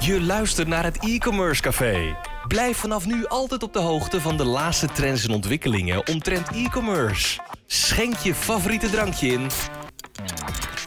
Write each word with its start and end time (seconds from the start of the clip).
Je 0.00 0.20
luistert 0.20 0.68
naar 0.68 0.84
het 0.84 0.98
e-commerce 0.98 1.62
café. 1.62 2.16
Blijf 2.48 2.76
vanaf 2.76 3.06
nu 3.06 3.26
altijd 3.26 3.62
op 3.62 3.72
de 3.72 3.78
hoogte 3.78 4.20
van 4.20 4.36
de 4.36 4.44
laatste 4.44 4.86
trends 4.86 5.26
en 5.26 5.34
ontwikkelingen 5.34 6.06
omtrent 6.08 6.48
e-commerce. 6.50 7.40
Schenk 7.66 8.16
je 8.16 8.34
favoriete 8.34 8.90
drankje 8.90 9.26
in. 9.28 9.48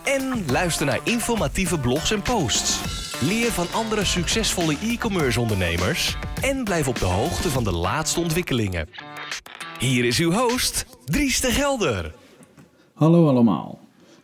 En 0.04 0.44
luister 0.47 0.86
naar 0.86 1.00
informatieve 1.04 1.79
blogs 1.79 2.12
en 2.12 2.21
posts. 2.21 2.79
Leer 3.21 3.52
van 3.52 3.68
andere 3.71 4.05
succesvolle 4.05 4.77
e-commerce 4.82 5.39
ondernemers. 5.39 6.18
En 6.41 6.64
blijf 6.64 6.88
op 6.88 7.00
de 7.00 7.05
hoogte 7.05 7.50
van 7.50 7.64
de 7.64 7.73
laatste 7.73 8.20
ontwikkelingen. 8.20 8.89
Hier 9.80 10.05
is 10.05 10.20
uw 10.20 10.32
host, 10.32 10.86
Dries 11.05 11.39
de 11.41 11.52
Gelder. 11.52 12.14
Hallo 12.93 13.28
allemaal. 13.28 13.80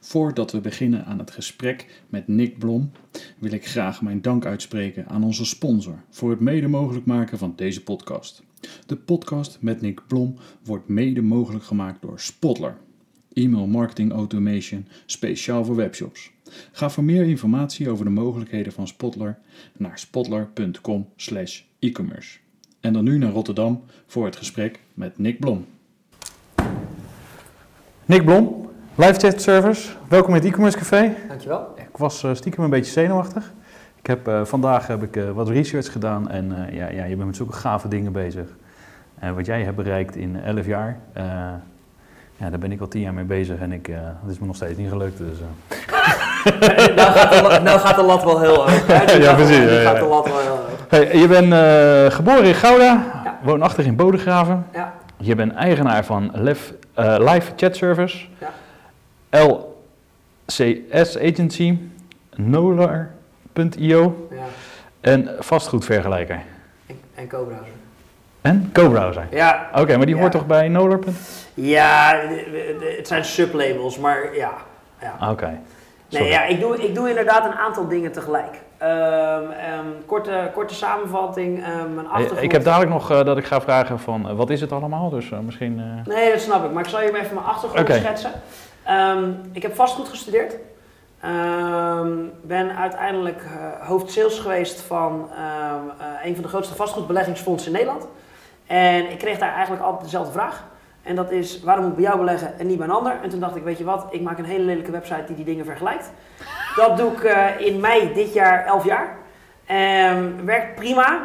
Voordat 0.08 0.52
we 0.52 0.60
beginnen 0.60 1.06
aan 1.06 1.20
het 1.20 1.32
gesprek 1.32 2.04
met 2.10 2.28
Nick 2.28 2.58
Blom, 2.58 2.92
wil 3.38 3.52
ik 3.52 3.68
graag 3.68 4.02
mijn 4.02 4.22
dank 4.22 4.46
uitspreken 4.46 5.08
aan 5.08 5.24
onze 5.24 5.46
sponsor 5.46 6.04
voor 6.10 6.30
het 6.30 6.40
mede 6.40 6.68
mogelijk 6.68 7.06
maken 7.06 7.38
van 7.38 7.54
deze 7.56 7.84
podcast. 7.84 8.44
De 8.86 8.96
podcast 8.96 9.58
met 9.62 9.82
Nick 9.82 10.02
Blom 10.08 10.36
wordt 10.64 10.88
mede 10.88 11.22
mogelijk 11.22 11.64
gemaakt 11.64 12.02
door 12.02 12.20
Spotler. 12.20 12.78
E-mail 13.34 13.68
marketing 13.68 14.12
automation 14.12 14.88
speciaal 15.06 15.66
voor 15.66 15.76
webshops. 15.76 16.32
Ga 16.72 16.90
voor 16.90 17.04
meer 17.04 17.24
informatie 17.24 17.90
over 17.90 18.06
de 18.06 18.12
mogelijkheden 18.12 18.74
van 18.74 18.88
Spotler 18.88 19.40
naar 19.78 20.00
spotler.com/e-commerce. 20.00 22.38
En 22.80 22.94
dan 22.94 23.04
nu 23.04 23.18
naar 23.18 23.32
Rotterdam 23.32 23.84
voor 24.06 24.26
het 24.26 24.36
gesprek 24.36 24.80
met 24.94 25.18
Nick 25.18 25.40
Blom. 25.40 25.66
Nick 28.06 28.26
Blom, 28.26 28.67
Live 29.00 29.20
Chat 29.20 29.42
Service. 29.42 29.90
Welkom 30.08 30.30
in 30.30 30.36
het 30.36 30.50
e-commerce 30.50 30.78
café. 30.78 31.16
Dankjewel. 31.28 31.74
Ik 31.76 31.98
was 31.98 32.24
uh, 32.24 32.34
stiekem 32.34 32.64
een 32.64 32.70
beetje 32.70 32.92
zenuwachtig. 32.92 33.52
Ik 33.96 34.08
heb, 34.08 34.28
uh, 34.28 34.46
vandaag 34.46 34.88
heb 34.88 35.04
ik 35.04 35.16
uh, 35.16 35.32
wat 35.32 35.50
research 35.50 35.92
gedaan 35.92 36.30
en 36.30 36.68
ja, 36.72 36.90
ja, 36.90 37.04
je 37.04 37.16
bent 37.16 37.28
met 37.28 37.36
zulke 37.36 37.54
gave 37.54 37.88
dingen 37.88 38.12
bezig. 38.12 38.48
En 39.20 39.36
wat 39.36 39.46
jij 39.46 39.64
hebt 39.64 39.76
bereikt 39.76 40.16
in 40.16 40.42
11 40.44 40.66
jaar, 40.66 41.00
ja, 42.38 42.50
daar 42.50 42.60
ben 42.60 42.72
ik 42.72 42.82
al 42.82 42.88
10 42.88 43.02
jaar 43.02 43.14
mee 43.14 43.24
bezig 43.24 43.60
en 43.60 43.72
ik, 43.72 43.92
dat 44.24 44.32
is 44.32 44.40
me 44.40 44.46
nog 44.46 44.56
steeds 44.56 44.78
niet 44.78 44.90
gelukt. 44.90 45.18
Dus, 45.18 45.38
nou, 46.96 47.12
gaat 47.12 47.32
de, 47.32 47.60
nou 47.64 47.80
gaat 47.80 47.96
de 47.96 48.04
lat 48.04 48.24
wel 48.24 48.40
heel 48.40 48.56
hoog. 48.56 48.88
ja, 49.22 49.34
precies. 49.34 49.72
Ja, 49.72 49.82
gaat 49.82 50.00
de 50.00 50.06
lat 50.06 50.28
wel 50.28 50.40
heel 50.40 50.50
hoog. 50.50 50.86
Hey, 50.88 51.18
je 51.18 51.28
bent 51.28 51.54
geboren 52.14 52.44
in 52.44 52.54
Gouda, 52.54 53.04
woonachtig 53.44 53.86
in 53.86 53.96
Bodegraven. 53.96 54.66
Ja. 54.74 54.94
Je 55.18 55.36
bent 55.36 55.54
eigenaar 55.54 56.06
van 56.06 56.32
Live, 56.34 56.74
Live 56.96 57.52
Chat 57.56 57.76
Service. 57.76 58.26
Ja. 58.40 58.48
LCS 59.30 61.18
Agency, 61.18 61.78
Nolar.io 62.36 64.28
Ja. 64.32 64.38
en 65.02 65.30
vastgoedvergelijker. 65.40 66.40
En, 66.88 67.00
en 67.16 67.28
co-browser. 67.28 67.74
En 68.42 68.70
co-browser. 68.74 69.28
Ja. 69.32 69.70
Oké, 69.76 69.98
maar 69.98 70.06
die 70.06 70.16
Ja. 70.16 70.22
hoort 70.22 70.32
toch 70.34 70.46
bij 70.46 70.68
Nolar? 70.68 71.00
Ja, 71.54 72.20
het 72.98 73.08
zijn 73.08 73.26
sublabels, 73.26 73.98
maar 73.98 74.36
ja. 74.36 74.52
ja. 75.02 75.30
Oké. 75.32 75.60
Nee, 76.10 76.28
ja, 76.30 76.44
ik 76.46 76.60
doe, 76.60 76.84
ik 76.88 76.96
doe 76.96 77.10
inderdaad 77.10 77.46
een 77.46 77.54
aantal 77.58 77.88
dingen 77.88 78.12
tegelijk. 78.12 78.60
Ehm, 78.78 78.90
ehm, 79.52 79.86
korte, 80.06 80.52
korte 80.54 80.74
samenvatting, 80.74 81.64
ehm 81.64 81.94
mijn 81.94 82.06
Hey, 82.06 82.06
achtergrond. 82.16 82.42
Ik 82.42 82.52
heb 82.52 82.64
dadelijk 82.64 82.92
nog 82.92 83.12
eh, 83.12 83.24
dat 83.26 83.38
ik 83.38 83.46
ga 83.46 83.62
vragen 83.62 84.00
van 84.00 84.30
eh, 84.30 84.36
wat 84.36 84.50
is 84.50 84.62
het 84.62 84.72
allemaal, 84.72 85.10
dus 85.10 85.32
eh, 85.32 85.40
misschien... 85.40 85.80
eh, 85.80 86.14
Nee, 86.16 86.32
dat 86.32 86.42
snap 86.42 86.66
ik. 86.66 86.72
Maar 86.72 86.84
ik 86.84 86.90
zal 86.90 87.02
je 87.02 87.08
even 87.20 87.34
mijn 87.36 87.46
achtergrond 87.46 87.94
schetsen. 87.94 88.32
Ehm, 88.88 89.32
ik 89.52 89.62
heb 89.62 89.76
vastgoed 89.76 90.08
gestudeerd. 90.08 90.56
Ehm, 91.22 92.14
ben 92.44 92.76
uiteindelijk 92.76 93.42
eh 93.42 93.88
hoofd 93.88 94.12
sales 94.12 94.40
geweest 94.40 94.82
van 94.82 95.30
ehm, 95.32 95.90
eh, 96.00 96.26
een 96.26 96.34
van 96.34 96.44
de 96.44 96.50
grootste 96.50 96.76
vastgoedbeleggingsfondsen 96.76 97.72
in 97.72 97.78
Nederland. 97.78 98.08
En 98.68 99.12
ik 99.12 99.18
kreeg 99.18 99.38
daar 99.38 99.54
eigenlijk 99.54 99.84
altijd 99.84 100.04
dezelfde 100.04 100.32
vraag. 100.32 100.64
En 101.04 101.16
dat 101.16 101.32
is, 101.32 101.64
waarom 101.64 101.84
moet 101.84 101.92
ik 101.92 102.00
bij 102.00 102.08
jou 102.08 102.20
beleggen 102.20 102.60
en 102.60 102.68
niet 102.68 102.78
bij 102.78 102.88
een 102.88 102.94
ander? 102.94 103.20
En 103.24 103.30
toen 103.30 103.40
dacht 103.40 103.56
ik, 103.56 103.64
weet 103.64 103.78
je 103.78 103.84
wat, 103.84 104.06
ik 104.10 104.22
maak 104.22 104.38
een 104.38 104.46
hele 104.46 104.64
lelijke 104.64 104.92
website 104.92 105.24
die 105.28 105.36
die 105.36 105.46
dingen 105.46 105.66
vergelijkt. 105.66 106.12
Dat 106.76 106.98
doe 106.98 107.12
ik 107.12 107.24
eh, 107.24 107.60
in 107.60 107.80
mei 107.80 108.14
dit 108.14 108.34
jaar 108.34 108.66
11 108.66 108.86
jaar. 108.86 109.18
Ehm, 109.66 110.46
werkt 110.46 110.76
prima, 110.76 111.22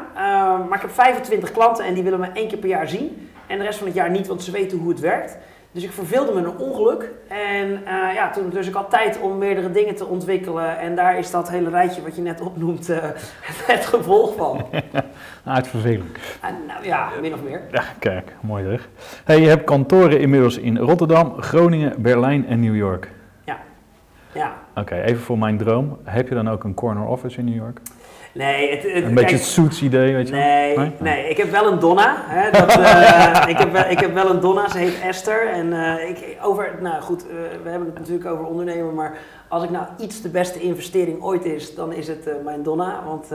maar 0.68 0.74
ik 0.74 0.80
heb 0.80 0.90
25 0.90 1.52
klanten 1.52 1.84
en 1.84 1.94
die 1.94 2.02
willen 2.02 2.20
me 2.20 2.28
één 2.32 2.48
keer 2.48 2.58
per 2.58 2.68
jaar 2.68 2.88
zien. 2.88 3.30
En 3.46 3.58
de 3.58 3.64
rest 3.64 3.78
van 3.78 3.86
het 3.86 3.96
jaar 3.96 4.10
niet, 4.10 4.26
want 4.26 4.42
ze 4.42 4.50
weten 4.50 4.78
hoe 4.78 4.88
het 4.88 5.00
werkt. 5.00 5.36
Dus 5.72 5.82
ik 5.82 5.92
verveelde 5.92 6.32
me 6.32 6.38
een 6.38 6.58
ongeluk. 6.58 7.10
En 7.28 7.86
eh, 7.86 8.14
ja, 8.14 8.30
toen 8.30 8.50
dus 8.50 8.68
ik 8.68 8.74
had 8.74 8.90
tijd 8.90 9.20
om 9.20 9.38
meerdere 9.38 9.70
dingen 9.70 9.94
te 9.94 10.06
ontwikkelen. 10.06 10.78
En 10.78 10.94
daar 10.94 11.18
is 11.18 11.30
dat 11.30 11.50
hele 11.50 11.70
rijtje 11.70 12.02
wat 12.02 12.16
je 12.16 12.22
net 12.22 12.40
opnoemt 12.40 12.88
eh, 12.88 12.98
het 13.72 13.86
gevolg 13.86 14.36
van. 14.36 14.66
Uitvervelend. 15.44 16.18
En, 16.40 16.54
nou 16.66 16.86
ja, 16.86 17.08
min 17.20 17.34
of 17.34 17.42
meer. 17.42 17.60
Ja, 17.70 17.84
kijk, 17.98 18.32
mooi 18.40 18.64
zeg. 18.64 18.88
Hey, 19.24 19.40
je 19.40 19.48
hebt 19.48 19.64
kantoren 19.64 20.20
inmiddels 20.20 20.58
in 20.58 20.78
Rotterdam, 20.78 21.42
Groningen, 21.42 22.02
Berlijn 22.02 22.46
en 22.46 22.60
New 22.60 22.76
York. 22.76 23.08
Ja. 24.34 24.52
Oké, 24.74 24.94
even 24.94 25.22
voor 25.22 25.38
mijn 25.38 25.58
droom. 25.58 25.98
Heb 26.04 26.28
je 26.28 26.34
dan 26.34 26.48
ook 26.48 26.64
een 26.64 26.74
corner 26.74 27.06
office 27.06 27.38
in 27.38 27.44
New 27.44 27.54
York? 27.54 27.80
Nee, 28.34 28.70
het, 28.70 28.82
het, 28.82 28.94
Een 28.94 29.02
kijk, 29.02 29.14
beetje 29.14 29.36
het 29.36 29.44
suits 29.44 29.82
idee, 29.82 30.14
weet 30.14 30.28
je 30.28 30.34
wel? 30.34 30.42
Nee, 30.42 30.76
Nee? 30.76 30.92
nee, 30.98 31.28
ik 31.28 31.36
heb 31.36 31.50
wel 31.50 31.72
een 31.72 31.78
Donna. 31.78 32.16
Hè, 32.18 32.50
dat, 32.50 32.76
eh, 32.78 33.48
ik, 33.48 33.58
heb 33.58 33.72
wel, 33.72 33.84
ik 33.90 33.98
heb 33.98 34.14
wel 34.14 34.30
een 34.30 34.40
Donna, 34.40 34.68
ze 34.68 34.78
heet 34.78 35.00
Esther. 35.00 35.48
En 35.48 35.72
eh, 35.72 36.08
ik, 36.08 36.36
over, 36.42 36.78
nou 36.80 37.02
goed, 37.02 37.26
eh, 37.26 37.34
we 37.62 37.68
hebben 37.68 37.88
het 37.88 37.98
natuurlijk 37.98 38.26
over 38.26 38.44
ondernemen, 38.44 38.94
maar 38.94 39.18
als 39.48 39.64
ik 39.64 39.70
nou 39.70 39.86
iets 39.98 40.22
de 40.22 40.28
beste 40.28 40.60
investering 40.60 41.22
ooit 41.22 41.44
is, 41.44 41.74
dan 41.74 41.92
is 41.92 42.08
het 42.08 42.30
mijn 42.44 42.62
Donna. 42.62 43.02
Want 43.06 43.28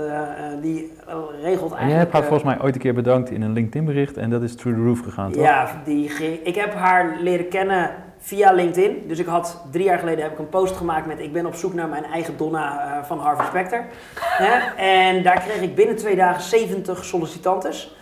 die 0.62 0.94
regelt 1.42 1.72
En 1.72 1.78
eigenlijk... 1.78 1.90
jij 1.90 1.98
hebt 1.98 2.12
haar 2.12 2.24
volgens 2.24 2.44
mij 2.44 2.62
ooit 2.62 2.76
een 2.76 2.82
keer 2.82 2.94
bedankt 2.94 3.30
in 3.30 3.42
een 3.42 3.54
LinkedIn 3.54 3.86
bericht 3.86 4.18
en 4.18 4.30
dat 4.30 4.42
is 4.42 4.56
through 4.56 4.80
the 4.80 4.86
roof 4.86 5.00
gegaan, 5.00 5.32
toch? 5.32 5.44
Ja, 5.44 5.82
die, 5.86 6.10
ik 6.44 6.56
heb 6.56 6.74
haar 6.74 7.18
leren 7.22 7.48
kennen 7.48 7.92
via 8.20 8.52
LinkedIn. 8.52 9.04
Dus 9.08 9.20
ik 9.20 9.26
had 9.26 9.62
drie 9.72 9.84
jaar 9.84 10.00
geleden 10.00 10.24
heb 10.24 10.32
ik 10.32 10.40
een 10.40 10.50
post 10.50 10.76
gemaakt 10.76 11.06
met 11.06 11.20
ik 11.20 11.34
ben 11.34 11.46
op 11.46 11.56
zoek 11.56 11.74
naar 11.74 11.88
mijn 11.88 12.06
eigen 12.06 12.38
Donna 12.38 12.98
eh, 12.98 13.04
van 13.04 13.20
Harvey 13.20 13.46
Specter. 13.46 13.86
En 14.78 15.24
daar 15.24 15.42
kreeg 15.42 15.62
ik 15.62 15.76
binnen 15.76 15.96
twee 15.96 16.16
dagen 16.16 16.42
70 16.42 17.06
sollicitantes. 17.06 17.96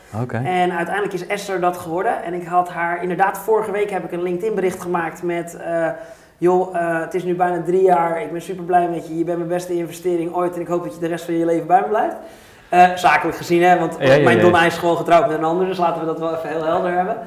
En 0.45 0.71
uiteindelijk 0.71 1.13
is 1.13 1.27
Esther 1.27 1.59
dat 1.59 1.77
geworden. 1.77 2.23
En 2.23 2.33
ik 2.33 2.45
had 2.45 2.69
haar, 2.69 3.01
inderdaad, 3.01 3.37
vorige 3.37 3.71
week 3.71 3.89
heb 3.89 4.03
ik 4.03 4.11
een 4.11 4.21
LinkedIn 4.21 4.55
bericht 4.55 4.81
gemaakt 4.81 5.23
met... 5.23 5.55
eh, 5.55 5.89
joh, 6.37 6.75
eh, 6.75 6.99
het 6.99 7.13
is 7.13 7.23
nu 7.23 7.35
bijna 7.35 7.63
drie 7.63 7.81
jaar, 7.81 8.21
ik 8.21 8.31
ben 8.31 8.41
super 8.41 8.63
blij 8.63 8.89
met 8.89 9.07
je. 9.07 9.17
Je 9.17 9.23
bent 9.23 9.37
mijn 9.37 9.49
beste 9.49 9.73
investering 9.73 10.33
ooit 10.33 10.55
en 10.55 10.61
ik 10.61 10.67
hoop 10.67 10.83
dat 10.83 10.93
je 10.93 10.99
de 10.99 11.07
rest 11.07 11.25
van 11.25 11.33
je 11.33 11.45
leven 11.45 11.67
bij 11.67 11.81
me 11.81 11.87
blijft. 11.87 12.15
Eh, 12.69 12.95
zakelijk 12.95 13.37
gezien, 13.37 13.63
hè, 13.63 13.79
want 13.79 13.95
Ja, 13.99 14.13
ja, 14.13 14.23
mijn. 14.23 14.39
Donna 14.39 14.65
is 14.65 14.77
gewoon 14.77 14.97
getrouwd 14.97 15.27
met 15.27 15.37
een 15.37 15.43
ander, 15.43 15.67
dus 15.67 15.77
laten 15.77 15.99
we 15.99 16.05
dat 16.05 16.19
wel 16.19 16.35
even 16.35 16.49
heel 16.49 16.65
helder 16.65 16.93
hebben. 16.93 17.17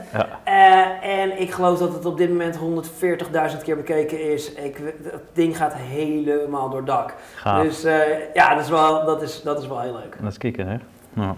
Eh, 0.44 1.21
en 1.21 1.41
ik 1.41 1.50
geloof 1.50 1.78
dat 1.78 1.93
het 1.93 2.04
op 2.04 2.16
dit 2.16 2.28
moment 2.28 2.56
140.000 2.56 3.62
keer 3.62 3.76
bekeken 3.76 4.32
is. 4.32 4.53
Ik, 4.53 4.76
het 5.03 5.22
ding 5.32 5.56
gaat 5.56 5.75
helemaal 5.75 6.71
door 6.71 6.84
dak. 6.84 7.15
Gaaf. 7.34 7.62
Dus 7.62 7.84
eh, 7.84 7.94
ja, 8.34 8.54
dat 8.54 8.65
is, 8.65 8.71
wel, 8.71 9.04
dat, 9.04 9.22
is, 9.22 9.43
dat 9.43 9.60
is 9.60 9.69
wel 9.69 9.81
heel 9.81 9.93
leuk. 9.93 10.16
Dat 10.21 10.31
is 10.31 10.38
kicken, 10.38 10.69
hè? 10.69 10.76
Ja. 11.12 11.34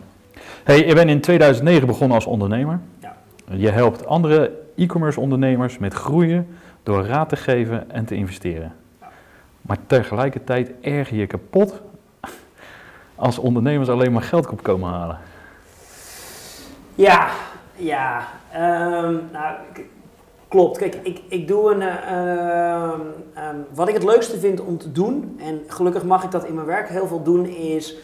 Hey, 0.64 0.86
je 0.86 0.94
bent 0.94 1.10
in 1.10 1.20
2009 1.20 1.86
begonnen 1.86 2.16
als 2.16 2.26
ondernemer. 2.26 2.78
Ja. 2.98 3.16
Je 3.44 3.70
helpt 3.70 4.06
andere 4.06 4.52
e-commerce 4.76 5.20
ondernemers 5.20 5.78
met 5.78 5.94
groeien 5.94 6.58
door 6.82 7.06
raad 7.06 7.28
te 7.28 7.36
geven 7.36 7.90
en 7.90 8.04
te 8.04 8.14
investeren. 8.14 8.72
Maar 9.62 9.76
tegelijkertijd 9.86 10.70
erger 10.80 11.16
je 11.16 11.26
kapot 11.26 11.80
als 13.20 13.38
ondernemers 13.38 13.88
alleen 13.88 14.12
maar 14.12 14.22
geld 14.22 14.48
op 14.50 14.62
komen 14.62 14.90
halen. 14.90 15.18
Ja, 16.94 17.28
ja. 17.76 18.26
ehm, 18.52 19.14
nou, 19.32 19.56
klopt. 20.48 20.78
Kijk, 20.78 20.94
ik, 21.02 21.20
ik 21.28 21.48
doe 21.48 21.72
een. 21.72 21.82
eh, 21.82 22.72
ehm, 22.72 23.00
ehm, 23.34 23.56
wat 23.74 23.88
ik 23.88 23.94
het 23.94 24.04
leukste 24.04 24.38
vind 24.38 24.60
om 24.60 24.78
te 24.78 24.92
doen, 24.92 25.40
en 25.42 25.62
gelukkig 25.66 26.04
mag 26.04 26.24
ik 26.24 26.30
dat 26.30 26.44
in 26.44 26.54
mijn 26.54 26.66
werk 26.66 26.88
heel 26.88 27.06
veel 27.06 27.22
doen, 27.22 27.46
is 27.46 27.96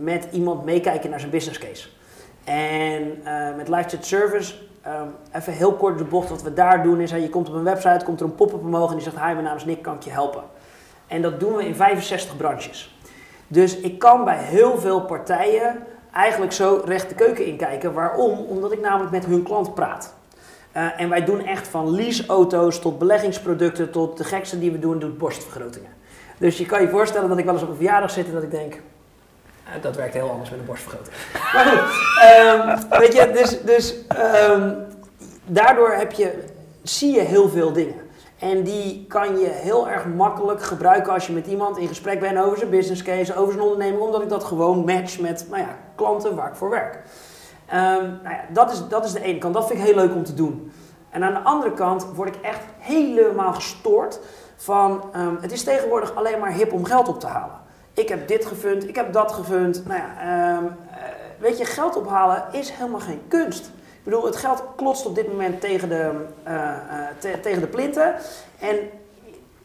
met 0.00 0.28
iemand 0.32 0.64
meekijken 0.64 1.10
naar 1.10 1.18
zijn 1.20 1.30
business 1.30 1.58
case. 1.58 1.88
En 2.44 3.20
eh, 3.24 3.56
met 3.56 3.68
Live 3.68 3.88
Chat 3.88 4.04
Service, 4.04 4.54
even 5.32 5.52
heel 5.52 5.72
kort 5.72 5.98
de 5.98 6.04
bocht, 6.04 6.28
wat 6.28 6.42
we 6.42 6.54
daar 6.54 6.82
doen 6.82 7.00
is, 7.00 7.10
hè, 7.10 7.16
je 7.16 7.28
komt 7.28 7.48
op 7.48 7.54
een 7.54 7.62
website, 7.62 8.04
komt 8.04 8.20
er 8.20 8.26
een 8.26 8.34
pop-up 8.34 8.60
omhoog 8.60 8.88
en 8.88 8.94
die 8.96 9.04
zegt, 9.04 9.16
hi, 9.16 9.32
mijn 9.32 9.42
naam 9.42 9.56
is 9.56 9.64
Nick, 9.64 9.82
kan 9.82 9.94
ik 9.94 10.02
je 10.02 10.10
helpen? 10.10 10.42
En 11.06 11.22
dat 11.22 11.40
doen 11.40 11.54
we 11.56 11.66
in 11.66 11.74
65 11.74 12.36
branches. 12.36 12.93
Dus 13.54 13.76
ik 13.76 13.98
kan 13.98 14.24
bij 14.24 14.38
heel 14.38 14.78
veel 14.78 15.00
partijen 15.00 15.86
eigenlijk 16.12 16.52
zo 16.52 16.82
recht 16.84 17.08
de 17.08 17.14
keuken 17.14 17.46
inkijken. 17.46 17.92
Waarom? 17.92 18.38
Omdat 18.38 18.72
ik 18.72 18.80
namelijk 18.80 19.10
met 19.10 19.24
hun 19.24 19.42
klant 19.42 19.74
praat. 19.74 20.14
Eh, 20.72 21.00
en 21.00 21.08
wij 21.08 21.24
doen 21.24 21.44
echt 21.44 21.68
van 21.68 21.90
leaseauto's 21.90 22.80
tot 22.80 22.98
beleggingsproducten 22.98 23.90
tot 23.90 24.16
de 24.16 24.24
gekste 24.24 24.58
die 24.58 24.70
we 24.70 24.78
doen, 24.78 24.98
doet 24.98 25.18
borstvergrotingen. 25.18 25.90
Dus 26.38 26.58
je 26.58 26.66
kan 26.66 26.80
je 26.80 26.88
voorstellen 26.88 27.28
dat 27.28 27.38
ik 27.38 27.44
wel 27.44 27.54
eens 27.54 27.62
op 27.62 27.68
een 27.68 27.76
verjaardag 27.76 28.10
zit 28.10 28.26
en 28.26 28.32
dat 28.32 28.42
ik 28.42 28.50
denk, 28.50 28.74
eh, 28.74 29.82
dat 29.82 29.96
werkt 29.96 30.14
heel 30.14 30.30
anders 30.30 30.50
met 30.50 30.58
een 30.58 30.66
borstvergroting. 30.66 31.16
Maar 31.54 31.64
goed, 31.64 31.80
ehm, 32.20 33.00
weet 33.00 33.12
je, 33.12 33.30
dus, 33.32 33.60
dus 33.62 33.94
ehm, 34.08 34.72
daardoor 35.44 35.92
heb 35.92 36.12
je, 36.12 36.44
zie 36.82 37.14
je 37.14 37.20
heel 37.20 37.48
veel 37.48 37.72
dingen. 37.72 38.03
En 38.50 38.62
die 38.62 39.06
kan 39.08 39.38
je 39.38 39.46
heel 39.46 39.88
erg 39.88 40.06
makkelijk 40.06 40.62
gebruiken 40.62 41.12
als 41.12 41.26
je 41.26 41.32
met 41.32 41.46
iemand 41.46 41.78
in 41.78 41.88
gesprek 41.88 42.20
bent 42.20 42.38
over 42.38 42.58
zijn 42.58 42.70
business 42.70 43.02
case, 43.02 43.36
over 43.36 43.52
zijn 43.52 43.64
onderneming, 43.64 44.02
omdat 44.02 44.22
ik 44.22 44.28
dat 44.28 44.44
gewoon 44.44 44.84
match 44.84 45.20
met 45.20 45.46
nou 45.50 45.62
ja, 45.62 45.76
klanten 45.94 46.34
waar 46.34 46.48
ik 46.48 46.54
voor 46.54 46.70
werk. 46.70 47.02
Ehm, 47.66 48.02
nou 48.02 48.34
ja, 48.34 48.40
dat, 48.52 48.72
is, 48.72 48.88
dat 48.88 49.04
is 49.04 49.12
de 49.12 49.22
ene 49.22 49.38
kant. 49.38 49.54
Dat 49.54 49.66
vind 49.66 49.78
ik 49.78 49.84
heel 49.84 49.94
leuk 49.94 50.14
om 50.14 50.24
te 50.24 50.34
doen. 50.34 50.72
En 51.10 51.24
aan 51.24 51.32
de 51.32 51.40
andere 51.40 51.72
kant 51.72 52.06
word 52.14 52.36
ik 52.36 52.42
echt 52.42 52.60
helemaal 52.78 53.52
gestoord 53.52 54.20
van 54.56 55.02
ehm, 55.12 55.34
het 55.40 55.52
is 55.52 55.64
tegenwoordig 55.64 56.14
alleen 56.14 56.38
maar 56.38 56.52
hip 56.52 56.72
om 56.72 56.84
geld 56.84 57.08
op 57.08 57.20
te 57.20 57.26
halen. 57.26 57.60
Ik 57.94 58.08
heb 58.08 58.28
dit 58.28 58.46
gefund, 58.46 58.88
ik 58.88 58.94
heb 58.94 59.12
dat 59.12 59.32
gefund. 59.32 59.86
Nou 59.86 60.00
ja, 60.00 60.20
ehm, 60.20 60.64
eh, 60.64 61.02
weet 61.38 61.58
je, 61.58 61.64
geld 61.64 61.96
ophalen 61.96 62.44
is 62.52 62.70
helemaal 62.70 63.00
geen 63.00 63.22
kunst. 63.28 63.70
Ik 64.04 64.10
bedoel, 64.10 64.24
het 64.24 64.36
geld 64.36 64.62
klotst 64.76 65.06
op 65.06 65.14
dit 65.14 65.28
moment 65.28 65.60
tegen 65.60 65.88
de, 65.88 66.10
uh, 66.48 66.72
te, 67.18 67.40
tegen 67.40 67.60
de 67.60 67.66
plinten. 67.66 68.14
En 68.60 68.76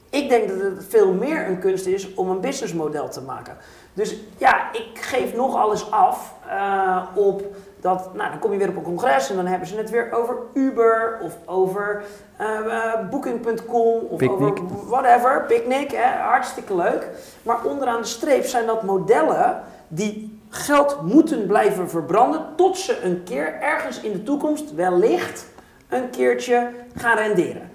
ik 0.09 0.29
denk 0.29 0.49
dat 0.49 0.59
het 0.59 0.85
veel 0.89 1.13
meer 1.13 1.47
een 1.47 1.59
kunst 1.59 1.85
is 1.85 2.13
om 2.13 2.29
een 2.29 2.39
businessmodel 2.39 3.09
te 3.09 3.21
maken. 3.21 3.57
Dus 3.93 4.15
ja, 4.37 4.73
ik 4.73 4.99
geef 4.99 5.35
nog 5.35 5.55
alles 5.55 5.91
af 5.91 6.33
uh, 6.47 7.05
op 7.15 7.43
dat, 7.81 8.13
nou, 8.13 8.29
dan 8.29 8.39
kom 8.39 8.51
je 8.51 8.57
weer 8.57 8.69
op 8.69 8.75
een 8.75 8.83
congres 8.83 9.29
en 9.29 9.35
dan 9.35 9.45
hebben 9.45 9.67
ze 9.67 9.77
het 9.77 9.89
weer 9.89 10.11
over 10.11 10.37
Uber 10.53 11.19
of 11.21 11.37
over 11.45 12.03
uh, 12.41 13.09
Booking.com 13.09 14.03
of 14.09 14.27
over 14.27 14.53
whatever, 14.87 15.45
Picnic, 15.47 15.91
hè, 15.91 16.21
hartstikke 16.21 16.75
leuk. 16.75 17.07
Maar 17.43 17.63
onderaan 17.63 18.01
de 18.01 18.07
streep 18.07 18.45
zijn 18.45 18.65
dat 18.65 18.83
modellen 18.83 19.61
die 19.87 20.38
geld 20.49 21.01
moeten 21.01 21.47
blijven 21.47 21.89
verbranden 21.89 22.45
tot 22.55 22.77
ze 22.77 23.01
een 23.01 23.23
keer 23.23 23.61
ergens 23.61 24.01
in 24.01 24.11
de 24.11 24.23
toekomst 24.23 24.73
wellicht 24.75 25.45
een 25.89 26.09
keertje 26.09 26.71
gaan 26.95 27.17
renderen. 27.17 27.71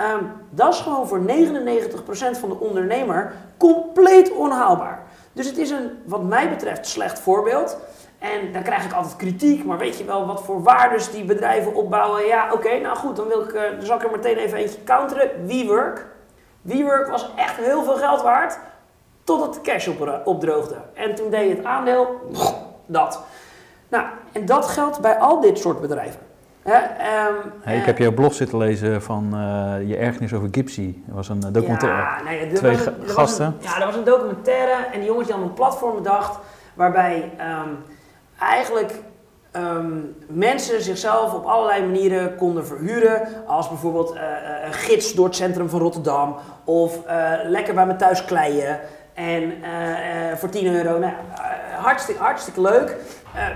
Um, 0.00 0.32
dat 0.50 0.74
is 0.74 0.80
gewoon 0.80 1.08
voor 1.08 1.20
99% 1.20 1.24
van 2.40 2.48
de 2.48 2.58
ondernemer 2.60 3.32
compleet 3.56 4.32
onhaalbaar. 4.32 5.02
Dus 5.32 5.46
het 5.46 5.58
is 5.58 5.70
een, 5.70 5.90
wat 6.04 6.22
mij 6.22 6.48
betreft, 6.48 6.86
slecht 6.86 7.18
voorbeeld. 7.18 7.76
En 8.18 8.52
dan 8.52 8.62
krijg 8.62 8.84
ik 8.84 8.92
altijd 8.92 9.16
kritiek, 9.16 9.64
maar 9.64 9.78
weet 9.78 9.98
je 9.98 10.04
wel 10.04 10.26
wat 10.26 10.42
voor 10.42 10.62
waardes 10.62 11.10
die 11.10 11.24
bedrijven 11.24 11.74
opbouwen? 11.74 12.26
Ja, 12.26 12.52
oké, 12.52 12.78
nou 12.78 12.96
goed, 12.96 13.16
dan, 13.16 13.28
wil 13.28 13.42
ik, 13.42 13.52
uh, 13.52 13.62
dan 13.62 13.86
zal 13.86 13.96
ik 13.96 14.04
er 14.04 14.10
meteen 14.10 14.36
even 14.36 14.58
eentje 14.58 14.84
counteren. 14.84 15.46
WeWork. 15.46 16.06
WeWork 16.62 17.08
was 17.08 17.30
echt 17.36 17.56
heel 17.56 17.84
veel 17.84 17.96
geld 17.96 18.22
waard, 18.22 18.58
totdat 19.30 19.54
de 19.54 19.60
cash 19.60 19.88
op, 19.88 20.20
opdroogde. 20.24 20.76
En 20.94 21.14
toen 21.14 21.30
deed 21.30 21.56
het 21.56 21.66
aandeel, 21.66 22.06
dat. 22.86 23.20
Nou, 23.88 24.04
en 24.32 24.46
dat 24.46 24.66
geldt 24.66 25.00
bij 25.00 25.18
al 25.18 25.40
dit 25.40 25.58
soort 25.58 25.80
bedrijven. 25.80 26.20
Um, 26.64 27.52
hey, 27.60 27.76
ik 27.76 27.84
heb 27.84 27.98
jouw 27.98 28.12
blog 28.12 28.34
zitten 28.34 28.58
lezen 28.58 29.02
van 29.02 29.30
uh, 29.34 29.88
je 29.88 29.96
ergernis 29.96 30.34
over 30.34 30.48
Gipsy. 30.50 30.94
Dat 31.06 31.14
was 31.16 31.28
een 31.28 31.40
documentaire. 31.52 31.98
Ja, 31.98 32.22
nee, 32.22 32.46
er 32.46 32.54
Twee 32.54 32.76
was 32.76 32.86
een, 32.86 33.02
er 33.02 33.08
gasten. 33.08 33.54
Was 33.56 33.64
een, 33.64 33.70
ja, 33.70 33.80
er 33.80 33.86
was 33.86 33.96
een 33.96 34.04
documentaire 34.04 34.86
en 34.92 34.98
die 34.98 35.08
jongens 35.08 35.26
die 35.26 35.34
hadden 35.34 35.50
een 35.50 35.56
platform 35.56 35.94
bedacht 35.94 36.38
waarbij 36.74 37.32
um, 37.64 37.84
eigenlijk 38.38 38.94
um, 39.56 40.16
mensen 40.26 40.82
zichzelf 40.82 41.34
op 41.34 41.44
allerlei 41.44 41.84
manieren 41.84 42.36
konden 42.36 42.66
verhuren. 42.66 43.28
Als 43.46 43.68
bijvoorbeeld 43.68 44.14
uh, 44.14 44.20
een 44.64 44.72
gids 44.72 45.14
door 45.14 45.26
het 45.26 45.36
centrum 45.36 45.68
van 45.68 45.80
Rotterdam. 45.80 46.36
Of 46.64 46.98
uh, 47.06 47.32
lekker 47.44 47.74
bij 47.74 47.86
me 47.86 47.96
thuis 47.96 48.24
kleien. 48.24 48.80
En 49.14 49.42
uh, 49.42 50.36
voor 50.36 50.48
10 50.48 50.66
euro. 50.74 50.98
Nou, 50.98 51.12
hartstikke, 51.76 52.22
hartstikke 52.22 52.60
leuk. 52.60 52.96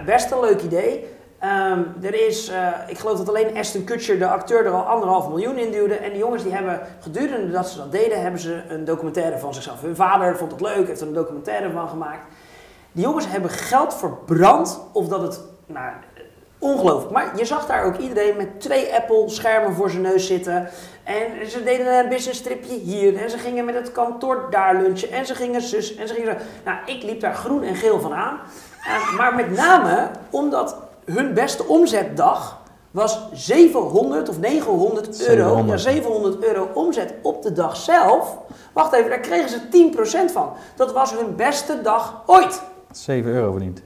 best 0.06 0.30
een 0.30 0.40
leuk 0.40 0.62
idee. 0.62 1.12
Um, 1.42 1.94
er 2.02 2.26
is, 2.26 2.52
ik 2.88 2.98
geloof 2.98 3.18
dat 3.18 3.28
alleen 3.28 3.56
Aston 3.56 3.84
Kutcher, 3.84 4.18
de 4.18 4.28
acteur, 4.28 4.66
er 4.66 4.72
al 4.72 4.82
anderhalf 4.82 5.28
miljoen 5.28 5.58
in 5.58 5.70
duwde. 5.70 5.94
En 5.94 6.10
die 6.10 6.18
jongens 6.18 6.42
die 6.42 6.52
hebben 6.52 6.80
gedurende 7.00 7.50
dat 7.50 7.68
ze 7.68 7.76
dat 7.76 7.92
deden, 7.92 8.22
hebben 8.22 8.40
ze 8.40 8.62
een 8.68 8.84
documentaire 8.84 9.38
van 9.38 9.54
zichzelf. 9.54 9.80
Hun 9.80 9.96
vader 9.96 10.36
vond 10.36 10.52
het 10.52 10.60
leuk, 10.60 10.86
heeft 10.86 11.00
er 11.00 11.06
een 11.06 11.12
documentaire 11.14 11.70
van 11.70 11.88
gemaakt. 11.88 12.26
Die 12.92 13.04
jongens 13.04 13.26
hebben 13.28 13.50
geld 13.50 13.94
verbrand, 13.94 14.80
of 14.92 15.08
dat 15.08 15.22
het, 15.22 15.40
nou, 15.66 15.92
ongelooflijk. 16.58 17.12
Maar 17.12 17.36
je 17.36 17.44
zag 17.44 17.66
daar 17.66 17.84
ook 17.84 17.96
iedereen 17.96 18.36
met 18.36 18.60
twee 18.60 18.94
Apple-schermen 18.94 19.74
voor 19.74 19.90
zijn 19.90 20.02
neus 20.02 20.26
zitten. 20.26 20.68
En 21.04 21.50
ze 21.50 21.62
deden 21.62 21.98
een 21.98 22.08
business 22.08 22.40
tripje 22.40 22.78
hier. 22.78 23.16
En 23.16 23.30
ze 23.30 23.38
gingen 23.38 23.64
met 23.64 23.74
het 23.74 23.92
kantoor 23.92 24.46
daar 24.50 24.82
lunchen. 24.82 25.10
En 25.10 25.26
ze 25.26 25.34
gingen 25.34 25.62
zus. 25.62 25.94
En 25.96 26.08
ze 26.08 26.14
gingen 26.14 26.32
zo. 26.32 26.46
Nou, 26.64 26.78
ik 26.86 27.02
liep 27.02 27.20
daar 27.20 27.34
groen 27.34 27.62
en 27.62 27.74
geel 27.74 28.00
van 28.00 28.14
aan. 28.14 28.40
Uh, 28.86 29.16
maar 29.16 29.34
met 29.34 29.50
name 29.50 30.10
omdat 30.30 30.76
hun 31.04 31.34
beste 31.34 31.64
omzetdag 31.64 32.62
was 32.90 33.18
700 33.32 34.28
of 34.28 34.38
900 34.38 35.06
euro. 35.06 35.24
700. 35.24 35.82
Ja, 35.82 35.90
700 35.90 36.44
euro 36.44 36.70
omzet 36.74 37.14
op 37.22 37.42
de 37.42 37.52
dag 37.52 37.76
zelf. 37.76 38.36
Wacht 38.72 38.92
even, 38.92 39.10
daar 39.10 39.20
kregen 39.20 39.48
ze 39.48 39.90
10% 40.28 40.32
van. 40.32 40.52
Dat 40.76 40.92
was 40.92 41.12
hun 41.12 41.36
beste 41.36 41.82
dag 41.82 42.22
ooit. 42.26 42.62
7 42.90 43.30
euro 43.30 43.50
verdiend. 43.50 43.82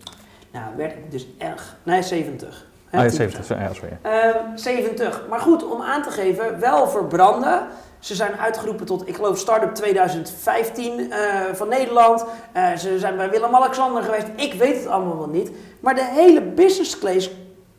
Nou, 0.52 0.64
werd 0.76 0.92
ik 0.92 1.10
dus 1.10 1.26
erg. 1.38 1.76
Nee, 1.82 2.02
70. 2.02 2.67
Ah, 2.92 3.02
ja, 3.02 3.08
70, 3.08 3.44
zo, 3.44 3.54
ja, 3.54 3.72
sorry. 3.72 3.98
Um, 4.02 4.58
70. 4.58 5.22
Maar 5.28 5.40
goed, 5.40 5.64
om 5.64 5.82
aan 5.82 6.02
te 6.02 6.10
geven, 6.10 6.60
wel 6.60 6.88
verbranden. 6.88 7.66
Ze 7.98 8.14
zijn 8.14 8.32
uitgeroepen 8.38 8.86
tot, 8.86 9.08
ik 9.08 9.14
geloof, 9.14 9.38
Startup 9.38 9.74
2015 9.74 11.00
uh, 11.00 11.14
van 11.52 11.68
Nederland. 11.68 12.24
Uh, 12.56 12.76
ze 12.76 12.98
zijn 12.98 13.16
bij 13.16 13.30
Willem-Alexander 13.30 14.02
geweest. 14.02 14.26
Ik 14.36 14.54
weet 14.54 14.76
het 14.76 14.86
allemaal 14.86 15.18
wel 15.18 15.28
niet. 15.28 15.50
Maar 15.80 15.94
de 15.94 16.04
hele 16.04 16.42
business 16.42 16.98
case 16.98 17.30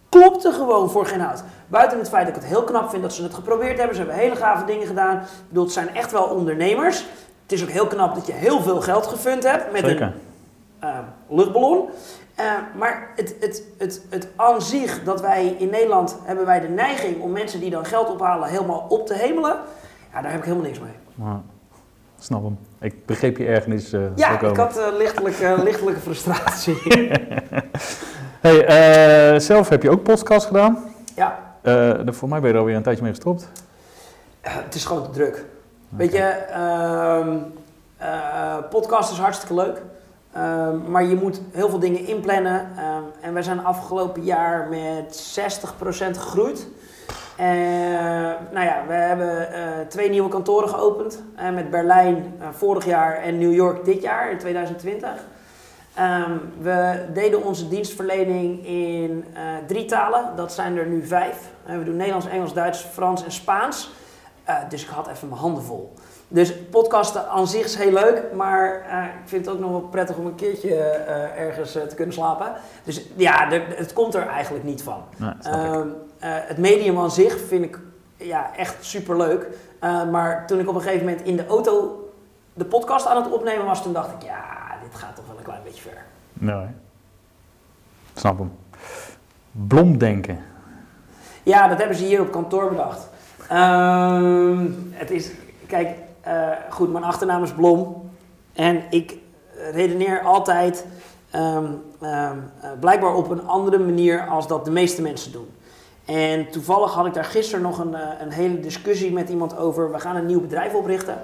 klopte 0.10 0.52
gewoon 0.52 0.90
voor 0.90 1.06
geen 1.06 1.20
hout. 1.20 1.44
Buiten 1.68 2.00
het 2.00 2.10
feit 2.10 2.28
dat 2.28 2.36
ik 2.36 2.42
het 2.42 2.52
heel 2.52 2.64
knap 2.64 2.90
vind 2.90 3.02
dat 3.02 3.14
ze 3.14 3.24
het 3.24 3.34
geprobeerd 3.34 3.78
hebben. 3.78 3.96
Ze 3.96 4.02
hebben 4.02 4.20
hele 4.20 4.36
gave 4.36 4.66
dingen 4.66 4.88
gedaan. 4.88 5.18
Ik 5.18 5.48
bedoel, 5.48 5.64
het 5.64 5.74
zijn 5.74 5.96
echt 5.96 6.12
wel 6.12 6.24
ondernemers. 6.24 7.06
Het 7.44 7.52
is 7.52 7.64
ook 7.64 7.70
heel 7.70 7.88
knap 7.88 8.16
dat 8.16 8.28
je 8.28 8.34
heel 8.34 8.62
veel 8.62 8.82
geld 8.82 9.08
gefund 9.08 9.44
hebt 9.44 9.72
met 9.72 9.86
Zeker. 9.86 10.14
een 10.80 10.90
uh, 10.90 10.98
luchtballon. 11.28 11.90
Uh, 12.40 12.46
maar 12.76 13.08
het, 13.16 13.36
het, 13.40 13.64
het, 13.78 14.02
het 14.10 14.28
aan 14.36 14.62
zich 14.62 15.04
dat 15.04 15.22
wij 15.22 15.56
in 15.58 15.70
Nederland 15.70 16.18
hebben 16.24 16.46
wij 16.46 16.60
de 16.60 16.68
neiging 16.68 17.22
om 17.22 17.32
mensen 17.32 17.60
die 17.60 17.70
dan 17.70 17.86
geld 17.86 18.10
ophalen 18.10 18.50
helemaal 18.50 18.86
op 18.90 19.08
te 19.08 19.14
hemelen. 19.14 19.56
Ja, 20.14 20.22
daar 20.22 20.32
heb 20.32 20.40
ik 20.40 20.46
helemaal 20.46 20.66
niks 20.66 20.80
mee. 20.80 20.92
Ja, 21.16 21.42
snap 22.20 22.44
hem. 22.44 22.58
Ik 22.80 23.06
begreep 23.06 23.38
je 23.38 23.46
ergernis. 23.46 23.94
Uh, 23.94 24.06
ja, 24.16 24.40
ik 24.40 24.58
had 24.58 24.78
uh, 24.78 24.86
lichtelijke, 24.98 25.56
lichtelijke 25.64 26.00
frustratie. 26.00 26.78
hey, 28.48 29.40
zelf 29.40 29.70
heb 29.70 29.84
je 29.84 29.90
ook 29.90 30.04
podcast 30.04 30.46
gedaan. 30.46 30.78
Ja. 31.16 31.40
voor 32.06 32.30
mij 32.30 32.40
ben 32.40 32.48
je 32.50 32.54
er 32.54 32.60
alweer 32.60 32.76
een 32.76 32.84
tijdje 32.84 33.04
mee 33.04 33.14
gestopt. 33.14 33.52
het 34.42 34.76
is 34.76 34.86
gewoon 34.86 35.04
te 35.04 35.10
druk. 35.10 35.34
Okay. 35.34 35.46
Weet 35.90 36.12
je, 36.12 36.36
podcast 38.70 39.12
is 39.12 39.18
hartstikke 39.18 39.54
leuk. 39.54 39.82
Um, 40.40 40.92
maar 40.92 41.06
je 41.06 41.16
moet 41.16 41.42
heel 41.52 41.70
veel 41.70 41.80
dingen 41.80 42.08
inplannen. 42.08 42.60
Um, 42.62 43.04
en 43.22 43.34
wij 43.34 43.44
zijn 43.44 43.66
afgelopen 43.66 44.24
jaar 44.24 44.68
met 44.68 45.40
60% 45.40 46.18
gegroeid. 46.18 46.68
Uh, 47.40 47.46
nou 48.52 48.66
ja, 48.66 48.84
we 48.88 48.94
hebben 48.94 49.50
uh, 49.52 49.88
twee 49.88 50.10
nieuwe 50.10 50.30
kantoren 50.30 50.70
geopend. 50.70 51.24
Uh, 51.40 51.50
met 51.50 51.70
Berlijn 51.70 52.34
vorig 52.52 52.86
jaar 52.86 53.16
en 53.16 53.38
New 53.38 53.54
York 53.54 53.86
dit 53.86 54.02
jaar, 54.02 54.32
in 54.32 54.38
2020. 54.38 55.10
Um, 56.00 56.42
we 56.62 57.06
deden 57.14 57.44
onze 57.44 57.68
dienstverlening 57.68 58.66
in 58.66 59.26
drie 59.68 59.86
talen. 59.86 60.36
Dat 60.36 60.54
zijn 60.54 60.78
er 60.78 60.86
nu 60.86 61.08
vijf. 61.08 61.50
we 61.66 61.84
doen 61.84 61.96
Nederlands, 61.96 62.28
Engels, 62.28 62.54
Duits, 62.54 62.80
Frans 62.80 63.24
en 63.24 63.32
Spaans. 63.32 63.92
dus 64.70 64.84
ik 64.84 64.90
had 64.90 65.08
even 65.08 65.28
mijn 65.28 65.42
handen 65.42 65.64
vol. 65.64 65.94
Dus 66.32 66.54
podcasten 66.70 67.30
aan 67.30 67.48
zich 67.48 67.66
is 67.66 67.76
heel 67.76 67.92
leuk, 67.92 68.24
maar 68.34 68.86
uh, 68.88 69.04
ik 69.04 69.30
vind 69.30 69.46
het 69.46 69.56
ook 69.56 69.62
nog 69.62 69.70
wel 69.70 69.80
prettig 69.80 70.16
om 70.18 70.26
een 70.26 70.36
keertje 70.36 70.70
uh, 70.70 71.40
ergens 71.40 71.76
uh, 71.76 71.84
te 71.84 71.96
kunnen 71.96 72.14
slapen. 72.14 72.54
Dus 72.84 73.06
ja, 73.16 73.50
de, 73.50 73.62
het 73.68 73.94
komt 73.94 74.16
er 74.16 74.28
eigenlijk 74.28 74.64
niet 74.64 74.84
van. 74.84 75.04
Nee, 75.18 75.34
het 76.22 76.58
medium 76.58 76.98
aan 77.00 77.12
zich 77.12 77.40
vind 77.48 77.64
ik 77.64 77.80
ja, 78.18 78.56
echt 78.56 78.76
super 78.80 79.18
leuk. 79.18 79.48
maar 80.12 80.48
toen 80.48 80.60
ik 80.60 80.70
op 80.70 80.76
een 80.76 80.82
gegeven 80.82 81.06
moment 81.06 81.26
in 81.26 81.36
de 81.36 81.48
auto 81.48 82.10
de 82.54 82.66
podcast 82.66 83.08
aan 83.08 83.24
het 83.24 83.32
opnemen 83.32 83.66
was, 83.66 83.84
toen 83.84 83.94
dacht 83.94 84.12
ik, 84.12 84.24
ja, 84.24 84.44
dit 84.84 85.00
gaat 85.00 85.16
toch 85.16 85.26
wel 85.28 85.38
een 85.38 85.44
klein 85.44 85.64
beetje 85.64 85.82
ver. 85.82 86.04
Nee. 86.34 86.66
Snap 88.14 88.38
hem. 88.38 88.52
Blomdenken. 89.52 90.40
Ja, 91.44 91.68
dat 91.68 91.78
hebben 91.78 91.98
ze 91.98 92.04
hier 92.04 92.22
op 92.22 92.32
kantoor 92.32 92.70
bedacht. 92.70 93.08
Um, 93.52 94.90
het 94.94 95.12
is, 95.12 95.32
kijk, 95.68 95.98
uh, 96.30 96.50
goed, 96.70 96.92
mijn 96.92 97.04
achternaam 97.04 97.44
is 97.44 97.54
Blom. 97.54 98.10
En 98.54 98.84
ik 98.90 99.18
redeneer 99.72 100.22
altijd 100.22 100.86
um, 101.36 101.42
um, 101.44 101.82
uh, 102.02 102.32
blijkbaar 102.80 103.16
op 103.16 103.30
een 103.30 103.48
andere 103.48 103.80
manier 103.80 104.28
als 104.28 104.48
dat 104.48 104.66
de 104.66 104.72
meeste 104.72 105.02
mensen 105.02 105.32
doen. 105.32 105.52
En 106.06 106.50
toevallig 106.50 106.94
had 106.94 107.06
ik 107.06 107.14
daar 107.14 107.26
gisteren 107.26 107.62
nog 107.62 107.80
een, 107.80 107.92
uh, 107.92 108.00
een 108.22 108.32
hele 108.32 108.60
discussie 108.60 109.12
met 109.12 109.30
iemand 109.30 109.58
over. 109.58 109.92
We 109.92 110.00
gaan 110.00 110.16
een 110.16 110.26
nieuw 110.26 110.42
bedrijf 110.42 110.74
oprichten. 110.74 111.22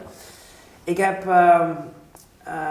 Ik 0.84 0.98
heb 0.98 1.26
uh, 1.26 1.70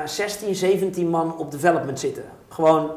16, 0.05 0.55
17 0.55 1.09
man 1.09 1.37
op 1.39 1.51
development 1.51 2.01
zitten. 2.01 2.25
Gewoon 2.49 2.91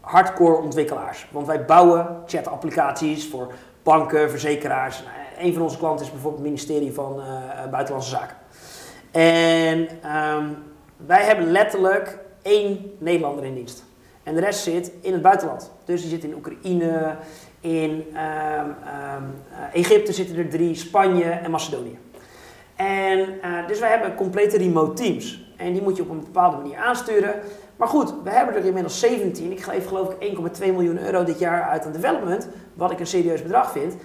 hardcore 0.00 0.62
ontwikkelaars. 0.62 1.28
Want 1.30 1.46
wij 1.46 1.64
bouwen 1.64 2.22
chat-applicaties 2.26 3.28
voor 3.28 3.52
banken, 3.82 4.30
verzekeraars, 4.30 5.02
een 5.38 5.52
van 5.52 5.62
onze 5.62 5.78
klanten 5.78 6.04
is 6.04 6.12
bijvoorbeeld 6.12 6.42
het 6.42 6.52
ministerie 6.52 6.92
van 6.92 7.20
eh, 7.20 7.70
Buitenlandse 7.70 8.10
Zaken. 8.10 8.36
En 9.18 9.88
ehm, 10.02 10.44
wij 11.06 11.24
hebben 11.24 11.50
letterlijk 11.50 12.18
één 12.42 12.92
Nederlander 12.98 13.44
in 13.44 13.54
dienst. 13.54 13.84
En 14.22 14.34
de 14.34 14.40
rest 14.40 14.62
zit 14.62 14.92
in 15.00 15.12
het 15.12 15.22
buitenland. 15.22 15.72
Dus 15.84 16.00
die 16.00 16.10
zit 16.10 16.24
in 16.24 16.34
Oekraïne, 16.34 17.16
in 17.60 18.04
ehm, 18.14 18.66
ehm, 18.84 19.22
eh, 19.50 19.80
Egypte 19.80 20.12
zitten 20.12 20.36
er 20.36 20.48
drie, 20.48 20.74
Spanje 20.74 21.30
en 21.30 21.50
Macedonië. 21.50 21.98
En 22.76 23.18
eh, 23.42 23.66
dus 23.66 23.78
wij 23.78 23.90
hebben 23.90 24.14
complete 24.14 24.56
remote 24.56 25.02
teams. 25.02 25.52
En 25.56 25.72
die 25.72 25.82
moet 25.82 25.96
je 25.96 26.02
op 26.02 26.10
een 26.10 26.24
bepaalde 26.24 26.56
manier 26.56 26.76
aansturen. 26.76 27.34
Maar 27.76 27.88
goed, 27.88 28.14
we 28.24 28.30
hebben 28.30 28.54
er 28.54 28.64
inmiddels 28.64 29.00
17. 29.00 29.52
Ik 29.52 29.62
geef 29.62 29.86
geloof 29.86 30.12
ik 30.18 30.38
1,2 30.60 30.72
miljoen 30.72 30.98
euro 30.98 31.24
dit 31.24 31.38
jaar 31.38 31.62
uit 31.62 31.84
aan 31.84 31.92
development. 31.92 32.48
Wat 32.74 32.90
ik 32.90 33.00
een 33.00 33.06
serieus 33.06 33.42
bedrag 33.42 33.72
vind. 33.72 33.96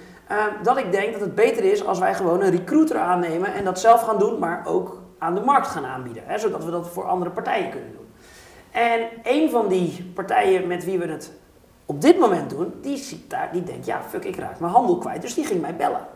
Dat 0.64 0.78
ik 0.78 0.92
denk 0.92 1.12
dat 1.12 1.22
het 1.22 1.36
beter 1.36 1.64
is 1.64 1.86
als 1.86 2.00
wij 2.00 2.14
gewoon 2.14 2.42
een 2.42 2.52
recruiter 2.52 2.98
aannemen 2.98 3.54
en 3.54 3.64
dat 3.64 3.80
zelf 3.80 4.02
gaan 4.02 4.20
doen, 4.20 4.40
maar 4.40 4.64
ook 4.66 5.03
aan 5.24 5.36
de 5.36 5.42
markt 5.42 5.68
gaan 5.68 5.86
aanbieden. 5.86 6.24
Hè, 6.26 6.38
zodat 6.38 6.64
we 6.64 6.72
dat 6.72 6.90
voor 6.90 7.04
andere 7.04 7.32
partijen 7.32 7.70
kunnen 7.70 7.92
doen. 7.92 8.08
En 8.72 9.08
een 9.24 9.50
van 9.50 9.68
die 9.68 10.12
partijen 10.16 10.68
met 10.68 10.84
wie 10.84 11.00
we 11.00 11.08
het 11.08 11.32
op 11.86 12.02
dit 12.02 12.20
moment 12.20 12.50
doen, 12.50 12.74
die, 12.82 12.98
ziet 12.98 13.30
daar, 13.30 13.50
die 13.52 13.64
denkt, 13.64 13.86
ja 13.86 14.02
fuck, 14.10 14.24
ik 14.24 14.36
raak 14.36 14.60
mijn 14.60 14.72
handel 14.72 14.98
kwijt. 14.98 15.22
Dus 15.22 15.34
die 15.34 15.46
ging 15.46 15.62
mij 15.62 15.76
bellen. 15.76 16.08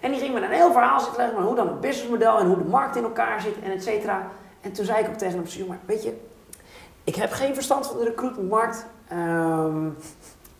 En 0.00 0.10
die 0.10 0.20
ging 0.20 0.34
me 0.34 0.40
een 0.40 0.50
heel 0.50 0.72
verhaal 0.72 1.00
zitten 1.00 1.16
leggen, 1.16 1.36
maar 1.36 1.46
hoe 1.46 1.56
dan 1.56 1.66
het 1.66 1.80
businessmodel 1.80 2.38
en 2.38 2.46
hoe 2.46 2.58
de 2.58 2.64
markt 2.64 2.96
in 2.96 3.02
elkaar 3.02 3.40
zit 3.40 3.54
en 3.64 3.72
et 3.72 3.82
cetera. 3.82 4.28
En 4.60 4.72
toen 4.72 4.84
zei 4.84 5.02
ik 5.02 5.08
ook 5.08 5.14
tegen 5.14 5.44
hem, 5.46 5.66
maar 5.66 5.78
weet 5.84 6.02
je, 6.02 6.20
ik 7.04 7.14
heb 7.14 7.32
geen 7.32 7.54
verstand 7.54 7.86
van 7.86 7.98
de 7.98 8.04
recruitmentmarkt. 8.04 8.86
Um, 9.12 9.96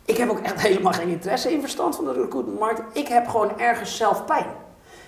ik 0.04 0.16
heb 0.16 0.30
ook 0.30 0.40
echt 0.40 0.60
helemaal 0.60 0.92
geen 0.92 1.08
interesse 1.08 1.52
in 1.52 1.60
verstand 1.60 1.96
van 1.96 2.04
de 2.04 2.12
recruitmentmarkt. 2.12 2.96
Ik 2.96 3.08
heb 3.08 3.28
gewoon 3.28 3.58
ergens 3.58 3.96
zelf 3.96 4.24
pijn. 4.24 4.46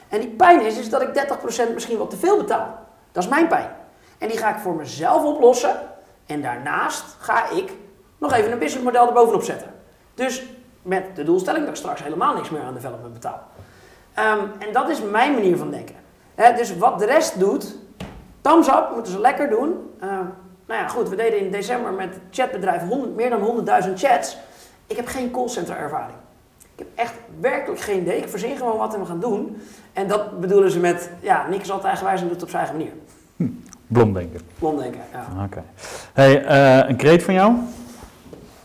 En 0.09 0.21
die 0.21 0.29
pijn 0.29 0.61
is, 0.61 0.79
is 0.79 0.91
dat 0.91 1.03
ik 1.03 1.09
30% 1.69 1.73
misschien 1.75 1.99
wat 1.99 2.11
te 2.11 2.17
veel 2.17 2.37
betaal. 2.37 2.79
Dat 3.13 3.23
is 3.23 3.29
mijn 3.29 3.49
pijn. 3.49 3.69
En 4.19 4.29
die 4.29 4.39
ga 4.39 4.55
ik 4.55 4.61
voor 4.61 4.75
mezelf 4.75 5.25
oplossen. 5.25 5.77
En 6.27 6.43
daarnaast 6.43 7.05
ga 7.19 7.51
ik 7.51 7.73
nog 8.19 8.33
even 8.33 8.53
een 8.53 8.59
businessmodel 8.59 9.07
erbovenop 9.07 9.43
zetten. 9.43 9.75
Dus 10.15 10.43
met 10.83 11.17
de 11.17 11.25
doelstelling 11.25 11.65
dat 11.65 11.75
ik 11.75 11.81
straks 11.81 12.03
helemaal 12.03 12.35
niks 12.35 12.51
meer 12.51 12.63
aan 12.63 12.75
development 12.75 13.13
betaal. 13.13 13.43
Um, 14.19 14.53
en 14.59 14.73
dat 14.73 14.89
is 14.89 15.03
mijn 15.03 15.33
manier 15.33 15.57
van 15.57 15.71
denken. 15.71 15.95
dus 16.57 16.77
wat 16.77 16.99
de 16.99 17.07
rest 17.07 17.39
doet, 17.39 17.77
thumbs 18.41 18.69
up, 18.69 18.91
moeten 18.95 19.13
ze 19.13 19.21
lekker 19.21 19.51
doen. 19.51 19.91
Uh, 20.03 20.09
nou 20.67 20.81
ja, 20.81 20.89
goed, 20.89 21.09
we 21.09 21.17
deden 21.17 21.39
in 21.39 21.51
december 21.51 21.93
met 21.93 22.09
het 22.09 22.23
chatbedrijf 22.31 22.83
100, 22.89 23.15
meer 23.15 23.31
dan 23.31 23.65
100.000 23.87 23.93
chats. 23.95 24.37
Ik 24.87 24.97
heb 24.97 25.07
geen 25.07 25.31
callcenter 25.31 25.77
ervaring. 25.77 26.19
Ik 26.59 26.79
heb 26.79 26.89
echt 26.95 27.15
werkelijk 27.41 27.81
geen 27.81 28.01
idee. 28.01 28.19
Ik 28.19 28.29
verzin 28.29 28.57
gewoon 28.57 28.77
wat 28.77 28.97
we 28.97 29.05
gaan 29.05 29.21
doen. 29.21 29.63
En 29.97 30.09
dat 30.09 30.41
bedoelen 30.41 30.71
ze 30.71 30.79
met, 30.79 31.11
ja, 31.21 31.47
Nick 31.49 31.61
is 31.61 31.71
altijd 31.71 31.87
eigenwijs 31.87 32.21
en 32.21 32.27
doet 32.27 32.35
het 32.35 32.45
op 32.45 32.51
zijn 32.51 32.63
eigen 32.63 32.79
manier. 32.81 32.97
Hm. 33.37 33.49
Blomdenken. 33.87 34.41
Blomdenken, 34.59 35.01
ja. 35.13 35.45
Oké. 35.45 35.63
Hey, 36.13 36.45
uh, 36.45 36.89
een 36.89 36.97
kreet 36.97 37.23
van 37.23 37.35
jou 37.35 37.55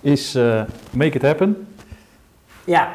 is 0.01 0.35
uh, 0.35 0.61
make 0.91 1.15
it 1.17 1.21
happen. 1.21 1.67
Ja, 2.63 2.93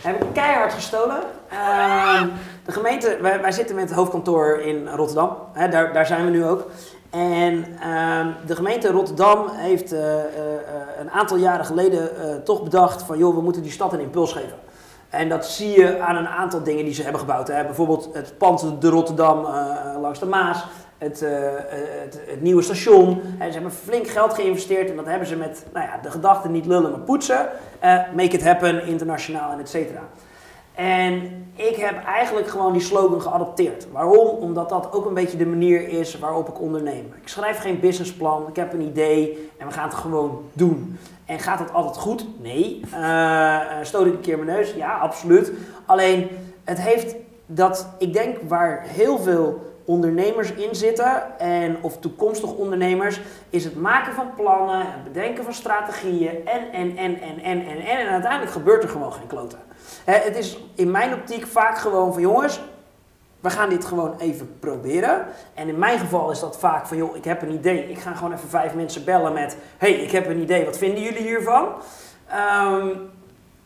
heb 0.00 0.22
ik 0.22 0.28
keihard 0.32 0.72
gestolen. 0.72 1.18
Uh, 1.52 2.22
de 2.64 2.72
gemeente, 2.72 3.18
wij, 3.20 3.40
wij, 3.40 3.52
zitten 3.52 3.74
met 3.74 3.88
het 3.88 3.98
hoofdkantoor 3.98 4.58
in 4.58 4.88
Rotterdam. 4.88 5.36
Hè, 5.52 5.68
daar, 5.68 5.92
daar 5.92 6.06
zijn 6.06 6.24
we 6.24 6.30
nu 6.30 6.44
ook. 6.44 6.70
En 7.10 7.66
uh, 7.84 8.26
de 8.46 8.56
gemeente 8.56 8.90
Rotterdam 8.90 9.48
heeft 9.48 9.92
uh, 9.92 10.00
uh, 10.00 10.14
een 10.98 11.10
aantal 11.10 11.36
jaren 11.36 11.64
geleden 11.64 12.10
toch 12.44 12.62
bedacht 12.62 13.02
van 13.02 13.18
joh, 13.18 13.34
we 13.34 13.42
moeten 13.42 13.62
die 13.62 13.72
stad 13.72 13.92
een 13.92 14.00
impuls 14.00 14.32
geven. 14.32 14.58
En 15.12 15.28
dat 15.28 15.46
zie 15.46 15.80
je 15.80 16.00
aan 16.00 16.16
een 16.16 16.28
aantal 16.28 16.62
dingen 16.62 16.84
die 16.84 16.94
ze 16.94 17.02
hebben 17.02 17.20
gebouwd. 17.20 17.48
Hè. 17.48 17.64
Bijvoorbeeld 17.64 18.08
het 18.12 18.38
pand 18.38 18.80
de 18.80 18.88
Rotterdam 18.88 19.46
langs 20.00 20.18
de 20.18 20.26
Maas, 20.26 20.64
het, 20.98 21.20
het, 21.20 22.20
het, 22.26 22.42
nieuwe 22.42 22.62
station. 22.62 23.20
En 23.38 23.46
ze 23.46 23.52
hebben 23.52 23.72
flink 23.72 24.06
geld 24.06 24.34
geïnvesteerd 24.34 24.90
en 24.90 24.96
dat 24.96 25.06
hebben 25.06 25.28
ze 25.28 25.36
met 25.36 25.66
nou 25.72 25.86
ja, 25.86 25.98
de 26.02 26.10
gedachte 26.10 26.48
niet 26.48 26.66
lullen 26.66 26.90
maar 26.90 27.00
poetsen. 27.00 27.48
make 28.14 28.36
it 28.36 28.44
happen, 28.44 28.86
internationaal 28.86 29.52
en 29.52 29.60
et 29.60 29.68
cetera. 29.68 30.02
En 30.74 31.14
ik 31.56 31.76
heb 31.76 32.04
eigenlijk 32.04 32.48
gewoon 32.48 32.72
die 32.72 32.82
slogan 32.82 33.22
geadopteerd. 33.22 33.86
Waarom? 33.90 34.28
Omdat 34.28 34.68
dat 34.68 34.92
ook 34.92 35.06
een 35.06 35.14
beetje 35.14 35.36
de 35.36 35.46
manier 35.46 35.88
is 35.88 36.18
waarop 36.18 36.48
ik 36.48 36.60
onderneem. 36.60 37.14
Ik 37.22 37.28
schrijf 37.28 37.58
geen 37.58 37.80
businessplan, 37.80 38.48
ik 38.48 38.56
heb 38.56 38.72
een 38.72 38.80
idee 38.80 39.50
en 39.58 39.66
we 39.66 39.72
gaan 39.72 39.88
het 39.88 39.94
gewoon 39.94 40.42
doen. 40.52 40.98
En 41.32 41.38
gaat 41.38 41.58
dat 41.58 41.72
altijd 41.72 41.96
goed? 41.96 42.26
Nee. 42.40 42.80
Uh, 42.94 43.60
stoot 43.82 44.06
ik 44.06 44.12
een 44.12 44.20
keer 44.20 44.38
mijn 44.38 44.56
neus? 44.56 44.74
Ja, 44.74 44.98
absoluut. 44.98 45.52
Alleen, 45.86 46.28
het 46.64 46.80
heeft 46.80 47.14
dat, 47.46 47.88
ik 47.98 48.12
denk 48.12 48.36
waar 48.48 48.82
heel 48.86 49.18
veel 49.18 49.70
ondernemers 49.84 50.52
in 50.52 50.74
zitten 50.74 51.38
en 51.38 51.76
of 51.80 51.98
toekomstige 51.98 52.54
ondernemers, 52.54 53.20
is 53.50 53.64
het 53.64 53.76
maken 53.76 54.14
van 54.14 54.34
plannen, 54.36 54.78
het 54.78 55.04
bedenken 55.04 55.44
van 55.44 55.54
strategieën 55.54 56.46
en, 56.46 56.72
en, 56.72 56.96
en, 56.96 57.20
en, 57.20 57.40
en, 57.42 57.64
en, 57.64 57.66
en, 57.66 57.98
en 57.98 58.08
uiteindelijk 58.08 58.52
gebeurt 58.52 58.82
er 58.82 58.88
gewoon 58.88 59.12
geen 59.12 59.26
kloten 59.26 59.58
het 60.04 60.36
is 60.36 60.58
in 60.74 60.90
mijn 60.90 61.14
optiek 61.14 61.46
vaak 61.46 61.78
gewoon 61.78 62.12
van 62.12 62.22
jongens, 62.22 62.60
we 63.42 63.50
gaan 63.50 63.68
dit 63.68 63.84
gewoon 63.84 64.14
even 64.18 64.58
proberen. 64.58 65.26
En 65.54 65.68
in 65.68 65.78
mijn 65.78 65.98
geval 65.98 66.30
is 66.30 66.40
dat 66.40 66.58
vaak 66.58 66.86
van 66.86 66.96
joh, 66.96 67.16
ik 67.16 67.24
heb 67.24 67.42
een 67.42 67.52
idee. 67.52 67.90
Ik 67.90 67.98
ga 67.98 68.14
gewoon 68.14 68.32
even 68.32 68.48
vijf 68.48 68.74
mensen 68.74 69.04
bellen 69.04 69.32
met, 69.32 69.56
hey, 69.78 69.92
ik 69.92 70.10
heb 70.10 70.26
een 70.28 70.40
idee, 70.40 70.64
wat 70.64 70.78
vinden 70.78 71.02
jullie 71.02 71.22
hiervan? 71.22 71.66
Um, 72.66 73.10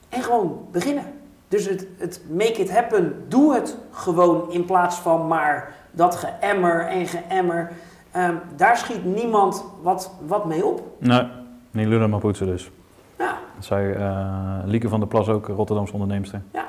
en 0.09 0.23
gewoon 0.23 0.66
beginnen. 0.71 1.04
Dus 1.49 1.68
het, 1.68 1.87
het 1.99 2.23
make 2.30 2.52
it 2.52 2.71
happen, 2.71 3.25
doe 3.28 3.54
het 3.54 3.76
gewoon 3.90 4.52
in 4.52 4.64
plaats 4.64 4.97
van 4.97 5.26
maar 5.26 5.75
dat 5.90 6.16
geëmmer 6.16 6.87
en 6.87 7.06
geëmmer. 7.06 7.73
Um, 8.16 8.40
daar 8.56 8.76
schiet 8.76 9.04
niemand 9.04 9.64
wat, 9.83 10.11
wat 10.26 10.45
mee 10.45 10.66
op. 10.66 10.83
Nee, 10.99 11.26
niet 11.71 11.87
lullen 11.87 12.11
maar 12.11 12.21
poetsen 12.21 12.47
dus. 12.47 12.71
Ja. 13.18 13.38
Dat 13.54 13.64
zei 13.64 13.95
uh, 13.95 14.59
Lieke 14.64 14.88
van 14.88 15.00
der 15.00 15.09
Plas 15.09 15.28
ook, 15.28 15.47
Rotterdamse 15.47 15.92
onderneemster. 15.92 16.42
Ja. 16.52 16.64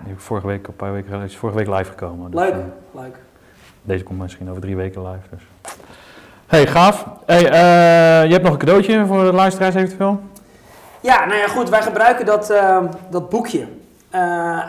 Die 0.00 0.08
heb 0.08 0.18
ik 0.18 0.22
vorige 0.22 0.46
week, 0.46 0.66
een 0.66 0.76
paar 0.76 0.92
weken 0.92 1.06
geleden, 1.06 1.28
is 1.28 1.36
vorige 1.36 1.58
week 1.58 1.68
live 1.68 1.90
gekomen. 1.90 2.30
Dus, 2.30 2.40
leuk, 2.40 2.54
uh, 2.54 2.60
leuk. 3.02 3.16
Deze 3.82 4.04
komt 4.04 4.18
misschien 4.18 4.50
over 4.50 4.62
drie 4.62 4.76
weken 4.76 5.02
live. 5.02 5.22
Dus. 5.30 5.72
Hey, 6.46 6.66
gaaf. 6.66 7.06
Hey, 7.26 7.44
uh, 7.44 8.26
je 8.26 8.32
hebt 8.32 8.42
nog 8.42 8.52
een 8.52 8.58
cadeautje 8.58 9.06
voor 9.06 9.24
de 9.24 9.32
luisteraars 9.32 9.74
eventueel? 9.74 10.20
Ja, 11.00 11.26
nou 11.26 11.38
ja, 11.38 11.46
goed. 11.46 11.68
Wij 11.68 11.82
gebruiken 11.82 12.26
dat, 12.26 12.50
uh, 12.50 12.78
dat 13.10 13.28
boekje 13.28 13.66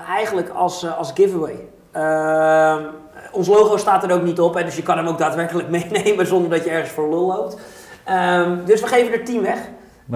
eigenlijk 0.07 0.49
als, 0.49 0.95
als 0.97 1.11
giveaway. 1.15 1.55
ons 3.31 3.47
logo 3.47 3.77
staat 3.77 4.03
er 4.03 4.11
ook 4.11 4.23
niet 4.23 4.39
op, 4.39 4.53
hè, 4.53 4.63
dus 4.63 4.75
je 4.75 4.83
kan 4.83 4.97
hem 4.97 5.07
ook 5.07 5.17
daadwerkelijk 5.17 5.69
meenemen 5.91 6.27
zonder 6.27 6.49
dat 6.49 6.63
je 6.63 6.69
ergens 6.69 6.91
voor 6.91 7.09
lul 7.09 7.25
loopt. 7.25 7.57
Um, 8.09 8.65
dus 8.65 8.81
we 8.81 8.87
geven 8.87 9.13
er 9.13 9.23
10 9.23 9.41
weg. 9.41 9.59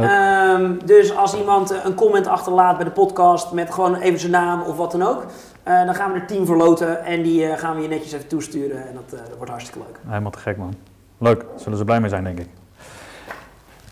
Um, 0.04 0.86
dus 0.86 1.16
als 1.16 1.36
iemand 1.36 1.72
eh, 1.72 1.86
een 1.86 1.96
comment 1.96 2.28
achterlaat 2.28 2.76
bij 2.76 2.86
de 2.86 2.92
podcast 2.92 3.52
met 3.52 3.74
gewoon 3.74 3.96
even 3.96 4.20
zijn 4.20 4.32
naam 4.32 4.62
of 4.62 4.78
wat 4.78 4.92
dan 4.92 5.02
ook, 5.02 5.26
uh, 5.68 5.86
dan 5.86 5.96
gaan 5.96 6.12
we 6.12 6.20
er 6.20 6.28
tien 6.28 6.46
verloten 6.46 7.04
en 7.04 7.22
die 7.22 7.48
uh, 7.48 7.58
gaan 7.58 7.76
we 7.76 7.82
je 7.82 7.88
netjes 7.88 8.12
even 8.12 8.28
toesturen 8.28 8.88
en 8.88 8.94
dat, 8.94 9.20
uh, 9.20 9.20
dat 9.28 9.38
wordt 9.38 9.52
hartstikke 9.52 9.80
leuk. 9.88 10.00
Helemaal 10.08 10.32
te 10.32 10.40
gek 10.40 10.58
man. 10.58 10.74
Leuk, 11.18 11.46
zullen 11.56 11.78
ze 11.78 11.84
blij 11.84 12.00
mee 12.00 12.10
zijn 12.10 12.24
denk 12.24 12.40
ik. 12.40 12.48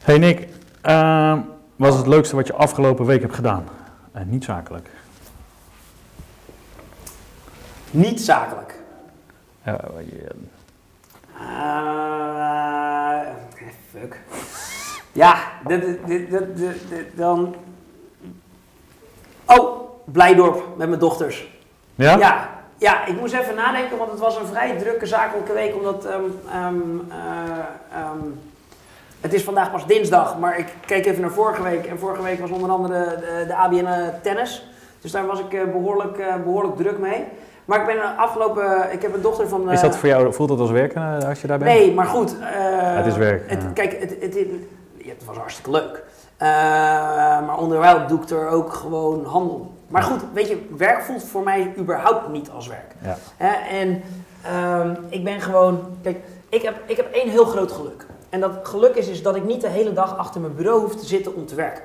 Hey 0.01 0.17
Nick, 0.17 0.47
ehm, 0.81 1.39
wat 1.75 1.91
is 1.91 1.97
het 1.97 2.07
leukste 2.07 2.35
wat 2.35 2.47
je 2.47 2.53
afgelopen 2.53 3.05
week 3.05 3.21
hebt 3.21 3.35
gedaan? 3.35 3.63
En 4.11 4.29
niet 4.29 4.43
zakelijk. 4.43 4.89
Niet 7.91 8.21
zakelijk? 8.21 8.81
Yeah. 9.63 10.29
fuck. 13.93 14.19
Ja, 15.13 15.37
dan. 17.13 17.55
Oh, 19.45 19.81
Blijdorp 20.05 20.63
met 20.77 20.87
mijn 20.87 20.99
dochters. 20.99 21.51
Ja? 21.95 22.17
Ja, 22.17 22.49
ja, 22.77 23.05
ik 23.05 23.19
moest 23.19 23.33
even 23.33 23.55
nadenken, 23.55 23.97
want 23.97 24.11
het 24.11 24.19
was 24.19 24.37
een 24.37 24.45
vrij 24.45 24.77
drukke 24.77 25.05
zakelijke 25.05 25.53
week, 25.53 25.75
omdat. 25.75 26.05
Um, 26.05 26.39
um, 26.65 27.07
uh, 27.09 28.11
um, 28.11 28.39
het 29.21 29.33
is 29.33 29.43
vandaag 29.43 29.71
pas 29.71 29.87
dinsdag, 29.87 30.39
maar 30.39 30.59
ik 30.59 30.67
keek 30.85 31.05
even 31.05 31.21
naar 31.21 31.31
vorige 31.31 31.61
week. 31.61 31.85
En 31.85 31.99
vorige 31.99 32.21
week 32.21 32.39
was 32.39 32.49
onder 32.49 32.69
andere 32.69 33.17
de, 33.19 33.43
de 33.47 33.55
ABN 33.55 33.87
tennis. 34.21 34.67
Dus 35.01 35.11
daar 35.11 35.25
was 35.25 35.39
ik 35.39 35.53
uh, 35.53 35.63
behoorlijk, 35.63 36.17
uh, 36.17 36.35
behoorlijk 36.43 36.75
druk 36.75 36.97
mee. 36.97 37.25
Maar 37.65 37.79
ik 37.79 37.85
ben 37.85 38.17
afgelopen. 38.17 38.91
Ik 38.91 39.01
heb 39.01 39.13
een 39.13 39.21
dochter 39.21 39.47
van. 39.47 39.71
Is 39.71 39.81
dat 39.81 39.97
voor 39.97 40.09
jou, 40.09 40.33
voelt 40.33 40.49
dat 40.49 40.59
als 40.59 40.71
werken 40.71 41.27
als 41.27 41.41
je 41.41 41.47
daar 41.47 41.57
bent? 41.57 41.71
Nee, 41.71 41.93
maar 41.93 42.05
goed. 42.05 42.35
het 42.39 43.05
is 43.05 43.17
werk. 43.17 43.49
Het, 43.49 43.63
Kijk, 43.73 43.99
het, 43.99 44.15
het, 44.19 44.47
het, 45.09 45.25
was 45.25 45.37
hartstikke 45.37 45.71
leuk. 45.71 46.03
Uh, 46.41 46.47
maar 47.47 47.57
onderwijl 47.57 48.07
doe 48.07 48.21
ik 48.21 48.29
er 48.29 48.47
ook 48.47 48.73
gewoon 48.73 49.25
handel. 49.25 49.73
Maar 49.87 50.03
goed, 50.03 50.21
weet 50.33 50.47
je, 50.47 50.67
werk 50.77 51.01
voelt 51.01 51.23
voor 51.23 51.43
mij 51.43 51.73
überhaupt 51.77 52.29
niet 52.29 52.49
als 52.49 52.67
werk. 52.67 52.95
Ja. 53.03 53.17
Uh, 53.41 53.79
en 53.79 54.03
uh, 54.45 54.91
ik 55.09 55.23
ben 55.23 55.41
gewoon, 55.41 55.97
kijk, 56.01 56.17
ik 56.49 56.61
heb, 56.61 56.75
ik 56.85 56.97
heb 56.97 57.11
één 57.11 57.29
heel 57.29 57.45
groot 57.45 57.71
geluk. 57.71 58.05
En 58.29 58.39
dat 58.39 58.51
geluk 58.63 58.95
is, 58.95 59.07
is 59.07 59.21
dat 59.21 59.35
ik 59.35 59.43
niet 59.43 59.61
de 59.61 59.67
hele 59.67 59.93
dag 59.93 60.17
achter 60.17 60.41
mijn 60.41 60.55
bureau 60.55 60.81
hoef 60.81 60.95
te 60.95 61.05
zitten 61.05 61.35
om 61.35 61.45
te 61.45 61.55
werken. 61.55 61.83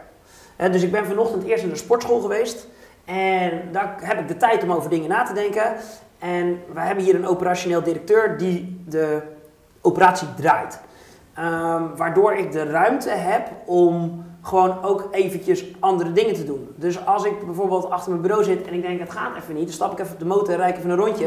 dus 0.57 0.83
ik 0.83 0.93
ben 0.93 1.07
vanochtend 1.07 1.45
eerst 1.45 1.63
in 1.63 1.71
de 1.71 1.77
sportschool 1.77 2.21
geweest. 2.21 2.67
En 3.05 3.63
daar 3.73 3.97
heb 4.01 4.21
ik 4.21 4.29
de 4.29 4.37
tijd 4.37 4.63
om 4.63 4.73
over 4.73 4.91
dingen 4.91 5.09
na 5.09 5.25
te 5.25 5.33
denken. 5.33 5.77
En 6.19 6.63
we 6.73 6.81
hebben 6.81 7.05
hier 7.05 7.15
een 7.15 7.27
operationeel 7.27 7.83
directeur 7.83 8.39
die 8.39 8.83
de 8.89 9.23
operatie 9.81 10.29
draait. 10.37 10.81
Ehm, 11.39 11.83
waardoor 11.97 12.33
ik 12.35 12.53
de 12.53 12.65
ruimte 12.65 13.11
heb 13.11 13.49
om 13.65 14.25
gewoon 14.43 14.83
ook 14.85 15.09
eventjes 15.11 15.65
andere 15.81 16.13
dingen 16.13 16.35
te 16.35 16.45
doen. 16.45 16.69
Dus 16.77 17.07
als 17.07 17.25
ik 17.25 17.45
bijvoorbeeld 17.47 17.91
achter 17.91 18.11
mijn 18.11 18.23
bureau 18.23 18.45
zit 18.45 18.67
en 18.67 18.75
ik 18.75 18.83
denk 18.83 19.01
het 19.01 19.11
gaat 19.13 19.37
even 19.37 19.55
niet, 19.55 19.65
dan 19.65 19.73
stap 19.73 19.93
ik 19.93 19.99
even 19.99 20.13
op 20.13 20.19
de 20.19 20.25
motor 20.25 20.51
en 20.51 20.57
rijd 20.57 20.71
ik 20.71 20.79
even 20.79 20.91
een 20.91 20.97
rondje. 20.97 21.27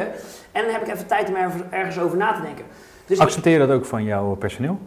En 0.52 0.64
dan 0.64 0.72
heb 0.72 0.82
ik 0.82 0.94
even 0.94 1.08
tijd 1.08 1.30
om 1.30 1.36
ergens- 1.36 1.64
ergens 1.70 2.00
over 2.00 2.18
na 2.18 2.34
te 2.34 2.42
denken. 2.42 2.66
Dus 3.06 3.20
Accepteer 3.20 3.54
je 3.62 3.68
dat 3.68 3.78
ook 3.78 3.86
van 3.86 4.04
jouw 4.04 4.36
personeel? 4.36 4.80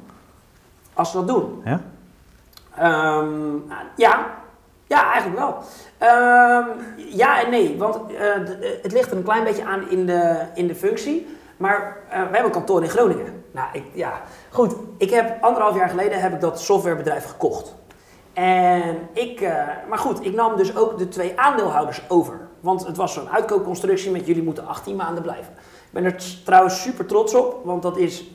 als 0.94 1.10
ze 1.10 1.16
dat 1.16 1.26
doen. 1.28 1.62
Ja? 1.64 1.80
Ehm, 2.76 3.56
ja. 3.96 4.26
ja, 4.86 5.12
eigenlijk 5.12 5.38
wel. 5.38 5.56
Ehm, 5.98 6.66
ja 7.08 7.44
en 7.44 7.50
nee, 7.50 7.78
want 7.78 7.96
eh, 7.96 8.06
de- 8.46 8.78
het 8.82 8.92
ligt 8.92 9.10
er 9.10 9.16
een 9.16 9.22
klein 9.22 9.44
beetje 9.44 9.64
aan 9.64 9.88
in 9.90 10.06
de, 10.06 10.36
in 10.54 10.66
de 10.66 10.74
functie. 10.74 11.26
Maar 11.56 11.96
eh, 12.08 12.12
we 12.18 12.24
hebben 12.24 12.44
een 12.44 12.50
kantoor 12.50 12.82
in 12.82 12.88
Groningen. 12.88 13.42
Nou, 13.50 13.66
ik, 13.72 13.84
ja, 13.92 14.12
goed. 14.54 14.74
Ik 14.96 15.10
heb 15.10 15.42
anderhalf 15.42 15.76
jaar 15.76 15.88
geleden 15.88 16.20
heb 16.20 16.32
ik 16.32 16.40
dat 16.40 16.60
softwarebedrijf 16.60 17.24
gekocht. 17.24 17.74
En 18.32 19.08
ik, 19.12 19.40
eh, 19.40 19.66
maar 19.88 19.98
goed, 19.98 20.24
ik 20.24 20.34
nam 20.34 20.56
dus 20.56 20.76
ook 20.76 20.98
de 20.98 21.08
twee 21.08 21.32
aandeelhouders 21.40 22.02
over. 22.08 22.40
Want 22.60 22.86
het 22.86 22.96
was 22.96 23.12
zo'n 23.12 23.30
uitkoopconstructie 23.30 24.10
met 24.10 24.26
jullie 24.26 24.42
moeten 24.42 24.66
18 24.66 24.96
maanden 24.96 25.22
blijven. 25.22 25.52
Ik 25.62 25.90
ben 25.90 26.04
er 26.04 26.42
trouwens 26.44 26.82
super 26.82 27.06
trots 27.06 27.34
op, 27.34 27.60
want 27.64 27.82
dat 27.82 27.96
is 27.96 28.30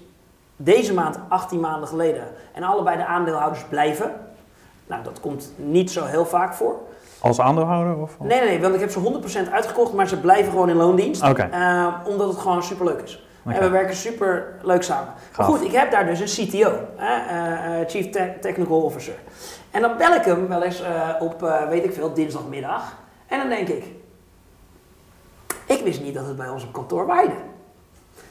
deze 0.55 0.93
maand 0.93 1.19
18 1.27 1.59
maanden 1.59 1.87
geleden. 1.87 2.23
En 2.53 2.63
allebei 2.63 2.97
de 2.97 3.05
aandeelhouders 3.05 3.63
blijven. 3.63 4.11
Nou, 4.87 5.03
dat 5.03 5.19
komt 5.19 5.51
niet 5.55 5.91
zo 5.91 6.05
heel 6.05 6.25
vaak 6.25 6.53
voor. 6.53 6.75
Als 7.19 7.39
aandeelhouder? 7.39 7.97
Of? 7.97 8.19
Nee, 8.19 8.39
nee, 8.39 8.49
nee, 8.49 8.61
want 8.61 8.73
ik 8.73 8.79
heb 8.79 8.91
ze 8.91 8.99
100% 9.47 9.51
uitgekocht, 9.51 9.93
maar 9.93 10.07
ze 10.07 10.19
blijven 10.19 10.51
gewoon 10.51 10.69
in 10.69 10.75
loondienst. 10.75 11.21
Eh, 11.21 11.87
omdat 12.05 12.27
het 12.27 12.37
gewoon 12.37 12.63
super 12.63 12.85
leuk 12.85 13.01
is. 13.01 13.27
En 13.45 13.59
we 13.59 13.69
werken 13.69 13.95
super 13.95 14.53
leuk 14.61 14.83
samen. 14.83 15.13
Maar 15.37 15.45
goed, 15.45 15.61
ik 15.61 15.71
heb 15.71 15.91
daar 15.91 16.05
dus 16.05 16.19
een 16.37 16.47
CTO, 16.47 16.71
hè, 16.95 17.15
eh, 17.29 17.81
eh, 17.81 17.87
Chief 17.89 18.09
Te- 18.09 18.33
Technical 18.41 18.81
Officer. 18.81 19.13
En 19.71 19.81
dan 19.81 19.97
bel 19.97 20.13
ik 20.13 20.23
hem 20.23 20.47
wel 20.47 20.63
eens 20.63 20.81
eh, 20.81 21.09
op, 21.19 21.65
weet 21.69 21.83
ik 21.83 21.93
veel, 21.93 22.13
dinsdagmiddag. 22.13 22.95
En 23.27 23.39
dan 23.39 23.49
denk 23.49 23.67
ik, 23.67 23.83
ik 25.65 25.81
wist 25.83 26.01
niet 26.01 26.13
dat 26.13 26.25
het 26.25 26.37
bij 26.37 26.49
ons 26.49 26.63
op 26.63 26.73
kantoor 26.73 27.05
waaide. 27.05 27.33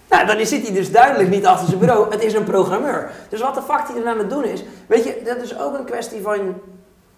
Nou, 0.09 0.27
dan 0.27 0.47
zit 0.47 0.63
hij 0.67 0.73
dus 0.75 0.93
duidelijk 0.93 1.29
niet 1.29 1.47
achter 1.47 1.67
zijn 1.69 1.79
bureau. 1.81 2.11
Het 2.11 2.23
is 2.25 2.35
een 2.35 2.45
programmeur. 2.45 3.11
Dus 3.29 3.41
wat 3.41 3.55
de 3.55 3.63
fuck 3.63 3.89
hij 3.89 4.01
er 4.03 4.09
aan 4.09 4.19
het 4.19 4.31
doen 4.31 4.45
is, 4.45 4.65
weet 4.87 5.05
je, 5.05 5.23
dat 5.25 5.37
is 5.37 5.59
ook 5.59 5.79
een 5.79 5.85
kwestie 5.85 6.23
van 6.23 6.55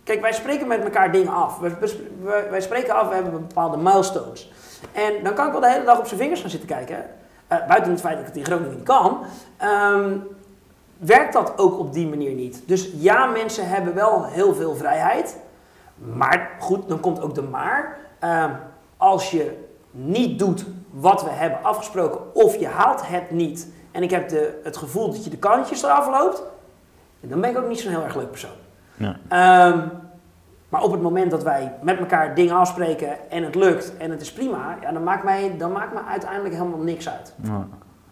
Kijk, 0.05 0.21
wij 0.21 0.33
spreken 0.33 0.67
met 0.67 0.83
elkaar 0.85 1.13
dingen 1.13 1.33
af. 1.33 1.59
We- 1.59 2.47
Wij 2.51 2.61
spreken 2.61 2.95
af, 2.95 3.09
we 3.09 3.15
hebben 3.15 3.47
bepaalde 3.47 3.77
milestones. 3.77 4.53
En 4.93 5.13
dan 5.23 5.35
kan 5.35 5.47
ik 5.47 5.53
wel 5.53 5.61
de 5.61 5.71
hele 5.71 5.85
dag 5.85 5.99
op 5.99 6.07
zijn 6.07 6.21
vingers 6.21 6.41
gaan 6.41 6.51
zitten 6.51 6.69
kijken. 6.69 7.05
Eh, 7.51 7.67
buiten 7.67 7.91
het 7.91 8.01
feit 8.01 8.13
dat 8.17 8.21
ik 8.21 8.27
het 8.27 8.37
in 8.37 8.45
Groningen 8.45 8.75
niet 8.77 8.85
kan. 8.85 9.19
ehm, 9.57 10.17
werkt 10.99 11.33
dat 11.33 11.59
ook 11.59 11.79
op 11.79 11.93
die 11.93 12.09
manier 12.09 12.33
niet. 12.33 12.63
Dus 12.67 12.91
ja, 12.95 13.27
mensen 13.27 13.69
hebben 13.69 13.95
wel 13.95 14.25
heel 14.25 14.55
veel 14.55 14.77
vrijheid. 14.77 15.37
Maar 15.95 16.51
goed, 16.59 16.89
dan 16.89 17.01
komt 17.01 17.21
ook 17.21 17.35
de 17.35 17.43
maar. 17.43 17.99
Ehm, 18.19 18.51
als 18.97 19.31
je 19.31 19.69
niet 19.91 20.39
doet 20.39 20.65
wat 20.91 21.23
we 21.23 21.31
hebben 21.31 21.63
afgesproken, 21.63 22.35
of 22.35 22.57
je 22.57 22.69
haalt 22.69 23.07
het 23.07 23.31
niet, 23.31 23.69
en 23.91 24.03
ik 24.03 24.11
heb 24.11 24.29
de, 24.29 24.61
het 24.63 24.77
gevoel 24.77 25.11
dat 25.11 25.25
je 25.25 25.31
de 25.31 25.39
kantjes 25.39 25.83
eraf 25.83 26.09
loopt, 26.09 26.43
dan 27.21 27.41
ben 27.41 27.51
ik 27.51 27.59
ook 27.59 27.69
niet 27.69 27.81
zo'n 27.81 27.91
heel 27.91 28.05
erg 28.05 28.17
leuk 28.17 28.31
persoon. 28.31 28.51
Ja. 28.97 29.17
Ehm, 29.29 29.87
maar 30.71 30.83
op 30.83 30.93
het 30.93 31.03
moment 31.03 31.31
dat 31.31 31.43
wij 31.43 31.73
met 31.83 31.99
elkaar 31.99 32.35
dingen 32.35 32.55
afspreken 32.57 33.09
en 33.31 33.45
het 33.45 33.55
lukt 33.55 33.93
en 33.99 34.11
het 34.11 34.21
is 34.21 34.33
prima, 34.33 34.77
ja, 34.83 34.93
dan, 34.93 35.03
maakt 35.03 35.25
mij, 35.25 35.53
dan 35.59 35.73
maakt 35.73 35.93
me 35.95 36.01
uiteindelijk 36.11 36.55
helemaal 36.55 36.83
niks 36.83 37.09
uit. 37.09 37.35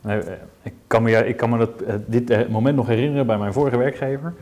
Nee, 0.01 0.19
eh, 0.19 0.33
ik 0.63 0.73
kan 0.87 1.03
me, 1.03 1.27
ik 1.29 1.37
kan 1.37 1.51
me 1.51 1.59
dat, 1.59 1.71
eh, 1.87 1.95
dit 2.07 2.31
eh, 2.31 2.49
moment 2.49 2.77
nog 2.77 2.87
herinneren 2.87 3.27
bij 3.27 3.39
mijn 3.39 3.53
vorige 3.53 3.77
werkgever. 3.77 4.35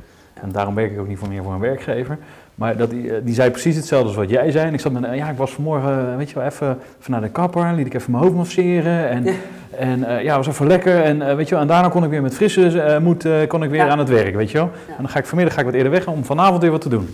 En 0.43 0.53
daarom 0.53 0.75
werk 0.75 0.93
ik 0.93 0.99
ook 1.01 1.09
niet 1.09 1.19
voor 1.19 1.29
meer 1.29 1.43
voor 1.43 1.53
een 1.53 1.61
werkgever. 1.61 2.19
Maar 2.55 2.77
dat, 2.77 2.91
die, 2.91 3.23
die 3.23 3.35
zei 3.35 3.51
precies 3.51 3.77
hetzelfde 3.77 4.07
als 4.09 4.17
wat 4.17 4.31
jij 4.31 4.51
zei. 4.51 4.67
En 4.67 4.75
ik 4.75 4.81
zat 4.81 4.93
met, 4.93 5.15
ja, 5.15 5.29
ik 5.29 5.37
was 5.37 5.53
vanmorgen, 5.53 6.17
weet 6.17 6.29
je 6.31 6.35
wel, 6.35 6.45
even, 6.45 6.79
even 7.01 7.11
naar 7.11 7.21
de 7.21 7.29
kapper. 7.29 7.73
Liet 7.75 7.87
ik 7.87 7.95
even 7.95 8.11
mijn 8.11 8.23
hoofd 8.23 8.35
masseren. 8.37 9.09
En 9.09 9.25
Ja. 9.25 9.33
en, 9.79 10.23
ja 10.23 10.37
was 10.37 10.47
even 10.47 10.67
lekker. 10.67 11.03
En, 11.03 11.37
weet 11.37 11.49
je 11.49 11.55
wel, 11.55 11.63
en 11.63 11.69
daarna 11.69 11.89
kon 11.89 12.05
ik 12.05 12.11
weer 12.11 12.23
met 12.23 12.35
frisse 12.35 12.81
eh, 12.81 13.01
moed 13.01 13.29
kon 13.49 13.63
ik 13.63 13.71
weer 13.71 13.85
Ja. 13.85 13.89
aan 13.89 13.99
het 13.99 14.09
werk, 14.09 14.35
weet 14.35 14.51
je 14.51 14.59
wel. 14.59 14.71
Ja. 14.87 14.91
En 14.97 15.03
dan 15.03 15.09
ga 15.09 15.19
ik 15.19 15.27
vanmiddag 15.27 15.55
ga 15.55 15.61
ik 15.61 15.67
wat 15.67 15.75
eerder 15.75 15.93
weg 15.93 16.07
om 16.07 16.25
vanavond 16.25 16.63
weer 16.63 16.71
wat 16.71 16.81
te 16.81 16.89
doen. 16.89 17.09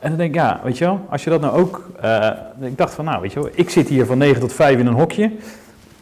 En 0.00 0.08
dan 0.08 0.18
denk 0.18 0.30
ik, 0.34 0.40
ja, 0.40 0.60
weet 0.62 0.78
je 0.78 0.84
wel, 0.84 1.00
als 1.10 1.24
je 1.24 1.30
dat 1.30 1.40
nou 1.40 1.58
ook... 1.58 1.88
eh, 2.00 2.30
ik 2.60 2.78
dacht 2.78 2.94
van, 2.94 3.04
nou, 3.04 3.20
weet 3.20 3.32
je 3.32 3.40
wel, 3.40 3.50
ik 3.54 3.70
zit 3.70 3.88
hier 3.88 4.06
van 4.06 4.18
9 4.18 4.40
tot 4.40 4.52
5 4.52 4.78
in 4.78 4.86
een 4.86 4.94
hokje. 4.94 5.32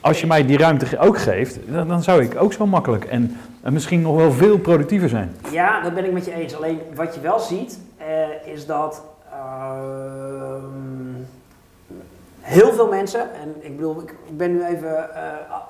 Als 0.00 0.20
je 0.20 0.26
mij 0.26 0.46
die 0.46 0.58
ruimte 0.58 0.98
ook 0.98 1.18
geeft, 1.18 1.58
dan, 1.66 1.88
dan 1.88 2.02
zou 2.02 2.22
ik 2.22 2.42
ook 2.42 2.52
zo 2.52 2.66
makkelijk 2.66 3.04
en, 3.04 3.36
en 3.62 3.72
misschien 3.72 4.00
nog 4.02 4.16
wel 4.16 4.32
veel 4.32 4.58
productiever 4.58 5.08
zijn. 5.08 5.36
Ja, 5.50 5.80
dat 5.82 5.94
ben 5.94 6.04
ik 6.04 6.12
met 6.12 6.24
je 6.24 6.34
eens. 6.34 6.56
Alleen 6.56 6.80
wat 6.94 7.14
je 7.14 7.20
wel 7.20 7.38
ziet, 7.38 7.78
eh, 7.96 8.52
is 8.52 8.66
dat 8.66 9.02
ehm, 9.32 10.62
heel 12.40 12.72
veel 12.72 12.88
mensen, 12.88 13.20
en 13.20 13.54
ik 13.60 13.76
bedoel, 13.76 14.00
ik 14.00 14.14
ik 14.28 14.36
ben 14.36 14.52
nu 14.52 14.64
even 14.64 15.14
eh, 15.14 15.22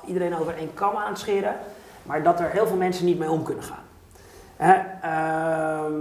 iedereen 0.07 0.39
over 0.39 0.55
één 0.59 0.75
kam 0.75 0.97
aan 0.97 1.11
het 1.11 1.19
scheren, 1.19 1.55
maar 2.03 2.23
dat 2.23 2.41
er 2.41 2.51
heel 2.51 2.67
veel 2.67 2.77
mensen 2.77 3.05
niet 3.05 3.19
mee 3.19 3.31
om 3.31 3.43
kunnen 3.43 3.65
gaan. 3.65 3.83
Hè, 4.57 4.75
ehm, 5.03 5.93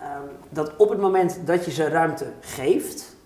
ehm, 0.00 0.22
dat 0.48 0.76
op 0.76 0.88
het 0.88 1.00
moment 1.00 1.46
dat 1.46 1.64
je 1.64 1.70
ze 1.70 1.88
ruimte 1.88 2.26
geeft, 2.40 3.16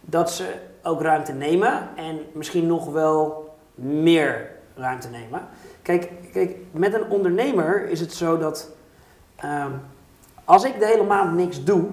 dat 0.00 0.30
ze 0.30 0.54
ook 0.82 1.02
ruimte 1.02 1.32
nemen 1.32 1.88
en 1.96 2.18
misschien 2.32 2.66
nog 2.66 2.90
wel 2.90 3.54
meer 3.74 4.50
ruimte 4.74 5.08
nemen. 5.08 5.40
Kijk, 5.82 6.10
kijk 6.32 6.56
met 6.70 6.94
een 6.94 7.10
ondernemer 7.10 7.88
is 7.88 8.00
het 8.00 8.12
zo 8.12 8.38
dat 8.38 8.70
ehm, 9.36 9.72
als 10.44 10.64
ik 10.64 10.78
de 10.78 10.86
hele 10.86 11.04
maand 11.04 11.34
niks 11.34 11.64
doe, 11.64 11.88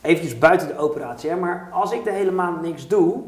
eventjes 0.00 0.38
buiten 0.38 0.68
de 0.68 0.78
operatie, 0.78 1.34
maar 1.34 1.68
als 1.72 1.92
ik 1.92 2.04
de 2.04 2.10
hele 2.10 2.30
maand 2.30 2.62
niks 2.62 2.88
doe 2.88 3.22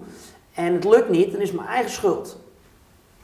en 0.54 0.72
het 0.72 0.84
lukt 0.84 1.08
niet, 1.08 1.32
dan 1.32 1.40
is 1.40 1.48
het 1.48 1.58
mijn 1.58 1.70
eigen 1.70 1.90
schuld. 1.90 2.38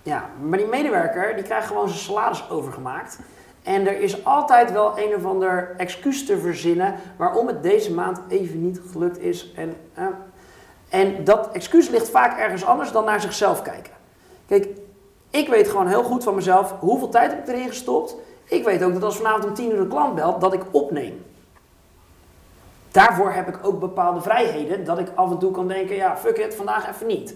Ja, 0.02 0.30
maar 0.42 0.58
die 0.58 0.66
medewerker 0.66 1.34
die 1.34 1.44
krijgt 1.44 1.66
gewoon 1.66 1.88
zijn 1.88 2.00
salaris 2.00 2.50
overgemaakt. 2.50 3.18
En 3.62 3.86
er 3.86 4.00
is 4.00 4.24
altijd 4.24 4.72
wel 4.72 4.98
een 4.98 5.14
of 5.14 5.24
ander 5.24 5.74
excuus 5.76 6.26
te 6.26 6.38
verzinnen 6.38 6.94
waarom 7.16 7.46
het 7.46 7.62
deze 7.62 7.94
maand 7.94 8.20
even 8.28 8.62
niet 8.62 8.80
gelukt 8.92 9.18
is. 9.18 9.52
En, 9.56 9.76
eh, 9.94 10.06
en 10.88 11.24
dat 11.24 11.48
excuus 11.52 11.88
ligt 11.88 12.10
vaak 12.10 12.38
ergens 12.38 12.64
anders 12.64 12.92
dan 12.92 13.04
naar 13.04 13.20
zichzelf 13.20 13.62
kijken. 13.62 13.92
Kijk, 14.46 14.68
ik 15.30 15.48
weet 15.48 15.68
gewoon 15.68 15.86
heel 15.86 16.02
goed 16.02 16.24
van 16.24 16.34
mezelf 16.34 16.74
hoeveel 16.78 17.08
tijd 17.08 17.30
heb 17.30 17.48
ik 17.48 17.54
erin 17.54 17.68
gestopt. 17.68 18.14
Ik 18.44 18.64
weet 18.64 18.82
ook 18.82 18.92
dat 18.92 19.02
als 19.02 19.16
vanavond 19.16 19.44
om 19.44 19.54
10 19.54 19.72
uur 19.72 19.78
een 19.78 19.88
klant 19.88 20.14
belt, 20.14 20.40
dat 20.40 20.52
ik 20.52 20.62
opneem. 20.70 21.24
Daarvoor 22.90 23.32
heb 23.32 23.48
ik 23.48 23.58
ook 23.62 23.80
bepaalde 23.80 24.20
vrijheden, 24.20 24.84
dat 24.84 24.98
ik 24.98 25.08
af 25.14 25.30
en 25.30 25.38
toe 25.38 25.50
kan 25.50 25.68
denken, 25.68 25.96
ja, 25.96 26.16
fuck 26.16 26.36
it, 26.38 26.54
vandaag 26.54 26.88
even 26.88 27.06
niet. 27.06 27.34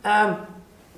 Ehm, 0.00 0.32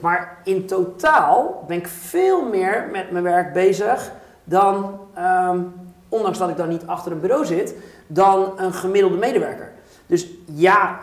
maar 0.00 0.36
in 0.44 0.66
totaal 0.66 1.64
ben 1.66 1.76
ik 1.76 1.86
veel 1.86 2.44
meer 2.48 2.88
met 2.92 3.10
mijn 3.10 3.24
werk 3.24 3.52
bezig 3.52 4.12
dan, 4.44 5.00
ehm, 5.14 5.60
ondanks 6.08 6.38
dat 6.38 6.48
ik 6.48 6.56
dan 6.56 6.68
niet 6.68 6.86
achter 6.86 7.12
een 7.12 7.20
bureau 7.20 7.44
zit, 7.44 7.74
dan 8.06 8.52
een 8.56 8.72
gemiddelde 8.72 9.16
medewerker. 9.16 9.72
Dus 10.06 10.28
ja, 10.44 11.00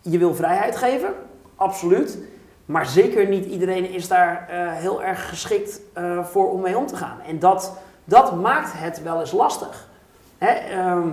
je 0.00 0.18
wil 0.18 0.34
vrijheid 0.34 0.76
geven, 0.76 1.14
absoluut. 1.56 2.18
Maar 2.64 2.86
zeker 2.86 3.28
niet 3.28 3.46
iedereen 3.46 3.90
is 3.90 4.08
daar 4.08 4.48
eh, 4.48 4.72
heel 4.72 5.02
erg 5.02 5.28
geschikt 5.28 5.80
eh, 5.92 6.24
voor 6.24 6.50
om 6.50 6.60
mee 6.60 6.76
om 6.78 6.86
te 6.86 6.96
gaan. 6.96 7.20
En 7.20 7.38
dat, 7.38 7.76
dat 8.04 8.36
maakt 8.40 8.72
het 8.72 9.02
wel 9.02 9.20
eens 9.20 9.32
lastig. 9.32 9.88
Hè? 10.38 10.48
ehm, 10.50 11.08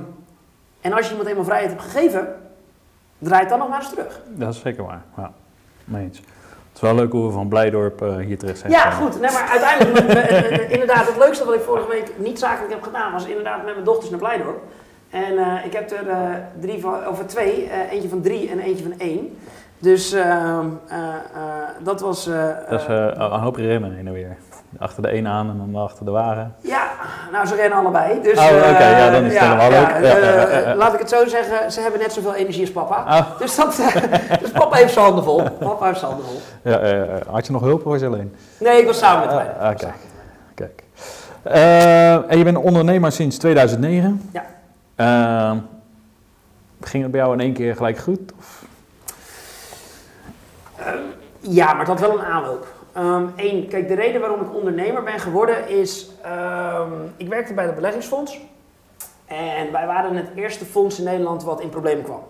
en 0.81 0.93
als 0.93 1.05
je 1.05 1.09
iemand 1.09 1.29
eenmaal 1.29 1.43
vrijheid 1.43 1.69
hebt 1.69 1.81
gegeven, 1.81 2.35
draai 3.17 3.39
het 3.39 3.49
dan 3.49 3.59
nog 3.59 3.69
maar 3.69 3.79
eens 3.79 3.89
terug. 3.89 4.21
Dat 4.27 4.53
is 4.53 4.59
zeker 4.59 4.83
waar. 4.83 5.03
Ja, 5.17 5.31
mee. 5.83 6.11
Het 6.77 6.85
is 6.85 6.91
wel 6.91 7.01
leuk 7.01 7.11
hoe 7.11 7.25
we 7.25 7.31
van 7.31 7.47
Blijdorp 7.47 8.01
eh, 8.01 8.15
hier 8.15 8.37
terecht 8.37 8.59
zijn 8.59 8.71
Ja, 8.71 8.91
goed. 8.91 9.19
Nee, 9.21 9.31
maar 9.31 9.47
uiteindelijk, 9.49 10.07
eh, 10.07 10.53
eh, 10.53 10.71
inderdaad, 10.71 11.07
het 11.07 11.17
leukste 11.17 11.45
wat 11.45 11.53
ik 11.53 11.61
vorige 11.61 11.87
week 11.87 12.11
niet 12.17 12.39
zakelijk 12.39 12.73
heb 12.73 12.83
gedaan, 12.83 13.11
was 13.11 13.25
inderdaad 13.25 13.63
met 13.63 13.73
mijn 13.73 13.85
dochters 13.85 14.09
naar 14.09 14.19
Blijdorp. 14.19 14.61
En 15.09 15.63
ik 15.65 15.73
heb 15.73 15.91
er 15.91 16.05
drie 16.59 16.81
van, 16.81 17.07
of 17.07 17.25
twee, 17.25 17.69
eentje 17.91 18.09
van 18.09 18.21
drie 18.21 18.49
en 18.49 18.59
eentje 18.59 18.83
van 18.83 18.99
één. 18.99 19.37
Dus 19.79 20.11
ehm, 20.11 20.67
eh, 20.87 21.07
eh, 21.07 21.13
dat 21.83 22.01
was... 22.01 22.25
Dat 22.69 22.79
is 22.79 22.87
een 22.87 23.39
hoop 23.39 23.55
remmen 23.55 23.95
heen 23.95 24.07
en 24.07 24.13
weer. 24.13 24.37
Achter 24.79 25.01
de 25.01 25.13
een 25.13 25.27
aan 25.27 25.49
en 25.49 25.57
dan 25.57 25.83
achter 25.83 26.05
de 26.05 26.11
wagen. 26.11 26.55
Ja, 26.61 26.86
nou 27.31 27.45
ze 27.45 27.55
rennen 27.55 27.77
allebei. 27.79 28.21
Dus, 28.21 28.37
Oh, 28.37 28.45
oké, 28.45 28.55
eh, 28.55 28.97
ja, 28.99 29.09
dan 29.11 29.23
is 29.23 29.33
het 29.33 29.41
helemaal 29.41 29.69
leuk. 29.69 29.87
eh. 29.89 30.75
Laat 30.75 30.93
ik 30.93 30.99
het 30.99 31.09
zo 31.09 31.27
zeggen, 31.27 31.71
ze 31.71 31.81
hebben 31.81 31.99
net 31.99 32.13
zoveel 32.13 32.33
energie 32.35 32.61
als 32.61 32.71
papa. 32.71 33.17
Oh. 33.19 33.39
Dus, 33.39 33.55
dat, 33.55 33.79
eh, 33.79 33.95
dus 34.41 34.51
papa 34.51 34.75
heeft 34.75 34.93
zijn 34.93 35.05
handen 35.05 35.23
vol. 35.23 35.43
Papa 35.59 35.85
heeft 35.85 35.99
zijn 35.99 36.11
handen 36.11 36.29
vol. 36.29 36.39
Ja, 36.71 36.77
eh, 36.79 37.01
had 37.29 37.45
je 37.45 37.51
nog 37.51 37.61
hulp 37.61 37.85
of 37.85 37.91
was 37.91 37.99
je 38.01 38.05
alleen? 38.07 38.35
Nee, 38.59 38.79
ik 38.81 38.85
was 38.87 38.97
samen 38.97 39.25
met 39.25 39.35
mij. 39.35 39.47
ah, 39.69 39.75
kijk. 39.75 39.93
Kijk. 40.55 40.83
Eh, 41.43 42.31
en 42.31 42.37
je 42.37 42.43
bent 42.43 42.57
ondernemer 42.57 43.11
sinds 43.11 43.37
2009. 43.37 44.29
Ja. 44.33 44.45
Eh, 44.95 45.57
ging 46.81 47.03
het 47.03 47.11
bij 47.11 47.21
jou 47.21 47.33
in 47.33 47.39
één 47.39 47.53
keer 47.53 47.75
gelijk 47.75 47.97
goed? 47.97 48.19
Of? 48.39 48.63
Ja, 51.39 51.65
maar 51.65 51.79
het 51.79 51.87
had 51.87 51.99
wel 51.99 52.19
een 52.19 52.25
aanloop. 52.25 52.67
Eén, 53.35 53.67
kijk, 53.67 53.87
de 53.87 53.93
reden 53.93 54.21
waarom 54.21 54.41
ik 54.41 54.53
ondernemer 54.53 55.03
ben 55.03 55.19
geworden 55.19 55.67
is, 55.69 56.09
ehm, 56.21 56.91
ik 57.17 57.27
werkte 57.27 57.53
bij 57.53 57.65
het 57.65 57.75
beleggingsfonds. 57.75 58.39
En 59.25 59.71
wij 59.71 59.85
waren 59.85 60.15
het 60.15 60.29
eerste 60.35 60.65
fonds 60.65 60.97
in 60.97 61.03
Nederland 61.03 61.43
wat 61.43 61.61
in 61.61 61.69
problemen 61.69 62.03
kwam. 62.03 62.23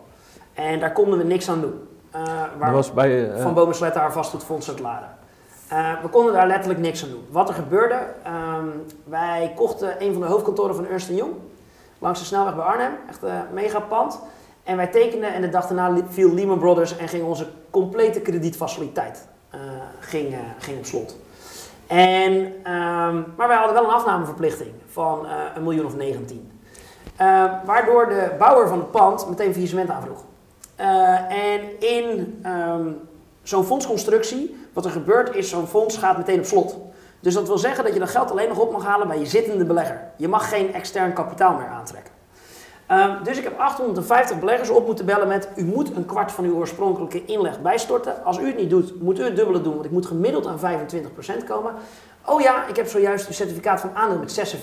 En 0.53 0.79
daar 0.79 0.91
konden 0.91 1.17
we 1.17 1.23
niks 1.23 1.49
aan 1.49 1.61
doen. 1.61 1.87
Waar 2.11 2.59
Dat 2.59 2.71
was 2.71 2.93
bij... 2.93 3.31
eh, 3.31 3.41
van 3.41 3.53
Bomen 3.53 3.93
haar 3.93 4.11
vastgoedfonds 4.11 4.69
uit 4.69 4.79
Laren. 4.79 5.09
Eh, 5.67 6.01
we 6.01 6.07
konden 6.07 6.33
daar 6.33 6.47
letterlijk 6.47 6.79
niks 6.79 7.03
aan 7.03 7.09
doen. 7.09 7.25
Wat 7.29 7.49
er 7.49 7.55
gebeurde, 7.55 7.99
ehm, 8.23 8.67
wij 9.03 9.53
kochten 9.55 9.95
een 9.99 10.13
van 10.13 10.21
de 10.21 10.27
hoofdkantoren 10.27 10.75
van 10.75 10.87
Ernst 10.87 11.09
Young 11.09 11.33
langs 11.99 12.19
de 12.19 12.25
snelweg 12.25 12.55
bij 12.55 12.65
Arnhem, 12.65 12.91
echt 13.09 13.21
een 13.21 13.41
mega 13.53 13.79
pand. 13.79 14.19
En 14.63 14.77
wij 14.77 14.87
tekenden 14.87 15.33
en 15.33 15.41
de 15.41 15.49
dag 15.49 15.67
daarna 15.67 16.03
viel 16.09 16.33
Lehman 16.33 16.59
Brothers 16.59 16.97
en 16.97 17.07
ging 17.07 17.23
onze 17.23 17.47
complete 17.69 18.21
kredietfaciliteit 18.21 19.27
ging, 20.07 20.33
eh, 20.33 20.39
ging 20.59 20.77
op 20.77 20.85
slot. 20.85 21.15
En, 21.87 22.53
ehm, 22.63 23.21
maar 23.35 23.47
wij 23.47 23.57
hadden 23.57 23.73
wel 23.73 23.83
een 23.83 23.95
afnameverplichting 23.95 24.71
van 24.91 25.25
eh, 25.25 25.31
een 25.55 25.63
miljoen 25.63 25.85
of 25.85 25.95
19. 25.95 26.51
Eh, 27.15 27.43
waardoor 27.65 28.09
de 28.09 28.35
bouwer 28.39 28.67
van 28.67 28.77
het 28.77 28.91
pand 28.91 29.29
meteen 29.29 29.51
faillissement 29.51 29.89
aanvroeg. 29.89 30.23
Eh, 30.75 31.31
en 31.31 31.79
in 31.79 32.39
ehm, 32.43 32.87
zo'n 33.43 33.63
fondsconstructie, 33.63 34.67
wat 34.73 34.85
er 34.85 34.91
gebeurt 34.91 35.35
is, 35.35 35.49
zo'n 35.49 35.67
fonds 35.67 35.97
gaat 35.97 36.17
meteen 36.17 36.39
op 36.39 36.45
slot. 36.45 36.77
Dus 37.19 37.33
dat 37.33 37.47
wil 37.47 37.57
zeggen 37.57 37.83
dat 37.83 37.93
je 37.93 37.99
dat 37.99 38.09
geld 38.09 38.31
alleen 38.31 38.47
nog 38.47 38.59
op 38.59 38.71
mag 38.71 38.85
halen 38.85 39.07
bij 39.07 39.19
je 39.19 39.25
zittende 39.25 39.65
belegger. 39.65 40.01
Je 40.17 40.27
mag 40.27 40.49
geen 40.49 40.73
extern 40.73 41.13
kapitaal 41.13 41.53
meer 41.53 41.67
aantrekken. 41.67 42.13
Ehm, 42.87 43.23
dus 43.23 43.37
ik 43.37 43.43
heb 43.43 43.59
850 43.59 44.39
beleggers 44.39 44.69
op 44.69 44.85
moeten 44.85 45.05
bellen 45.05 45.27
met... 45.27 45.49
u 45.55 45.63
moet 45.63 45.95
een 45.95 46.05
kwart 46.05 46.31
van 46.31 46.45
uw 46.45 46.55
oorspronkelijke 46.55 47.25
inleg 47.25 47.61
bijstorten. 47.61 48.23
Als 48.23 48.37
u 48.37 48.45
het 48.45 48.57
niet 48.57 48.69
doet, 48.69 49.01
moet 49.01 49.19
u 49.19 49.23
het 49.23 49.35
dubbele 49.35 49.61
doen, 49.61 49.73
want 49.73 49.85
ik 49.85 49.91
moet 49.91 50.05
gemiddeld 50.05 50.47
aan 50.47 50.59
25% 50.59 51.43
komen. 51.47 51.73
Oh 52.25 52.41
ja, 52.41 52.67
ik 52.67 52.75
heb 52.75 52.87
zojuist 52.87 53.27
uw 53.27 53.33
certificaat 53.33 53.79
van 53.79 53.89
aandeel 53.93 54.19
met 54.19 54.57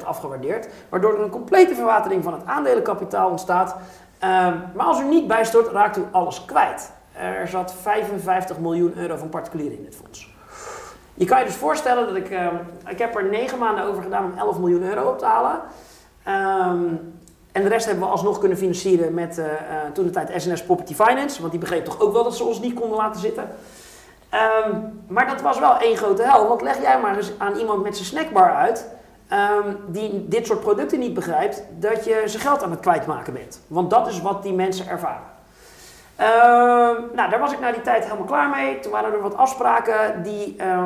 46% 0.00 0.04
afgewaardeerd... 0.04 0.68
waardoor 0.88 1.14
er 1.14 1.20
een 1.20 1.30
complete 1.30 1.74
verwatering 1.74 2.24
van 2.24 2.32
het 2.32 2.42
aandelenkapitaal 2.44 3.30
ontstaat. 3.30 3.76
Ehm, 4.18 4.54
maar 4.74 4.86
als 4.86 5.00
u 5.00 5.04
niet 5.04 5.26
bijstort, 5.26 5.72
raakt 5.72 5.96
u 5.96 6.02
alles 6.10 6.44
kwijt. 6.44 6.90
Er 7.12 7.48
zat 7.48 7.74
55 7.74 8.58
miljoen 8.58 8.92
euro 8.96 9.16
van 9.16 9.28
particulieren 9.28 9.78
in 9.78 9.84
dit 9.84 9.96
fonds. 9.96 10.36
Je 11.14 11.24
kan 11.24 11.38
je 11.38 11.44
dus 11.44 11.54
voorstellen 11.54 12.06
dat 12.06 12.16
ik... 12.16 12.30
ehm, 12.30 12.54
ik 12.86 12.98
heb 12.98 13.16
er 13.16 13.24
negen 13.24 13.58
maanden 13.58 13.84
over 13.84 14.02
gedaan 14.02 14.24
om 14.24 14.38
11 14.38 14.58
miljoen 14.58 14.82
euro 14.82 15.10
op 15.10 15.18
te 15.18 15.24
halen. 15.24 15.60
Ehm, 16.24 16.94
en 17.58 17.64
de 17.64 17.70
rest 17.70 17.86
hebben 17.86 18.04
we 18.04 18.10
alsnog 18.10 18.38
kunnen 18.38 18.58
financieren 18.58 19.14
met 19.14 19.38
eh, 19.38 19.44
eh, 19.44 19.52
toen 19.92 20.04
de 20.04 20.10
tijd 20.10 20.42
SNS 20.42 20.62
Property 20.62 20.94
Finance. 20.94 21.40
Want 21.40 21.50
die 21.50 21.60
begreep 21.60 21.84
toch 21.84 22.00
ook 22.00 22.12
wel 22.12 22.24
dat 22.24 22.36
ze 22.36 22.44
ons 22.44 22.60
niet 22.60 22.74
konden 22.74 22.96
laten 22.96 23.20
zitten. 23.20 23.48
Ehm, 24.28 24.70
maar 25.06 25.26
dat 25.26 25.40
was 25.40 25.58
wel 25.58 25.78
één 25.78 25.96
grote 25.96 26.22
hel. 26.22 26.48
Want 26.48 26.62
leg 26.62 26.80
jij 26.82 27.00
maar 27.00 27.16
eens 27.16 27.32
aan 27.38 27.56
iemand 27.56 27.82
met 27.82 27.96
zijn 27.96 28.08
snackbar 28.08 28.54
uit... 28.54 28.88
ehm, 29.28 29.74
die 29.86 30.28
dit 30.28 30.46
soort 30.46 30.60
producten 30.60 30.98
niet 30.98 31.14
begrijpt... 31.14 31.62
dat 31.78 32.04
je 32.04 32.22
zijn 32.24 32.42
geld 32.42 32.62
aan 32.62 32.70
het 32.70 32.80
kwijtmaken 32.80 33.32
bent. 33.32 33.60
Want 33.66 33.90
dat 33.90 34.06
is 34.06 34.20
wat 34.20 34.42
die 34.42 34.52
mensen 34.52 34.88
ervaren. 34.88 35.36
Ehm, 36.16 37.14
nou, 37.14 37.30
daar 37.30 37.38
was 37.38 37.52
ik 37.52 37.60
na 37.60 37.72
die 37.72 37.82
tijd 37.82 38.04
helemaal 38.04 38.26
klaar 38.26 38.48
mee. 38.48 38.80
Toen 38.80 38.92
waren 38.92 39.12
er 39.12 39.20
wat 39.20 39.36
afspraken 39.36 40.22
die 40.22 40.56
eh, 40.56 40.84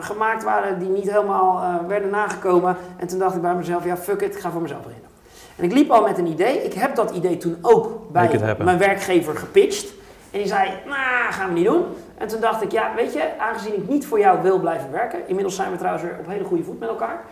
gemaakt 0.00 0.44
waren... 0.44 0.78
die 0.78 0.88
niet 0.88 1.10
helemaal 1.10 1.62
werden 1.86 2.10
nagekomen. 2.10 2.76
En 2.96 3.06
toen 3.06 3.18
dacht 3.18 3.34
ik 3.34 3.42
bij 3.42 3.54
mezelf, 3.54 3.84
ja 3.84 3.96
fuck 3.96 4.20
it, 4.20 4.34
ik 4.34 4.40
ga 4.40 4.50
voor 4.50 4.62
mezelf 4.62 4.82
beginnen. 4.82 5.15
En 5.56 5.64
ik 5.64 5.72
liep 5.72 5.90
al 5.90 6.02
met 6.02 6.18
een 6.18 6.26
idee. 6.26 6.62
Ik 6.62 6.72
heb 6.72 6.94
dat 6.94 7.10
idee 7.10 7.36
toen 7.36 7.58
ook 7.62 8.10
bij 8.12 8.56
mijn 8.58 8.78
werkgever 8.78 9.36
gepitcht. 9.36 9.94
En 10.30 10.38
die 10.38 10.46
zei, 10.46 10.70
nou, 10.86 11.32
gaan 11.32 11.48
we 11.48 11.54
niet 11.54 11.64
doen. 11.66 11.84
En 12.18 12.28
toen 12.28 12.40
dacht 12.40 12.62
ik, 12.62 12.72
ja, 12.72 12.94
weet 12.94 13.12
je, 13.12 13.38
aangezien 13.38 13.74
ik 13.74 13.88
niet 13.88 14.06
voor 14.06 14.18
jou 14.18 14.42
wil 14.42 14.58
blijven 14.58 14.90
werken... 14.90 15.28
inmiddels 15.28 15.56
zijn 15.56 15.70
we 15.70 15.76
trouwens 15.76 16.04
weer 16.04 16.18
op 16.18 16.26
hele 16.26 16.44
goede 16.44 16.64
voet 16.64 16.78
met 16.78 16.88
elkaar... 16.88 17.24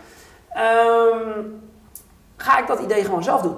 ehm, 0.49 1.41
ga 2.37 2.59
ik 2.59 2.67
dat 2.67 2.79
idee 2.79 3.03
gewoon 3.03 3.23
zelf 3.23 3.41
doen. 3.41 3.57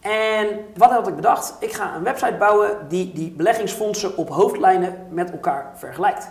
En 0.00 0.48
wat 0.76 0.90
had 0.90 1.08
ik 1.08 1.16
bedacht? 1.16 1.54
Ik 1.60 1.72
ga 1.72 1.94
een 1.94 2.02
website 2.02 2.36
bouwen 2.38 2.88
die 2.88 3.12
die 3.12 3.30
beleggingsfondsen 3.30 4.16
op 4.16 4.28
hoofdlijnen 4.28 5.06
met 5.10 5.30
elkaar 5.30 5.72
vergelijkt. 5.74 6.28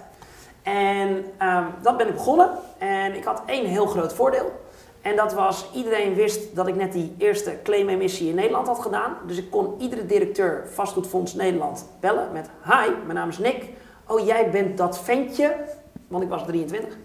En 0.64 1.26
ehm, 1.38 1.64
dat 1.82 1.98
ben 1.98 2.08
ik 2.08 2.14
begonnen. 2.14 2.50
En 2.78 3.16
ik 3.16 3.24
had 3.24 3.42
één 3.46 3.66
heel 3.66 3.86
groot 3.86 4.14
voordeel. 4.14 4.52
En 5.04 5.16
dat 5.16 5.34
was, 5.34 5.70
iedereen 5.74 6.14
wist 6.14 6.56
dat 6.56 6.68
ik 6.68 6.76
net 6.76 6.92
die 6.92 7.16
eerste 7.18 7.58
claim-emissie 7.64 8.30
in 8.30 8.36
Nederland 8.36 8.68
had 8.68 8.80
gedaan. 8.80 9.18
Dus 9.28 9.38
ik 9.38 9.52
kon 9.52 9.76
iedere 9.78 10.06
directeur 10.06 10.68
vastgoedfonds 10.74 11.34
Nederland 11.34 11.86
bellen 12.00 12.32
met... 12.32 12.50
Hi, 12.66 12.90
mijn 13.06 13.18
naam 13.18 13.30
is 13.30 13.38
Nick. 13.38 13.64
Oh, 14.08 14.26
jij 14.26 14.50
bent 14.50 14.78
dat 14.78 15.00
ventje, 15.00 15.56
want 16.08 16.24
ik 16.24 16.30
was 16.30 16.44
23. 16.44 16.98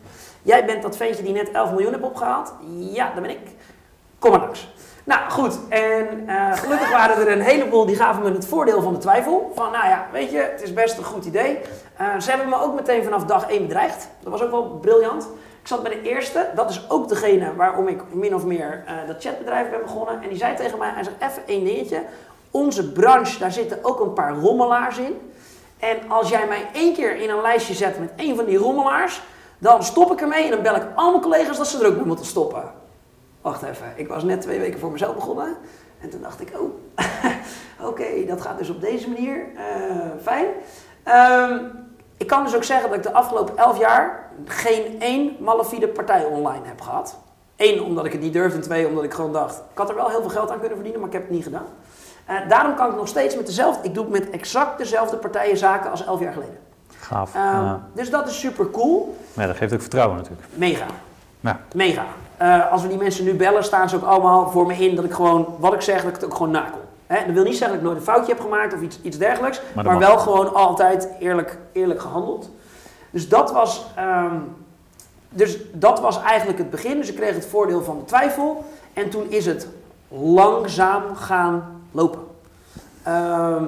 Jij 0.43 0.65
bent 0.65 0.83
dat 0.83 0.97
ventje 0.97 1.23
die 1.23 1.33
net 1.33 1.51
11 1.51 1.71
miljoen 1.71 1.93
heeft 1.93 2.05
opgehaald? 2.05 2.53
Ja, 2.79 3.13
dat 3.13 3.23
ben 3.23 3.31
ik. 3.31 3.41
Kom 4.19 4.31
maar 4.31 4.41
langs. 4.41 4.69
Nou 5.05 5.31
goed, 5.31 5.59
en 5.69 6.29
eh, 6.29 6.53
gelukkig 6.53 6.91
waren 6.91 7.17
er 7.17 7.33
een 7.33 7.41
heleboel 7.41 7.87
die 7.87 7.97
gaven 7.97 8.23
me 8.23 8.31
het 8.33 8.47
voordeel 8.47 8.83
van 8.83 8.93
de 8.93 8.99
twijfel. 8.99 9.53
Van 9.55 9.73
nou 9.73 9.87
ja, 9.87 10.07
weet 10.13 10.31
je, 10.31 10.39
het 10.39 10.63
is 10.63 10.73
best 10.73 10.99
een 10.99 11.05
goed 11.05 11.25
idee. 11.25 11.59
Eh, 11.97 12.19
ze 12.21 12.31
hebben 12.31 12.49
me 12.49 12.63
ook 12.63 12.75
meteen 12.75 13.05
vanaf 13.05 13.25
dag 13.25 13.51
1 13.51 13.63
bedreigd. 13.63 14.09
Dat 14.23 14.33
was 14.33 14.43
ook 14.43 14.51
wel 14.51 14.79
briljant. 14.81 15.29
Ik 15.69 15.75
zat 15.75 15.83
bij 15.83 15.93
de 15.93 16.09
eerste, 16.09 16.51
dat 16.55 16.71
is 16.71 16.91
ook 16.91 17.09
degene 17.09 17.55
waarom 17.55 17.89
ik 17.89 18.03
min 18.13 18.35
of 18.35 18.45
meer 18.45 18.83
eh, 18.87 18.95
dat 19.07 19.23
chatbedrijf 19.23 19.71
ben 19.71 19.81
begonnen. 19.81 20.23
En 20.23 20.29
die 20.29 20.39
zei 20.39 20.57
tegen 20.57 20.79
mij, 20.79 20.91
hij 20.91 21.05
zegt 21.05 21.17
even 21.21 21.43
één 21.47 21.65
dingetje. 21.65 22.03
Onze 22.51 22.93
branche, 22.93 23.39
daar 23.39 23.53
zitten 23.53 23.79
ook 23.83 24.01
een 24.01 24.13
paar 24.13 24.35
rommelaars 24.35 24.99
in. 24.99 25.33
En 25.79 26.11
als 26.11 26.29
jij 26.29 26.47
mij 26.47 26.69
één 26.73 26.95
keer 26.95 27.17
in 27.17 27.31
een 27.31 27.41
lijstje 27.41 27.75
zet 27.75 27.99
met 27.99 28.11
één 28.17 28.37
van 28.37 28.45
die 28.45 28.57
rommelaars, 28.57 29.23
dan 29.59 29.83
stop 29.83 30.13
ik 30.13 30.21
ermee 30.21 30.45
en 30.45 30.51
dan 30.51 30.63
bel 30.63 30.77
ik 30.77 30.87
al 30.95 31.11
mijn 31.11 31.23
collega's 31.23 31.57
dat 31.57 31.69
ze 31.69 31.81
er 31.81 31.87
ook 31.87 31.97
mee 31.97 32.05
moeten 32.05 32.27
stoppen. 32.27 32.73
Wacht 33.41 33.63
even, 33.63 33.93
ik 33.97 34.09
was 34.09 34.23
net 34.23 34.41
twee 34.41 34.61
weken 34.61 34.81
voor 34.81 34.91
mezelf 34.91 35.15
begonnen. 35.15 35.57
En 36.01 36.11
toen 36.11 36.23
dacht 36.23 36.41
ik, 36.41 36.53
oh, 36.59 36.71
oké, 37.89 38.25
dat 38.27 38.41
gaat 38.41 38.59
dus 38.59 38.71
op 38.71 38.81
deze 38.81 39.09
manier. 39.11 39.47
Eh, 39.57 40.23
fijn. 40.23 40.47
Ehm, 41.03 41.65
ik 42.19 42.27
kan 42.27 42.45
dus 42.45 42.55
ook 42.57 42.65
zeggen 42.65 42.89
dat 42.89 42.99
ik 42.99 43.05
de 43.05 43.13
afgelopen 43.13 43.57
elf 43.57 43.79
jaar 43.79 44.25
geen 44.45 44.97
één 45.01 45.37
malafide 45.41 45.89
partij 45.89 46.25
online 46.25 46.67
heb 46.67 46.81
gehad. 46.81 47.17
Eén, 47.57 47.83
omdat 47.83 48.05
ik 48.05 48.13
het 48.13 48.21
niet 48.21 48.33
durfde. 48.33 48.57
En 48.57 48.63
twee, 48.63 48.87
omdat 48.87 49.05
ik 49.05 49.15
gewoon 49.15 49.33
dacht, 49.33 49.57
ik 49.57 49.79
had 49.79 49.89
er 49.89 49.95
wel 49.95 50.09
heel 50.09 50.21
veel 50.21 50.31
geld 50.31 50.51
aan 50.51 50.59
kunnen 50.59 50.77
verdienen, 50.77 51.01
maar 51.01 51.09
ik 51.09 51.15
heb 51.15 51.27
het 51.27 51.33
niet 51.33 51.45
gedaan. 51.45 51.67
Eh, 52.25 52.37
daarom 52.49 52.75
kan 52.75 52.91
ik 52.91 52.97
nog 52.97 53.09
steeds 53.09 53.37
met 53.37 53.47
dezelfde, 53.47 53.89
ik 53.89 53.95
doe 53.95 54.07
met 54.09 54.31
exact 54.31 54.79
dezelfde 54.79 55.17
partijen 55.17 55.57
zaken 55.57 55.91
als 55.91 56.05
elf 56.05 56.21
jaar 56.21 56.33
geleden. 56.33 56.59
Gaaf. 56.97 57.35
Ehm, 57.35 57.45
ja. 57.45 57.81
Dus 57.93 58.11
dat 58.11 58.29
is 58.29 58.41
super 58.41 58.71
cool. 58.71 59.17
Maar 59.35 59.45
ja, 59.45 59.51
dat 59.51 59.61
geeft 59.61 59.73
ook 59.73 59.81
vertrouwen 59.81 60.17
natuurlijk. 60.17 60.47
Mega. 60.55 60.87
Ja. 61.41 61.61
Mega. 61.75 62.05
Eh, 62.37 62.73
als 62.73 62.83
we 62.83 62.89
die 62.89 62.99
mensen 62.99 63.25
nu 63.25 63.35
bellen, 63.35 63.65
staan 63.65 63.89
ze 63.89 63.97
ook 63.97 64.05
allemaal 64.05 64.51
voor 64.51 64.67
me 64.67 64.75
in 64.75 64.97
dat 64.97 65.05
ik 65.05 65.13
gewoon, 65.13 65.55
wat 65.59 65.75
ik 65.75 65.81
zeg, 65.81 65.97
dat 65.97 66.09
ik 66.09 66.15
het 66.15 66.25
ook 66.25 66.35
gewoon 66.35 66.51
nakom. 66.51 66.81
Hè, 67.09 67.25
dat 67.27 67.35
wil 67.35 67.45
niet 67.45 67.57
zeggen 67.57 67.69
dat 67.69 67.77
ik 67.77 67.83
nooit 67.83 67.97
een 67.97 68.13
foutje 68.13 68.33
heb 68.33 68.43
gemaakt 68.43 68.75
of 68.75 68.81
iets, 68.81 68.99
iets 69.03 69.19
dergelijks, 69.19 69.61
Maar 69.75 69.99
wel 69.99 70.19
gewoon 70.19 70.55
altijd 70.55 71.09
eerlijk, 71.19 71.59
eerlijk 71.73 72.01
gehandeld. 72.01 72.51
Dus 73.11 73.29
dat, 73.29 73.53
was, 73.53 73.87
ehm, 73.97 74.37
dus 75.29 75.59
dat 75.73 76.01
was 76.01 76.23
eigenlijk 76.23 76.59
het 76.59 76.71
begin. 76.71 76.97
Dus 76.97 77.09
ik 77.09 77.17
kreeg 77.17 77.35
het 77.35 77.47
voordeel 77.47 77.83
van 77.83 77.99
de 77.99 78.05
twijfel. 78.05 78.65
En 78.93 79.11
toen 79.11 79.31
is 79.31 79.47
het 79.47 79.69
langzaam 80.09 81.17
gaan 81.17 81.83
lopen. 81.91 82.21
Ehm, 83.03 83.65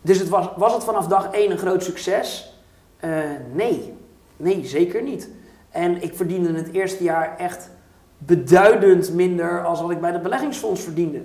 dus 0.00 0.18
het 0.18 0.28
was, 0.28 0.48
was 0.56 0.72
het 0.72 0.84
vanaf 0.84 1.06
dag 1.06 1.30
één 1.30 1.50
een 1.50 1.58
groot 1.58 1.84
succes? 1.84 2.54
Eh, 3.00 3.10
nee. 3.52 3.94
Nee, 4.36 4.66
zeker 4.66 5.02
niet. 5.02 5.28
En 5.70 6.02
ik 6.02 6.14
verdiende 6.14 6.52
het 6.52 6.72
eerste 6.72 7.02
jaar 7.04 7.36
echt 7.38 7.70
beduidend 8.18 9.12
minder 9.12 9.64
als 9.64 9.80
wat 9.80 9.90
ik 9.90 10.00
bij 10.00 10.12
de 10.12 10.18
beleggingsfonds 10.18 10.80
verdiende. 10.80 11.22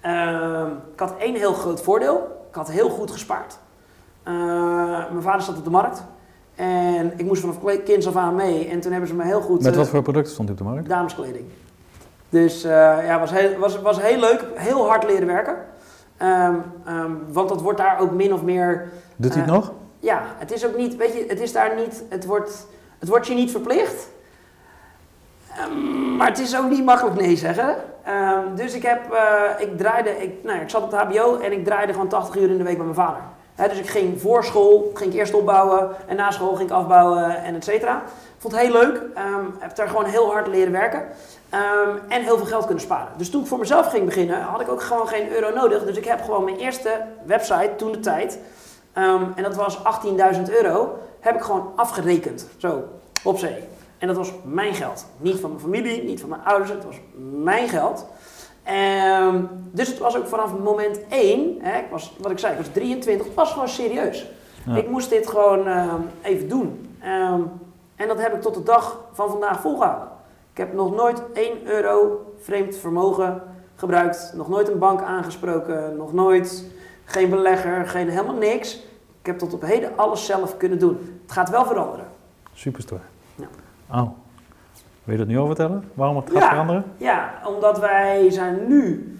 Ehm, 0.00 0.66
ik 0.92 0.98
had 1.00 1.14
één 1.18 1.34
heel 1.34 1.52
groot 1.52 1.82
voordeel. 1.82 2.46
Ik 2.48 2.54
had 2.54 2.70
heel 2.70 2.88
goed 2.88 3.10
gespaard. 3.10 3.58
Eh, 4.22 4.32
mijn 5.10 5.22
vader 5.22 5.42
zat 5.42 5.56
op 5.56 5.64
de 5.64 5.70
markt. 5.70 6.02
En 6.54 7.12
ik 7.16 7.24
moest 7.26 7.40
vanaf 7.40 7.56
kinds 7.84 8.06
af 8.06 8.16
aan 8.16 8.34
mee. 8.34 8.68
En 8.68 8.80
toen 8.80 8.90
hebben 8.90 9.08
ze 9.08 9.14
me 9.14 9.24
heel 9.24 9.40
goed... 9.40 9.62
Met 9.62 9.72
eh, 9.72 9.78
wat 9.78 9.88
voor 9.88 10.02
producten 10.02 10.32
stond 10.32 10.48
u 10.48 10.52
op 10.52 10.58
de 10.58 10.64
markt? 10.64 10.88
dameskleding. 10.88 11.44
Dus 12.28 12.64
eh, 12.64 12.70
ja, 13.06 13.18
was 13.20 13.30
heel, 13.30 13.58
was, 13.58 13.80
was 13.80 14.02
heel 14.02 14.18
leuk. 14.18 14.44
Heel 14.54 14.86
hard 14.88 15.04
leren 15.04 15.26
werken. 15.26 15.56
Ehm, 16.16 16.54
ehm, 16.84 17.10
want 17.32 17.48
dat 17.48 17.60
wordt 17.60 17.78
daar 17.78 17.98
ook 18.00 18.10
min 18.10 18.32
of 18.32 18.42
meer... 18.42 18.88
Doet 19.16 19.36
u 19.36 19.38
het 19.38 19.48
Eh, 19.48 19.54
nog? 19.54 19.72
Ja, 20.00 20.22
het 20.38 20.52
is 20.52 20.66
ook 20.66 20.76
niet... 20.76 20.96
Weet 20.96 21.12
je, 21.12 21.24
het 21.28 21.40
is 21.40 21.52
daar 21.52 21.74
niet... 21.76 22.02
Het 22.08 22.24
wordt, 22.26 22.66
het 22.98 23.08
wordt 23.08 23.26
je 23.26 23.34
niet 23.34 23.50
verplicht. 23.50 24.08
Ehm, 25.56 26.16
maar 26.16 26.28
het 26.28 26.38
is 26.38 26.58
ook 26.58 26.70
niet 26.70 26.84
makkelijk 26.84 27.20
nee 27.20 27.36
zeggen. 27.36 27.76
Ehm, 28.06 28.54
dus 28.54 28.74
ik 28.74 28.82
heb... 28.82 29.12
eh, 29.12 29.42
ik 29.58 29.78
draaide... 29.78 30.10
Ik, 30.22 30.44
nou, 30.44 30.60
ik 30.60 30.70
zat 30.70 30.82
op 30.82 30.90
het 30.90 31.00
hbo 31.00 31.38
en 31.38 31.52
ik 31.52 31.64
draaide 31.64 31.92
gewoon 31.92 32.08
80 32.08 32.36
uur 32.36 32.50
in 32.50 32.58
de 32.58 32.64
week 32.64 32.76
bij 32.76 32.84
mijn 32.84 32.94
vader. 32.94 33.20
Dus 33.68 33.78
ik 33.78 33.88
ging 33.88 34.20
voor 34.20 34.44
school, 34.44 34.90
ging 34.94 35.12
ik 35.12 35.18
eerst 35.18 35.34
opbouwen 35.34 35.90
en 36.06 36.16
na 36.16 36.30
school 36.30 36.54
ging 36.54 36.68
ik 36.68 36.76
afbouwen 36.76 37.42
en 37.42 37.54
et 37.54 37.64
cetera. 37.64 38.02
Vond 38.38 38.54
het 38.54 38.62
heel 38.62 38.72
leuk. 38.72 39.02
Ehm, 39.14 39.44
heb 39.58 39.76
daar 39.76 39.88
gewoon 39.88 40.04
heel 40.04 40.32
hard 40.32 40.46
leren 40.46 40.72
werken. 40.72 41.04
Ehm, 41.50 41.90
en 42.08 42.22
heel 42.22 42.36
veel 42.36 42.46
geld 42.46 42.64
kunnen 42.64 42.84
sparen. 42.84 43.08
Dus 43.16 43.30
toen 43.30 43.40
ik 43.40 43.46
voor 43.46 43.58
mezelf 43.58 43.90
ging 43.90 44.04
beginnen, 44.04 44.40
had 44.40 44.60
ik 44.60 44.68
ook 44.70 44.82
gewoon 44.82 45.08
geen 45.08 45.32
euro 45.32 45.54
nodig. 45.54 45.84
Dus 45.84 45.96
ik 45.96 46.04
heb 46.04 46.22
gewoon 46.22 46.44
mijn 46.44 46.56
eerste 46.56 46.90
website, 47.24 47.70
toen 47.76 47.92
de 47.92 48.00
tijd, 48.00 48.38
en 49.36 49.42
dat 49.42 49.54
was 49.54 49.78
18.000 49.84 50.50
euro. 50.50 50.98
Heb 51.20 51.34
ik 51.34 51.42
gewoon 51.42 51.72
afgerekend. 51.76 52.48
Zo, 52.56 52.84
opzee. 53.24 53.64
En 53.98 54.06
dat 54.06 54.16
was 54.16 54.32
mijn 54.44 54.74
geld. 54.74 55.06
Niet 55.16 55.40
van 55.40 55.50
mijn 55.50 55.62
familie, 55.62 56.02
niet 56.02 56.20
van 56.20 56.28
mijn 56.28 56.44
ouders. 56.44 56.70
Het 56.70 56.84
was 56.84 56.96
mijn 57.42 57.68
geld. 57.68 58.06
Ehm, 58.62 59.42
dus 59.70 59.88
het 59.88 59.98
was 59.98 60.16
ook 60.16 60.26
vanaf 60.26 60.58
moment 60.58 61.00
1, 61.08 61.56
hè, 61.60 61.78
ik 61.78 61.90
was, 61.90 62.16
wat 62.20 62.30
ik 62.30 62.38
zei, 62.38 62.52
ik 62.52 62.58
was 62.58 62.68
23, 62.72 63.26
het 63.26 63.34
was 63.34 63.52
gewoon 63.52 63.68
serieus. 63.68 64.26
Ja. 64.66 64.76
Ik 64.76 64.88
moest 64.88 65.10
dit 65.10 65.26
gewoon 65.26 65.66
ehm, 65.66 66.00
even 66.22 66.48
doen. 66.48 66.96
Ehm, 67.00 67.40
en 67.96 68.08
dat 68.08 68.20
heb 68.20 68.34
ik 68.34 68.40
tot 68.40 68.54
de 68.54 68.62
dag 68.62 69.00
van 69.12 69.30
vandaag 69.30 69.60
volgehouden. 69.60 70.08
Ik 70.52 70.58
heb 70.58 70.72
nog 70.74 70.94
nooit 70.94 71.22
1 71.32 71.66
euro 71.66 72.24
vreemd 72.40 72.76
vermogen 72.76 73.42
gebruikt. 73.74 74.32
Nog 74.34 74.48
nooit 74.48 74.68
een 74.68 74.78
bank 74.78 75.02
aangesproken. 75.02 75.96
Nog 75.96 76.12
nooit 76.12 76.64
geen 77.04 77.30
belegger, 77.30 77.86
geen 77.86 78.08
helemaal 78.08 78.34
niks. 78.34 78.74
Ik 79.20 79.26
heb 79.26 79.38
tot 79.38 79.52
op 79.52 79.62
heden 79.62 79.96
alles 79.96 80.26
zelf 80.26 80.56
kunnen 80.56 80.78
doen. 80.78 81.20
Het 81.22 81.32
gaat 81.32 81.50
wel 81.50 81.64
veranderen. 81.66 82.06
Superstore. 82.52 83.00
Ja. 83.00 83.15
Oh. 83.90 84.08
Wil 85.04 85.14
je 85.14 85.16
dat 85.16 85.26
nu 85.26 85.38
al 85.38 85.46
vertellen? 85.46 85.90
Waarom 85.94 86.16
het 86.16 86.30
gaat 86.30 86.42
Ja. 86.42 86.48
veranderen? 86.48 86.84
Ja, 86.96 87.32
omdat 87.44 87.78
wij 87.78 88.30
zijn 88.30 88.68
nu 88.68 89.10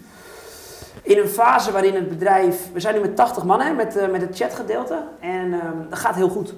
in 1.01 1.17
een 1.17 1.27
fase 1.27 1.71
waarin 1.71 1.95
het 1.95 2.09
bedrijf... 2.09 2.73
We 2.73 2.79
zijn 2.79 2.95
nu 2.95 3.01
met 3.01 3.15
80 3.15 3.43
man 3.43 3.61
hè, 3.61 3.73
met, 3.73 3.95
eh, 3.95 4.09
met 4.09 4.21
het 4.21 4.35
chatgedeelte. 4.35 5.03
En 5.19 5.53
ehm, 5.53 5.89
dat 5.89 5.99
gaat 5.99 6.15
heel 6.15 6.29
goed. 6.29 6.53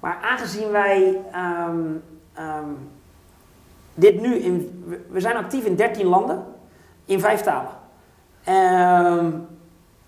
Maar 0.00 0.18
aangezien 0.22 0.70
wij 0.70 1.20
ehm, 1.32 1.80
ehm, 2.32 2.68
dit 3.94 4.20
nu... 4.20 4.34
In, 4.34 4.84
we- 5.10 5.20
zijn 5.20 5.36
actief 5.36 5.64
in 5.64 5.74
13 5.76 6.06
landen. 6.06 6.44
In 7.04 7.20
vijf 7.20 7.40
talen. 7.40 7.70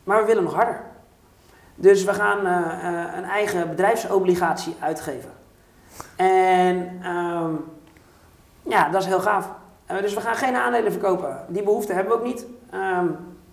Maar 0.04 0.20
we 0.20 0.26
willen 0.26 0.42
nog 0.42 0.54
harder. 0.54 0.80
Dus 1.74 2.04
we 2.04 2.14
gaan 2.14 2.46
eh, 2.46 2.88
eh, 2.88 3.16
een 3.16 3.24
eigen 3.24 3.68
bedrijfsobligatie 3.68 4.76
uitgeven. 4.80 5.30
En... 6.16 7.00
ehm, 7.02 7.52
ja, 8.62 8.88
dat 8.88 9.00
is 9.00 9.06
heel 9.06 9.20
gaaf. 9.20 9.50
Eh, 9.86 10.00
dus 10.00 10.14
we 10.14 10.20
gaan 10.20 10.34
geen 10.34 10.56
aandelen 10.56 10.92
verkopen. 10.92 11.38
Die 11.48 11.62
behoefte 11.62 11.92
hebben 11.92 12.12
we 12.12 12.18
ook 12.18 12.26
niet. 12.26 12.46
Ehm, 12.70 13.06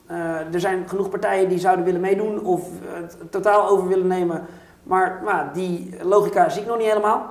eh, 0.06 0.54
er 0.54 0.60
zijn 0.60 0.90
genoeg 0.90 1.10
partijen 1.10 1.50
die 1.50 1.60
zouden 1.60 1.86
willen 1.86 2.02
meedoen 2.02 2.46
of 2.46 2.62
eh, 2.62 3.02
het 3.02 3.32
totaal 3.32 3.68
over 3.68 3.88
willen 3.88 4.08
nemen. 4.08 4.46
Maar 4.84 5.50
die 5.54 5.96
logica 6.02 6.50
zie 6.50 6.62
ik 6.62 6.68
nog 6.68 6.78
niet 6.78 6.88
helemaal. 6.88 7.26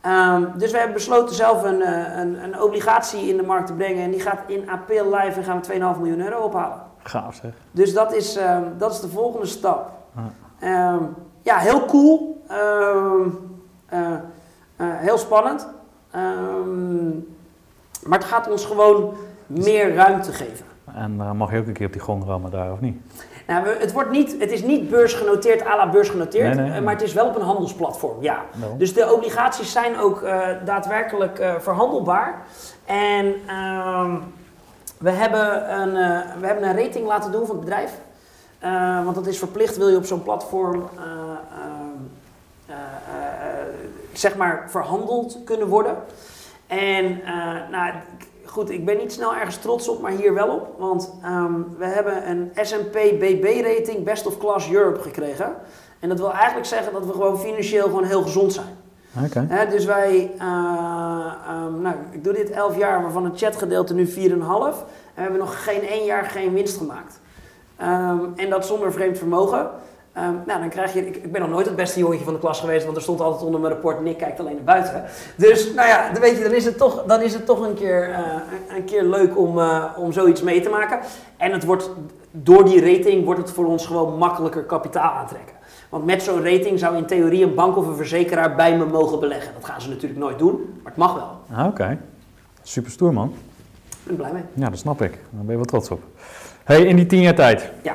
Ehm, 0.00 0.44
dus 0.58 0.70
we 0.70 0.76
hebben 0.76 0.96
besloten 0.96 1.34
zelf 1.34 1.62
een, 1.62 1.82
eh, 1.82 2.18
een, 2.18 2.44
een 2.44 2.60
obligatie 2.62 3.28
in 3.28 3.36
de 3.36 3.42
markt 3.42 3.66
te 3.66 3.72
brengen. 3.72 4.04
En 4.04 4.10
die 4.10 4.20
gaat 4.20 4.38
in 4.46 4.70
april 4.70 5.04
live 5.04 5.38
en 5.38 5.44
gaan 5.44 5.56
we 5.56 5.62
2,5 5.62 5.98
miljoen 5.98 6.20
euro 6.20 6.40
ophalen. 6.40 6.82
Gaaf 7.02 7.34
zeg. 7.34 7.52
Dus 7.70 7.94
dat 7.94 8.14
is, 8.14 8.38
dat 8.78 8.92
is 8.92 9.00
de 9.00 9.08
volgende 9.08 9.46
stap. 9.46 9.90
Ja. 10.60 10.98
Ja, 11.42 11.56
heel 11.56 11.84
cool. 11.84 12.42
Eh, 12.48 13.26
eh, 13.86 14.14
heel 14.84 15.18
spannend. 15.18 15.68
Ehm, 16.10 17.08
maar 18.06 18.18
het 18.18 18.24
gaat 18.24 18.50
ons 18.50 18.64
gewoon 18.64 19.14
meer 19.46 19.94
ruimte 19.94 20.32
geven. 20.32 20.66
En 20.94 21.16
dan 21.18 21.36
mag 21.36 21.50
je 21.52 21.58
ook 21.58 21.66
een 21.66 21.72
keer 21.72 21.86
op 21.86 21.92
die 21.92 22.00
grond 22.02 22.24
rammen 22.24 22.50
daar, 22.50 22.72
of 22.72 22.80
niet? 22.80 22.96
Nou, 23.46 23.66
het, 23.68 23.92
wordt 23.92 24.10
niet, 24.10 24.36
het 24.38 24.50
is 24.50 24.62
niet 24.62 24.90
beursgenoteerd 24.90 25.66
à 25.66 25.76
la 25.76 25.90
beursgenoteerd, 25.90 26.54
Nee, 26.56 26.68
nee. 26.68 26.76
eh, 26.78 26.84
maar 26.84 26.92
het 26.92 27.02
is 27.02 27.12
wel 27.12 27.26
op 27.26 27.36
een 27.36 27.42
handelsplatform, 27.42 28.22
ja. 28.22 28.42
Dus 28.76 28.94
de 28.94 29.12
obligaties 29.14 29.72
zijn 29.72 29.98
ook 29.98 30.22
eh, 30.22 30.48
daadwerkelijk 30.64 31.38
eh, 31.38 31.54
verhandelbaar. 31.58 32.42
En 32.84 33.34
ehm, 33.46 34.16
we, 34.98 35.10
hebben 35.10 35.80
een, 35.80 35.96
eh, 35.96 36.20
we 36.40 36.46
hebben 36.46 36.68
een 36.68 36.76
rating 36.84 37.06
laten 37.06 37.32
doen 37.32 37.46
van 37.46 37.56
het 37.56 37.64
bedrijf. 37.64 37.98
Eh, 38.58 39.04
want 39.04 39.14
dat 39.14 39.26
is 39.26 39.38
verplicht, 39.38 39.76
wil 39.76 39.88
je 39.88 39.96
op 39.96 40.04
zo'n 40.04 40.22
platform 40.22 40.88
eh, 40.96 41.02
ehm, 41.02 41.98
eh, 42.66 42.74
eh, 42.76 43.60
eh, 43.60 43.66
zeg 44.12 44.36
maar 44.36 44.64
verhandeld 44.68 45.38
kunnen 45.44 45.66
worden. 45.66 45.96
En 46.66 47.20
eh, 47.24 47.70
nou, 47.70 47.92
goed, 48.44 48.70
ik 48.70 48.84
ben 48.84 48.96
niet 48.96 49.12
snel 49.12 49.34
ergens 49.34 49.56
trots 49.56 49.88
op, 49.88 50.00
maar 50.00 50.10
hier 50.10 50.34
wel 50.34 50.48
op. 50.48 50.74
Want 50.78 51.12
ehm, 51.22 51.52
we 51.78 51.86
hebben 51.86 52.30
een 52.30 52.50
S&P 52.54 52.92
BB-rating 52.92 54.04
Best 54.04 54.26
of 54.26 54.38
Class 54.38 54.70
Europe 54.70 55.00
gekregen. 55.00 55.54
En 56.00 56.08
dat 56.08 56.18
wil 56.18 56.32
eigenlijk 56.32 56.66
zeggen 56.66 56.92
dat 56.92 57.06
we 57.06 57.12
gewoon 57.12 57.38
financieel 57.38 57.84
gewoon 57.84 58.04
heel 58.04 58.22
gezond 58.22 58.52
zijn. 58.52 58.76
Oké. 59.24 59.46
Hè, 59.48 59.68
dus 59.68 59.84
wij, 59.84 60.30
eh, 60.38 60.46
ehm, 61.48 61.80
nou, 61.80 61.94
ik 62.10 62.24
doe 62.24 62.32
dit 62.32 62.50
11 62.50 62.76
jaar, 62.76 63.02
waarvan 63.02 63.24
het 63.24 63.38
chatgedeelte 63.38 63.94
nu 63.94 64.06
4,5. 64.06 64.84
En 65.14 65.14
we 65.14 65.20
hebben 65.20 65.38
nog 65.38 65.64
geen 65.64 65.86
één 65.86 66.04
jaar 66.04 66.24
geen 66.24 66.52
winst 66.52 66.76
gemaakt. 66.76 67.20
Ehm, 67.76 68.18
en 68.36 68.50
dat 68.50 68.66
zonder 68.66 68.92
vreemd 68.92 69.18
vermogen. 69.18 69.70
Ehm, 70.12 70.34
nou, 70.46 70.60
dan 70.60 70.68
krijg 70.68 70.92
je, 70.92 71.06
ik, 71.06 71.16
ik 71.16 71.32
ben 71.32 71.40
nog 71.40 71.50
nooit 71.50 71.66
het 71.66 71.76
beste 71.76 71.98
jongetje 71.98 72.24
van 72.24 72.32
de 72.32 72.38
klas 72.38 72.60
geweest, 72.60 72.84
want 72.84 72.96
er 72.96 73.02
stond 73.02 73.20
altijd 73.20 73.44
onder 73.44 73.60
mijn 73.60 73.72
rapport, 73.72 74.00
Nick 74.00 74.18
kijkt 74.18 74.40
alleen 74.40 74.54
naar 74.54 74.64
buiten. 74.64 75.04
Dus, 75.36 75.74
nou 75.74 75.88
ja, 75.88 76.10
dan 76.12 76.20
weet 76.20 76.36
je, 76.36 76.42
dan 76.42 76.52
is 76.52 76.64
het 76.64 76.78
toch, 76.78 77.04
dan 77.06 77.20
is 77.20 77.34
het 77.34 77.46
toch 77.46 77.60
een, 77.60 77.74
keer, 77.74 78.10
eh, 78.10 78.18
een, 78.18 78.76
een 78.76 78.84
keer 78.84 79.02
leuk 79.02 79.38
om, 79.38 79.58
eh, 79.58 79.84
om 79.96 80.12
zoiets 80.12 80.42
mee 80.42 80.60
te 80.60 80.68
maken. 80.68 80.98
En 81.36 81.52
het 81.52 81.64
wordt, 81.64 81.90
door 82.30 82.64
die 82.64 82.94
rating 82.96 83.24
wordt 83.24 83.40
het 83.40 83.50
voor 83.50 83.66
ons 83.66 83.86
gewoon 83.86 84.18
makkelijker 84.18 84.62
kapitaal 84.62 85.12
aantrekken. 85.12 85.56
Want 85.88 86.04
met 86.04 86.22
zo'n 86.22 86.44
rating 86.44 86.78
zou 86.78 86.96
in 86.96 87.06
theorie 87.06 87.44
een 87.44 87.54
bank 87.54 87.76
of 87.76 87.86
een 87.86 87.96
verzekeraar 87.96 88.54
bij 88.54 88.76
me 88.76 88.84
mogen 88.84 89.20
beleggen. 89.20 89.52
Dat 89.54 89.64
gaan 89.64 89.80
ze 89.80 89.88
natuurlijk 89.88 90.20
nooit 90.20 90.38
doen, 90.38 90.78
maar 90.82 90.92
het 90.92 90.96
mag 90.96 91.14
wel. 91.14 91.58
Ah, 91.58 91.66
Oké. 91.66 91.98
Super 92.62 92.90
stoer, 92.90 93.12
man. 93.12 93.34
Ik 93.88 93.98
ben 94.04 94.16
blij 94.16 94.32
mee. 94.32 94.42
Ja, 94.54 94.70
dat 94.70 94.78
snap 94.78 95.02
ik. 95.02 95.12
Daar 95.12 95.44
ben 95.44 95.50
je 95.50 95.56
wel 95.56 95.64
trots 95.64 95.90
op. 95.90 96.00
hey, 96.64 96.82
in 96.84 96.96
die 96.96 97.06
tien 97.06 97.20
jaar 97.20 97.34
tijd. 97.34 97.70
Ja. 97.82 97.94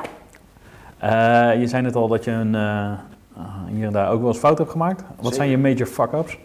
Eh, 0.98 1.60
je 1.60 1.66
zei 1.66 1.82
net 1.82 1.96
al 1.96 2.08
dat 2.08 2.24
je 2.24 2.30
een, 2.30 2.54
eh, 2.54 2.92
hier 3.66 3.86
en 3.86 3.92
daar 3.92 4.10
ook 4.10 4.20
wel 4.20 4.28
eens 4.28 4.38
fout 4.38 4.58
hebt 4.58 4.70
gemaakt. 4.70 5.00
Wat 5.00 5.16
Zeker. 5.16 5.34
zijn 5.34 5.48
je 5.48 5.58
major 5.58 5.86
fuck-ups? 5.86 6.38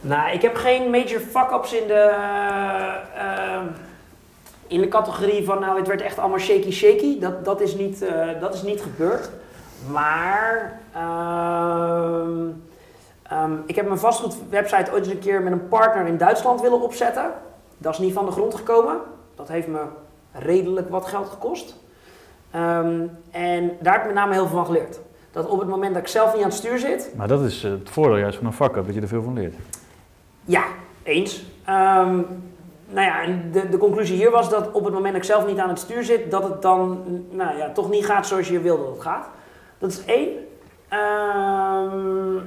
Nou, 0.00 0.30
ik 0.30 0.42
heb 0.42 0.54
geen 0.54 0.90
major 0.90 1.20
fuck-ups 1.20 1.72
in 1.72 1.86
de, 1.86 2.14
eh, 3.14 3.60
in 4.66 4.80
de 4.80 4.88
categorie 4.88 5.44
van, 5.44 5.60
nou, 5.60 5.78
het 5.78 5.86
werd 5.86 6.02
echt 6.02 6.18
allemaal 6.18 6.38
shaky 6.38 6.70
shaky. 6.70 7.18
Dat, 7.18 7.44
dat, 7.44 7.60
is, 7.60 7.74
niet, 7.74 8.04
dat 8.40 8.54
is 8.54 8.62
niet 8.62 8.82
gebeurd. 8.82 9.30
Maar 9.90 10.80
ehm, 10.92 12.48
ehm, 13.22 13.52
ik 13.66 13.76
heb 13.76 13.86
mijn 13.86 13.98
vastgoedwebsite 13.98 14.92
ooit 14.92 15.04
eens 15.04 15.14
een 15.14 15.18
keer 15.18 15.42
met 15.42 15.52
een 15.52 15.68
partner 15.68 16.06
in 16.06 16.16
Duitsland 16.16 16.60
willen 16.60 16.80
opzetten. 16.80 17.30
Dat 17.78 17.92
is 17.92 17.98
niet 17.98 18.12
van 18.12 18.26
de 18.26 18.32
grond 18.32 18.54
gekomen. 18.54 18.96
Dat 19.34 19.48
heeft 19.48 19.68
me 19.68 19.82
redelijk 20.32 20.90
wat 20.90 21.06
geld 21.06 21.28
gekost. 21.28 21.76
Ehm, 22.56 23.06
en 23.30 23.76
daar 23.80 23.92
heb 23.92 24.00
ik 24.00 24.06
met 24.06 24.14
name 24.14 24.32
heel 24.32 24.46
veel 24.46 24.56
van 24.56 24.66
geleerd. 24.66 24.98
Dat 25.30 25.46
op 25.46 25.58
het 25.58 25.68
moment 25.68 25.94
dat 25.94 26.02
ik 26.02 26.08
zelf 26.08 26.34
niet 26.34 26.42
aan 26.42 26.48
het 26.48 26.58
stuur 26.58 26.78
zit, 26.78 27.12
Maar 27.16 27.28
dat 27.28 27.42
is 27.42 27.64
eh, 27.64 27.70
het 27.70 27.90
voordeel 27.90 28.16
juist 28.16 28.36
van 28.36 28.46
een 28.46 28.52
fuck-up, 28.52 28.86
dat 28.86 28.94
je 28.94 29.00
er 29.00 29.08
veel 29.08 29.22
van 29.22 29.34
leert. 29.34 29.54
Ja, 30.44 30.64
eens. 31.02 31.44
Ehm, 31.64 32.20
nou 32.88 33.06
ja, 33.06 33.24
de, 33.52 33.68
de 33.68 33.76
conclusie 33.76 34.16
hier 34.16 34.30
was 34.30 34.50
dat 34.50 34.72
op 34.72 34.84
het 34.84 34.94
moment 34.94 35.12
dat 35.12 35.22
ik 35.22 35.28
zelf 35.28 35.46
niet 35.46 35.58
aan 35.58 35.68
het 35.68 35.78
stuur 35.78 36.04
zit, 36.04 36.30
dat 36.30 36.42
het 36.42 36.62
dan 36.62 37.04
nou 37.30 37.56
ja, 37.56 37.72
toch 37.72 37.90
niet 37.90 38.06
gaat 38.06 38.26
zoals 38.26 38.48
je 38.48 38.60
wil 38.60 38.78
dat 38.78 38.92
het 38.92 39.02
gaat. 39.02 39.28
Dat 39.78 39.90
is 39.90 40.04
één. 40.04 40.28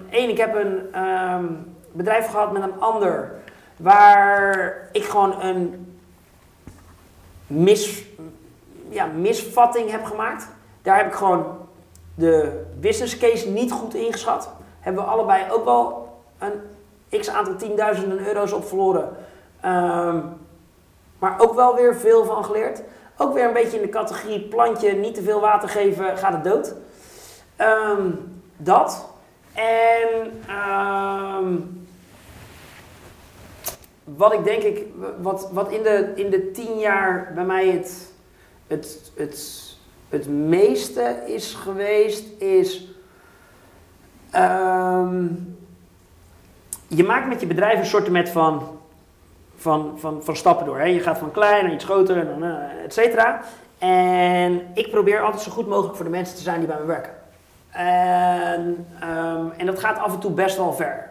Eén, 0.09 0.29
ik 0.29 0.37
heb 0.37 0.55
een 0.55 0.79
ehm, 0.91 1.45
bedrijf 1.91 2.27
gehad 2.27 2.51
met 2.51 2.61
een 2.61 2.79
ander 2.79 3.31
waar 3.77 4.89
ik 4.91 5.03
gewoon 5.03 5.41
een 5.41 5.93
mis, 7.47 8.03
ja, 8.89 9.05
misvatting 9.05 9.91
heb 9.91 10.05
gemaakt. 10.05 10.47
Daar 10.81 10.97
heb 10.97 11.07
ik 11.07 11.13
gewoon 11.13 11.57
de 12.15 12.63
business 12.79 13.17
case 13.17 13.49
niet 13.49 13.71
goed 13.71 13.93
ingeschat. 13.93 14.49
Hebben 14.79 15.03
we 15.03 15.09
allebei 15.09 15.51
ook 15.51 15.65
wel 15.65 16.09
een 16.37 17.19
x 17.19 17.29
aantal 17.29 17.55
tienduizenden 17.55 18.27
euro's 18.27 18.51
op 18.51 18.67
verloren. 18.67 19.09
Ehm, 19.61 20.19
maar 21.19 21.39
ook 21.39 21.53
wel 21.53 21.75
weer 21.75 21.95
veel 21.95 22.25
van 22.25 22.45
geleerd. 22.45 22.81
Ook 23.17 23.33
weer 23.33 23.45
een 23.45 23.53
beetje 23.53 23.77
in 23.77 23.83
de 23.83 23.89
categorie 23.89 24.41
plantje, 24.41 24.91
niet 24.91 25.15
te 25.15 25.21
veel 25.21 25.39
water 25.39 25.69
geven, 25.69 26.17
gaat 26.17 26.33
het 26.33 26.43
dood. 26.43 26.75
Ehm, 27.55 28.11
dat. 28.57 29.09
En 29.53 30.41
ehm, 30.47 31.55
wat 34.03 34.33
ik 34.33 34.43
denk 34.43 34.63
ik, 34.63 34.85
wat, 35.21 35.49
wat 35.51 35.71
in, 35.71 35.83
de, 35.83 36.11
in 36.15 36.29
de 36.29 36.51
tien 36.51 36.79
jaar 36.79 37.31
bij 37.35 37.43
mij 37.45 37.67
het, 37.67 38.08
het, 38.69 39.11
het, 39.15 39.63
het 40.09 40.27
meeste 40.27 41.23
is 41.25 41.53
geweest, 41.53 42.41
is. 42.41 42.87
ehm, 44.31 45.25
je 46.87 47.03
maakt 47.03 47.27
met 47.27 47.41
je 47.41 47.47
bedrijf 47.47 47.79
een 47.79 47.85
soort 47.85 48.29
van, 48.29 48.63
van, 49.55 49.93
van, 49.99 50.23
van 50.23 50.35
stappen 50.35 50.65
door. 50.65 50.79
Hè? 50.79 50.85
Je 50.85 50.99
gaat 50.99 51.17
van 51.17 51.31
klein 51.31 51.63
naar 51.63 51.73
iets 51.73 51.85
groter, 51.85 52.17
en 52.17 52.43
eh, 52.43 52.83
et 52.83 52.93
cetera. 52.93 53.41
En 53.77 54.61
ik 54.73 54.91
probeer 54.91 55.21
altijd 55.21 55.41
zo 55.41 55.51
goed 55.51 55.67
mogelijk 55.67 55.95
voor 55.95 56.05
de 56.05 56.11
mensen 56.11 56.35
te 56.35 56.41
zijn 56.41 56.59
die 56.59 56.67
bij 56.67 56.79
me 56.79 56.85
werken. 56.85 57.13
En, 57.69 58.87
ehm, 58.99 59.45
en 59.57 59.65
dat 59.65 59.79
gaat 59.79 59.99
af 59.99 60.13
en 60.13 60.19
toe 60.19 60.31
best 60.31 60.57
wel 60.57 60.73
ver. 60.73 61.09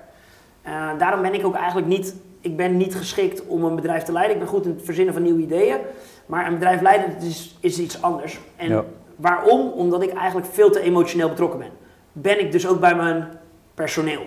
Eh, 0.62 0.90
daarom 0.99 1.23
ben 1.23 1.35
ik 1.35 1.47
ook 1.47 1.55
eigenlijk 1.55 1.87
niet, 1.87 2.14
ik 2.40 2.57
ben 2.57 2.77
niet 2.77 2.94
geschikt 2.94 3.47
om 3.47 3.64
een 3.64 3.75
bedrijf 3.75 4.03
te 4.03 4.12
leiden. 4.12 4.35
Ik 4.35 4.42
ben 4.42 4.51
goed 4.51 4.64
in 4.64 4.71
het 4.71 4.85
verzinnen 4.85 5.14
van 5.14 5.23
nieuwe 5.23 5.40
ideeën. 5.40 5.79
Maar 6.29 6.47
een 6.47 6.55
bedrijf 6.55 6.81
leiden 6.81 7.17
is, 7.21 7.57
is 7.61 7.79
iets 7.79 8.03
anders. 8.03 8.41
En 8.57 8.69
Ja. 8.69 8.85
waarom? 9.17 9.71
Omdat 9.71 10.03
ik 10.03 10.12
eigenlijk 10.12 10.47
veel 10.53 10.71
te 10.71 10.81
emotioneel 10.81 11.29
betrokken 11.29 11.59
ben. 11.59 11.71
Ben 12.12 12.41
ik 12.41 12.53
dus 12.53 12.67
ook 12.67 12.81
bij 12.81 12.95
mijn 12.95 13.29
personeel. 13.75 14.23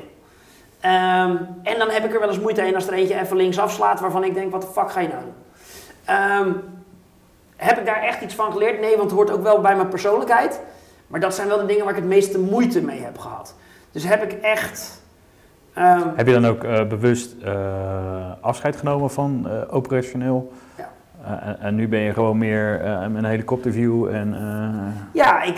Ehm, 0.79 1.35
en 1.63 1.77
dan 1.77 1.89
heb 1.89 2.03
ik 2.05 2.13
er 2.13 2.19
wel 2.19 2.29
eens 2.29 2.39
moeite 2.39 2.67
in 2.67 2.75
als 2.75 2.87
er 2.87 2.93
eentje 2.93 3.19
even 3.19 3.37
links 3.37 3.59
afslaat 3.59 3.99
waarvan 3.99 4.23
ik 4.23 4.33
denk, 4.33 4.51
wat 4.51 4.61
de 4.61 4.67
fuck 4.67 4.91
ga 4.91 4.99
je 4.99 5.07
nou 5.07 5.21
doen? 5.21 5.33
Ehm, 6.05 6.51
heb 7.55 7.77
ik 7.79 7.85
daar 7.85 8.01
echt 8.01 8.21
iets 8.21 8.35
van 8.35 8.51
geleerd? 8.51 8.79
Nee, 8.79 8.89
want 8.91 9.01
het 9.03 9.11
hoort 9.11 9.31
ook 9.31 9.43
wel 9.43 9.61
bij 9.61 9.75
mijn 9.75 9.87
persoonlijkheid. 9.89 10.61
Maar 11.07 11.19
dat 11.19 11.35
zijn 11.35 11.47
wel 11.47 11.57
de 11.57 11.65
dingen 11.65 11.83
waar 11.85 11.93
ik 11.93 11.99
het 11.99 12.09
meeste 12.09 12.39
moeite 12.39 12.81
mee 12.81 12.99
heb 13.01 13.17
gehad. 13.17 13.55
Dus 13.91 14.03
heb 14.03 14.23
ik 14.23 14.31
echt... 14.41 15.01
ehm, 15.73 16.07
Heb 16.15 16.27
je 16.27 16.33
dan 16.33 16.45
ook 16.47 16.63
eh, 16.63 16.87
bewust 16.87 17.35
eh, 17.43 18.31
afscheid 18.41 18.75
genomen 18.75 19.11
van 19.11 19.47
eh, 19.49 19.61
operationeel? 19.75 20.51
Ja. 20.77 20.90
Eh, 21.25 21.65
en, 21.65 21.75
nu 21.75 21.87
ben 21.87 21.99
je 21.99 22.13
gewoon 22.13 22.37
meer 22.37 22.81
eh, 22.81 23.01
een 23.01 23.25
helikopterview 23.25 24.07
en... 24.07 24.33
eh, 24.33 25.03
Ja, 25.13 25.41
ik, 25.41 25.57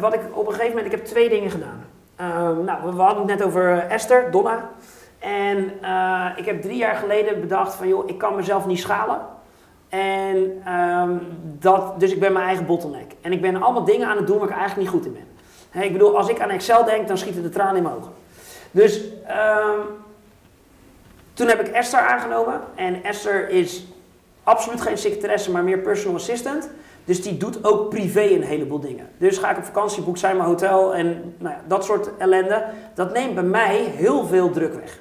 wat 0.00 0.14
ik 0.14 0.20
op 0.32 0.46
een 0.46 0.52
gegeven 0.52 0.76
moment, 0.76 0.86
ik 0.92 0.98
heb 0.98 1.04
twee 1.04 1.28
dingen 1.28 1.50
gedaan. 1.50 1.84
Ehm, 2.16 2.64
nou, 2.64 2.94
we, 2.94 3.02
hadden 3.02 3.28
het 3.28 3.38
net 3.38 3.46
over 3.46 3.78
Esther, 3.78 4.30
Donna. 4.30 4.68
En 5.18 5.72
ik 6.36 6.44
heb 6.44 6.62
drie 6.62 6.76
jaar 6.76 6.94
geleden 6.94 7.40
bedacht 7.40 7.74
van, 7.74 7.88
joh, 7.88 8.08
ik 8.08 8.18
kan 8.18 8.36
mezelf 8.36 8.66
niet 8.66 8.78
schalen. 8.78 9.18
En 9.88 10.62
ehm, 10.64 11.10
dat, 11.42 12.00
dus 12.00 12.12
ik 12.12 12.20
ben 12.20 12.32
mijn 12.32 12.46
eigen 12.46 12.66
bottleneck. 12.66 13.12
En 13.20 13.32
ik 13.32 13.40
ben 13.40 13.62
allemaal 13.62 13.84
dingen 13.84 14.08
aan 14.08 14.16
het 14.16 14.26
doen 14.26 14.38
waar 14.38 14.48
ik 14.48 14.54
eigenlijk 14.56 14.80
niet 14.80 15.02
goed 15.02 15.06
in 15.06 15.12
ben. 15.72 15.82
Ik 15.82 15.92
bedoel, 15.92 16.16
als 16.16 16.28
ik 16.28 16.40
aan 16.40 16.50
Excel 16.50 16.84
denk, 16.84 17.08
dan 17.08 17.18
schieten 17.18 17.42
de 17.42 17.48
tranen 17.48 17.76
in 17.76 17.82
mijn 17.82 17.94
ogen. 17.94 18.12
Dus 18.70 19.02
ehm, 19.26 19.78
toen 21.32 21.48
heb 21.48 21.60
ik 21.60 21.68
Esther 21.68 22.00
aangenomen. 22.00 22.60
En 22.74 23.04
Esther 23.04 23.48
is 23.48 23.86
absoluut 24.42 24.80
geen 24.80 24.98
secretaresse, 24.98 25.50
maar 25.50 25.64
meer 25.64 25.78
personal 25.78 26.16
assistant. 26.16 26.70
Dus 27.04 27.22
die 27.22 27.36
doet 27.36 27.64
ook 27.64 27.88
privé 27.88 28.22
een 28.22 28.42
heleboel 28.42 28.80
dingen. 28.80 29.08
Dus 29.18 29.38
ga 29.38 29.50
ik 29.50 29.56
op 29.56 29.64
vakantie, 29.64 30.02
boek 30.02 30.16
zij 30.16 30.34
mijn 30.34 30.48
hotel 30.48 30.94
en 30.94 31.34
nou 31.38 31.54
ja, 31.54 31.60
dat 31.66 31.84
soort 31.84 32.16
ellende. 32.16 32.64
Dat 32.94 33.12
neemt 33.12 33.34
bij 33.34 33.44
mij 33.44 33.76
heel 33.76 34.26
veel 34.26 34.50
druk 34.50 34.74
weg. 34.74 35.00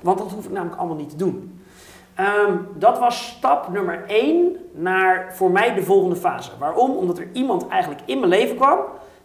Want 0.00 0.18
dat 0.18 0.30
hoef 0.32 0.44
ik 0.44 0.50
namelijk 0.50 0.78
allemaal 0.78 0.96
niet 0.96 1.10
te 1.10 1.16
doen. 1.16 1.60
Ehm, 2.14 2.56
dat 2.74 2.98
was 2.98 3.26
stap 3.26 3.68
nummer 3.68 4.04
één 4.06 4.56
naar 4.72 5.32
voor 5.34 5.50
mij 5.50 5.74
de 5.74 5.82
volgende 5.82 6.16
fase. 6.16 6.50
Waarom? 6.58 6.90
Omdat 6.90 7.18
er 7.18 7.28
iemand 7.32 7.68
eigenlijk 7.68 8.00
in 8.04 8.18
mijn 8.18 8.30
leven 8.30 8.56
kwam 8.56 8.78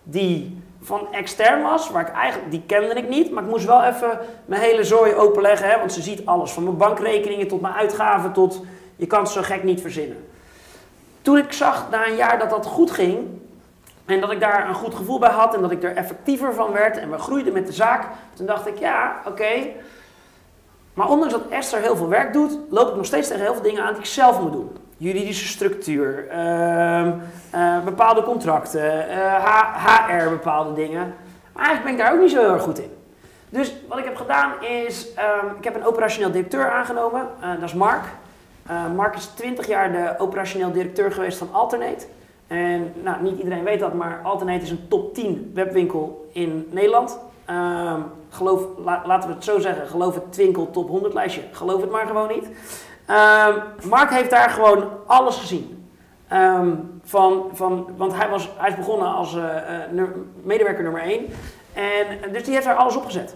die 0.03 0.61
van 0.81 1.07
extern 1.11 1.61
was, 1.61 1.89
waar 1.89 2.07
ik 2.07 2.13
eigenlijk, 2.13 2.51
die 2.51 2.63
kende 2.65 2.93
ik 2.93 3.09
niet, 3.09 3.31
maar 3.31 3.43
ik 3.43 3.49
moest 3.49 3.65
wel 3.65 3.83
even 3.83 4.19
mijn 4.45 4.61
hele 4.61 4.83
zooi 4.83 5.13
openleggen, 5.13 5.69
hè, 5.69 5.77
want 5.79 5.93
ze 5.93 6.01
ziet 6.01 6.25
alles, 6.25 6.51
van 6.51 6.63
mijn 6.63 6.77
bankrekeningen 6.77 7.47
tot 7.47 7.61
mijn 7.61 7.73
uitgaven 7.73 8.33
tot, 8.33 8.61
je 8.97 9.07
kan 9.07 9.19
het 9.19 9.29
zo 9.29 9.41
gek 9.41 9.63
niet 9.63 9.81
verzinnen. 9.81 10.25
Toen 11.21 11.37
ik 11.37 11.53
zag 11.53 11.89
na 11.89 12.07
een 12.07 12.15
jaar 12.15 12.39
dat 12.39 12.49
dat 12.49 12.65
goed 12.65 12.91
ging 12.91 13.27
en 14.05 14.19
dat 14.19 14.31
ik 14.31 14.39
daar 14.39 14.67
een 14.67 14.75
goed 14.75 14.95
gevoel 14.95 15.19
bij 15.19 15.29
had 15.29 15.55
en 15.55 15.61
dat 15.61 15.71
ik 15.71 15.83
er 15.83 15.95
effectiever 15.95 16.53
van 16.53 16.71
werd 16.71 16.97
en 16.97 17.11
we 17.11 17.17
groeiden 17.17 17.53
met 17.53 17.65
de 17.65 17.73
zaak, 17.73 18.05
toen 18.33 18.45
dacht 18.45 18.67
ik, 18.67 18.77
ja, 18.77 19.21
oké, 19.25 19.69
maar 20.97 21.09
ondanks 21.09 21.33
dat 21.33 21.49
Esther 21.49 21.81
heel 21.81 21.95
veel 21.95 22.07
werk 22.07 22.33
doet, 22.33 22.57
loop 22.69 22.89
ik 22.89 22.95
nog 22.95 23.05
steeds 23.05 23.27
tegen 23.27 23.43
heel 23.43 23.53
veel 23.53 23.63
dingen 23.63 23.83
aan 23.83 23.93
die 23.93 24.01
ik 24.01 24.07
zelf 24.07 24.39
moet 24.39 24.51
doen. 24.51 24.77
Juridische 24.97 25.47
structuur, 25.47 26.27
ehm, 26.29 27.13
eh, 27.49 27.83
bepaalde 27.83 28.23
contracten, 28.23 29.09
eh, 29.09 29.85
HR 29.85 30.29
bepaalde 30.29 30.73
dingen. 30.73 31.15
Maar 31.53 31.65
eigenlijk 31.65 31.83
ben 31.83 31.93
ik 31.93 31.97
daar 31.97 32.13
ook 32.13 32.19
niet 32.19 32.31
zo 32.31 32.39
heel 32.39 32.53
erg 32.53 32.61
goed 32.61 32.79
in. 32.79 32.91
Dus 33.49 33.73
wat 33.87 33.97
ik 33.97 34.03
heb 34.03 34.15
gedaan 34.15 34.63
is, 34.63 35.13
ehm, 35.13 35.45
ik 35.57 35.63
heb 35.63 35.75
een 35.75 35.85
operationeel 35.85 36.31
directeur 36.31 36.71
aangenomen. 36.71 37.27
Eh, 37.41 37.49
dat 37.49 37.63
is 37.63 37.73
Mark. 37.73 38.03
Eh, 38.67 38.91
Mark 38.95 39.15
is 39.15 39.25
20 39.25 39.67
jaar 39.67 39.91
de 39.91 40.13
operationeel 40.17 40.71
directeur 40.71 41.11
geweest 41.11 41.37
van 41.37 41.49
Alternate. 41.51 42.05
En 42.47 42.93
nou, 43.03 43.21
niet 43.23 43.37
iedereen 43.37 43.63
weet 43.63 43.79
dat, 43.79 43.93
maar 43.93 44.19
Alternate 44.23 44.63
is 44.63 44.69
een 44.69 44.87
top 44.87 45.13
10 45.13 45.51
webwinkel 45.53 46.29
in 46.31 46.67
Nederland. 46.71 47.19
Ehm, 47.45 48.01
geloof, 48.29 48.61
la- 48.77 49.01
laten 49.05 49.29
we 49.29 49.35
het 49.35 49.43
zo 49.43 49.59
zeggen, 49.59 49.87
geloof 49.87 50.13
het 50.15 50.31
Twinkel 50.33 50.71
top 50.71 50.89
100 50.89 51.13
lijstje. 51.13 51.41
Geloof 51.51 51.81
het 51.81 51.91
maar 51.91 52.05
gewoon 52.07 52.27
niet. 52.27 52.49
Ehm, 53.05 53.53
Mark 53.83 54.09
heeft 54.09 54.29
daar 54.29 54.49
gewoon 54.49 54.83
alles 55.05 55.37
gezien. 55.37 55.87
Ehm, 56.27 56.69
van, 57.03 57.49
van, 57.53 57.87
want 57.97 58.13
hij, 58.15 58.29
was, 58.29 58.49
hij 58.57 58.69
is 58.69 58.75
begonnen 58.75 59.07
als 59.13 59.35
eh, 59.35 59.83
eh, 59.83 60.03
medewerker 60.43 60.83
nummer 60.83 61.01
1. 61.01 61.25
En, 61.73 62.31
dus 62.31 62.43
die 62.43 62.53
heeft 62.53 62.65
daar 62.65 62.75
alles 62.75 62.95
opgezet. 62.95 63.35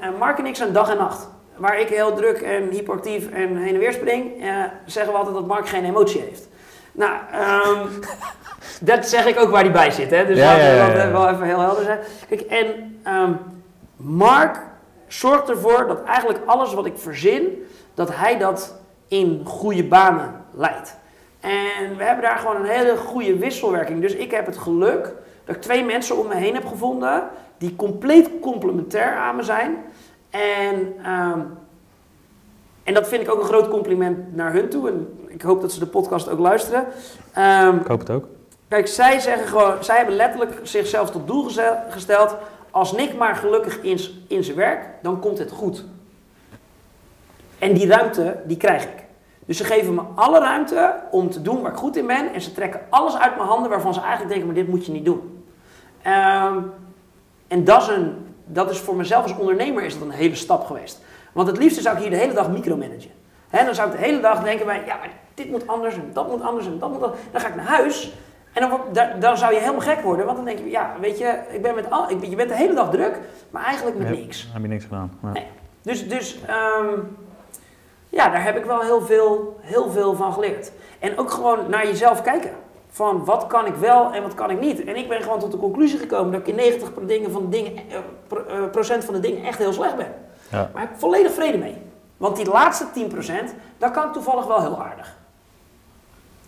En 0.00 0.14
Mark 0.18 0.38
en 0.38 0.46
ik 0.46 0.56
zijn 0.56 0.72
dag 0.72 0.90
en 0.90 0.96
nacht. 0.96 1.28
Waar 1.58 1.80
ik 1.80 1.88
heel 1.88 2.14
druk 2.14 2.40
en 2.40 2.68
hyperactief 2.68 3.30
en 3.30 3.56
heen 3.56 3.74
en 3.74 3.78
weer 3.78 3.92
spring, 3.92 4.42
eh, 4.42 4.48
zeggen 4.86 5.12
we 5.12 5.18
altijd 5.18 5.36
dat 5.36 5.46
Mark 5.46 5.68
geen 5.68 5.84
emotie 5.84 6.20
heeft. 6.20 6.48
Nou, 6.92 7.12
ehm, 7.32 7.86
dat 8.90 9.06
zeg 9.06 9.26
ik 9.26 9.40
ook 9.40 9.50
waar 9.50 9.62
hij 9.62 9.72
bij 9.72 9.90
zit. 9.90 10.10
Hè? 10.10 10.26
Dus 10.26 10.38
Ja, 10.38 10.44
laten 10.44 10.64
we 10.64 10.76
ja, 10.76 10.86
ja, 10.86 10.94
dat 10.94 11.02
ja. 11.02 11.10
wel 11.10 11.28
even 11.28 11.46
heel 11.46 11.60
helder 11.60 11.84
zijn. 11.84 11.98
Kijk, 12.28 12.40
en 12.40 13.00
ehm, 13.02 13.32
Mark 13.96 14.56
zorgt 15.06 15.48
ervoor 15.48 15.86
dat 15.86 16.04
eigenlijk 16.04 16.38
alles 16.46 16.74
wat 16.74 16.86
ik 16.86 16.98
verzin, 16.98 17.66
dat 17.94 18.16
hij 18.16 18.38
dat 18.38 18.74
in 19.08 19.42
goede 19.44 19.84
banen 19.84 20.44
leidt. 20.54 20.96
En 21.40 21.96
we 21.96 22.04
hebben 22.04 22.24
daar 22.24 22.38
gewoon 22.38 22.56
een 22.56 22.70
hele 22.70 22.96
goede 22.96 23.38
wisselwerking. 23.38 24.00
Dus 24.00 24.14
ik 24.14 24.30
heb 24.30 24.46
het 24.46 24.58
geluk 24.58 25.12
dat 25.44 25.56
ik 25.56 25.62
twee 25.62 25.84
mensen 25.84 26.18
om 26.18 26.26
me 26.28 26.34
heen 26.34 26.54
heb 26.54 26.66
gevonden 26.66 27.28
die 27.58 27.76
compleet 27.76 28.30
complementair 28.40 29.14
aan 29.14 29.36
me 29.36 29.42
zijn. 29.42 29.76
En, 30.30 30.94
ehm, 31.02 31.40
en 32.82 32.94
dat 32.94 33.08
vind 33.08 33.22
ik 33.22 33.30
ook 33.30 33.40
een 33.40 33.46
groot 33.46 33.68
compliment 33.68 34.36
naar 34.36 34.52
hun 34.52 34.68
toe. 34.68 34.88
En 34.88 35.18
ik 35.26 35.42
hoop 35.42 35.60
dat 35.60 35.72
ze 35.72 35.78
de 35.78 35.86
podcast 35.86 36.28
ook 36.28 36.38
luisteren. 36.38 36.86
Ehm, 37.32 37.76
ik 37.76 37.86
hoop 37.86 37.98
het 37.98 38.10
ook. 38.10 38.24
Kijk, 38.68 38.86
zij 38.86 39.18
zeggen 39.18 39.48
gewoon, 39.48 39.84
zij 39.84 39.96
hebben 39.96 40.16
letterlijk 40.16 40.60
zichzelf 40.62 41.10
tot 41.10 41.26
doel 41.26 41.48
gesteld. 41.88 42.36
Als 42.70 42.92
Nick 42.92 43.16
maar 43.16 43.36
gelukkig 43.36 43.80
is 43.80 44.20
in 44.26 44.44
zijn 44.44 44.56
werk, 44.56 44.84
dan 45.02 45.20
komt 45.20 45.38
het 45.38 45.50
goed. 45.50 45.84
En 47.58 47.74
die 47.74 47.86
ruimte, 47.86 48.36
die 48.46 48.56
krijg 48.56 48.82
ik. 48.84 49.04
Dus 49.46 49.56
ze 49.56 49.64
geven 49.64 49.94
me 49.94 50.02
alle 50.14 50.38
ruimte 50.38 50.94
om 51.10 51.30
te 51.30 51.42
doen 51.42 51.62
waar 51.62 51.70
ik 51.70 51.78
goed 51.78 51.96
in 51.96 52.06
ben. 52.06 52.32
En 52.32 52.40
ze 52.40 52.52
trekken 52.52 52.80
alles 52.88 53.16
uit 53.16 53.36
mijn 53.36 53.48
handen 53.48 53.70
waarvan 53.70 53.94
ze 53.94 54.00
eigenlijk 54.00 54.30
denken, 54.30 54.46
maar 54.46 54.56
dit 54.56 54.68
moet 54.68 54.86
je 54.86 54.92
niet 54.92 55.04
doen. 55.04 55.44
Ehm, 56.02 56.58
en 57.48 57.64
dat 57.64 57.82
is, 57.82 57.88
een, 57.88 58.27
dat 58.48 58.70
is 58.70 58.78
voor 58.78 58.96
mezelf 58.96 59.22
als 59.22 59.36
ondernemer 59.36 59.82
is 59.82 59.98
dat 59.98 60.02
een 60.02 60.10
hele 60.10 60.34
stap 60.34 60.64
geweest. 60.64 61.00
Want 61.32 61.48
het 61.48 61.58
liefste 61.58 61.80
zou 61.80 61.96
ik 61.96 62.02
hier 62.02 62.10
de 62.10 62.16
hele 62.16 62.32
dag 62.32 62.50
micromanagen. 62.50 63.10
Hè, 63.48 63.64
dan 63.64 63.74
zou 63.74 63.90
ik 63.90 63.96
de 63.98 64.04
hele 64.04 64.20
dag 64.20 64.42
denken 64.42 64.66
bij, 64.66 64.82
ja, 64.86 64.96
maar 64.96 65.10
dit 65.34 65.50
moet 65.50 65.66
anders 65.66 65.94
en 65.94 66.10
dat 66.12 66.28
moet 66.28 66.42
anders 66.42 66.66
en 66.66 66.78
dat 66.78 66.90
moet 66.92 67.02
anders. 67.02 67.20
Dan 67.32 67.40
ga 67.40 67.48
ik 67.48 67.54
naar 67.54 67.66
huis 67.66 68.12
en 68.52 68.68
dan, 68.92 69.20
dan 69.20 69.38
zou 69.38 69.54
je 69.54 69.60
helemaal 69.60 69.80
gek 69.80 70.00
worden. 70.00 70.24
Want 70.24 70.36
dan 70.36 70.46
denk 70.46 70.58
je, 70.58 70.70
ja, 70.70 70.94
weet 71.00 71.18
je, 71.18 71.40
ik 71.50 71.62
ben 71.62 71.74
met 71.74 71.90
al, 71.90 72.10
ik, 72.10 72.24
je 72.24 72.36
bent 72.36 72.48
de 72.48 72.56
hele 72.56 72.74
dag 72.74 72.90
druk, 72.90 73.18
maar 73.50 73.64
eigenlijk 73.64 73.98
met 73.98 74.08
Ja, 74.08 74.14
niks. 74.14 74.48
Heb 74.52 74.62
je 74.62 74.68
niks 74.68 74.84
gedaan. 74.84 75.18
Ja. 75.22 75.32
Nee. 75.32 75.46
Dus, 75.82 76.08
dus 76.08 76.38
ehm, 76.46 77.00
ja, 78.08 78.28
daar 78.28 78.44
heb 78.44 78.56
ik 78.56 78.64
wel 78.64 78.80
heel 78.80 79.00
veel, 79.00 79.56
heel 79.60 79.90
veel 79.90 80.14
van 80.14 80.32
geleerd. 80.32 80.72
En 80.98 81.18
ook 81.18 81.30
gewoon 81.30 81.70
naar 81.70 81.86
jezelf 81.86 82.22
kijken. 82.22 82.50
Van 82.98 83.24
wat 83.24 83.46
kan 83.46 83.66
ik 83.66 83.74
wel 83.74 84.12
en 84.12 84.22
wat 84.22 84.34
kan 84.34 84.50
ik 84.50 84.60
niet. 84.60 84.84
En 84.84 84.96
ik 84.96 85.08
ben 85.08 85.22
gewoon 85.22 85.38
tot 85.38 85.50
de 85.52 85.58
conclusie 85.58 85.98
gekomen 85.98 86.32
dat 86.32 86.40
ik 86.40 86.46
in 86.46 86.54
90 86.54 86.94
pro- 86.94 87.04
dingen 87.06 87.30
van 87.30 87.42
de 87.42 87.48
dingen, 87.48 87.72
eh, 87.76 87.96
eh, 88.56 88.70
procent 88.70 89.04
van 89.04 89.14
de 89.14 89.20
dingen 89.20 89.44
echt 89.44 89.58
heel 89.58 89.72
slecht 89.72 89.96
ben. 89.96 90.14
Ja. 90.50 90.70
Maar 90.74 90.82
ik 90.82 90.88
heb 90.88 90.98
volledig 90.98 91.32
vrede 91.32 91.58
mee. 91.58 91.76
Want 92.16 92.36
die 92.36 92.50
laatste 92.50 92.84
10%, 92.92 93.54
daar 93.78 93.90
kan 93.90 94.06
ik 94.06 94.12
toevallig 94.12 94.46
wel 94.46 94.60
heel 94.60 94.82
aardig. 94.82 95.16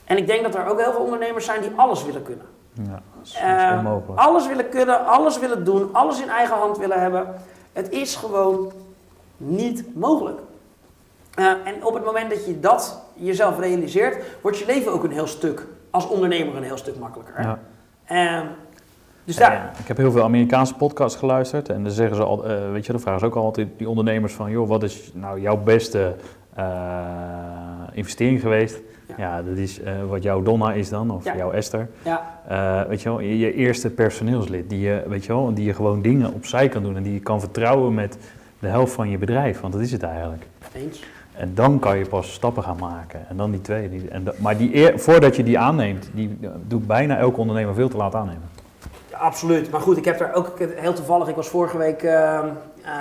En 0.05 0.17
ik 0.17 0.27
denk 0.27 0.43
dat 0.43 0.55
er 0.55 0.67
ook 0.67 0.81
heel 0.81 0.93
veel 0.93 1.01
ondernemers 1.03 1.45
zijn 1.45 1.61
die 1.61 1.71
alles 1.77 2.05
willen 2.05 2.23
kunnen. 2.23 2.47
Ja, 2.73 2.91
dat 2.91 3.25
is, 3.27 3.33
dat 3.33 3.43
Eh, 3.43 3.75
onmogelijk. 3.77 4.21
alles 4.21 4.47
willen 4.47 4.69
kunnen, 4.69 5.07
alles 5.07 5.39
willen 5.39 5.65
doen, 5.65 5.89
alles 5.93 6.21
in 6.21 6.29
eigen 6.29 6.57
hand 6.57 6.79
willen 6.79 7.01
hebben. 7.01 7.35
Het 7.73 7.91
is 7.91 8.17
gewoon 8.17 8.73
niet 9.37 9.97
mogelijk. 9.97 10.41
Eh, 11.35 11.47
en 11.47 11.85
op 11.85 11.95
het 11.95 12.05
moment 12.05 12.31
dat 12.31 12.47
je 12.47 12.61
dat 12.61 13.03
jezelf 13.15 13.59
realiseert, 13.59 14.25
wordt 14.43 14.59
je 14.59 14.67
leven 14.67 14.93
ook 14.93 15.05
een 15.05 15.13
heel 15.13 15.27
stuk, 15.27 15.67
als 15.91 16.09
ondernemer 16.09 16.57
een 16.57 16.63
heel 16.63 16.77
stuk 16.77 16.99
makkelijker. 16.99 17.43
Ja. 17.43 17.59
Ehm, 18.05 18.47
dus 19.25 19.37
Ja, 19.37 19.49
daar, 19.49 19.73
ik 19.79 19.89
heb 19.89 19.97
heel 19.97 20.13
veel 20.13 20.23
Amerikaanse 20.23 20.75
podcasts 20.75 21.19
geluisterd 21.19 21.69
en 21.69 21.83
dan 21.83 21.93
zeggen 21.93 22.17
ze 22.17 22.23
al, 22.23 22.45
eh, 22.47 22.73
weet 22.73 22.87
je, 22.87 22.93
dan 22.93 23.01
vragen 23.01 23.21
ze 23.21 23.27
ook 23.27 23.35
altijd 23.35 23.69
die 23.77 23.89
ondernemers 23.89 24.33
van, 24.33 24.51
joh, 24.51 24.69
wat 24.69 24.83
is 24.83 25.11
nou 25.15 25.41
jouw 25.41 25.57
beste 25.57 26.15
eh, 26.55 26.65
investering 27.93 28.41
geweest? 28.41 28.79
Ja. 29.09 29.15
Ja, 29.19 29.43
dat 29.43 29.57
is 29.57 29.81
eh, 29.81 29.93
wat 30.09 30.23
jouw 30.23 30.43
Donna 30.43 30.73
is 30.73 30.89
dan, 30.89 31.11
of 31.11 31.25
Ja. 31.25 31.37
jouw 31.37 31.51
Esther. 31.51 31.89
ja, 32.03 32.39
Eh, 32.49 32.83
weet 32.89 33.03
je 33.03 33.09
wel, 33.09 33.21
je, 33.21 33.39
je 33.39 33.55
eerste 33.55 33.91
personeelslid, 33.91 34.71
die 34.71 34.81
je, 34.81 35.03
weet 35.07 35.25
je 35.25 35.33
wel, 35.33 35.55
die 35.55 35.65
je 35.65 35.75
gewoon 35.75 36.03
dingen 36.03 36.33
opzij 36.33 36.69
kan 36.69 36.83
doen 36.83 36.97
en 36.97 37.03
die 37.03 37.13
je 37.13 37.21
kan 37.21 37.41
vertrouwen 37.41 37.95
met 37.95 38.19
de 38.59 38.67
helft 38.67 38.93
van 38.93 39.09
je 39.11 39.19
bedrijf, 39.19 39.61
want 39.61 39.73
dat 39.73 39.83
is 39.83 39.93
het 39.93 40.03
eigenlijk. 40.03 40.43
eens. 40.75 41.03
En 41.41 41.55
dan 41.55 41.79
kan 41.79 41.99
je 41.99 42.09
pas 42.09 42.33
stappen 42.33 42.63
gaan 42.63 42.77
maken. 42.81 43.29
En 43.29 43.37
dan 43.37 43.51
die 43.51 43.61
tweede. 43.61 43.89
Die, 43.89 44.09
en 44.09 44.27
maar 44.37 44.57
die 44.57 44.99
voordat 44.99 45.37
je 45.37 45.43
die 45.43 45.59
aanneemt, 45.59 46.11
die 46.13 46.39
eh, 46.43 46.49
doet 46.67 46.87
bijna 46.87 47.17
elke 47.17 47.41
ondernemer 47.41 47.75
veel 47.75 47.89
te 47.89 47.97
laat 47.97 48.15
aannemen. 48.15 48.49
Ja, 49.11 49.19
absoluut. 49.19 49.71
Maar 49.71 49.81
goed, 49.81 49.97
ik 49.97 50.05
heb 50.05 50.19
daar 50.19 50.35
ook 50.35 50.59
heel 50.59 50.93
toevallig. 50.93 51.29
Ik 51.29 51.35
was 51.35 51.49
vorige 51.49 51.79
week 51.79 52.03
ehm, 52.03 52.49
eh, 52.83 52.95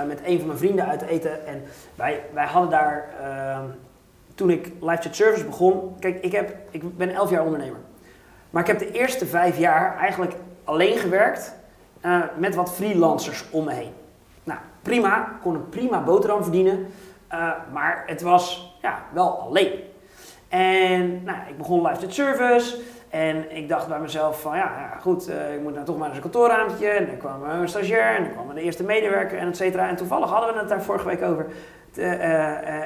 eh, 0.00 0.06
met 0.06 0.20
een 0.24 0.38
van 0.38 0.46
mijn 0.46 0.58
vrienden 0.58 0.86
uit 0.86 1.02
eten. 1.02 1.46
En 1.46 1.62
wij, 1.94 2.20
wij 2.32 2.46
hadden 2.46 2.70
daar, 2.70 3.08
ehm, 3.20 3.64
toen 4.34 4.50
ik 4.50 4.72
Live 4.80 5.02
Chat 5.02 5.14
Service 5.14 5.44
begon. 5.44 5.94
Kijk, 5.98 6.22
ik, 6.22 6.32
heb, 6.32 6.56
ik 6.70 6.96
ben 6.96 7.10
elf 7.10 7.30
jaar 7.30 7.44
ondernemer. 7.44 7.80
Maar 8.50 8.62
ik 8.62 8.68
heb 8.68 8.78
de 8.78 8.92
eerste 8.92 9.26
vijf 9.26 9.58
jaar 9.58 9.96
eigenlijk 9.98 10.34
alleen 10.64 10.98
gewerkt 10.98 11.54
met 12.36 12.54
wat 12.54 12.72
freelancers 12.72 13.44
om 13.50 13.64
me 13.64 13.72
heen. 13.72 13.92
Nou, 14.44 14.58
prima, 14.82 15.38
kon 15.42 15.54
een 15.54 15.68
prima 15.68 16.02
boterham 16.02 16.42
verdienen, 16.42 16.86
eh, 17.32 17.50
maar 17.72 18.02
het 18.06 18.22
was 18.22 18.76
ja, 18.82 19.02
wel 19.12 19.38
alleen. 19.40 19.70
En 20.48 21.22
nou, 21.22 21.38
ik 21.48 21.56
begon 21.56 21.86
live 21.86 22.10
service 22.10 22.80
en 23.10 23.56
ik 23.56 23.68
dacht 23.68 23.88
bij 23.88 24.00
mezelf 24.00 24.40
van 24.40 24.56
ja, 24.56 24.72
ja 24.78 24.98
goed, 25.00 25.28
uh, 25.28 25.54
ik 25.54 25.60
moet 25.60 25.72
nou 25.72 25.84
toch 25.84 25.98
maar 25.98 26.08
naar 26.08 26.16
zijn 26.16 26.30
kantoorruimtje. 26.30 26.88
En 26.88 27.06
dan 27.06 27.16
kwam 27.16 27.42
een 27.42 27.68
stagiair 27.68 28.16
en 28.16 28.24
dan 28.24 28.32
kwam 28.32 28.54
de 28.54 28.60
eerste 28.60 28.84
medewerker 28.84 29.38
en 29.38 29.48
et 29.48 29.56
cetera. 29.56 29.88
En 29.88 29.96
toevallig 29.96 30.30
hadden 30.30 30.52
we 30.52 30.58
het 30.58 30.68
daar 30.68 30.82
vorige 30.82 31.06
week 31.06 31.22
over. 31.22 31.46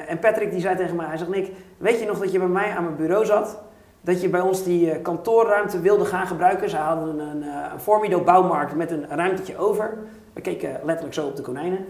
en 0.07 0.19
Patrick 0.19 0.51
die 0.51 0.61
zei 0.61 0.75
tegen 0.75 0.95
mij, 0.95 1.05
hij 1.05 1.17
zegt 1.17 1.29
Nick, 1.29 1.51
weet 1.77 1.99
je 1.99 2.05
nog 2.05 2.19
dat 2.19 2.31
je 2.31 2.39
bij 2.39 2.47
mij 2.47 2.75
aan 2.75 2.83
mijn 2.83 2.95
bureau 2.95 3.25
zat? 3.25 3.65
dat 4.01 4.21
je 4.21 4.29
bij 4.29 4.41
ons 4.41 4.63
die 4.63 5.01
kantoorruimte 5.01 5.79
wilde 5.79 6.05
gaan 6.05 6.27
gebruiken. 6.27 6.69
Ze 6.69 6.77
hadden 6.77 7.19
een, 7.19 7.41
een 7.41 7.79
Formido 7.79 8.21
bouwmarkt 8.21 8.75
met 8.75 8.91
een 8.91 9.05
ruimtetje 9.09 9.57
over. 9.57 9.97
We 10.33 10.41
keken 10.41 10.79
letterlijk 10.83 11.13
zo 11.13 11.27
op 11.27 11.35
de 11.35 11.41
konijnen. 11.41 11.85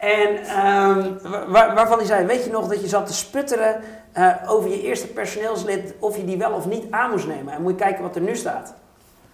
En 0.00 0.28
um, 0.66 1.18
waar, 1.48 1.74
waarvan 1.74 1.98
hij 1.98 2.06
zei, 2.06 2.26
weet 2.26 2.44
je 2.44 2.50
nog 2.50 2.68
dat 2.68 2.80
je 2.80 2.88
zat 2.88 3.06
te 3.06 3.12
sputteren 3.12 3.80
uh, 4.18 4.32
over 4.46 4.70
je 4.70 4.82
eerste 4.82 5.06
personeelslid 5.06 5.94
of 5.98 6.16
je 6.16 6.24
die 6.24 6.38
wel 6.38 6.52
of 6.52 6.66
niet 6.66 6.90
aan 6.90 7.10
moest 7.10 7.26
nemen. 7.26 7.54
En 7.54 7.62
moet 7.62 7.70
je 7.70 7.76
kijken 7.78 8.02
wat 8.02 8.16
er 8.16 8.22
nu 8.22 8.36
staat. 8.36 8.74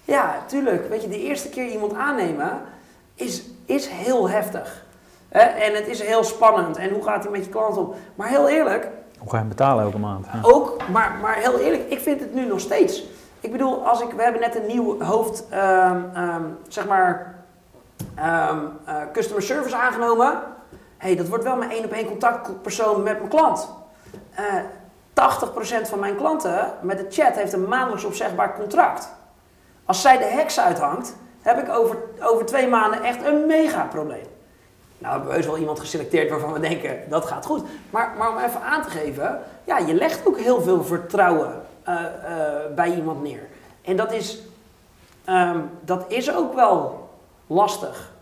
Ja, 0.04 0.34
tuurlijk. 0.46 0.88
Weet 0.88 1.02
je, 1.02 1.08
de 1.08 1.22
eerste 1.22 1.48
keer 1.48 1.66
iemand 1.66 1.94
aannemen 1.94 2.60
is, 3.14 3.44
is 3.64 3.86
heel 3.86 4.28
heftig. 4.28 4.84
Hè? 5.28 5.40
En 5.40 5.74
het 5.74 5.86
is 5.86 6.02
heel 6.02 6.24
spannend. 6.24 6.76
En 6.76 6.90
hoe 6.90 7.02
gaat 7.02 7.22
hij 7.22 7.32
met 7.32 7.44
je 7.44 7.50
klant 7.50 7.76
om? 7.76 7.94
Maar 8.14 8.28
heel 8.28 8.48
eerlijk, 8.48 8.88
hoe 9.18 9.30
ga 9.30 9.38
je 9.38 9.44
betalen 9.44 9.84
elke 9.84 9.98
maand? 9.98 10.26
Ook, 10.42 10.88
maar, 10.88 11.18
maar 11.22 11.34
heel 11.34 11.58
eerlijk, 11.58 11.90
ik 11.90 12.00
vind 12.00 12.20
het 12.20 12.34
nu 12.34 12.46
nog 12.46 12.60
steeds. 12.60 13.04
Ik 13.40 13.52
bedoel, 13.52 13.86
als 13.86 14.00
ik, 14.00 14.10
we 14.10 14.22
hebben 14.22 14.40
net 14.40 14.54
een 14.54 14.66
nieuw 14.66 15.02
hoofd, 15.02 15.44
um, 15.52 16.10
um, 16.16 16.58
zeg 16.68 16.86
maar, 16.86 17.34
um, 18.18 18.78
uh, 18.88 18.94
customer 19.12 19.42
service 19.42 19.76
aangenomen. 19.76 20.42
Hey, 20.96 21.16
dat 21.16 21.28
wordt 21.28 21.44
wel 21.44 21.56
mijn 21.56 21.70
één 21.70 21.84
op 21.84 21.92
één 21.92 22.06
contactpersoon 22.06 23.02
met 23.02 23.18
mijn 23.18 23.28
klant. 23.28 23.68
Uh, 24.40 24.54
80% 25.84 25.88
van 25.88 25.98
mijn 25.98 26.16
klanten 26.16 26.72
met 26.80 26.98
de 26.98 27.06
chat 27.08 27.34
heeft 27.34 27.52
een 27.52 27.68
maandelijks 27.68 28.04
opzegbaar 28.04 28.54
contract. 28.54 29.08
Als 29.84 30.00
zij 30.00 30.18
de 30.18 30.24
heks 30.24 30.60
uithangt, 30.60 31.16
heb 31.40 31.58
ik 31.58 31.68
over, 31.68 31.96
over 32.20 32.46
twee 32.46 32.68
maanden 32.68 33.02
echt 33.02 33.24
een 33.24 33.46
mega 33.46 33.84
probleem. 33.84 34.26
Nou 34.98 35.12
hebben 35.12 35.28
we 35.28 35.34
heus 35.34 35.46
wel 35.46 35.58
iemand 35.58 35.80
geselecteerd 35.80 36.30
waarvan 36.30 36.52
we 36.52 36.60
denken 36.60 36.98
dat 37.08 37.26
gaat 37.26 37.46
goed. 37.46 37.62
Maar, 37.90 38.14
maar 38.18 38.30
om 38.30 38.38
even 38.38 38.60
aan 38.60 38.82
te 38.82 38.90
geven, 38.90 39.40
ja, 39.64 39.78
je 39.78 39.94
legt 39.94 40.26
ook 40.26 40.38
heel 40.38 40.62
veel 40.62 40.84
vertrouwen 40.84 41.62
uh, 41.88 41.94
uh, 41.94 42.74
bij 42.74 42.94
iemand 42.94 43.22
neer. 43.22 43.46
En 43.82 43.96
dat 43.96 44.12
is, 44.12 44.38
um, 45.28 45.70
dat 45.80 46.04
is 46.08 46.34
ook 46.34 46.54
wel 46.54 47.08
lastig. 47.46 48.12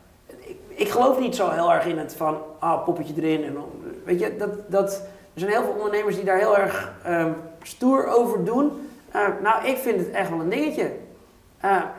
Ik, 0.74 0.88
geloof 0.88 1.18
niet 1.18 1.36
zo 1.36 1.50
heel 1.50 1.72
erg 1.72 1.86
in 1.86 1.98
het 1.98 2.14
van, 2.14 2.38
ah, 2.58 2.84
poppetje 2.84 3.14
erin. 3.16 3.44
En, 3.44 3.56
weet 4.04 4.20
je, 4.20 4.36
dat, 4.36 4.70
dat, 4.70 4.92
er 5.34 5.40
zijn 5.40 5.50
heel 5.50 5.62
veel 5.62 5.72
ondernemers 5.72 6.16
die 6.16 6.24
daar 6.24 6.38
heel 6.38 6.58
erg 6.58 6.92
um, 7.08 7.34
stoer 7.62 8.06
over 8.06 8.44
doen. 8.44 8.88
Uh, 9.16 9.28
nou, 9.42 9.66
ik 9.66 9.76
vind 9.76 9.98
het 9.98 10.10
echt 10.10 10.30
wel 10.30 10.40
een 10.40 10.48
dingetje. 10.48 10.90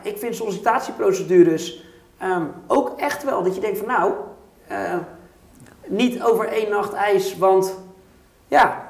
ik 0.02 0.18
vind 0.18 0.36
sollicitatieprocedures 0.36 1.84
um, 2.22 2.52
ook 2.66 2.98
echt 2.98 3.24
wel 3.24 3.42
dat 3.42 3.54
je 3.54 3.60
denkt 3.60 3.78
van, 3.78 3.86
nou, 3.86 4.12
uh, 4.70 4.94
niet 5.86 6.22
over 6.22 6.48
één 6.48 6.70
nacht 6.70 6.92
ijs, 6.92 7.38
want 7.38 7.78
ja, 8.48 8.88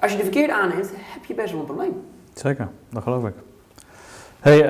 als 0.00 0.10
je 0.10 0.16
de 0.16 0.22
verkeerde 0.22 0.54
aanneemt, 0.54 0.90
heb 0.94 1.24
je 1.24 1.34
best 1.34 1.50
wel 1.50 1.60
een 1.60 1.66
probleem. 1.66 2.02
Zeker, 2.34 2.68
dat 2.88 3.02
geloof 3.02 3.24
ik. 3.24 3.34
Hey, 4.40 4.64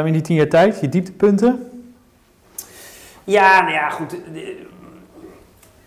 uh, 0.00 0.06
in 0.06 0.12
die 0.12 0.22
tien 0.22 0.36
jaar 0.36 0.48
tijd, 0.48 0.80
je 0.80 0.88
dieptepunten? 0.88 1.73
Ja, 3.24 3.60
nou 3.60 3.72
ja, 3.72 3.90
goed. 3.90 4.16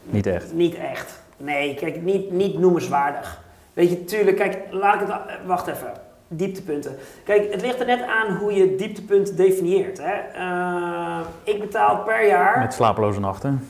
Niet 0.03 0.25
echt? 0.27 0.53
Niet 0.53 0.75
echt. 0.75 1.21
Nee, 1.38 1.75
kijk, 1.75 2.01
niet, 2.01 2.31
niet 2.31 2.59
noemenswaardig. 2.59 3.41
Weet 3.73 3.89
je, 3.89 4.03
tuurlijk, 4.03 4.38
kijk, 4.38 4.57
laat 4.71 5.01
ik 5.01 5.07
het... 5.07 5.17
Wacht 5.45 5.67
even. 5.67 5.91
Dieptepunten. 6.27 6.97
Kijk, 7.23 7.51
het 7.51 7.61
ligt 7.61 7.79
er 7.79 7.85
net 7.85 8.01
aan 8.01 8.35
hoe 8.35 8.53
je 8.53 8.75
dieptepunt 8.75 9.38
definieert. 9.38 9.99
Hè? 10.01 10.13
Uh, 10.39 11.19
ik 11.43 11.59
betaal 11.59 11.97
per 11.97 12.27
jaar. 12.27 12.59
Met 12.59 12.73
slapeloze 12.73 13.19
nachten? 13.19 13.69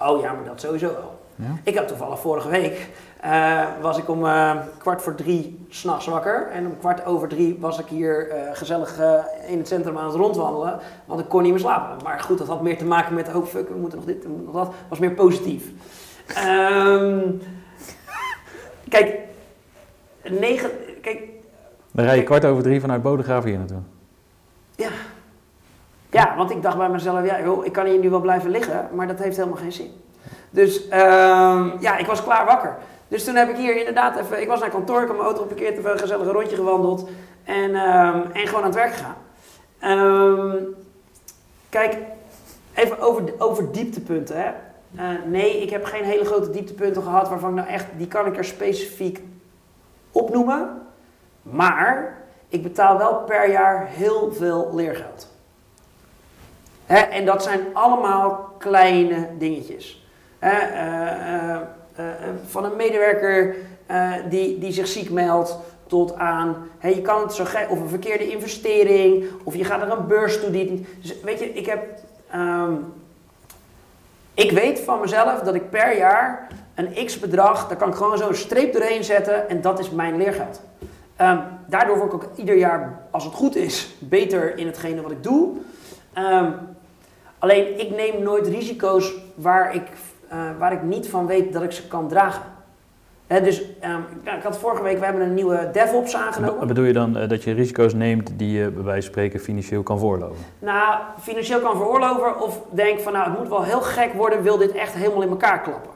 Oh 0.00 0.20
ja, 0.20 0.32
maar 0.32 0.44
dat 0.44 0.60
sowieso 0.60 0.86
wel. 0.86 1.20
Ja? 1.34 1.56
Ik 1.62 1.74
heb 1.74 1.88
toevallig 1.88 2.20
vorige 2.20 2.48
week. 2.48 2.88
Uh, 3.24 3.62
was 3.80 3.98
ik 3.98 4.08
om 4.08 4.24
uh, 4.24 4.56
kwart 4.78 5.02
voor 5.02 5.14
drie 5.14 5.66
s'nachts 5.68 6.06
wakker. 6.06 6.48
En 6.52 6.66
om 6.66 6.78
kwart 6.78 7.04
over 7.04 7.28
drie 7.28 7.56
was 7.60 7.78
ik 7.78 7.86
hier 7.86 8.32
gezellig 8.52 9.00
in 9.46 9.58
het 9.58 9.68
centrum 9.68 9.98
aan 9.98 10.06
het 10.06 10.14
rondwandelen. 10.14 10.78
Want 11.04 11.20
ik 11.20 11.28
kon 11.28 11.42
niet 11.42 11.50
meer 11.50 11.60
slapen. 11.60 12.04
Maar 12.04 12.20
goed, 12.20 12.38
dat 12.38 12.46
had 12.46 12.62
meer 12.62 12.78
te 12.78 12.84
maken 12.84 13.14
met: 13.14 13.34
oh 13.34 13.46
fuck, 13.46 13.68
we 13.68 13.74
moeten 13.74 13.98
nog 13.98 14.06
dit, 14.06 14.22
we 14.22 14.28
moeten 14.28 14.52
nog 14.52 14.64
dat. 14.64 14.74
Was 14.88 14.98
meer 14.98 15.12
positief. 15.12 15.64
Um, 16.46 17.40
kijk, 18.88 19.18
negen. 20.22 20.70
Kijk, 21.02 21.22
dan 21.90 22.04
rij 22.04 22.16
je 22.16 22.22
kwart 22.22 22.44
over 22.44 22.62
drie 22.62 22.80
vanuit 22.80 23.02
Bodegraven 23.02 23.48
hier 23.48 23.58
naartoe. 23.58 23.80
Ja. 24.76 24.88
Ja, 26.10 26.36
want 26.36 26.50
ik 26.50 26.62
dacht 26.62 26.76
bij 26.76 26.88
mezelf, 26.88 27.26
ja, 27.26 27.40
joh, 27.42 27.64
ik 27.64 27.72
kan 27.72 27.86
hier 27.86 27.98
nu 27.98 28.10
wel 28.10 28.20
blijven 28.20 28.50
liggen, 28.50 28.88
maar 28.92 29.06
dat 29.06 29.18
heeft 29.18 29.36
helemaal 29.36 29.58
geen 29.58 29.72
zin. 29.72 29.90
Dus 30.50 30.84
um, 30.84 31.72
ja, 31.80 31.96
ik 31.98 32.06
was 32.06 32.22
klaar 32.22 32.46
wakker. 32.46 32.76
Dus 33.08 33.24
toen 33.24 33.34
heb 33.34 33.48
ik 33.48 33.56
hier 33.56 33.76
inderdaad 33.76 34.18
even, 34.18 34.40
ik 34.40 34.48
was 34.48 34.60
naar 34.60 34.70
kantoor, 34.70 35.00
ik 35.00 35.06
heb 35.06 35.16
mijn 35.16 35.28
auto 35.28 35.42
geparkeerd, 35.42 35.78
even 35.78 35.92
een 35.92 35.98
gezellig 35.98 36.32
rondje 36.32 36.56
gewandeld 36.56 37.08
en, 37.44 37.74
um, 37.74 38.30
en 38.32 38.46
gewoon 38.46 38.62
aan 38.62 38.70
het 38.70 38.74
werk 38.74 38.92
gegaan. 38.92 39.16
Um, 39.82 40.74
kijk, 41.68 41.96
even 42.74 42.98
over, 43.00 43.32
over 43.38 43.72
dieptepunten. 43.72 44.36
Hè. 44.36 44.50
Uh, 44.96 45.22
nee, 45.26 45.62
ik 45.62 45.70
heb 45.70 45.84
geen 45.84 46.04
hele 46.04 46.24
grote 46.24 46.50
dieptepunten 46.50 47.02
gehad 47.02 47.28
waarvan 47.28 47.50
ik 47.50 47.56
nou 47.56 47.68
echt, 47.68 47.86
die 47.96 48.08
kan 48.08 48.26
ik 48.26 48.36
er 48.36 48.44
specifiek 48.44 49.22
opnoemen. 50.12 50.82
Maar 51.42 52.18
ik 52.48 52.62
betaal 52.62 52.98
wel 52.98 53.14
per 53.14 53.50
jaar 53.50 53.86
heel 53.86 54.32
veel 54.32 54.70
leergeld. 54.74 55.28
Hè, 56.86 56.98
en 56.98 57.24
dat 57.24 57.42
zijn 57.42 57.60
allemaal 57.72 58.54
kleine 58.58 59.28
dingetjes. 59.38 60.06
Hè, 60.38 60.56
uh, 60.56 61.50
uh, 61.50 61.60
van 62.46 62.64
een 62.64 62.76
medewerker 62.76 63.54
die, 64.28 64.58
die 64.58 64.72
zich 64.72 64.86
ziek 64.86 65.10
meldt 65.10 65.58
tot 65.86 66.14
aan, 66.14 66.70
hè, 66.78 66.88
je 66.88 67.02
kan 67.02 67.20
het 67.20 67.32
zo 67.32 67.42
of 67.68 67.80
een 67.80 67.88
verkeerde 67.88 68.30
investering, 68.30 69.24
of 69.44 69.56
je 69.56 69.64
gaat 69.64 69.82
er 69.82 69.90
een 69.90 70.06
beurs 70.06 70.40
toe. 70.40 70.50
Die, 70.50 70.86
dus 71.00 71.20
weet 71.20 71.38
je, 71.38 71.52
ik 71.52 71.66
heb, 71.66 71.84
um, 72.34 72.92
ik 74.34 74.50
weet 74.50 74.80
van 74.80 75.00
mezelf 75.00 75.40
dat 75.40 75.54
ik 75.54 75.70
per 75.70 75.96
jaar 75.96 76.48
een 76.74 77.06
x 77.06 77.18
bedrag, 77.18 77.68
daar 77.68 77.76
kan 77.76 77.88
ik 77.88 77.94
gewoon 77.94 78.18
zo 78.18 78.28
een 78.28 78.34
streep 78.34 78.72
doorheen 78.72 79.04
zetten 79.04 79.48
en 79.48 79.60
dat 79.60 79.78
is 79.78 79.90
mijn 79.90 80.16
leergeld. 80.16 80.60
Um, 81.20 81.40
daardoor 81.66 81.98
word 81.98 82.12
ik 82.12 82.22
ook 82.22 82.36
ieder 82.36 82.56
jaar, 82.56 83.02
als 83.10 83.24
het 83.24 83.34
goed 83.34 83.56
is, 83.56 83.94
beter 83.98 84.58
in 84.58 84.66
hetgene 84.66 85.02
wat 85.02 85.10
ik 85.10 85.22
doe. 85.22 85.56
Um, 86.18 86.54
alleen 87.38 87.80
ik 87.80 87.90
neem 87.90 88.22
nooit 88.22 88.46
risico's 88.46 89.14
waar 89.34 89.74
ik, 89.74 89.86
uh, 90.32 90.38
waar 90.58 90.72
ik 90.72 90.82
niet 90.82 91.08
van 91.08 91.26
weet 91.26 91.52
dat 91.52 91.62
ik 91.62 91.72
ze 91.72 91.86
kan 91.86 92.08
dragen. 92.08 92.42
He, 93.26 93.42
dus 93.42 93.62
um, 93.84 94.04
ik 94.24 94.42
had 94.42 94.58
vorige 94.58 94.82
week, 94.82 94.98
we 94.98 95.04
hebben 95.04 95.22
een 95.22 95.34
nieuwe 95.34 95.70
DevOps 95.72 96.16
aangenomen. 96.16 96.66
Bedoel 96.66 96.84
je 96.84 96.92
dan 96.92 97.18
uh, 97.18 97.28
dat 97.28 97.42
je 97.42 97.52
risico's 97.52 97.94
neemt 97.94 98.30
die 98.36 98.58
je 98.58 98.70
bij 98.70 98.82
wijze 98.82 99.02
van 99.02 99.10
spreken 99.10 99.40
financieel 99.40 99.82
kan 99.82 99.98
veroorloven? 99.98 100.44
Nou, 100.58 100.98
financieel 101.20 101.60
kan 101.60 101.76
veroorloven 101.76 102.40
of 102.40 102.60
denk 102.70 103.00
van 103.00 103.12
nou 103.12 103.30
het 103.30 103.38
moet 103.38 103.48
wel 103.48 103.62
heel 103.62 103.80
gek 103.80 104.12
worden, 104.12 104.42
wil 104.42 104.56
dit 104.58 104.72
echt 104.72 104.94
helemaal 104.94 105.22
in 105.22 105.28
elkaar 105.28 105.60
klappen. 105.60 105.90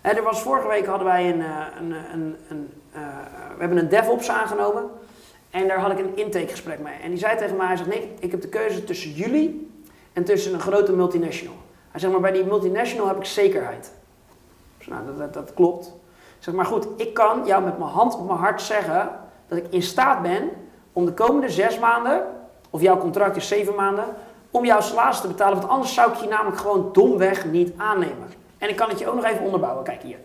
He, 0.00 0.10
er 0.10 0.22
was 0.22 0.42
vorige 0.42 0.68
week 0.68 0.86
hadden 0.86 1.06
wij 1.06 1.28
een, 1.28 1.40
een, 1.78 1.94
een, 2.12 2.36
een 2.48 2.70
uh, 2.96 3.00
we 3.54 3.60
hebben 3.60 3.78
een 3.78 3.88
DevOps 3.88 4.30
aangenomen. 4.30 4.82
En 5.50 5.68
daar 5.68 5.78
had 5.78 5.90
ik 5.90 5.98
een 5.98 6.16
intakegesprek 6.16 6.78
mee. 6.78 6.94
En 7.02 7.10
die 7.10 7.18
zei 7.18 7.36
tegen 7.36 7.56
mij, 7.56 7.66
hij 7.66 7.76
zegt, 7.76 7.88
Nick, 7.88 8.02
ik 8.18 8.30
heb 8.30 8.40
de 8.40 8.48
keuze 8.48 8.84
tussen 8.84 9.10
jullie 9.10 9.70
en 10.12 10.24
tussen 10.24 10.54
een 10.54 10.60
grote 10.60 10.92
multinational. 10.92 11.54
Hij 12.00 12.10
maar 12.10 12.20
bij 12.20 12.32
die 12.32 12.44
multinational 12.44 13.06
heb 13.06 13.16
ik 13.16 13.24
zekerheid. 13.24 13.92
Nou, 14.86 15.02
dat, 15.18 15.34
dat, 15.34 15.54
klopt. 15.54 15.86
Ik 15.86 15.92
zeg, 16.38 16.54
maar 16.54 16.64
goed, 16.64 16.86
ik 16.96 17.14
kan 17.14 17.46
jou 17.46 17.64
met 17.64 17.78
mijn 17.78 17.90
hand 17.90 18.14
op 18.14 18.26
mijn 18.26 18.38
hart 18.38 18.62
zeggen 18.62 19.10
dat 19.48 19.58
ik 19.58 19.66
in 19.70 19.82
staat 19.82 20.22
ben 20.22 20.50
om 20.92 21.04
de 21.04 21.12
komende 21.12 21.48
zes 21.48 21.78
maanden, 21.78 22.22
of 22.70 22.80
jouw 22.80 22.98
contract 22.98 23.36
is 23.36 23.48
zeven 23.48 23.74
maanden, 23.74 24.04
om 24.50 24.64
jouw 24.64 24.80
salaris 24.80 25.20
te 25.20 25.26
betalen. 25.26 25.58
Want 25.58 25.68
anders 25.68 25.94
zou 25.94 26.12
ik 26.12 26.18
je 26.18 26.28
namelijk 26.28 26.56
gewoon 26.56 26.88
domweg 26.92 27.44
niet 27.44 27.72
aannemen. 27.76 28.28
En 28.58 28.68
ik 28.68 28.76
kan 28.76 28.88
het 28.88 28.98
je 28.98 29.08
ook 29.08 29.14
nog 29.14 29.24
even 29.24 29.44
onderbouwen. 29.44 29.84
Kijk 29.84 30.02
hier. 30.02 30.18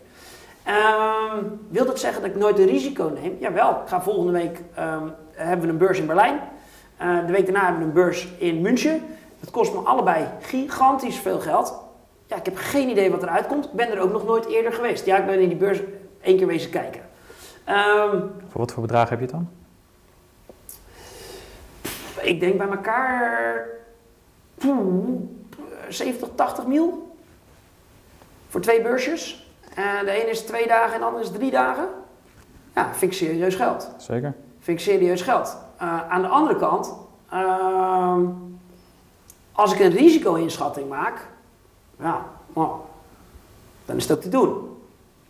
Um, 0.66 1.60
wil 1.68 1.84
dat 1.84 1.98
zeggen 1.98 2.22
dat 2.22 2.30
ik 2.30 2.36
nooit 2.36 2.58
een 2.58 2.66
risico 2.66 3.12
neem? 3.22 3.36
Jawel, 3.40 3.70
ik 3.70 3.88
ga 3.88 4.02
volgende 4.02 4.32
week 4.32 4.58
um, 4.78 5.14
hebben 5.32 5.66
we 5.66 5.72
een 5.72 5.78
beurs 5.78 5.98
in 5.98 6.06
Berlijn. 6.06 6.40
Uh, 7.02 7.26
de 7.26 7.32
week 7.32 7.44
daarna 7.44 7.64
hebben 7.64 7.80
we 7.80 7.86
een 7.86 7.92
beurs 7.92 8.28
in 8.38 8.60
München. 8.60 9.02
Dat 9.40 9.50
kost 9.50 9.74
me 9.74 9.78
allebei 9.78 10.28
gigantisch 10.40 11.16
veel 11.16 11.40
geld. 11.40 11.74
Ja, 12.26 12.36
ik 12.36 12.44
heb 12.44 12.56
geen 12.56 12.88
idee 12.88 13.10
wat 13.10 13.22
eruit 13.22 13.46
komt. 13.46 13.64
Ik 13.64 13.72
ben 13.72 13.90
er 13.90 14.00
ook 14.00 14.12
nog 14.12 14.26
nooit 14.26 14.46
eerder 14.46 14.72
geweest. 14.72 15.06
Ja, 15.06 15.16
ik 15.16 15.26
ben 15.26 15.40
in 15.40 15.48
die 15.48 15.58
beurs 15.58 15.80
één 16.20 16.36
keer 16.36 16.46
wezen 16.46 16.70
kijken. 16.70 17.00
Um, 17.68 18.32
voor 18.48 18.60
wat 18.60 18.72
voor 18.72 18.82
bedrag 18.82 19.08
heb 19.08 19.18
je 19.18 19.24
het 19.24 19.34
dan? 19.34 19.48
Ik 22.22 22.40
denk 22.40 22.58
bij 22.58 22.68
elkaar 22.68 23.66
poeh, 24.54 25.20
70, 25.88 26.28
80 26.34 26.66
mil. 26.66 27.14
Voor 28.48 28.60
twee 28.60 28.82
beursjes. 28.82 29.48
En 29.74 30.04
de 30.04 30.10
ene 30.10 30.30
is 30.30 30.40
twee 30.40 30.66
dagen 30.66 30.94
en 30.94 31.00
de 31.00 31.06
andere 31.06 31.24
is 31.24 31.30
drie 31.30 31.50
dagen. 31.50 31.88
Ja, 32.74 32.94
vind 32.94 33.12
ik 33.12 33.18
serieus 33.18 33.54
geld. 33.54 33.90
Zeker. 33.96 34.34
Vind 34.58 34.78
ik 34.78 34.84
serieus 34.84 35.22
geld. 35.22 35.56
Uh, 35.82 36.10
aan 36.10 36.22
de 36.22 36.28
andere 36.28 36.56
kant, 36.56 36.94
uh, 37.32 38.16
als 39.60 39.72
ik 39.72 39.80
een 39.80 39.90
risico-inschatting 39.90 40.88
maak, 40.88 41.26
ja, 41.98 42.24
nou, 42.54 42.70
dan 43.84 43.96
is 43.96 44.10
ook 44.12 44.20
te 44.20 44.28
doen. 44.28 44.78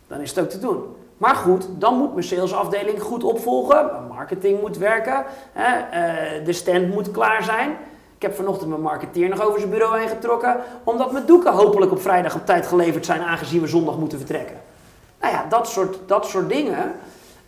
Dan 0.07 0.19
is 0.19 0.29
het 0.29 0.39
ook 0.39 0.49
te 0.49 0.59
doen. 0.59 0.95
Maar 1.17 1.35
goed, 1.35 1.67
dan 1.77 1.97
moet 1.97 2.13
mijn 2.13 2.25
salesafdeling 2.25 3.01
goed 3.01 3.23
opvolgen. 3.23 3.85
Mijn 3.85 4.07
marketing 4.07 4.61
moet 4.61 4.77
werken. 4.77 5.23
Hè, 5.53 5.77
uh, 6.39 6.45
de 6.45 6.53
stand 6.53 6.93
moet 6.93 7.11
klaar 7.11 7.43
zijn. 7.43 7.69
Ik 8.15 8.21
heb 8.21 8.35
vanochtend 8.35 8.69
mijn 8.69 8.81
marketeer 8.81 9.29
nog 9.29 9.41
over 9.41 9.59
zijn 9.59 9.71
bureau 9.71 9.99
heen 9.99 10.07
getrokken. 10.07 10.57
Omdat 10.83 11.11
mijn 11.11 11.25
doeken 11.25 11.53
hopelijk 11.53 11.91
op 11.91 12.01
vrijdag 12.01 12.35
op 12.35 12.45
tijd 12.45 12.67
geleverd 12.67 13.05
zijn, 13.05 13.21
aangezien 13.21 13.61
we 13.61 13.67
zondag 13.67 13.97
moeten 13.97 14.17
vertrekken. 14.17 14.57
Nou 15.21 15.33
ja, 15.33 15.45
dat 15.49 15.67
soort, 15.67 15.97
dat 16.05 16.25
soort 16.25 16.49
dingen. 16.49 16.93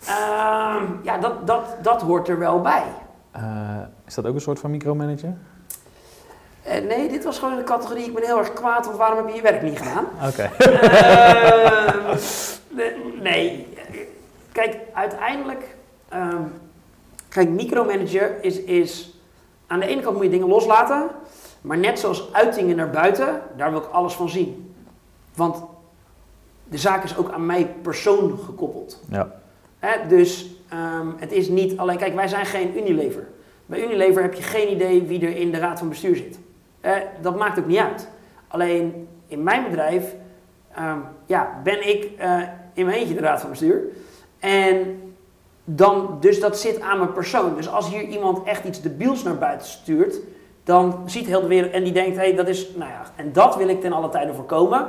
Uh, 0.04 0.76
ja, 1.02 1.18
dat, 1.18 1.48
dat, 1.48 1.64
dat 1.82 2.02
hoort 2.02 2.28
er 2.28 2.40
wel 2.40 2.62
bij. 2.62 2.84
Uh, 3.36 3.42
is 4.08 4.14
dat 4.14 4.26
ook 4.26 4.36
een 4.36 4.42
soort 4.42 4.60
van 4.60 4.72
micromanager? 4.72 5.34
Uh, 6.68 6.74
nee, 6.88 7.10
dit 7.10 7.24
was 7.24 7.40
gewoon 7.40 7.56
de 7.56 7.64
categorie. 7.64 8.06
Ik 8.06 8.14
ben 8.14 8.24
heel 8.24 8.38
erg 8.38 8.54
kwaad, 8.54 8.86
want 8.86 8.98
waarom 8.98 9.18
heb 9.18 9.28
je 9.28 9.36
je 9.36 9.42
werk 9.42 9.62
niet 9.62 9.78
gedaan? 9.78 10.06
Oké. 10.30 10.52
Okay. 12.74 12.96
nee, 13.22 13.68
kijk, 14.52 14.78
uiteindelijk. 14.94 15.76
Uh, 16.14 16.40
kijk, 17.30 17.50
micromanager 17.50 18.44
is, 18.44 18.62
is. 18.62 19.18
Aan 19.68 19.80
de 19.80 19.86
ene 19.86 20.02
kant 20.02 20.16
moet 20.16 20.26
je 20.26 20.30
dingen 20.30 20.48
loslaten. 20.48 21.10
Maar 21.62 21.78
net 21.78 22.00
zoals 22.00 22.34
uitingen 22.34 22.76
naar 22.76 22.90
buiten, 22.90 23.42
daar 23.58 23.72
wil 23.72 23.80
ik 23.80 23.86
alles 23.86 24.14
van 24.14 24.30
zien. 24.30 24.76
Want 25.36 25.64
de 26.64 26.78
zaak 26.78 27.04
is 27.04 27.18
ook 27.18 27.32
aan 27.32 27.46
mij 27.46 27.76
persoon 27.82 28.40
gekoppeld. 28.46 29.00
Ja. 29.10 29.32
Hè, 29.80 30.08
dus 30.08 30.56
um, 30.74 31.16
het 31.18 31.32
is 31.32 31.48
niet 31.48 31.78
alleen, 31.78 31.98
kijk, 31.98 32.16
wij 32.16 32.28
zijn 32.28 32.46
geen 32.46 32.78
Unilever. 32.78 33.28
Bij 33.66 33.84
Unilever 33.84 34.22
heb 34.22 34.34
je 34.34 34.44
geen 34.44 34.72
idee 34.72 35.04
wie 35.04 35.26
er 35.26 35.38
in 35.38 35.52
de 35.52 35.58
raad 35.58 35.80
van 35.80 35.90
bestuur 35.90 36.16
zit. 36.16 36.40
Eh, 36.84 36.96
dat 37.22 37.38
maakt 37.38 37.60
ook 37.60 37.68
niet 37.68 37.78
uit. 37.78 38.08
Alleen 38.48 39.08
in 39.28 39.44
mijn 39.44 39.64
bedrijf 39.64 40.16
um, 40.80 41.04
ja, 41.26 41.60
ben 41.64 41.90
ik 41.90 42.10
uh, 42.20 42.42
in 42.74 42.86
mijn 42.86 42.98
eentje 42.98 43.14
de 43.14 43.20
raad 43.20 43.42
van 43.42 43.50
bestuur. 43.50 43.82
En 44.40 45.02
dan, 45.64 46.18
dus 46.20 46.40
dat 46.40 46.60
zit 46.60 46.82
aan 46.82 46.98
mijn 46.98 47.14
persoon. 47.14 47.56
Dus 47.56 47.70
als 47.70 47.90
hier 47.90 48.04
iemand 48.04 48.44
echt 48.44 48.64
iets 48.64 48.82
debiels 48.82 49.24
naar 49.24 49.38
buiten 49.38 49.68
stuurt, 49.68 50.20
dan 50.64 51.04
ziet 51.06 51.26
heel 51.26 51.42
de 51.42 51.48
wereld 51.48 51.72
en 51.72 51.84
die 51.84 51.94
denkt, 51.94 52.16
hé, 52.16 52.24
hey, 52.24 52.36
dat 52.36 52.48
is, 52.48 52.70
nou 52.76 52.92
ja, 52.92 53.02
en 53.16 53.34
dat 53.34 53.56
wil 53.56 53.68
ik 53.68 53.82
ten 53.82 53.94
alle 53.94 54.10
tijde 54.10 54.34
voorkomen. 54.34 54.86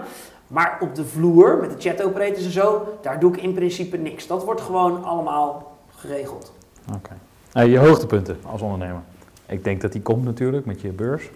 Maar 0.47 0.78
op 0.80 0.95
de 0.95 1.05
vloer, 1.05 1.59
met 1.61 1.70
de 1.70 1.88
chat 1.88 2.03
operators 2.03 2.45
en 2.45 2.51
zo, 2.51 2.99
daar 3.01 3.20
doe 3.20 3.32
ik 3.32 3.42
in 3.42 3.55
principe 3.55 3.97
niks. 3.97 4.26
Dat 4.26 4.45
wordt 4.45 4.61
gewoon 4.61 5.05
allemaal 5.05 5.76
geregeld. 5.97 6.53
Oké. 6.88 7.16
Okay. 7.53 7.68
je 7.68 7.78
hoogtepunten 7.78 8.38
als 8.42 8.62
ondernemer? 8.62 9.01
Ik 9.47 9.64
denk 9.64 9.80
dat 9.80 9.92
die 9.92 10.03
komt 10.03 10.24
natuurlijk 10.24 10.66
met 10.66 10.80
je 10.80 10.88
beurs. 10.88 11.30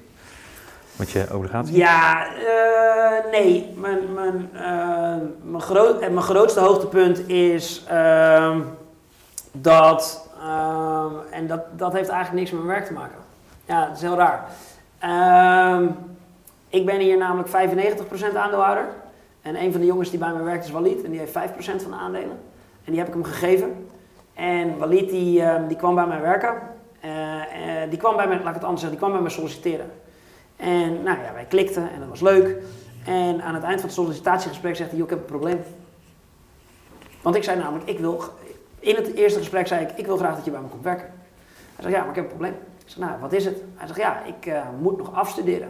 Met 0.98 1.10
je 1.10 1.26
obligatie? 1.32 1.76
Ja, 1.76 2.26
uh, 2.26 3.30
nee. 3.30 3.74
Mijn, 3.76 4.12
mijn, 4.14 4.50
uh, 4.54 5.26
mijn, 5.42 5.62
groot, 5.62 6.00
mijn 6.00 6.22
grootste 6.22 6.60
hoogtepunt 6.60 7.28
is 7.28 7.84
uh, 7.92 8.56
dat, 9.52 10.28
ehm, 10.40 11.12
en 11.30 11.46
dat, 11.46 11.60
dat 11.76 11.92
heeft 11.92 12.08
eigenlijk 12.08 12.40
niks 12.40 12.50
met 12.50 12.64
mijn 12.64 12.76
werk 12.76 12.86
te 12.86 12.92
maken. 12.92 13.18
Ja, 13.64 13.86
dat 13.86 13.96
is 13.96 14.02
heel 14.02 14.16
raar. 14.16 14.44
Ehm, 14.98 15.86
ik 16.68 16.86
ben 16.86 16.98
hier 16.98 17.16
namelijk 17.16 17.48
95% 17.48 18.36
aandeelhouder. 18.36 18.84
En 19.42 19.62
een 19.62 19.72
van 19.72 19.80
de 19.80 19.86
jongens 19.86 20.10
die 20.10 20.18
bij 20.18 20.32
mij 20.32 20.44
werkt 20.44 20.64
is 20.64 20.70
Walid. 20.70 21.02
En 21.02 21.10
die 21.10 21.20
heeft 21.20 21.32
5% 21.32 21.82
van 21.82 21.90
de 21.90 21.96
aandelen. 21.96 22.38
En 22.84 22.92
die 22.92 22.98
heb 22.98 23.06
ik 23.06 23.14
hem 23.14 23.24
gegeven. 23.24 23.88
En 24.34 24.78
Walid 24.78 25.08
die, 25.10 25.42
die 25.68 25.76
kwam 25.76 25.94
bij 25.94 26.06
mij 26.06 26.20
werken. 26.20 26.54
die 27.88 27.98
kwam 27.98 28.16
bij 28.16 28.28
mij, 28.28 28.36
laat 28.36 28.48
ik 28.48 28.54
het 28.54 28.64
anders 28.64 28.80
zeggen, 28.80 28.98
die 28.98 28.98
kwam 28.98 29.12
bij 29.12 29.20
mij 29.20 29.30
solliciteren. 29.30 29.90
En 30.58 31.02
nou 31.02 31.22
ja, 31.22 31.32
wij 31.32 31.44
klikten 31.44 31.90
en 31.90 32.00
dat 32.00 32.08
was 32.08 32.20
leuk. 32.20 32.56
En 33.04 33.42
aan 33.42 33.54
het 33.54 33.62
eind 33.62 33.80
van 33.80 33.88
het 33.88 33.98
sollicitatiegesprek 33.98 34.76
zegt 34.76 34.90
hij, 34.90 35.00
ik 35.00 35.10
heb 35.10 35.18
een 35.18 35.24
probleem. 35.24 35.62
Want 37.22 37.36
ik 37.36 37.44
zei 37.44 37.58
namelijk, 37.58 37.88
ik 37.88 37.98
wil, 37.98 38.22
in 38.78 38.94
het 38.94 39.14
eerste 39.14 39.38
gesprek 39.38 39.66
zei 39.66 39.84
ik, 39.84 39.90
ik 39.96 40.06
wil 40.06 40.16
graag 40.16 40.34
dat 40.34 40.44
je 40.44 40.50
bij 40.50 40.60
me 40.60 40.68
komt 40.68 40.82
werken. 40.82 41.06
Hij 41.74 41.84
zegt, 41.84 41.94
ja, 41.94 42.00
maar 42.00 42.08
ik 42.08 42.14
heb 42.14 42.24
een 42.24 42.30
probleem. 42.30 42.54
Ik 42.84 42.94
zeg, 42.94 42.98
nou, 42.98 43.20
wat 43.20 43.32
is 43.32 43.44
het? 43.44 43.62
Hij 43.74 43.86
zegt, 43.86 43.98
ja, 43.98 44.22
ik 44.24 44.46
uh, 44.46 44.62
moet 44.80 44.98
nog 44.98 45.14
afstuderen. 45.14 45.68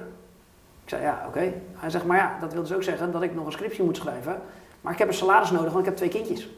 Ik 0.84 0.88
zei, 0.88 1.02
ja, 1.02 1.24
oké. 1.26 1.52
Hij 1.74 1.90
zegt, 1.90 2.04
maar 2.04 2.16
ja, 2.16 2.36
dat 2.40 2.52
wil 2.52 2.62
dus 2.62 2.72
ook 2.72 2.82
zeggen 2.82 3.12
dat 3.12 3.22
ik 3.22 3.34
nog 3.34 3.46
een 3.46 3.52
scriptie 3.52 3.84
moet 3.84 3.96
schrijven. 3.96 4.40
Maar 4.80 4.92
ik 4.92 4.98
heb 4.98 5.08
een 5.08 5.14
salaris 5.14 5.50
nodig, 5.50 5.72
want 5.72 5.78
ik 5.78 5.84
heb 5.84 5.96
twee 5.96 6.08
kindjes. 6.08 6.48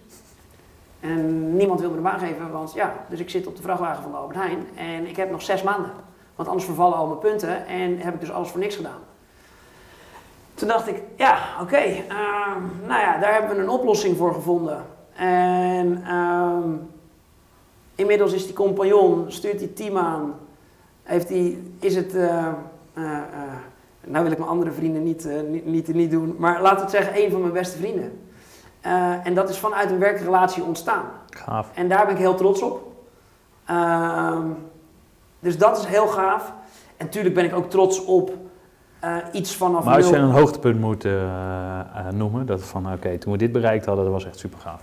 En 1.00 1.56
niemand 1.56 1.80
wil 1.80 1.90
me 1.90 1.96
de 1.96 2.02
baan 2.02 2.18
geven, 2.18 2.50
want 2.50 2.72
ja, 2.72 2.94
dus 3.08 3.20
ik 3.20 3.30
zit 3.30 3.46
op 3.46 3.56
de 3.56 3.62
vrachtwagen 3.62 4.02
van 4.02 4.12
de 4.12 4.16
Albert 4.16 4.38
Heijn 4.38 4.66
en 4.76 5.06
ik 5.06 5.16
heb 5.16 5.30
nog 5.30 5.42
zes 5.42 5.62
maanden. 5.62 5.90
Want 6.40 6.52
anders 6.52 6.68
vervallen 6.68 6.96
al 6.96 7.06
mijn 7.06 7.18
punten 7.18 7.66
en 7.66 7.98
heb 7.98 8.14
ik 8.14 8.20
dus 8.20 8.32
alles 8.32 8.48
voor 8.48 8.60
niks 8.60 8.76
gedaan. 8.76 9.00
Toen 10.54 10.68
dacht 10.68 10.88
ik, 10.88 11.02
ja, 11.16 11.38
oké, 11.54 11.62
okay, 11.62 12.04
uh, 12.08 12.86
nou 12.86 13.00
ja, 13.00 13.18
daar 13.18 13.32
hebben 13.32 13.56
we 13.56 13.62
een 13.62 13.68
oplossing 13.68 14.16
voor 14.16 14.34
gevonden. 14.34 14.84
En 15.14 16.04
uh, 16.06 16.56
inmiddels 17.94 18.32
is 18.32 18.44
die 18.44 18.54
compagnon, 18.54 19.24
stuurt 19.28 19.58
die 19.58 19.72
team 19.72 19.96
aan, 19.96 20.34
heeft 21.02 21.28
die, 21.28 21.74
is 21.80 21.96
het, 21.96 22.14
uh, 22.14 22.46
nou 24.04 24.22
wil 24.22 24.32
ik 24.32 24.38
mijn 24.38 24.50
andere 24.50 24.72
vrienden 24.72 25.02
niet, 25.02 25.28
niet, 25.48 25.66
niet, 25.66 25.94
niet, 25.94 26.10
doen, 26.10 26.34
maar 26.38 26.62
laten 26.62 26.76
we 26.76 26.82
het 26.82 26.90
zeggen, 26.90 27.24
een 27.24 27.30
van 27.30 27.40
mijn 27.40 27.52
beste 27.52 27.78
vrienden. 27.78 28.20
en 29.24 29.34
dat 29.34 29.48
is 29.48 29.58
vanuit 29.58 29.90
een 29.90 29.98
werkrelatie 29.98 30.62
ontstaan. 30.62 31.04
Gaaf. 31.30 31.70
En 31.74 31.88
daar 31.88 32.06
ben 32.06 32.14
ik 32.14 32.20
heel 32.20 32.34
trots 32.34 32.62
op. 32.62 32.92
Ehm, 33.64 34.48
dus 35.40 35.58
dat 35.58 35.78
is 35.78 35.84
heel 35.84 36.06
gaaf. 36.06 36.52
En 36.96 37.04
natuurlijk 37.04 37.34
ben 37.34 37.44
ik 37.44 37.54
ook 37.54 37.70
trots 37.70 38.04
op 38.04 38.32
uh, 39.04 39.16
iets 39.32 39.56
vanaf 39.56 39.84
Maar 39.84 39.96
als 39.96 40.08
je 40.08 40.16
een 40.16 40.30
hoogtepunt 40.30 40.80
moet 40.80 41.04
uh, 41.04 41.12
uh, 41.12 42.08
noemen, 42.12 42.46
dat 42.46 42.62
van 42.62 42.86
oké, 42.86 42.94
okay, 42.94 43.18
toen 43.18 43.32
we 43.32 43.38
dit 43.38 43.52
bereikt 43.52 43.86
hadden, 43.86 44.04
dat 44.04 44.12
was 44.12 44.24
echt 44.24 44.38
super 44.38 44.58
gaaf. 44.58 44.82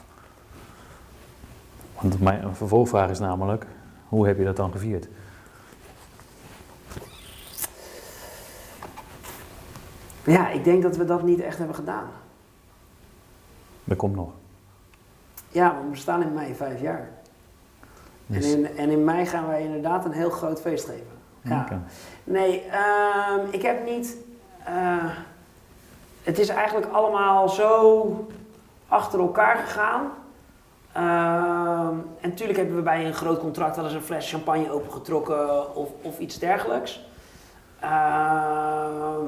Want 2.01 2.21
mijn 2.21 2.55
vervolgvraag 2.55 3.09
is 3.09 3.19
namelijk, 3.19 3.65
hoe 4.07 4.27
heb 4.27 4.37
je 4.37 4.43
dat 4.43 4.55
dan 4.55 4.71
gevierd? 4.71 5.07
Ja, 10.23 10.49
ik 10.49 10.63
denk 10.63 10.83
dat 10.83 10.97
we 10.97 11.05
dat 11.05 11.23
niet 11.23 11.39
echt 11.39 11.57
hebben 11.57 11.75
gedaan. 11.75 12.07
Dat 13.83 13.97
komt 13.97 14.15
nog. 14.15 14.29
Ja, 15.49 15.75
we 15.89 15.95
staan 15.95 16.21
in 16.21 16.33
mei 16.33 16.55
vijf 16.55 16.81
jaar. 16.81 17.09
En, 18.31 18.43
in, 18.43 18.77
en 18.77 18.89
in 18.89 19.03
mei 19.03 19.25
gaan 19.25 19.47
wij 19.47 19.61
inderdaad 19.61 20.05
een 20.05 20.11
heel 20.11 20.29
groot 20.29 20.61
feest 20.61 20.85
geven. 20.85 21.17
Ja. 21.41 21.61
Okay. 21.61 21.79
Nee, 22.23 22.63
uh, 22.65 23.53
ik 23.53 23.61
heb 23.61 23.85
niet. 23.85 24.17
Uh, 24.69 25.05
het 26.23 26.39
is 26.39 26.49
eigenlijk 26.49 26.91
allemaal 26.91 27.49
zo 27.49 28.27
achter 28.87 29.19
elkaar 29.19 29.55
gegaan. 29.55 30.11
Uh, 30.97 31.87
en 32.21 32.29
natuurlijk 32.29 32.57
hebben 32.57 32.75
we 32.75 32.81
bij 32.81 33.05
een 33.05 33.13
groot 33.13 33.39
contract 33.39 33.75
wel 33.75 33.85
eens 33.85 33.93
een 33.93 34.01
fles 34.01 34.29
champagne 34.29 34.71
opengetrokken 34.71 35.75
of, 35.75 35.89
of 36.01 36.19
iets 36.19 36.39
dergelijks. 36.39 37.05
Ehm, 37.79 39.25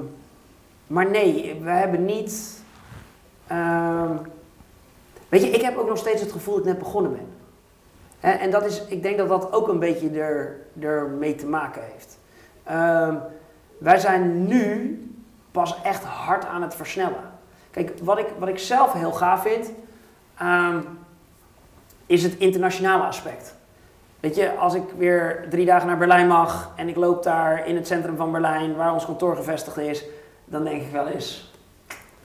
maar 0.87 1.09
nee, 1.09 1.59
we 1.61 1.69
hebben 1.69 2.05
niet. 2.05 2.63
Ehm, 3.47 4.15
weet 5.29 5.41
je, 5.41 5.49
ik 5.49 5.61
heb 5.61 5.77
ook 5.77 5.87
nog 5.87 5.97
steeds 5.97 6.21
het 6.21 6.31
gevoel 6.31 6.53
dat 6.53 6.63
ik 6.63 6.69
net 6.69 6.79
begonnen 6.79 7.11
ben. 7.11 7.27
En 8.19 8.51
dat 8.51 8.65
is, 8.65 8.85
ik 8.85 9.03
denk 9.03 9.17
dat 9.17 9.29
dat 9.29 9.53
ook 9.53 9.67
een 9.67 9.79
beetje 9.79 10.21
er, 10.21 10.59
ermee 10.79 11.35
te 11.35 11.47
maken 11.47 11.81
heeft. 11.91 12.19
Um, 12.71 13.21
wij 13.77 13.97
zijn 13.97 14.47
nu 14.47 14.97
pas 15.51 15.81
echt 15.83 16.03
hard 16.03 16.45
aan 16.45 16.61
het 16.61 16.75
versnellen. 16.75 17.31
Kijk, 17.71 17.91
wat 18.01 18.19
ik, 18.19 18.27
wat 18.39 18.49
ik 18.49 18.59
zelf 18.59 18.93
heel 18.93 19.11
gaaf 19.11 19.41
vind, 19.41 19.71
um, 20.41 20.99
is 22.05 22.23
het 22.23 22.37
internationale 22.37 23.03
aspect. 23.03 23.55
Weet 24.19 24.35
je, 24.35 24.55
als 24.55 24.73
ik 24.73 24.83
weer 24.97 25.45
drie 25.49 25.65
dagen 25.65 25.87
naar 25.87 25.97
Berlijn 25.97 26.27
mag 26.27 26.71
en 26.75 26.89
ik 26.89 26.95
loop 26.95 27.23
daar 27.23 27.67
in 27.67 27.75
het 27.75 27.87
centrum 27.87 28.15
van 28.15 28.31
Berlijn, 28.31 28.75
waar 28.75 28.93
ons 28.93 29.05
kantoor 29.05 29.35
gevestigd 29.35 29.77
is, 29.77 30.05
dan 30.45 30.63
denk 30.63 30.81
ik 30.81 30.91
wel 30.91 31.07
eens, 31.07 31.53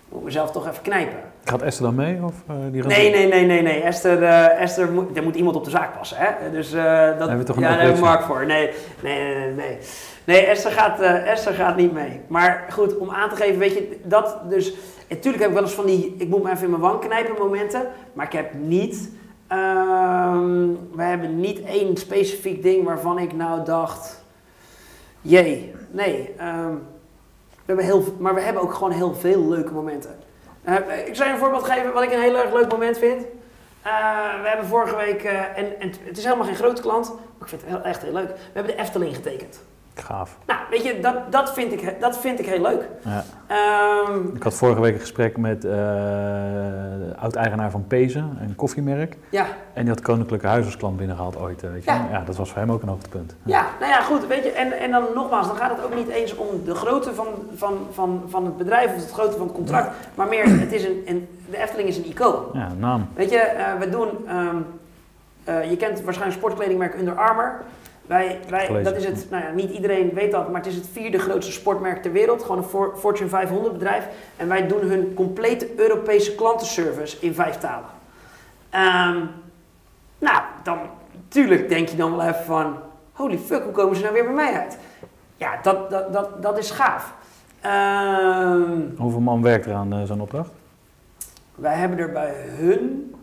moet 0.09 0.19
ik 0.19 0.25
mezelf 0.25 0.51
toch 0.51 0.69
even 0.69 0.83
knijpen. 0.83 1.33
Gaat 1.45 1.63
Esther 1.63 1.85
dan 1.85 1.95
mee? 1.95 2.19
Of, 2.23 2.35
uh, 2.51 2.57
die 2.73 2.85
nee, 2.85 3.11
nee, 3.11 3.29
nee, 3.29 3.47
nee, 3.47 3.63
nee. 3.63 3.81
Esther, 3.81 4.23
uh, 4.23 4.61
Esther 4.61 4.93
moet, 4.93 5.17
er 5.17 5.23
moet 5.23 5.35
iemand 5.35 5.57
op 5.57 5.65
de 5.65 5.71
zaak 5.71 5.97
passen. 5.97 6.17
Hè? 6.21 6.51
Dus 6.51 6.75
uh, 6.75 6.83
dat 6.85 7.19
hebben 7.19 7.39
we 7.39 7.45
toch 7.45 7.57
een 7.57 7.63
ja, 7.63 7.69
daar 7.69 7.79
hebben 7.79 7.97
we 7.97 8.05
Mark 8.05 8.23
voor. 8.23 8.47
Nee, 8.47 8.71
nee, 9.03 9.25
nee, 9.25 9.35
nee. 9.35 9.55
nee. 9.55 9.79
nee 10.25 10.47
Esther, 10.47 10.73
gaat, 10.73 11.01
Esther 11.01 11.53
gaat 11.53 11.77
niet 11.77 11.93
mee. 11.93 12.21
Maar 12.27 12.65
goed, 12.71 12.97
om 12.97 13.11
aan 13.11 13.29
te 13.29 13.37
geven, 13.37 13.59
weet 13.59 13.75
je, 13.75 14.01
dat 14.03 14.41
dus. 14.49 14.75
Natuurlijk 15.09 15.43
heb 15.43 15.49
ik 15.49 15.59
wel 15.59 15.65
eens 15.65 15.75
van 15.75 15.87
die, 15.87 16.15
ik 16.19 16.29
moet 16.29 16.43
me 16.43 16.51
even 16.51 16.65
in 16.65 16.71
mijn 16.71 16.83
wang 16.83 17.01
knijpen 17.01 17.35
momenten. 17.39 17.83
Maar 18.13 18.27
ik 18.27 18.33
heb 18.33 18.55
niet, 18.55 19.11
um, 19.53 20.79
we 20.93 21.03
hebben 21.03 21.41
niet 21.41 21.63
één 21.63 21.97
specifiek 21.97 22.63
ding 22.63 22.85
waarvan 22.85 23.19
ik 23.19 23.33
nou 23.33 23.65
dacht. 23.65 24.25
Jee, 25.21 25.75
nee. 25.91 26.35
ehm, 26.39 26.75
we 27.51 27.65
hebben 27.65 27.85
heel, 27.85 28.05
maar 28.19 28.35
we 28.35 28.41
hebben 28.41 28.63
ook 28.63 28.75
gewoon 28.75 28.93
heel 28.93 29.15
veel 29.15 29.49
leuke 29.49 29.73
momenten. 29.73 30.11
Eh, 30.65 31.07
ik 31.07 31.15
zou 31.15 31.29
je 31.29 31.35
een 31.35 31.41
voorbeeld 31.41 31.65
geven 31.65 31.93
wat 31.93 32.03
ik 32.03 32.13
een 32.13 32.21
heel 32.21 32.37
erg 32.37 32.53
leuk 32.53 32.71
moment 32.71 32.99
vind. 32.99 33.27
Eh, 33.83 34.41
we 34.43 34.49
hebben 34.49 34.67
vorige 34.67 34.97
week, 34.97 35.25
eh, 35.25 35.59
en, 35.59 35.81
en 35.81 35.93
het 36.05 36.19
is 36.19 36.25
helemaal 36.25 36.47
geen 36.47 36.55
grote 36.55 36.83
klant, 36.83 37.09
maar 37.09 37.41
ik 37.41 37.49
vind 37.49 37.61
het 37.61 37.71
heel, 37.71 37.83
echt 37.83 38.03
heel 38.03 38.13
leuk. 38.13 38.29
We 38.29 38.35
hebben 38.53 38.77
de 38.77 38.83
Efteling 38.83 39.15
getekend. 39.15 39.63
Gaaf. 39.95 40.37
Nou, 40.47 40.59
weet 40.71 40.85
je, 40.85 41.01
dat, 41.01 41.15
dat, 41.33 41.53
vind, 41.53 41.73
ik, 41.73 41.97
dat 42.01 42.19
vind 42.19 42.39
ik 42.39 42.47
heel 42.47 42.61
leuk. 42.61 42.89
Ja. 43.05 43.25
Ehm, 43.47 44.37
Ik 44.37 44.43
had 44.43 44.55
vorige 44.55 44.81
week 44.81 44.95
een 44.95 45.01
gesprek 45.01 45.37
met 45.37 45.63
de 45.63 47.13
oud-eigenaar 47.19 47.71
van 47.71 47.87
Pezen, 47.87 48.39
een 48.41 48.55
koffiemerk. 48.55 49.17
ja, 49.29 49.47
En 49.73 49.81
die 49.85 49.91
had 49.93 50.01
Koninklijke 50.03 50.47
Huis 50.47 50.65
als 50.65 50.77
klant 50.77 50.97
binnengehaald 50.97 51.37
ooit. 51.39 51.63
eh, 51.63 51.71
Weet 51.71 51.85
je? 51.85 51.91
Ja. 51.91 52.07
Ja. 52.11 52.23
dat 52.27 52.37
was 52.37 52.51
voor 52.51 52.59
hem 52.59 52.73
ook 52.73 52.83
een 52.83 52.89
hoogtepunt. 52.89 53.35
Ja, 53.43 53.67
nou 53.81 53.91
ja, 53.93 54.01
goed. 54.01 54.27
Weet 54.27 54.45
je, 54.45 54.51
en, 54.51 54.73
en 54.73 54.91
dan 54.91 55.05
nogmaals, 55.15 55.47
dan 55.47 55.57
gaat 55.57 55.77
het 55.77 55.85
ook 55.85 55.95
niet 55.95 56.09
eens 56.09 56.37
om 56.37 56.47
de 56.65 56.75
grootte 56.75 57.15
van, 57.15 57.27
van, 57.57 57.79
van, 57.93 58.23
van 58.29 58.45
het 58.45 58.57
bedrijf 58.57 58.95
of 58.95 59.01
het 59.03 59.13
grootte 59.13 59.37
van 59.37 59.47
het 59.47 59.57
contract, 59.57 59.91
maar 60.15 60.29
meer, 60.29 60.45
het 60.61 60.73
is 60.73 60.85
een, 60.85 61.03
een, 61.07 61.29
de 61.51 61.57
Efteling 61.63 61.89
is 61.89 61.97
een 61.97 62.07
icoon. 62.07 62.43
Ja, 62.53 62.69
naam. 62.79 63.09
Weet 63.15 63.31
je, 63.31 63.39
eh, 63.39 63.75
we 63.79 63.89
doen, 63.91 64.09
ehm, 64.29 64.57
eh, 65.45 65.71
je 65.71 65.77
kent 65.77 66.03
waarschijnlijk 66.03 66.39
sportkledingmerk 66.41 66.95
Under 66.99 67.15
Armour. 67.15 67.61
Wij, 68.07 68.41
wij, 68.49 68.83
dat 68.83 68.97
is 68.97 69.05
het, 69.05 69.27
nou 69.31 69.43
ja, 69.45 69.51
niet 69.51 69.71
iedereen 69.71 70.11
weet 70.15 70.31
dat, 70.31 70.49
maar 70.51 70.61
het 70.61 70.71
is 70.71 70.77
het 70.77 70.89
vierde 70.93 71.19
grootste 71.19 71.53
sportmerk 71.53 72.03
ter 72.03 72.13
wereld. 72.13 72.43
Gewoon 72.43 72.59
een 72.59 72.65
For- 72.65 72.97
Fortune 72.97 73.29
500 73.29 73.73
bedrijf. 73.73 74.07
En 74.37 74.49
wij 74.49 74.67
doen 74.67 74.81
hun 74.81 75.15
complete 75.15 75.69
Europese 75.77 76.35
klantenservice 76.35 77.17
in 77.21 77.35
vijf 77.35 77.59
talen. 77.59 77.89
Ehm, 78.71 79.25
nou, 80.19 80.43
dan, 80.63 80.79
natuurlijk 81.13 81.69
denk 81.69 81.89
je 81.89 81.97
dan 81.97 82.17
wel 82.17 82.27
even 82.27 82.45
van, 82.45 82.77
holy 83.13 83.39
fuck, 83.39 83.63
hoe 83.63 83.73
komen 83.73 83.97
ze 83.97 84.03
nou 84.03 84.15
weer 84.15 84.25
bij 84.25 84.33
mij 84.35 84.53
uit? 84.53 84.79
Ja, 85.37 85.59
dat, 85.63 85.91
dat, 85.91 86.13
dat, 86.13 86.43
dat 86.43 86.59
is 86.59 86.71
gaaf. 86.71 87.15
Ehm, 87.61 88.81
Hoeveel 88.97 89.21
man 89.21 89.43
werkt 89.43 89.67
er 89.67 89.75
aan 89.75 89.93
eh, 89.93 90.03
zo'n 90.05 90.21
opdracht? 90.21 90.51
wij 91.55 91.75
hebben 91.75 91.99
er 91.99 92.13
bij 92.13 92.35
hun 92.47 93.15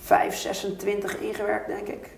5, 0.00 0.36
26 0.36 1.18
ingewerkt, 1.18 1.66
denk 1.66 1.86
ik. 1.88 2.10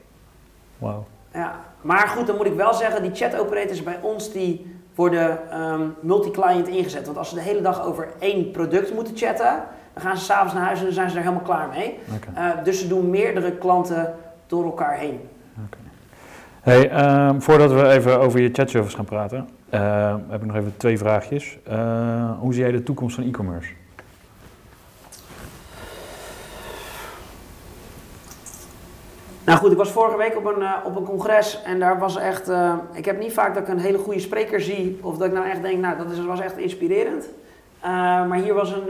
Wauw. 0.79 1.05
Ja. 1.33 1.55
Maar 1.81 2.09
goed, 2.09 2.27
dan 2.27 2.37
moet 2.37 2.47
ik 2.47 2.55
wel 2.55 2.75
zeggen, 2.75 3.03
die 3.03 3.15
chat 3.15 3.39
operators 3.39 3.83
bij 3.83 3.99
ons 4.03 4.33
die 4.33 4.77
worden 4.95 5.51
ehm, 5.51 5.83
multi-client 6.01 6.69
ingezet. 6.69 7.07
Want 7.07 7.19
als 7.19 7.29
ze 7.29 7.35
de 7.35 7.41
hele 7.41 7.61
dag 7.61 7.85
over 7.85 8.09
één 8.19 8.51
product 8.51 8.95
moeten 8.95 9.17
chatten, 9.17 9.63
dan 9.93 10.03
gaan 10.03 10.17
ze 10.17 10.25
s'avonds 10.25 10.55
naar 10.55 10.65
huis 10.65 10.79
en 10.79 10.85
dan 10.85 10.95
zijn 10.95 11.11
ze 11.11 11.17
er 11.17 11.23
helemaal 11.23 11.45
klaar 11.45 11.69
mee. 11.69 11.99
Eh, 12.35 12.51
dus 12.65 12.81
ze 12.81 12.89
doen 12.89 13.11
meerdere 13.11 13.53
klanten 13.53 14.15
door 14.47 14.65
elkaar 14.65 14.97
heen. 14.97 15.21
Hey, 16.61 16.91
ehm, 16.91 17.41
voordat 17.41 17.73
we 17.73 17.89
even 17.89 18.21
over 18.21 18.41
je 18.41 18.51
chatservice 18.53 18.97
gaan 18.97 19.05
praten, 19.05 19.49
ehm, 19.71 20.19
heb 20.29 20.41
ik 20.41 20.47
nog 20.47 20.57
even 20.57 20.77
twee 20.77 20.99
vraagjes. 20.99 21.59
Eh, 21.65 22.31
hoe 22.39 22.53
zie 22.53 22.63
jij 22.63 22.73
de 22.73 22.83
toekomst 22.83 23.15
van 23.15 23.25
e-commerce? 23.25 23.73
Nou 29.45 29.59
goed, 29.59 29.71
ik 29.73 29.77
was 29.77 29.91
vorige 29.91 30.17
week 30.17 30.37
op 30.37 30.45
een, 30.45 30.63
eh, 30.63 30.73
op 30.85 30.97
een 30.97 31.05
congres 31.05 31.63
en 31.65 31.79
daar 31.79 31.99
was 31.99 32.17
echt... 32.17 32.49
eh, 32.49 32.75
ik 32.93 33.05
heb 33.05 33.19
niet 33.19 33.33
vaak 33.33 33.55
dat 33.55 33.63
ik 33.63 33.69
een 33.69 33.79
hele 33.79 33.99
goede 33.99 34.21
spreker 34.21 34.61
zie 34.61 34.99
of 35.03 35.17
dat 35.17 35.27
ik 35.27 35.33
nou 35.33 35.49
echt 35.49 35.63
denk, 35.63 35.81
nou 35.81 35.97
dat 35.97 36.11
is, 36.11 36.25
was 36.25 36.41
echt 36.41 36.57
inspirerend. 36.59 37.29
Eh, 37.81 37.91
maar 38.27 38.39
hier 38.39 38.55
was 38.55 38.73
een, 38.73 38.89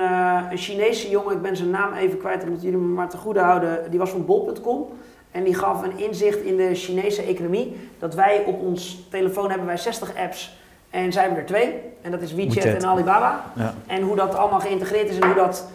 een 0.50 0.58
Chinese 0.58 1.10
jongen, 1.10 1.34
ik 1.34 1.42
ben 1.42 1.56
zijn 1.56 1.70
naam 1.70 1.92
even 1.92 2.18
kwijt, 2.18 2.40
dat 2.40 2.48
moeten 2.48 2.68
jullie 2.68 2.86
me 2.86 2.94
maar 2.94 3.08
te 3.08 3.16
goede 3.16 3.40
houden. 3.40 3.90
Die 3.90 3.98
was 3.98 4.10
van 4.10 4.24
bol.com 4.24 4.88
en 5.30 5.44
die 5.44 5.54
gaf 5.54 5.82
een 5.82 5.98
inzicht 5.98 6.38
in 6.38 6.56
de 6.56 6.74
Chinese 6.74 7.22
economie. 7.22 7.76
Dat 7.98 8.14
wij 8.14 8.42
op 8.46 8.60
ons 8.60 9.06
telefoon 9.10 9.48
hebben 9.48 9.66
wij 9.66 9.76
60 9.78 10.16
apps 10.16 10.58
en 10.90 11.12
zij 11.12 11.22
hebben 11.22 11.40
er 11.40 11.46
twee. 11.46 11.80
En 12.02 12.10
dat 12.10 12.20
is 12.20 12.34
WeChat, 12.34 12.54
WeChat. 12.64 12.82
en 12.82 12.88
Alibaba. 12.88 13.44
Ja. 13.54 13.74
En 13.86 14.02
hoe 14.02 14.16
dat 14.16 14.34
allemaal 14.34 14.60
geïntegreerd 14.60 15.08
is 15.08 15.18
en 15.18 15.26
hoe 15.26 15.34
dat... 15.34 15.66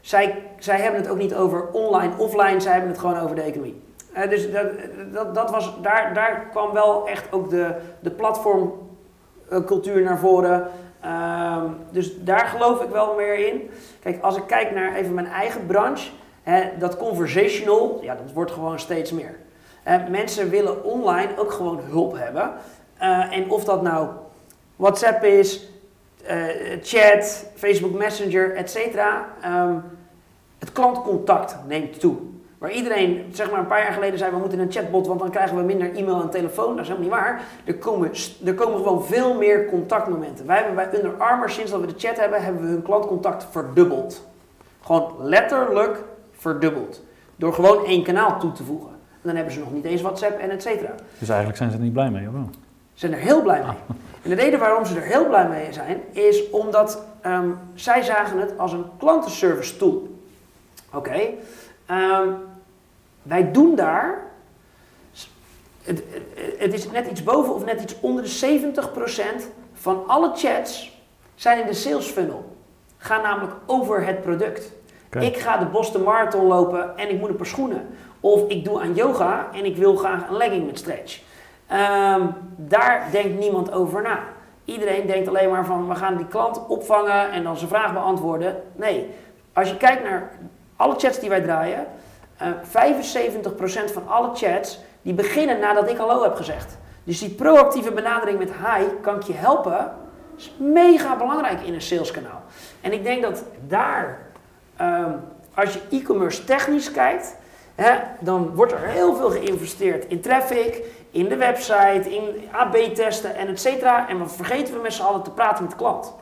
Zij, 0.00 0.42
zij 0.58 0.80
hebben 0.80 1.00
het 1.00 1.10
ook 1.10 1.18
niet 1.18 1.34
over 1.34 1.66
online, 1.72 2.12
offline, 2.16 2.60
zij 2.60 2.72
hebben 2.72 2.90
het 2.90 2.98
gewoon 3.00 3.18
over 3.18 3.34
de 3.34 3.42
economie. 3.42 3.86
Eh, 4.12 4.30
dus 4.30 4.52
dat, 4.52 4.66
dat, 5.12 5.34
dat 5.34 5.50
was, 5.50 5.74
daar, 5.82 6.14
daar 6.14 6.46
kwam 6.50 6.72
wel 6.72 7.08
echt 7.08 7.32
ook 7.32 7.50
de, 7.50 7.74
de 8.00 8.10
platformcultuur 8.10 10.02
naar 10.02 10.18
voren. 10.18 10.68
Ehm, 11.00 11.66
dus 11.90 12.24
daar 12.24 12.46
geloof 12.46 12.82
ik 12.82 12.88
wel 12.90 13.14
meer 13.14 13.46
in. 13.46 13.70
Kijk, 14.00 14.22
als 14.22 14.36
ik 14.36 14.46
kijk 14.46 14.74
naar 14.74 14.94
even 14.94 15.14
mijn 15.14 15.26
eigen 15.26 15.66
branche, 15.66 16.10
hè, 16.42 16.68
dat 16.78 16.96
conversational, 16.96 17.98
ja, 18.02 18.14
dat 18.14 18.32
wordt 18.32 18.52
gewoon 18.52 18.78
steeds 18.78 19.12
meer. 19.12 19.36
Eh, 19.82 20.06
mensen 20.10 20.50
willen 20.50 20.84
online 20.84 21.38
ook 21.38 21.52
gewoon 21.52 21.80
hulp 21.90 22.16
hebben. 22.16 22.52
Eh, 22.98 23.36
en 23.36 23.50
of 23.50 23.64
dat 23.64 23.82
nou 23.82 24.08
WhatsApp 24.76 25.24
is, 25.24 25.68
eh, 26.24 26.38
chat, 26.82 27.46
Facebook 27.54 27.92
Messenger, 27.98 28.54
et 28.54 28.70
cetera. 28.70 29.26
ehm, 29.42 29.76
het 30.58 30.72
klantcontact 30.72 31.56
neemt 31.66 32.00
toe. 32.00 32.16
Waar 32.58 32.70
iedereen, 32.70 33.24
zeg 33.32 33.50
maar 33.50 33.60
een 33.60 33.66
paar 33.66 33.82
jaar 33.82 33.92
geleden 33.92 34.18
zei, 34.18 34.30
we 34.30 34.38
moeten 34.38 34.58
een 34.58 34.72
chatbot, 34.72 35.06
want 35.06 35.20
dan 35.20 35.30
krijgen 35.30 35.56
we 35.56 35.62
minder 35.62 35.94
e-mail 35.94 36.22
en 36.22 36.30
telefoon. 36.30 36.76
Dat 36.76 36.84
is 36.84 36.88
helemaal 36.88 37.08
niet 37.08 37.18
waar. 37.18 37.42
Er 37.64 37.74
komen, 37.74 38.10
er 38.44 38.54
komen 38.54 38.76
gewoon 38.76 39.04
veel 39.04 39.34
meer 39.34 39.66
contactmomenten. 39.66 40.46
Wij 40.46 40.56
hebben 40.56 40.74
bij 40.74 40.94
Under 40.94 41.14
Armour, 41.16 41.50
sinds 41.50 41.70
dat 41.70 41.80
we 41.80 41.86
de 41.86 41.94
chat 41.96 42.16
hebben, 42.16 42.42
hebben 42.42 42.62
we 42.62 42.68
hun 42.68 42.82
klantcontact 42.82 43.46
verdubbeld. 43.50 44.26
Gewoon 44.82 45.12
letterlijk 45.18 46.04
verdubbeld. 46.32 47.02
Door 47.36 47.54
gewoon 47.54 47.84
één 47.84 48.02
kanaal 48.02 48.38
toe 48.40 48.52
te 48.52 48.64
voegen. 48.64 48.90
En 48.90 49.20
dan 49.22 49.34
hebben 49.34 49.52
ze 49.52 49.58
nog 49.60 49.72
niet 49.72 49.84
eens 49.84 50.02
WhatsApp 50.02 50.38
en 50.38 50.50
et 50.50 50.62
cetera. 50.62 50.94
Dus 51.18 51.28
eigenlijk 51.28 51.58
zijn 51.58 51.70
ze 51.70 51.76
er 51.76 51.82
niet 51.82 51.92
blij 51.92 52.10
mee, 52.10 52.26
of 52.26 52.32
wel? 52.32 52.48
Ze 52.92 53.06
zijn 53.06 53.12
er 53.12 53.18
heel 53.18 53.42
blij 53.42 53.62
mee. 53.62 53.96
En 54.22 54.30
de 54.30 54.34
reden 54.34 54.58
waarom 54.58 54.84
ze 54.84 54.96
er 54.96 55.06
heel 55.06 55.26
blij 55.26 55.48
mee 55.48 55.72
zijn, 55.72 56.00
is 56.10 56.50
omdat 56.50 57.02
ehm, 57.20 57.48
zij 57.74 58.02
zagen 58.02 58.38
het 58.38 58.58
als 58.58 58.72
een 58.72 58.84
klantenservice 58.98 59.76
tool. 59.76 60.18
Oké, 60.92 61.20
ehm, 61.86 62.28
wij 63.28 63.50
doen 63.52 63.74
daar, 63.74 64.22
het, 65.82 66.02
het- 66.58 66.72
is 66.72 66.90
net 66.90 67.06
iets 67.10 67.22
boven 67.22 67.54
of 67.54 67.64
net 67.64 67.80
iets 67.82 68.00
onder 68.00 68.22
de 68.22 68.60
70% 69.40 69.44
van 69.72 70.04
alle 70.06 70.30
chats 70.34 71.00
zijn 71.34 71.60
in 71.60 71.66
de 71.66 71.74
sales 71.74 72.06
funnel. 72.06 72.56
Gaan 72.96 73.22
namelijk 73.22 73.52
over 73.66 74.04
het 74.06 74.22
product. 74.22 74.72
Ik 75.20 75.36
ga 75.36 75.56
de 75.56 75.64
Boston 75.66 76.02
Marathon 76.02 76.46
lopen 76.46 76.96
en 76.98 77.10
ik 77.10 77.20
moet 77.20 77.28
een 77.28 77.36
paar 77.36 77.46
schoenen. 77.46 77.86
Of 78.20 78.48
ik 78.48 78.64
doe 78.64 78.80
aan 78.80 78.94
yoga 78.94 79.48
en 79.52 79.64
ik 79.64 79.76
wil 79.76 79.96
graag 79.96 80.28
een 80.28 80.36
legging 80.36 80.66
met 80.66 80.78
stretch. 80.78 81.20
Ehm, 81.66 82.22
daar 82.56 83.08
denkt 83.12 83.38
niemand 83.38 83.72
over 83.72 84.02
na. 84.02 84.18
Iedereen 84.64 85.06
denkt 85.06 85.28
alleen 85.28 85.50
maar 85.50 85.64
van 85.66 85.88
we 85.88 85.94
gaan 85.94 86.16
die 86.16 86.26
klant 86.26 86.66
opvangen 86.66 87.30
en 87.30 87.42
dan 87.42 87.56
zijn 87.56 87.68
vraag 87.68 87.92
beantwoorden. 87.92 88.62
Nee, 88.76 89.10
als 89.52 89.68
je 89.68 89.76
kijkt 89.76 90.02
naar 90.02 90.30
alle 90.76 90.94
chats 90.98 91.20
die 91.20 91.28
wij 91.28 91.40
draaien, 91.40 91.86
75% 92.38 93.92
van 93.92 94.08
alle 94.08 94.34
chats 94.34 94.78
die 95.02 95.14
beginnen 95.14 95.58
nadat 95.58 95.90
ik 95.90 95.96
hallo 95.96 96.22
heb 96.22 96.34
gezegd. 96.34 96.76
Dus 97.04 97.18
die 97.18 97.30
proactieve 97.30 97.92
benadering 97.92 98.38
met 98.38 98.50
hi, 98.52 98.84
kan 99.00 99.14
ik 99.14 99.22
je 99.22 99.32
helpen, 99.32 99.92
is 100.36 100.52
mega 100.56 101.16
belangrijk 101.16 101.60
in 101.60 101.74
een 101.74 101.82
saleskanaal. 101.82 102.42
En 102.80 102.92
ik 102.92 103.04
denk 103.04 103.22
dat 103.22 103.44
daar, 103.66 104.18
ehm, 104.76 105.12
als 105.54 105.72
je 105.72 105.80
e-commerce 105.90 106.44
technisch 106.44 106.90
kijkt, 106.90 107.36
hè, 107.74 107.98
dan 108.20 108.54
wordt 108.54 108.72
er 108.72 108.86
heel 108.86 109.16
veel 109.16 109.30
geïnvesteerd 109.30 110.04
in 110.04 110.20
traffic, 110.20 110.82
in 111.10 111.28
de 111.28 111.36
website, 111.36 112.14
in 112.14 112.48
AB-testen 112.52 113.34
en 113.34 113.48
et 113.48 113.60
cetera. 113.60 114.08
En 114.08 114.18
dan 114.18 114.30
vergeten 114.30 114.74
we 114.74 114.80
met 114.80 114.92
z'n 114.92 115.02
allen 115.02 115.22
te 115.22 115.30
praten 115.30 115.62
met 115.62 115.70
de 115.70 115.78
klant. 115.78 116.14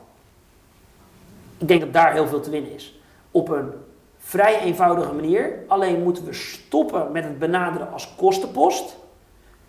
Ik 1.57 1.67
denk 1.67 1.81
dat 1.81 1.93
daar 1.93 2.13
heel 2.13 2.27
veel 2.27 2.41
te 2.41 2.49
winnen 2.49 2.73
is. 2.73 2.99
Op 3.31 3.49
een 3.49 3.71
vrij 4.27 4.59
eenvoudige 4.59 5.13
manier. 5.13 5.53
Alleen 5.67 6.03
moeten 6.03 6.25
we 6.25 6.33
stoppen 6.33 7.11
met 7.11 7.23
het 7.23 7.39
benaderen 7.39 7.91
als 7.91 8.15
kostenpost. 8.17 8.97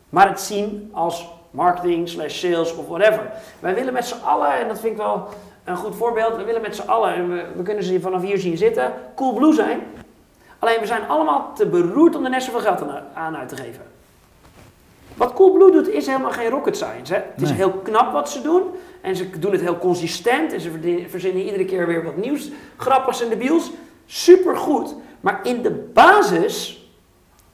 Maar 0.09 0.28
het 0.28 0.40
zien 0.40 0.90
als 0.92 1.28
marketing, 1.50 2.09
slash 2.09 2.38
sales 2.38 2.76
of 2.76 2.86
whatever. 2.86 3.30
Wij 3.61 3.74
willen 3.74 3.92
met 3.92 4.06
z'n 4.06 4.24
allen, 4.24 4.52
en 4.52 4.68
dat 4.68 4.80
vind 4.80 4.92
ik 4.92 4.98
wel 4.98 5.28
een 5.64 5.76
goed 5.76 5.96
voorbeeld. 5.96 6.36
We 6.36 6.44
willen 6.44 6.62
met 6.62 6.76
z'n 6.76 6.88
allen, 6.88 7.14
en 7.14 7.32
we, 7.32 7.44
we 7.56 7.62
kunnen 7.62 7.84
ze 7.84 8.00
vanaf 8.00 8.22
hier 8.22 8.38
zien 8.38 8.56
zitten, 8.56 8.92
cool 9.14 9.34
blue 9.34 9.52
zijn. 9.52 9.80
Alleen 10.59 10.80
we 10.80 10.86
zijn 10.86 11.09
allemaal 11.09 11.52
te 11.54 11.66
beroerd 11.66 12.16
om 12.16 12.24
er 12.24 12.30
net 12.30 12.42
zoveel 12.42 12.61
geld 12.61 12.82
aan, 12.82 13.02
aan 13.14 13.36
uit 13.36 13.48
te 13.48 13.56
geven. 13.56 13.82
Wat 15.18 15.32
Coolblue 15.32 15.70
doet 15.70 15.88
is 15.88 16.06
helemaal 16.06 16.30
geen 16.30 16.50
rocket 16.50 16.76
science. 16.76 17.14
Hè? 17.14 17.20
Het 17.34 17.42
is 17.42 17.50
heel 17.50 17.70
knap 17.70 18.12
wat 18.12 18.30
ze 18.30 18.42
doen. 18.42 18.62
En 19.00 19.16
ze 19.16 19.38
doen 19.38 19.52
het 19.52 19.61
heel 19.61 19.78
consistent. 19.78 20.52
En 20.52 20.61
ze 20.61 21.06
verzinnen 21.09 21.42
iedere 21.42 21.64
keer 21.64 21.86
weer 21.86 22.04
wat 22.04 22.16
nieuws. 22.16 22.50
Grappigs 22.76 23.22
en 23.22 23.28
debiels. 23.28 23.70
Supergoed. 24.12 24.94
Maar 25.20 25.40
in 25.42 25.62
de 25.62 25.70
basis 25.70 26.86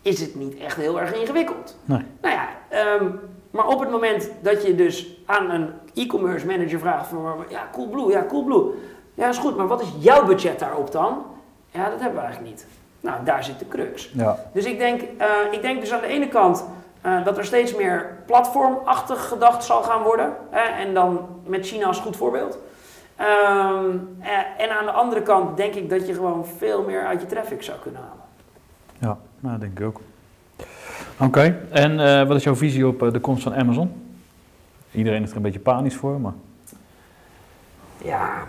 is 0.02 0.20
het 0.20 0.34
niet 0.34 0.56
echt 0.58 0.76
heel 0.76 1.00
erg 1.00 1.14
ingewikkeld. 1.14 1.76
Nee. 1.84 2.02
Nou 2.20 2.34
ja, 2.34 2.48
ehm, 2.68 3.06
maar 3.50 3.66
op 3.66 3.80
het 3.80 3.90
moment 3.90 4.30
dat 4.40 4.66
je 4.66 4.74
dus 4.74 5.06
aan 5.26 5.50
een 5.50 5.70
e-commerce 5.94 6.46
manager 6.46 6.78
vraagt 6.78 7.06
van... 7.06 7.44
Ja, 7.48 7.68
Coolblue, 7.72 8.10
ja, 8.10 8.24
Coolblue. 8.28 8.64
Ja, 9.14 9.28
is 9.28 9.38
goed. 9.38 9.56
Maar 9.56 9.66
wat 9.66 9.80
is 9.82 9.88
jouw 9.98 10.24
budget 10.24 10.58
daarop 10.58 10.92
dan? 10.92 11.22
Ja, 11.70 11.90
dat 11.90 12.00
hebben 12.00 12.18
we 12.18 12.24
eigenlijk 12.24 12.54
niet. 12.54 12.66
Nou, 13.00 13.24
daar 13.24 13.44
zit 13.44 13.58
de 13.58 13.68
crux. 13.68 14.10
Ja. 14.14 14.38
Dus 14.52 14.64
ik 14.64 14.78
denk, 14.78 15.02
eh, 15.18 15.26
ik 15.50 15.62
denk 15.62 15.80
dus 15.80 15.92
aan 15.92 16.00
de 16.00 16.06
ene 16.06 16.28
kant, 16.28 16.64
Eh, 17.04 17.24
dat 17.24 17.38
er 17.38 17.44
steeds 17.44 17.74
meer 17.74 18.16
platformachtig 18.26 19.28
gedacht 19.28 19.64
zal 19.64 19.82
gaan 19.82 20.02
worden. 20.02 20.36
Hè, 20.50 20.60
en 20.84 20.94
dan 20.94 21.26
met 21.46 21.66
China 21.66 21.86
als 21.86 21.98
goed 21.98 22.16
voorbeeld. 22.16 22.58
Ehm, 23.16 23.96
eh, 24.20 24.64
en 24.64 24.70
aan 24.78 24.84
de 24.84 24.90
andere 24.90 25.22
kant 25.22 25.56
denk 25.56 25.74
ik 25.74 25.90
dat 25.90 26.06
je 26.06 26.14
gewoon 26.14 26.46
veel 26.46 26.82
meer 26.82 27.06
uit 27.06 27.20
je 27.20 27.26
traffic 27.26 27.62
zou 27.62 27.78
kunnen 27.78 28.00
halen. 28.00 28.24
Ja, 28.98 29.18
nou, 29.40 29.58
denk 29.58 29.78
ik 29.78 29.86
ook. 29.86 30.00
Oké, 31.20 31.60
en 31.70 32.00
eh, 32.00 32.26
wat 32.26 32.36
is 32.36 32.44
jouw 32.44 32.56
visie 32.56 32.86
op 32.86 33.02
eh, 33.02 33.12
de 33.12 33.20
komst 33.20 33.42
van 33.42 33.54
Amazon? 33.54 34.02
Iedereen 34.90 35.22
is 35.22 35.30
er 35.30 35.36
een 35.36 35.42
beetje 35.42 35.58
panisch 35.60 35.94
voor, 35.96 36.20
maar... 36.20 36.32
Ja, 38.02 38.42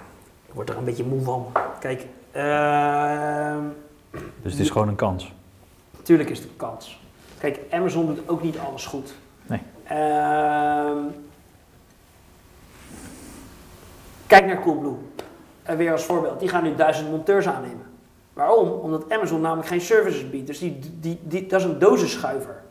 ik 0.48 0.54
word 0.54 0.70
er 0.70 0.78
een 0.78 0.84
beetje 0.84 1.04
moe 1.04 1.22
van. 1.22 1.46
Kijk, 1.80 2.06
ehm, 2.32 3.64
Dus 4.42 4.52
het 4.52 4.62
is 4.62 4.70
gewoon 4.70 4.88
een 4.88 4.96
kans. 4.96 5.34
Tuurlijk 6.02 6.30
is 6.30 6.38
het 6.38 6.48
een 6.48 6.58
kans. 6.58 7.00
Kijk, 7.38 7.60
Amazon 7.70 8.06
doet 8.06 8.30
ook 8.30 8.44
niet 8.44 8.58
alles 8.60 8.86
goed. 8.86 9.16
Nee. 9.46 9.62
Kijk 14.28 14.46
naar 14.46 14.62
Coolblue. 14.62 14.96
Uh, 15.70 15.76
weer 15.76 15.92
als 15.92 16.04
voorbeeld. 16.04 16.40
Die 16.40 16.50
gaan 16.50 16.64
nu 16.64 16.76
duizend 16.76 17.10
monteurs 17.10 17.48
aannemen. 17.48 17.86
Waarom? 18.34 18.70
Omdat 18.70 19.12
Amazon 19.12 19.42
namelijk 19.42 19.68
geen 19.68 19.82
services 19.82 20.30
biedt. 20.30 20.48
Dus 20.48 20.60
die, 20.60 20.80
die, 21.00 21.20
die, 21.24 21.48
dat 21.48 21.60
is 21.60 21.66
een 21.66 21.80
dozenschuiver. 21.80 22.64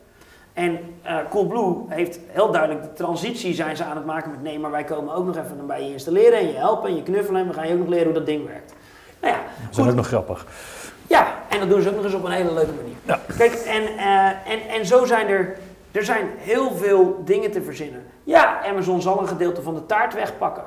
En 0.53 0.79
eh, 1.01 1.17
Coolblue 1.29 1.75
heeft 1.87 2.19
heel 2.27 2.51
duidelijk 2.51 2.83
de 2.83 2.93
transitie 2.93 3.53
zijn 3.53 3.77
ze 3.77 3.83
aan 3.83 3.95
het 3.95 4.05
maken 4.05 4.31
met 4.31 4.41
nee, 4.41 4.59
maar 4.59 4.71
wij 4.71 4.83
komen 4.83 5.13
ook 5.13 5.25
nog 5.25 5.35
even 5.37 5.67
bij 5.67 5.83
je 5.83 5.91
installeren 5.91 6.39
en 6.39 6.47
je 6.47 6.53
helpen 6.53 6.89
en 6.89 6.95
je 6.95 7.03
knuffelen 7.03 7.41
en 7.41 7.47
we 7.47 7.53
gaan 7.53 7.67
je 7.67 7.73
ook 7.73 7.79
nog 7.79 7.87
leren 7.87 8.05
hoe 8.05 8.13
dat 8.13 8.25
ding 8.25 8.47
werkt. 8.47 8.73
Nou 9.21 9.33
ja, 9.33 9.39
Dat 9.39 9.69
is 9.71 9.77
goed. 9.77 9.87
ook 9.89 9.95
nog 9.95 10.07
grappig. 10.07 10.45
Ja, 11.07 11.27
en 11.49 11.59
dat 11.59 11.69
doen 11.69 11.81
ze 11.81 11.89
ook 11.89 11.95
nog 11.95 12.05
eens 12.05 12.13
op 12.13 12.23
een 12.23 12.31
hele 12.31 12.53
leuke 12.53 12.71
manier. 12.71 12.95
Ja. 13.03 13.19
Kijk, 13.37 13.53
en, 13.53 13.97
eh, 13.97 14.25
en, 14.53 14.59
en 14.69 14.85
zo 14.85 15.05
zijn 15.05 15.27
er, 15.27 15.57
er 15.91 16.03
zijn 16.05 16.29
heel 16.37 16.71
veel 16.71 17.21
dingen 17.25 17.51
te 17.51 17.61
verzinnen. 17.61 18.03
Ja, 18.23 18.65
Amazon 18.65 19.01
zal 19.01 19.21
een 19.21 19.27
gedeelte 19.27 19.61
van 19.61 19.73
de 19.73 19.85
taart 19.85 20.13
wegpakken. 20.13 20.63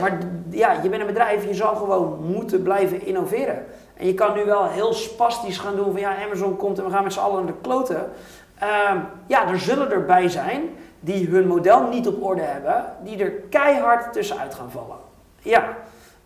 Maar 0.00 0.18
ja, 0.50 0.72
je 0.82 0.88
bent 0.88 1.00
een 1.00 1.06
bedrijf, 1.06 1.46
je 1.46 1.54
zal 1.54 1.74
gewoon 1.76 2.18
moeten 2.22 2.62
blijven 2.62 3.06
innoveren. 3.06 3.66
En 3.96 4.06
je 4.06 4.14
kan 4.14 4.34
nu 4.34 4.44
wel 4.44 4.68
heel 4.68 4.92
spastisch 4.92 5.58
gaan 5.58 5.76
doen 5.76 5.92
van 5.92 6.00
ja, 6.00 6.24
Amazon 6.24 6.56
komt 6.56 6.78
en 6.78 6.84
we 6.84 6.90
gaan 6.90 7.02
met 7.02 7.12
z'n 7.12 7.18
allen 7.18 7.44
naar 7.44 7.52
de 7.52 7.60
kloten. 7.60 8.10
Ehm, 8.58 8.98
ja, 9.26 9.48
er 9.48 9.58
zullen 9.58 9.90
erbij 9.90 10.28
zijn 10.28 10.62
die 11.00 11.28
hun 11.28 11.46
model 11.46 11.88
niet 11.88 12.06
op 12.06 12.22
orde 12.22 12.42
hebben, 12.42 12.84
die 13.02 13.18
er 13.18 13.30
keihard 13.30 14.12
tussenuit 14.12 14.54
gaan 14.54 14.70
vallen. 14.70 14.96
Ja, 15.38 15.76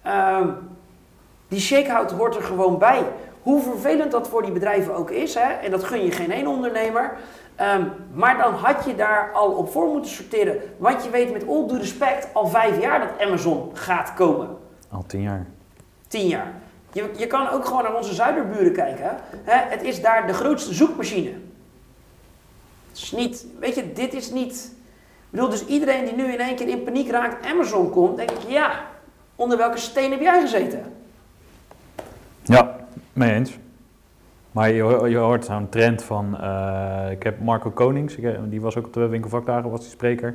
ehm, 0.03 0.49
die 1.49 1.61
shakeout 1.61 2.11
hoort 2.11 2.37
er 2.37 2.43
gewoon 2.43 2.79
bij. 2.79 3.03
Hoe 3.43 3.63
vervelend 3.63 4.11
dat 4.11 4.29
voor 4.29 4.43
die 4.43 4.53
bedrijven 4.53 4.95
ook 4.95 5.11
is, 5.11 5.35
hè, 5.35 5.53
en 5.53 5.71
dat 5.71 5.85
gun 5.85 6.05
je 6.05 6.11
geen 6.11 6.33
één 6.33 6.47
ondernemer. 6.47 7.13
Ehm, 7.57 7.83
maar 8.13 8.37
dan 8.37 8.55
had 8.55 8.85
je 8.85 8.95
daar 8.95 9.33
al 9.33 9.51
op 9.51 9.71
voor 9.71 9.89
moeten 9.89 10.11
sorteren. 10.11 10.57
Want 10.77 11.05
je 11.05 11.11
weet 11.11 11.33
met 11.33 11.49
all 11.49 11.67
due 11.67 11.79
respect 11.79 12.29
al 12.33 12.47
vijf 12.47 12.81
jaar 12.81 13.01
dat 13.01 13.27
Amazon 13.27 13.71
gaat 13.73 14.15
komen. 14.15 14.49
Al 14.91 15.05
tien 15.07 15.23
jaar. 15.23 15.47
Tien 16.09 16.27
jaar. 16.27 16.53
Je, 16.93 17.11
je 17.17 17.27
kan 17.27 17.49
ook 17.49 17.65
gewoon 17.65 17.83
naar 17.83 17.97
onze 17.97 18.15
zuiderburen 18.15 18.73
kijken. 18.73 19.17
Hè. 19.45 19.71
Het 19.71 19.83
is 19.83 20.03
daar 20.03 20.27
de 20.27 20.33
grootste 20.33 20.75
zoekmachine. 20.75 21.31
Het 22.89 23.03
is 23.03 23.13
niet, 23.13 23.47
weet 23.59 23.75
je, 23.75 23.93
dit 23.93 24.15
is 24.15 24.31
niet... 24.31 24.73
Ik 25.31 25.41
bedoel, 25.41 25.49
dus 25.49 25.67
iedereen 25.67 26.05
die 26.05 26.15
nu 26.15 26.33
in 26.33 26.41
één 26.41 26.57
keer 26.57 26.69
in 26.69 26.83
paniek 26.83 27.11
raakt 27.11 27.47
Amazon 27.47 27.91
komt, 27.91 28.17
denk 28.17 28.31
ik, 28.31 28.49
ja, 28.49 28.85
onder 29.37 29.59
welke 29.59 29.79
steen 29.79 30.11
heb 30.11 30.21
jij 30.21 30.41
gezeten? 30.41 30.93
Ja, 32.43 32.77
mee 33.13 33.35
eens. 33.35 33.59
Maar 34.55 34.71
je, 34.71 35.09
je 35.09 35.17
hoort 35.17 35.45
zo'n 35.45 35.69
trend 35.69 36.03
van, 36.03 36.41
eh, 36.41 37.11
ik 37.11 37.23
heb 37.23 37.41
Marco 37.41 37.71
Konings, 37.71 38.17
die 38.49 38.61
was 38.61 38.77
ook 38.77 38.87
op 38.87 38.93
de 38.93 39.01
webwinkelvakdagen, 39.01 39.71
was 39.71 39.81
die 39.81 39.91
spreker. 39.91 40.35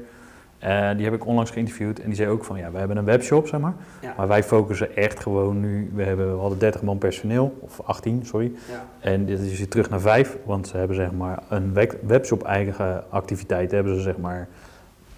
Eh, 0.59 0.89
die 0.95 1.05
heb 1.05 1.13
ik 1.13 1.25
onlangs 1.25 1.51
geïnterviewd 1.51 1.99
en 1.99 2.05
die 2.05 2.15
zei 2.15 2.29
ook 2.29 2.43
van, 2.45 2.57
ja, 2.57 2.71
we 2.71 2.77
hebben 2.77 2.97
een 2.97 3.05
webshop, 3.05 3.47
zeg 3.47 3.59
maar. 3.59 3.73
Ja. 4.01 4.13
Maar 4.17 4.27
wij 4.27 4.43
focussen 4.43 4.95
echt 4.95 5.19
gewoon 5.19 5.59
nu, 5.59 5.91
we, 5.93 6.03
hebben, 6.03 6.33
we 6.35 6.39
hadden 6.41 6.59
30 6.59 6.81
man 6.81 6.97
personeel, 6.97 7.57
of 7.59 7.81
18, 7.81 8.25
sorry. 8.25 8.51
Ja. 8.69 8.85
En 8.99 9.25
dit 9.25 9.39
is 9.39 9.57
weer 9.57 9.67
terug 9.69 9.89
naar 9.89 9.99
5, 9.99 10.37
want 10.45 10.67
ze 10.67 10.77
hebben 10.77 10.95
zeg 10.95 11.11
maar 11.11 11.39
een 11.49 11.73
we- 11.73 11.99
webshop 12.07 12.43
eigen 12.43 13.03
activiteit 13.09 13.71
hebben 13.71 13.95
ze 13.95 14.01
zeg 14.01 14.17
maar 14.17 14.47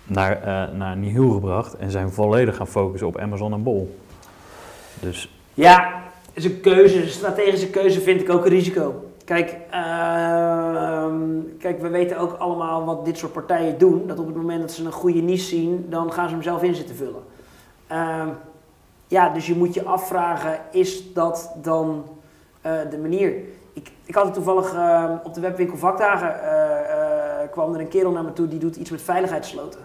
naar, 0.05 0.41
eh 0.41 0.77
naar 0.77 0.97
Nihil 0.97 1.29
gebracht 1.31 1.75
en 1.77 1.91
zijn 1.91 2.09
volledig 2.11 2.55
gaan 2.55 2.67
focussen 2.67 3.07
op 3.07 3.17
Amazon 3.17 3.53
en 3.53 3.63
Bol. 3.63 3.97
Dus 4.99 5.39
Ja, 5.53 5.93
is 6.34 6.45
een 6.45 6.61
keuze, 6.61 7.01
een 7.01 7.09
strategische 7.09 7.69
keuze 7.69 8.01
vind 8.01 8.21
ik 8.21 8.29
ook 8.29 8.45
een 8.45 8.51
risico. 8.51 9.03
Kijk, 9.25 9.57
ehm, 9.69 11.19
kijk, 11.59 11.82
we 11.82 11.89
weten 11.89 12.17
ook 12.17 12.34
allemaal 12.34 12.86
wat 12.86 13.05
dit 13.05 13.17
soort 13.17 13.34
partijen 13.34 13.77
doen. 13.77 14.07
Dat 14.07 14.19
op 14.19 14.25
het 14.25 14.36
moment 14.36 14.61
dat 14.61 14.71
ze 14.71 14.86
een 14.86 14.91
goede 14.91 15.21
niche 15.21 15.45
zien, 15.45 15.86
dan 15.89 16.11
gaan 16.11 16.27
ze 16.27 16.34
hem 16.34 16.43
zelf 16.43 16.63
in 16.63 16.75
zitten 16.75 16.95
vullen. 16.95 17.23
Ehm, 17.88 18.27
ja, 19.07 19.29
dus 19.29 19.47
je 19.47 19.55
moet 19.55 19.73
je 19.73 19.84
afvragen, 19.84 20.59
is 20.71 21.13
dat 21.13 21.51
dan 21.61 22.03
eh, 22.61 22.73
de 22.89 22.97
manier? 22.97 23.34
Ik, 23.73 23.91
ik 24.05 24.15
had 24.15 24.25
het 24.25 24.34
toevallig 24.34 24.73
ehm, 24.73 25.15
op 25.23 25.34
de 25.34 25.41
webwinkel 25.41 25.77
vakdagen, 25.77 26.43
eh, 26.43 27.43
eh, 27.43 27.51
kwam 27.51 27.73
er 27.73 27.79
een 27.79 27.88
kerel 27.88 28.11
naar 28.11 28.23
me 28.23 28.34
toe 28.34 28.47
die 28.47 28.59
doet 28.59 28.75
iets 28.75 28.89
met 28.89 29.01
veiligheidssloten. 29.01 29.79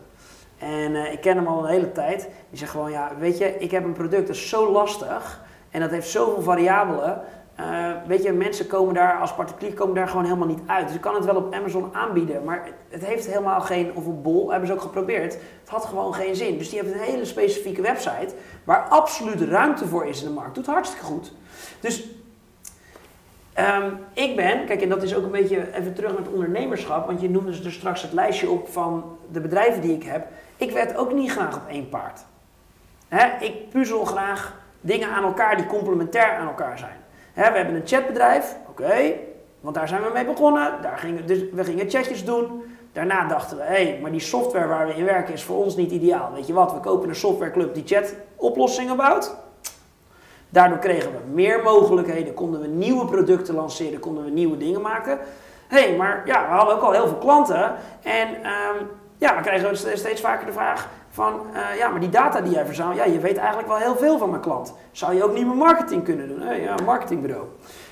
En 0.59 1.13
ik 1.13 1.21
ken 1.21 1.37
hem 1.37 1.47
al 1.47 1.59
een 1.59 1.71
hele 1.71 1.93
tijd. 1.93 2.29
Die 2.51 2.59
zegt 2.59 2.71
gewoon, 2.71 2.91
ja, 2.91 3.13
weet 3.19 3.39
je, 3.39 3.59
ik 3.59 3.71
heb 3.71 3.85
een 3.85 3.93
product 3.93 4.27
dat 4.27 4.37
is 4.37 4.49
zo 4.49 4.73
lastig 4.73 5.45
en 5.71 5.81
dat 5.81 5.91
heeft 5.91 6.09
zoveel 6.09 6.43
variabelen. 6.43 7.23
Eh, 7.57 7.91
weet 8.07 8.23
je, 8.23 8.33
mensen 8.33 8.67
komen 8.67 8.95
daar 8.95 9.21
als 9.21 9.35
particulier 9.35 9.75
komen 9.75 9.95
daar 9.95 10.09
gewoon 10.09 10.25
helemaal 10.25 10.47
niet 10.47 10.61
uit. 10.67 10.87
Dus 10.87 10.97
ik 10.97 11.01
kan 11.01 11.15
het 11.15 11.25
wel 11.25 11.37
op 11.37 11.55
Amazon 11.55 11.95
aanbieden, 11.95 12.45
maar 12.45 12.69
het 12.89 13.05
heeft 13.05 13.27
helemaal 13.27 13.61
geen, 13.61 13.91
of 13.95 14.07
op 14.07 14.23
Bol, 14.23 14.51
hebben 14.51 14.69
ze 14.69 14.75
ook 14.75 14.81
geprobeerd. 14.81 15.33
Het 15.35 15.69
had 15.69 15.85
gewoon 15.85 16.15
geen 16.15 16.37
zin. 16.37 16.59
Dus 16.59 16.71
die 16.71 16.81
heeft 16.81 16.95
een 16.95 17.01
hele 17.01 17.25
specifieke 17.25 17.83
website 17.83 18.35
waar 18.65 18.89
absoluut 18.89 19.41
ruimte 19.41 19.87
voor 19.87 20.07
is 20.07 20.23
in 20.23 20.29
de 20.29 20.35
markt. 20.35 20.55
Doet 20.55 20.67
hartstikke 20.67 21.05
goed. 21.05 21.33
Dus 21.81 22.09
ehm, 23.53 23.91
ik 24.13 24.37
ben, 24.37 24.67
kijk, 24.67 24.83
en 24.83 24.89
dat 24.89 25.03
is 25.03 25.15
ook 25.15 25.25
een 25.25 25.31
beetje 25.31 25.75
even 25.75 25.95
terug 25.95 26.19
met 26.19 26.29
ondernemerschap, 26.29 27.07
want 27.07 27.21
je 27.21 27.31
noemde 27.31 27.51
er 27.65 27.73
straks 27.73 28.03
het 28.03 28.13
lijstje 28.13 28.51
op 28.51 28.69
van 28.69 29.19
de 29.33 29.41
bedrijven 29.41 29.81
die 29.81 29.95
ik 29.95 30.05
heb. 30.05 30.27
Ik 30.57 30.71
werd 30.71 30.97
ook 30.97 31.13
niet 31.13 31.31
graag 31.31 31.57
op 31.57 31.69
één 31.69 31.89
paard. 31.89 32.25
Hè, 33.09 33.45
ik 33.45 33.69
puzzel 33.69 34.05
graag 34.05 34.65
dingen 34.87 35.09
aan 35.09 35.25
elkaar 35.25 35.57
die 35.57 35.67
complementair 35.67 36.37
aan 36.37 36.47
elkaar 36.47 36.79
zijn. 36.79 36.97
We 37.35 37.43
hebben 37.43 37.75
een 37.75 37.87
chatbedrijf, 37.87 38.57
oké, 38.69 39.13
want 39.61 39.75
daar 39.75 39.89
zijn 39.89 40.03
we 40.03 40.11
mee 40.13 40.25
begonnen. 40.25 40.73
Daar 40.83 40.99
gingen, 40.99 41.27
dus 41.27 41.39
we 41.53 41.65
gingen 41.65 41.91
chatjes 41.91 42.25
doen. 42.25 42.63
Daarna 42.93 43.29
dachten 43.29 43.57
we, 43.57 43.63
hé, 43.63 43.69
hey, 43.69 43.99
maar 44.03 44.11
die 44.11 44.21
software 44.21 44.67
waar 44.67 44.87
we 44.87 44.95
in 44.95 45.05
werken 45.05 45.35
is 45.35 45.45
voor 45.45 45.57
ons 45.57 45.77
niet 45.77 45.91
ideaal. 45.91 46.33
Weet 46.33 46.47
je 46.47 46.53
wat, 46.53 46.73
we 46.73 46.81
kopen 46.81 47.09
een 47.09 47.15
softwareclub 47.15 47.75
die 47.75 47.83
chatoplossingen 47.87 48.97
bouwt. 48.97 49.37
Daardoor 50.49 50.79
kregen 50.79 51.13
we 51.13 51.19
meer 51.33 51.63
mogelijkheden, 51.63 52.35
konden 52.35 52.61
we 52.61 52.67
nieuwe 52.67 53.05
producten 53.05 53.55
lanceren, 53.55 54.01
konden 54.01 54.25
we 54.25 54.31
nieuwe 54.31 54.57
dingen 54.57 54.81
maken. 54.81 55.19
Hé, 55.69 55.81
hey, 55.81 55.97
maar 55.97 56.23
ja, 56.27 56.49
we 56.49 56.55
hadden 56.55 56.75
ook 56.75 56.83
al 56.83 56.93
heel 56.93 57.09
veel 57.09 57.19
klanten. 57.19 57.75
En 58.03 58.43
ehm, 58.43 58.85
ja, 59.19 59.43
we 59.43 59.75
steeds, 59.75 60.01
steeds 60.01 60.21
vaker 60.21 60.47
de 60.47 60.53
vraag 60.53 60.89
van, 61.17 61.41
eh, 61.53 61.79
ja, 61.79 61.89
maar 61.89 62.01
die 62.01 62.09
data 62.09 62.41
die 62.41 62.53
jij 62.53 62.67
verzamelt, 62.67 62.97
ja, 62.97 63.05
je 63.05 63.19
weet 63.19 63.37
eigenlijk 63.37 63.69
wel 63.69 63.77
heel 63.77 63.97
veel 63.97 64.19
van 64.19 64.31
mijn 64.31 64.43
klant. 64.43 64.75
Zou 64.91 65.15
je 65.15 65.25
ook 65.25 65.35
niet 65.35 65.47
meer 65.47 65.57
marketing 65.57 66.05
kunnen 66.05 66.29
doen? 66.29 66.61
Ja, 66.61 66.75
marketingbureau. 66.85 67.45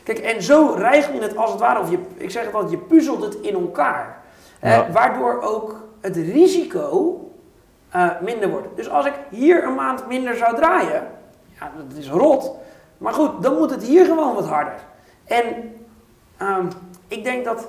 Kijk, 0.02 0.18
en 0.18 0.42
zo 0.42 0.74
rijgel 0.76 1.14
je 1.14 1.20
het 1.20 1.36
als 1.36 1.50
het 1.50 1.60
ware, 1.60 1.80
of 1.80 1.90
je, 1.90 1.98
ik 2.16 2.30
zeg 2.30 2.44
het 2.44 2.54
altijd, 2.54 2.72
je 2.72 2.78
puzzelt 2.78 3.22
het 3.22 3.34
in 3.34 3.54
elkaar. 3.54 4.22
Hè, 4.58 4.92
waardoor 4.92 5.40
ook 5.40 5.76
het 6.00 6.16
risico 6.16 7.20
eh, 7.90 8.10
minder 8.20 8.48
wordt. 8.48 8.66
Dus 8.76 8.90
als 8.90 9.06
ik 9.06 9.14
hier 9.30 9.64
een 9.64 9.74
maand 9.74 10.06
minder 10.06 10.36
zou 10.36 10.56
draaien, 10.56 11.06
ja, 11.60 11.70
dat 11.76 11.98
is 11.98 12.10
rot. 12.10 12.54
Maar 12.98 13.12
goed, 13.12 13.42
dan 13.42 13.54
moet 13.54 13.70
het 13.70 13.82
hier 13.82 14.04
gewoon 14.04 14.34
wat 14.34 14.48
harder. 14.48 14.78
En 15.24 15.44
ehm, 16.36 16.66
ik 17.08 17.24
denk 17.24 17.44
dat. 17.44 17.68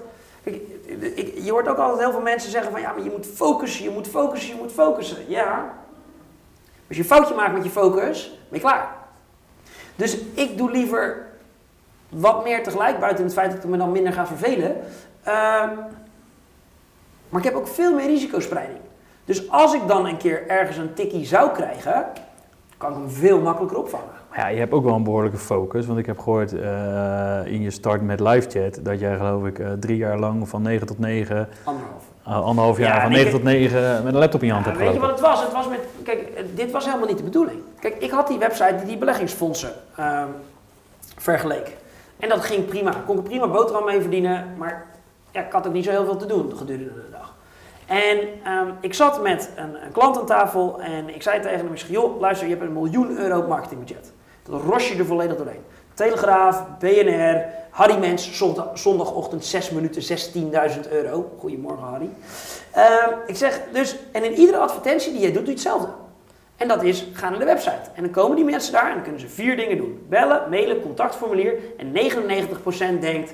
Je 1.43 1.47
hoort 1.49 1.67
ook 1.67 1.77
altijd 1.77 1.99
heel 1.99 2.11
veel 2.11 2.21
mensen 2.21 2.51
zeggen 2.51 2.71
van 2.71 2.81
ja, 2.81 2.91
maar 2.91 3.03
je 3.03 3.09
moet 3.09 3.25
focussen, 3.25 3.83
je 3.83 3.89
moet 3.89 4.07
focussen, 4.07 4.55
je 4.55 4.61
moet 4.61 4.71
focussen. 4.71 5.17
Ja. 5.27 5.73
Als 6.87 6.97
je 6.97 7.03
een 7.03 7.09
foutje 7.09 7.35
maakt 7.35 7.53
met 7.53 7.63
je 7.63 7.69
focus, 7.69 8.39
ben 8.49 8.59
je 8.59 8.65
klaar. 8.65 8.95
Dus 9.95 10.17
ik 10.33 10.57
doe 10.57 10.71
liever 10.71 11.27
wat 12.09 12.43
meer 12.43 12.63
tegelijk, 12.63 12.99
buiten 12.99 13.23
het 13.23 13.33
feit 13.33 13.51
dat 13.51 13.63
ik 13.63 13.69
me 13.69 13.77
dan 13.77 13.91
minder 13.91 14.13
ga 14.13 14.27
vervelen. 14.27 14.75
Ehm, 15.23 15.69
maar 17.29 17.39
ik 17.39 17.43
heb 17.43 17.55
ook 17.55 17.67
veel 17.67 17.93
meer 17.93 18.05
risicospreiding. 18.07 18.79
Dus 19.25 19.49
als 19.49 19.73
ik 19.73 19.87
dan 19.87 20.05
een 20.05 20.17
keer 20.17 20.47
ergens 20.47 20.77
een 20.77 20.93
tikkie 20.93 21.25
zou 21.25 21.51
krijgen, 21.51 22.05
kan 22.77 22.91
ik 22.91 22.97
hem 22.97 23.09
veel 23.09 23.39
makkelijker 23.39 23.77
opvangen. 23.77 24.13
Ja, 24.35 24.47
je 24.47 24.59
hebt 24.59 24.71
ook 24.73 24.83
wel 24.83 24.95
een 24.95 25.03
behoorlijke 25.03 25.37
focus. 25.37 25.85
Want 25.85 25.99
ik 25.99 26.05
heb 26.05 26.19
gehoord 26.19 26.53
eh, 26.59 27.39
in 27.45 27.61
je 27.61 27.71
start 27.71 28.01
met 28.01 28.19
live 28.19 28.49
chat 28.49 28.79
dat 28.85 28.99
jij 28.99 29.17
geloof 29.17 29.45
ik 29.45 29.59
eh, 29.59 29.71
drie 29.79 29.97
jaar 29.97 30.19
lang 30.19 30.49
van 30.49 30.61
9 30.61 30.87
tot 30.87 30.99
9, 30.99 31.49
Anderhalf. 31.63 32.03
eh, 32.23 32.41
anderhalf 32.43 32.77
jaar 32.77 32.95
Ja, 32.95 33.01
van 33.01 33.11
nee, 33.11 33.23
9 33.23 33.31
tot 33.31 33.43
9 33.43 34.03
met 34.03 34.13
een 34.13 34.19
laptop 34.19 34.41
in 34.41 34.47
je 34.47 34.53
hand 34.53 34.65
Ja, 34.65 34.71
hebt 34.71 34.83
weet 34.83 34.93
je 34.93 34.99
wat 34.99 35.09
het 35.09 35.19
was? 35.19 35.41
Het 35.41 35.51
was 35.51 35.67
met, 35.67 35.79
kijk, 36.03 36.19
eh, 36.19 36.43
dit 36.55 36.71
was 36.71 36.85
helemaal 36.85 37.07
niet 37.07 37.17
de 37.17 37.23
bedoeling. 37.23 37.59
Kijk, 37.79 37.95
ik 37.99 38.11
had 38.11 38.27
die 38.27 38.37
website 38.37 38.75
die 38.77 38.85
die 38.85 38.97
beleggingsfondsen 38.97 39.71
ehm, 39.95 40.27
vergeleek. 41.17 41.77
En 42.19 42.29
dat 42.29 42.45
ging 42.45 42.65
prima. 42.65 42.93
Kon 43.05 43.17
ik 43.17 43.23
er 43.23 43.29
prima 43.29 43.47
boterham 43.47 43.85
mee 43.85 44.01
verdienen. 44.01 44.45
Maar 44.57 44.85
ja, 45.31 45.41
ik 45.45 45.51
had 45.51 45.67
ook 45.67 45.73
niet 45.73 45.85
zo 45.85 45.91
heel 45.91 46.05
veel 46.05 46.17
te 46.17 46.25
doen 46.25 46.53
gedurende 46.55 46.93
de 46.93 47.11
dag. 47.11 47.33
En 47.85 48.17
ehm, 48.43 48.67
ik 48.79 48.93
zat 48.93 49.21
met 49.21 49.49
een, 49.55 49.83
een, 49.83 49.91
klant 49.91 50.17
aan 50.17 50.25
tafel 50.25 50.81
en 50.81 51.15
ik 51.15 51.21
zei 51.21 51.41
tegen 51.41 51.57
hem, 51.57 51.73
ik 51.73 51.77
joh, 51.77 52.19
luister, 52.19 52.47
je 52.47 52.53
hebt 52.53 52.65
een 52.65 52.73
miljoen 52.73 53.17
euro 53.17 53.47
marketingbudget. 53.47 54.13
Dat 54.49 54.61
ros 54.61 54.89
je 54.89 54.97
er 54.97 55.05
volledig 55.05 55.37
doorheen. 55.37 55.63
Telegraaf, 55.93 56.63
BNR, 56.79 57.45
Harry 57.69 57.97
Mens, 57.97 58.37
zondag, 58.37 58.67
zondagochtend 58.73 59.45
6 59.45 59.69
minuten 59.69 60.01
16.000 60.01 60.91
euro. 60.91 61.31
Goedemorgen 61.39 61.83
Harry. 61.83 62.09
Ehm, 62.71 63.09
ik 63.27 63.35
zeg 63.35 63.61
dus, 63.71 63.95
en 64.11 64.23
in 64.23 64.33
iedere 64.33 64.57
advertentie 64.57 65.11
die 65.11 65.21
jij 65.21 65.31
doet, 65.31 65.37
doe 65.37 65.45
je 65.45 65.51
hetzelfde. 65.51 65.87
En 66.55 66.67
dat 66.67 66.83
is, 66.83 67.07
ga 67.13 67.29
naar 67.29 67.39
de 67.39 67.45
website. 67.45 67.89
En 67.93 68.03
dan 68.03 68.11
komen 68.11 68.35
die 68.35 68.45
mensen 68.45 68.73
daar 68.73 68.87
en 68.87 68.93
dan 68.93 69.03
kunnen 69.03 69.21
ze 69.21 69.27
vier 69.27 69.55
dingen 69.55 69.77
doen. 69.77 70.05
Bellen, 70.09 70.49
mailen, 70.49 70.81
contactformulier. 70.81 71.53
En 71.77 71.91
99% 71.91 73.01
denkt, 73.01 73.33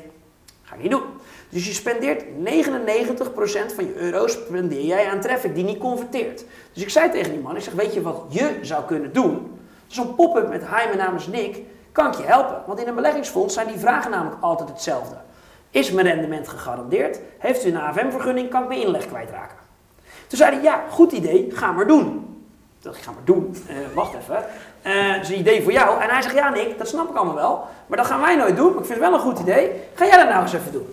ga 0.64 0.76
ik 0.76 0.82
niet 0.82 0.91
doen. 0.91 1.03
Dus 1.49 1.68
je 1.68 1.74
spendeert 1.74 2.24
99% 2.24 3.74
van 3.76 3.86
je 3.86 3.95
euro's 3.95 4.32
spendeer 4.32 4.86
jij 4.86 5.07
aan 5.07 5.22
traffic 5.22 5.55
die 5.55 5.64
niet 5.64 5.78
converteert. 5.78 6.43
Dus 6.74 6.84
ik 6.84 6.89
zei 6.89 7.12
tegen 7.12 7.32
die 7.32 7.41
man, 7.41 7.55
ik 7.55 7.62
zeg, 7.62 7.74
weet 7.74 7.93
je 7.93 8.01
wat 8.01 8.24
je 8.30 8.57
zou 8.62 8.86
kunnen 8.86 9.14
doen? 9.14 9.59
Zo'n 9.92 10.16
pop-up 10.16 10.50
met, 10.50 10.62
hi, 10.62 10.86
mijn 10.86 10.98
naam 10.98 11.16
is 11.16 11.28
Nick, 11.28 11.60
kan 11.92 12.08
ik 12.08 12.14
je 12.14 12.24
helpen? 12.24 12.62
Want 12.66 12.80
in 12.80 12.88
een 12.88 12.96
beleggingsfonds 12.96 13.54
zijn 13.54 13.68
die 13.68 13.78
vragen 13.78 14.12
namelijk 14.12 14.42
altijd 14.42 14.70
hetzelfde. 14.70 15.16
Is 15.70 15.92
mijn 15.92 16.08
rendement 16.08 16.48
gegarandeerd? 16.48 17.20
Heeft 17.38 17.66
u 17.66 17.70
een 17.70 17.82
AFM-vergunning? 17.82 18.50
Kan 18.50 18.62
ik 18.62 18.68
mijn 18.68 18.82
inleg 18.82 19.08
kwijtraken? 19.08 19.58
Toen 20.28 20.38
zei 20.38 20.54
hij, 20.54 20.64
ja, 20.64 20.84
goed 20.89 21.12
idee, 21.12 21.48
ga 21.52 21.72
maar 21.72 21.88
doen. 21.88 22.38
Dat 22.80 22.98
ga 22.98 23.12
maar 23.12 23.24
doen. 23.24 23.56
Uh, 23.70 23.76
wacht 23.94 24.14
even. 24.16 24.46
Uh, 24.84 25.14
dat 25.14 25.22
is 25.22 25.30
een 25.30 25.39
idee 25.39 25.64
voor 25.64 25.72
jou. 25.72 26.02
En 26.02 26.10
hij 26.10 26.22
zegt, 26.22 26.36
ja 26.36 26.50
Nick, 26.50 26.78
dat 26.78 26.88
snap 26.88 27.10
ik 27.10 27.16
allemaal 27.16 27.36
wel. 27.36 27.68
Maar 27.88 27.98
dat 27.98 28.08
gaan 28.08 28.22
wij 28.22 28.36
nooit 28.36 28.56
doen. 28.56 28.72
Maar 28.72 28.82
ik 28.82 28.86
vind 28.86 29.00
het 29.00 29.10
wel 29.10 29.14
een 29.14 29.26
goed 29.26 29.39
idee. 29.39 29.72
Ga 29.94 30.06
jij 30.06 30.18
dat 30.18 30.30
nou 30.30 30.42
eens 30.42 30.54
even 30.54 30.72
doen? 30.72 30.88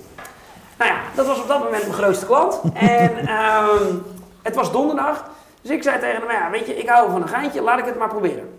Nou 0.78 0.90
ja, 0.90 0.98
dat 1.14 1.26
was 1.26 1.40
op 1.40 1.48
dat 1.48 1.58
moment 1.62 1.82
mijn 1.82 1.94
grootste 1.94 2.26
klant. 2.26 2.60
En 2.74 3.18
um, 3.18 4.02
het 4.48 4.54
was 4.54 4.72
donderdag. 4.72 5.30
Dus 5.62 5.70
ik 5.70 5.82
zei 5.82 5.98
tegen 5.98 6.20
hem, 6.20 6.30
ja, 6.30 6.50
weet 6.50 6.66
je, 6.66 6.76
ik 6.76 6.88
hou 6.88 7.10
van 7.10 7.22
een 7.22 7.28
geintje, 7.28 7.62
laat 7.62 7.78
ik 7.78 7.84
het 7.84 7.98
maar 7.98 8.08
proberen. 8.08 8.57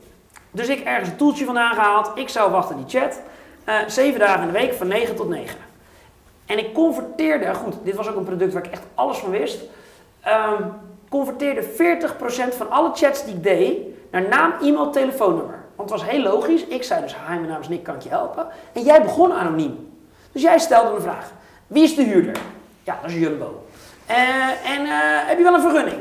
Dus 0.51 0.67
ik 0.67 0.79
ergens 0.79 1.09
een 1.09 1.15
toeltje 1.15 1.45
vandaan 1.45 1.73
gehaald. 1.73 2.11
Ik 2.15 2.29
zou 2.29 2.51
wachten 2.51 2.75
die 2.75 2.99
chat. 2.99 3.21
Uh, 3.65 3.75
zeven 3.87 4.19
dagen 4.19 4.41
in 4.41 4.47
de 4.47 4.59
week 4.59 4.73
van 4.73 4.87
9 4.87 5.15
tot 5.15 5.29
9. 5.29 5.57
En 6.45 6.57
ik 6.57 6.73
converteerde, 6.73 7.53
goed, 7.53 7.75
dit 7.83 7.95
was 7.95 8.09
ook 8.09 8.15
een 8.15 8.23
product 8.23 8.53
waar 8.53 8.65
ik 8.65 8.71
echt 8.71 8.83
alles 8.93 9.17
van 9.17 9.29
wist. 9.29 9.59
Um, 10.27 10.73
converteerde 11.09 11.63
40% 11.63 11.67
van 12.57 12.69
alle 12.69 12.91
chats 12.93 13.25
die 13.25 13.33
ik 13.33 13.43
deed 13.43 13.77
naar 14.11 14.27
naam, 14.27 14.53
e-mail, 14.61 14.91
telefoonnummer. 14.91 15.59
Want 15.75 15.89
het 15.89 15.99
was 15.99 16.09
heel 16.09 16.21
logisch. 16.21 16.65
Ik 16.65 16.83
zei 16.83 17.01
dus, 17.01 17.15
hi, 17.15 17.33
mijn 17.33 17.47
naam 17.47 17.61
is 17.61 17.67
Nick, 17.67 17.83
kan 17.83 17.95
ik 17.95 18.01
je 18.01 18.09
helpen? 18.09 18.47
En 18.73 18.81
jij 18.81 19.01
begon 19.01 19.33
anoniem. 19.33 19.93
Dus 20.31 20.41
jij 20.41 20.59
stelde 20.59 20.95
een 20.95 21.01
vraag. 21.01 21.31
Wie 21.67 21.83
is 21.83 21.95
de 21.95 22.03
huurder? 22.03 22.37
Ja, 22.83 22.99
dat 23.01 23.11
is 23.11 23.17
Jumbo. 23.17 23.65
Uh, 24.09 24.15
en 24.71 24.81
uh, 24.81 24.91
heb 25.27 25.37
je 25.37 25.43
wel 25.43 25.53
een 25.53 25.61
vergunning? 25.61 25.97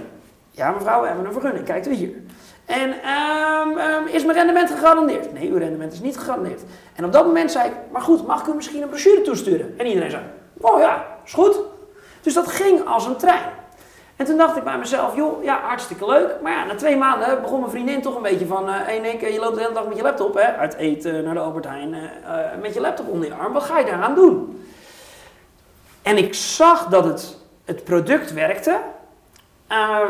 Ja, 0.50 0.70
mevrouw, 0.70 1.00
we 1.00 1.06
hebben 1.06 1.26
een 1.26 1.32
vergunning. 1.32 1.64
Kijkt 1.64 1.86
u 1.86 1.92
hier. 1.92 2.22
En 2.68 2.90
um, 2.90 3.78
um, 3.78 4.06
is 4.06 4.24
mijn 4.24 4.36
rendement 4.36 4.70
gegarandeerd? 4.70 5.32
Nee, 5.32 5.50
uw 5.50 5.58
rendement 5.58 5.92
is 5.92 6.00
niet 6.00 6.18
gegarandeerd. 6.18 6.62
En 6.94 7.04
op 7.04 7.12
dat 7.12 7.26
moment 7.26 7.52
zei 7.52 7.68
ik, 7.68 7.74
maar 7.90 8.02
goed, 8.02 8.26
mag 8.26 8.40
ik 8.40 8.46
u 8.46 8.54
misschien 8.54 8.82
een 8.82 8.88
brochure 8.88 9.22
toesturen? 9.22 9.74
En 9.78 9.86
iedereen 9.86 10.10
zei, 10.10 10.22
oh 10.60 10.80
ja, 10.80 11.06
is 11.24 11.32
goed. 11.32 11.60
Dus 12.20 12.34
dat 12.34 12.48
ging 12.48 12.86
als 12.86 13.06
een 13.06 13.16
trein. 13.16 13.50
En 14.16 14.26
toen 14.26 14.36
dacht 14.36 14.56
ik 14.56 14.64
bij 14.64 14.78
mezelf, 14.78 15.16
joh, 15.16 15.44
ja, 15.44 15.60
hartstikke 15.60 16.06
leuk. 16.06 16.34
Maar 16.42 16.52
ja, 16.52 16.64
na 16.64 16.74
twee 16.74 16.96
maanden 16.96 17.42
begon 17.42 17.60
mijn 17.60 17.70
vriendin 17.70 18.02
toch 18.02 18.16
een 18.16 18.22
beetje 18.22 18.46
van... 18.46 18.68
Hé 18.68 18.96
uh, 18.96 19.02
Nick, 19.02 19.20
je 19.20 19.40
loopt 19.40 19.54
de 19.54 19.60
hele 19.60 19.74
dag 19.74 19.86
met 19.86 19.96
je 19.96 20.02
laptop, 20.02 20.34
hè? 20.34 20.56
Uit 20.56 20.74
eten 20.74 21.24
naar 21.24 21.34
de 21.34 21.40
Albert 21.40 21.64
Heijn, 21.64 21.96
met 22.60 22.74
je 22.74 22.80
laptop 22.80 23.08
onder 23.08 23.28
je 23.28 23.34
arm. 23.34 23.52
Wat 23.52 23.62
ga 23.62 23.78
je 23.78 23.84
daaraan 23.84 24.14
doen? 24.14 24.66
En 26.02 26.16
ik 26.16 26.34
zag 26.34 26.86
dat 26.86 27.04
het, 27.04 27.36
het 27.64 27.84
product 27.84 28.32
werkte. 28.32 28.78
Uh, 29.72 30.00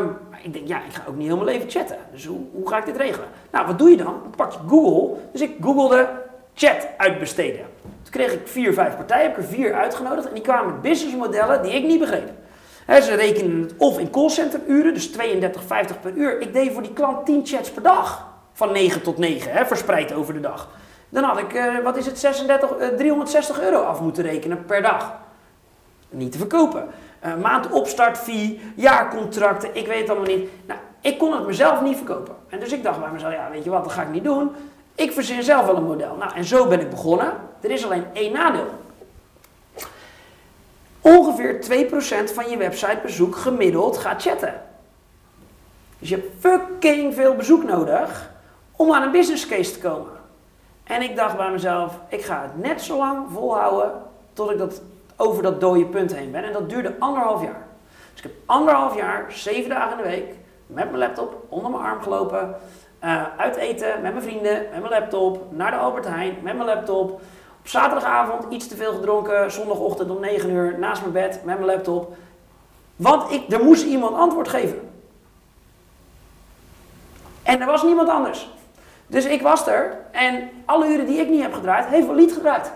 ik 0.41 0.53
denk, 0.53 0.67
ja, 0.67 0.77
ik 0.77 0.93
ga 0.93 1.03
ook 1.07 1.15
niet 1.15 1.27
heel 1.27 1.37
mijn 1.37 1.47
leven 1.47 1.69
chatten. 1.69 1.97
Dus 2.11 2.25
hoe, 2.25 2.69
ga 2.69 2.77
ik 2.77 2.85
dit 2.85 2.97
regelen? 2.97 3.27
Nou, 3.51 3.67
wat 3.67 3.79
doe 3.79 3.89
je 3.89 3.97
dan? 3.97 4.05
Dan 4.05 4.33
pak 4.35 4.51
je 4.51 4.59
Google. 4.67 5.17
Dus 5.31 5.41
ik 5.41 5.55
googelde 5.61 6.09
chat 6.53 6.87
uitbesteden. 6.97 7.65
Toen 7.81 8.11
kreeg 8.11 8.33
ik 8.33 8.47
vier, 8.47 8.73
vijf 8.73 8.95
partijen, 8.95 9.23
heb 9.29 9.37
ik 9.37 9.43
er 9.43 9.49
vier 9.49 9.73
uitgenodigd. 9.73 10.27
En 10.27 10.33
die 10.33 10.43
kwamen 10.43 10.71
met 10.73 10.81
businessmodellen 10.81 11.63
die 11.63 11.71
ik 11.71 11.83
niet 11.83 11.99
begreep. 11.99 12.29
Ze 12.87 13.15
rekenen 13.15 13.61
het 13.61 13.73
of 13.77 13.99
in 13.99 14.09
callcenteruren, 14.09 14.93
dus 14.93 15.11
32,50 15.11 16.01
per 16.01 16.13
uur. 16.13 16.41
Ik 16.41 16.53
deed 16.53 16.73
voor 16.73 16.81
die 16.81 16.93
klant 16.93 17.25
10 17.25 17.45
chats 17.45 17.71
per 17.71 17.81
dag. 17.81 18.27
Van 18.53 18.71
9 18.71 19.01
tot 19.01 19.17
9, 19.17 19.51
hè, 19.51 19.65
verspreid 19.65 20.13
over 20.13 20.33
de 20.33 20.39
dag. 20.39 20.69
Dan 21.09 21.23
had 21.23 21.37
ik, 21.39 21.53
uh, 21.53 21.79
wat 21.83 21.97
is 21.97 22.05
het, 22.05 22.19
36, 22.19 22.69
uh, 22.79 22.87
360 22.87 23.61
euro 23.61 23.81
af 23.81 24.01
moeten 24.01 24.23
rekenen 24.23 24.65
per 24.65 24.81
dag. 24.81 25.13
Niet 26.09 26.31
te 26.31 26.37
verkopen. 26.37 26.87
Uh, 27.25 27.35
maand 27.35 27.69
opstartfee, 27.69 28.61
jaarcontracten, 28.75 29.75
ik 29.75 29.87
weet 29.87 29.99
het 29.99 30.09
allemaal 30.09 30.35
niet. 30.35 30.49
Nou, 30.65 30.79
ik 31.01 31.17
kon 31.17 31.33
het 31.33 31.45
mezelf 31.45 31.81
niet 31.81 31.97
verkopen. 31.97 32.35
En 32.49 32.59
dus 32.59 32.71
ik 32.71 32.83
dacht 32.83 32.99
bij 32.99 33.09
mezelf, 33.11 33.33
ja, 33.33 33.49
weet 33.51 33.63
je 33.63 33.69
wat, 33.69 33.83
dat 33.83 33.93
ga 33.93 34.01
ik 34.01 34.11
niet 34.11 34.23
doen. 34.23 34.51
Ik 34.95 35.11
verzin 35.11 35.43
zelf 35.43 35.65
wel 35.65 35.75
een 35.75 35.83
model. 35.83 36.15
Nou, 36.15 36.35
en 36.35 36.45
zo 36.45 36.67
ben 36.67 36.79
ik 36.79 36.89
begonnen. 36.89 37.33
Er 37.61 37.71
is 37.71 37.85
alleen 37.85 38.05
één 38.13 38.33
nadeel. 38.33 38.67
Ongeveer 41.01 41.59
2% 42.29 42.33
van 42.33 42.49
je 42.49 42.57
websitebezoek 42.57 43.35
gemiddeld 43.35 43.97
gaat 43.97 44.21
chatten. 44.21 44.61
Dus 45.99 46.09
je 46.09 46.15
hebt 46.15 46.39
fucking 46.39 47.13
veel 47.13 47.35
bezoek 47.35 47.63
nodig 47.63 48.31
om 48.75 48.93
aan 48.93 49.01
een 49.01 49.11
business 49.11 49.47
case 49.47 49.71
te 49.71 49.79
komen. 49.79 50.11
En 50.83 51.01
ik 51.01 51.15
dacht 51.15 51.37
bij 51.37 51.51
mezelf, 51.51 51.99
ik 52.07 52.21
ga 52.21 52.41
het 52.41 52.57
net 52.57 52.81
zo 52.81 52.97
lang 52.97 53.27
volhouden 53.33 53.91
tot 54.33 54.51
ik 54.51 54.57
dat, 54.57 54.81
over 55.21 55.43
dat 55.43 55.61
dode 55.61 55.85
punt 55.85 56.15
heen 56.15 56.31
ben. 56.31 56.43
En 56.43 56.53
dat 56.53 56.69
duurde 56.69 56.95
anderhalf 56.99 57.41
jaar. 57.41 57.67
Dus 58.11 58.23
ik 58.23 58.23
heb 58.23 58.33
anderhalf 58.45 58.95
jaar, 58.95 59.25
zeven 59.31 59.69
dagen 59.69 59.91
in 59.91 60.03
de 60.03 60.09
week, 60.09 60.33
met 60.65 60.85
mijn 60.85 60.97
laptop 60.97 61.45
onder 61.49 61.71
mijn 61.71 61.83
arm 61.83 62.01
gelopen. 62.01 62.55
Uh, 63.03 63.23
uit 63.37 63.55
eten 63.55 64.01
met 64.01 64.11
mijn 64.11 64.23
vrienden, 64.23 64.53
met 64.71 64.79
mijn 64.79 64.89
laptop, 64.89 65.43
naar 65.49 65.71
de 65.71 65.77
Albert 65.77 66.05
Heijn, 66.05 66.37
met 66.41 66.55
mijn 66.55 66.67
laptop. 66.67 67.11
Op 67.59 67.67
zaterdagavond 67.67 68.53
iets 68.53 68.67
te 68.67 68.75
veel 68.75 68.93
gedronken, 68.93 69.51
zondagochtend 69.51 70.09
om 70.09 70.19
9 70.19 70.49
uur 70.49 70.79
naast 70.79 71.01
mijn 71.01 71.13
bed 71.13 71.41
met 71.43 71.55
mijn 71.55 71.71
laptop. 71.71 72.15
Want 72.95 73.31
ik, 73.31 73.51
er 73.51 73.63
moest 73.63 73.85
iemand 73.85 74.15
antwoord 74.15 74.47
geven. 74.47 74.91
En 77.43 77.61
er 77.61 77.67
was 77.67 77.83
niemand 77.83 78.09
anders. 78.09 78.49
Dus 79.07 79.25
ik 79.25 79.41
was 79.41 79.67
er 79.67 79.97
en 80.11 80.49
alle 80.65 80.87
uren 80.87 81.05
die 81.05 81.19
ik 81.19 81.29
niet 81.29 81.41
heb 81.41 81.53
gedraaid, 81.53 81.85
heeft 81.85 82.05
wel 82.05 82.15
lied 82.15 82.33
gedraaid. 82.33 82.71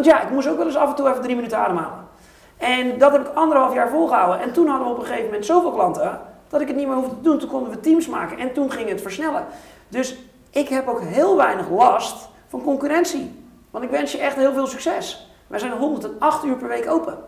Want 0.00 0.12
ja, 0.12 0.22
ik 0.22 0.30
moest 0.30 0.48
ook 0.48 0.56
wel 0.56 0.66
eens 0.66 0.76
af 0.76 0.88
en 0.88 0.94
toe 0.94 1.08
even 1.08 1.22
drie 1.22 1.34
minuten 1.34 1.58
ademhalen. 1.58 2.08
En 2.56 2.98
dat 2.98 3.12
heb 3.12 3.20
ik 3.26 3.34
anderhalf 3.34 3.74
jaar 3.74 3.88
volgehouden. 3.88 4.40
En 4.40 4.52
toen 4.52 4.66
hadden 4.66 4.86
we 4.86 4.92
op 4.92 4.98
een 4.98 5.04
gegeven 5.04 5.24
moment 5.24 5.46
zoveel 5.46 5.72
klanten 5.72 6.20
dat 6.48 6.60
ik 6.60 6.66
het 6.66 6.76
niet 6.76 6.86
meer 6.86 6.96
hoefde 6.96 7.14
te 7.14 7.20
doen. 7.20 7.38
Toen 7.38 7.48
konden 7.48 7.70
we 7.70 7.80
teams 7.80 8.08
maken 8.08 8.38
en 8.38 8.52
toen 8.52 8.70
ging 8.70 8.88
het 8.88 9.00
versnellen. 9.00 9.46
Dus 9.88 10.16
ik 10.50 10.68
heb 10.68 10.88
ook 10.88 11.00
heel 11.00 11.36
weinig 11.36 11.70
last 11.70 12.28
van 12.48 12.62
concurrentie. 12.62 13.44
Want 13.70 13.84
ik 13.84 13.90
wens 13.90 14.12
je 14.12 14.18
echt 14.18 14.36
heel 14.36 14.52
veel 14.52 14.66
succes. 14.66 15.30
Wij 15.46 15.58
zijn 15.58 15.72
108 15.72 16.44
uur 16.44 16.56
per 16.56 16.68
week 16.68 16.90
open. 16.90 17.18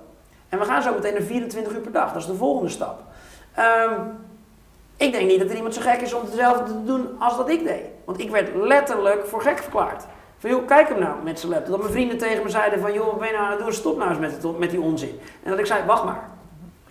En 0.49 0.59
we 0.59 0.65
gaan 0.65 0.83
zo 0.83 0.95
meteen 0.95 1.15
naar 1.15 1.23
24 1.23 1.73
uur 1.73 1.81
per 1.81 1.93
dag. 1.93 2.13
Dat 2.13 2.23
is 2.23 2.29
de 2.29 2.35
volgende 2.35 2.71
stap. 2.71 3.03
Um, 3.59 4.19
ik 4.97 5.13
denk 5.13 5.29
niet 5.29 5.41
dat 5.41 5.51
er 5.51 5.57
iemand 5.57 5.75
zo 5.75 5.81
gek 5.81 6.01
is 6.01 6.15
om 6.15 6.25
hetzelfde 6.25 6.65
te 6.65 6.85
doen 6.85 7.09
als 7.19 7.37
dat 7.37 7.49
ik 7.49 7.65
deed. 7.65 7.85
Want 8.05 8.21
ik 8.21 8.31
werd 8.31 8.55
letterlijk 8.55 9.27
voor 9.27 9.43
gek 9.43 9.59
verklaard. 9.59 10.05
Van 10.43 10.51
joh, 10.51 10.67
kijk 10.67 10.89
hem 10.89 10.99
nou 10.99 11.15
met 11.23 11.41
zijn 11.41 11.53
laptop. 11.53 11.71
Dat 11.71 11.81
mijn 11.81 11.93
vrienden 11.93 12.19
tegen 12.19 12.43
me 12.43 12.49
zeiden 12.49 12.81
van 12.81 12.93
joh, 12.93 13.07
wat 13.07 13.19
ben 13.19 13.27
je 13.27 13.33
nou 13.33 13.45
aan 13.45 13.51
het 13.51 13.61
doen? 13.61 13.73
Stop 13.73 13.99
nou 13.99 14.11
eens 14.11 14.19
met, 14.19 14.33
het, 14.33 14.59
met 14.59 14.71
die 14.71 14.81
onzin. 14.81 15.21
En 15.43 15.51
dat 15.51 15.59
ik 15.59 15.67
zei, 15.67 15.85
wacht 15.87 16.05
maar. 16.05 16.29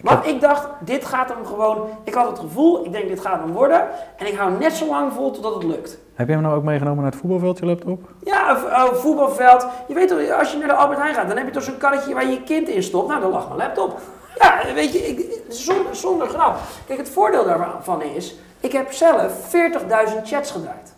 Want 0.02 0.26
ik 0.26 0.42
dacht, 0.42 0.68
dit 0.80 1.06
gaat 1.06 1.30
hem 1.30 1.46
gewoon. 1.46 1.90
Ik 2.04 2.14
had 2.14 2.28
het 2.28 2.40
gevoel, 2.40 2.86
ik 2.86 2.92
denk, 2.92 3.08
dit 3.08 3.20
gaat 3.20 3.40
hem 3.40 3.52
worden. 3.52 3.88
En 4.18 4.28
ik 4.28 4.36
hou 4.36 4.58
net 4.60 4.74
zo 4.74 4.88
lang 4.88 5.14
vol 5.14 5.32
totdat 5.32 5.54
het 5.54 5.64
lukt. 5.64 6.00
Heb 6.14 6.28
je 6.28 6.34
hem 6.34 6.42
nou 6.42 6.56
ook 6.56 6.64
meegenomen 6.64 7.02
naar 7.02 7.12
het 7.12 7.20
voetbalveld, 7.20 7.60
je 7.60 7.66
laptop? 7.66 8.10
Ja, 8.24 8.56
oh, 8.64 8.94
voetbalveld. 8.94 9.68
Je 9.88 9.94
weet 9.94 10.08
toch, 10.08 10.30
als 10.40 10.52
je 10.52 10.58
naar 10.58 10.68
de 10.68 10.74
Albert 10.74 11.00
Heijn 11.00 11.14
gaat, 11.14 11.28
dan 11.28 11.38
heb 11.38 11.46
je 11.46 11.52
toch 11.52 11.64
zo'n 11.64 11.78
karretje 11.78 12.14
waar 12.14 12.26
je 12.26 12.32
je 12.32 12.44
kind 12.44 12.68
in 12.68 12.84
stopt. 12.84 13.08
Nou, 13.08 13.22
dan 13.22 13.32
lag 13.32 13.48
mijn 13.48 13.60
laptop. 13.60 14.00
Ja, 14.40 14.74
weet 14.74 14.94
je, 14.94 15.00
ik, 15.00 15.42
zonder, 15.50 15.96
zonder 15.96 16.28
grap. 16.28 16.58
Kijk, 16.88 17.00
het 17.00 17.10
voordeel 17.10 17.46
daarvan 17.46 18.02
is, 18.02 18.36
ik 18.60 18.72
heb 18.72 18.92
zelf 18.92 19.56
40.000 20.10 20.22
chats 20.24 20.52
gedraaid. 20.52 20.94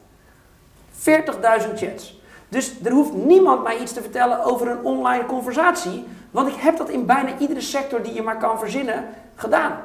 40.000 1.67 1.73
chats. 1.75 2.21
Dus 2.53 2.73
er 2.83 2.91
hoeft 2.91 3.13
niemand 3.13 3.63
mij 3.63 3.77
iets 3.77 3.93
te 3.93 4.01
vertellen 4.01 4.43
over 4.43 4.67
een 4.67 4.83
online 4.83 5.25
conversatie. 5.25 6.05
Want 6.31 6.47
ik 6.47 6.55
heb 6.57 6.77
dat 6.77 6.89
in 6.89 7.05
bijna 7.05 7.37
iedere 7.37 7.61
sector 7.61 8.01
die 8.01 8.13
je 8.13 8.21
maar 8.21 8.37
kan 8.37 8.59
verzinnen 8.59 9.05
gedaan. 9.35 9.79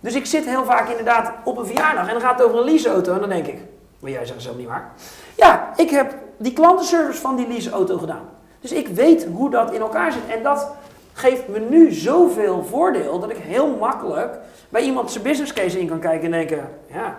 Dus 0.00 0.14
ik 0.14 0.26
zit 0.26 0.44
heel 0.44 0.64
vaak 0.64 0.88
inderdaad 0.88 1.32
op 1.44 1.56
een 1.56 1.66
verjaardag 1.66 2.06
en 2.06 2.12
dan 2.12 2.20
gaat 2.20 2.38
het 2.38 2.46
over 2.46 2.58
een 2.58 2.64
leaseauto 2.64 3.12
en 3.12 3.20
dan 3.20 3.28
denk 3.28 3.46
ik, 3.46 3.58
maar 3.98 4.10
jij 4.10 4.26
zegt 4.26 4.42
zelf 4.42 4.56
niet 4.56 4.66
waar. 4.66 4.92
Ja, 5.36 5.72
ik 5.76 5.90
heb 5.90 6.14
die 6.36 6.52
klantenservice 6.52 7.20
van 7.20 7.36
die 7.36 7.48
leaseauto 7.48 7.98
gedaan. 7.98 8.28
Dus 8.60 8.72
ik 8.72 8.88
weet 8.88 9.26
hoe 9.32 9.50
dat 9.50 9.72
in 9.72 9.80
elkaar 9.80 10.12
zit. 10.12 10.26
En 10.36 10.42
dat 10.42 10.70
geeft 11.12 11.48
me 11.48 11.58
nu 11.58 11.92
zoveel 11.92 12.64
voordeel 12.64 13.20
dat 13.20 13.30
ik 13.30 13.36
heel 13.36 13.76
makkelijk 13.76 14.38
bij 14.68 14.82
iemand 14.82 15.10
zijn 15.10 15.24
business 15.24 15.52
case 15.52 15.80
in 15.80 15.88
kan 15.88 16.00
kijken 16.00 16.24
en 16.24 16.30
denken, 16.30 16.68
ja, 16.92 17.16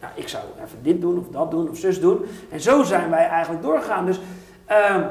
nou, 0.00 0.12
ik 0.14 0.28
zou 0.28 0.44
even 0.64 0.82
dit 0.82 1.00
doen 1.00 1.18
of 1.18 1.28
dat 1.28 1.50
doen 1.50 1.70
of 1.70 1.78
zus 1.78 2.00
doen. 2.00 2.24
En 2.50 2.60
zo 2.60 2.82
zijn 2.82 3.10
wij 3.10 3.28
eigenlijk 3.28 3.62
doorgegaan. 3.62 4.06
Dus 4.06 4.20
uh, 4.70 5.06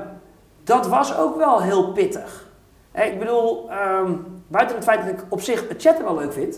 dat 0.63 0.87
was 0.87 1.17
ook 1.17 1.37
wel 1.37 1.61
heel 1.61 1.91
pittig. 1.91 2.45
Ik 2.93 3.19
bedoel, 3.19 3.69
ehm, 3.69 4.13
buiten 4.47 4.75
het 4.75 4.85
feit 4.85 4.99
dat 4.99 5.09
ik 5.09 5.25
op 5.29 5.41
zich 5.41 5.67
het 5.67 5.81
chatten 5.81 6.03
wel 6.03 6.15
leuk 6.15 6.33
vind. 6.33 6.55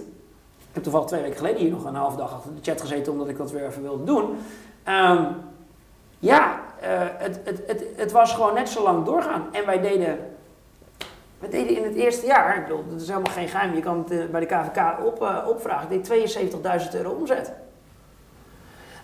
Ik 0.58 0.76
heb 0.76 0.84
toevallig 0.84 1.08
twee 1.08 1.22
weken 1.22 1.38
geleden 1.38 1.60
hier 1.60 1.72
nog 1.72 1.86
een 1.86 1.96
half 1.96 2.16
dag 2.16 2.34
achter 2.34 2.56
de 2.56 2.62
chat 2.62 2.82
gezeten 2.82 3.12
omdat 3.12 3.28
ik 3.28 3.38
dat 3.38 3.52
weer 3.52 3.66
even 3.66 3.82
wilde 3.82 4.04
doen. 4.04 4.38
Ehm, 4.84 5.24
ja, 6.20 6.60
eh, 6.80 6.90
het, 7.18 7.40
het, 7.44 7.62
het, 7.68 7.84
het 7.96 8.12
was 8.12 8.34
gewoon 8.34 8.54
net 8.54 8.70
zo 8.70 8.84
lang 8.84 9.06
doorgaan. 9.06 9.48
En 9.52 9.66
wij 9.66 9.82
deden, 9.82 10.20
wij 11.40 11.50
deden 11.50 11.78
in 11.78 11.84
het 11.84 11.96
eerste 11.96 12.26
jaar, 12.26 12.58
ik 12.58 12.68
bedoel, 12.68 12.84
dat 12.90 13.02
is 13.02 13.08
helemaal 13.08 13.34
geen 13.34 13.48
geheim, 13.48 13.76
je 13.76 13.82
kan 13.82 13.98
het 13.98 14.12
eh, 14.12 14.26
bij 14.26 14.40
de 14.40 14.46
KVK 14.46 15.06
op, 15.06 15.22
eh, 15.22 15.48
opvragen, 15.48 15.84
ik 15.84 15.90
deed 15.90 16.04
72.000 16.04 16.96
euro 16.96 17.10
omzet. 17.10 17.52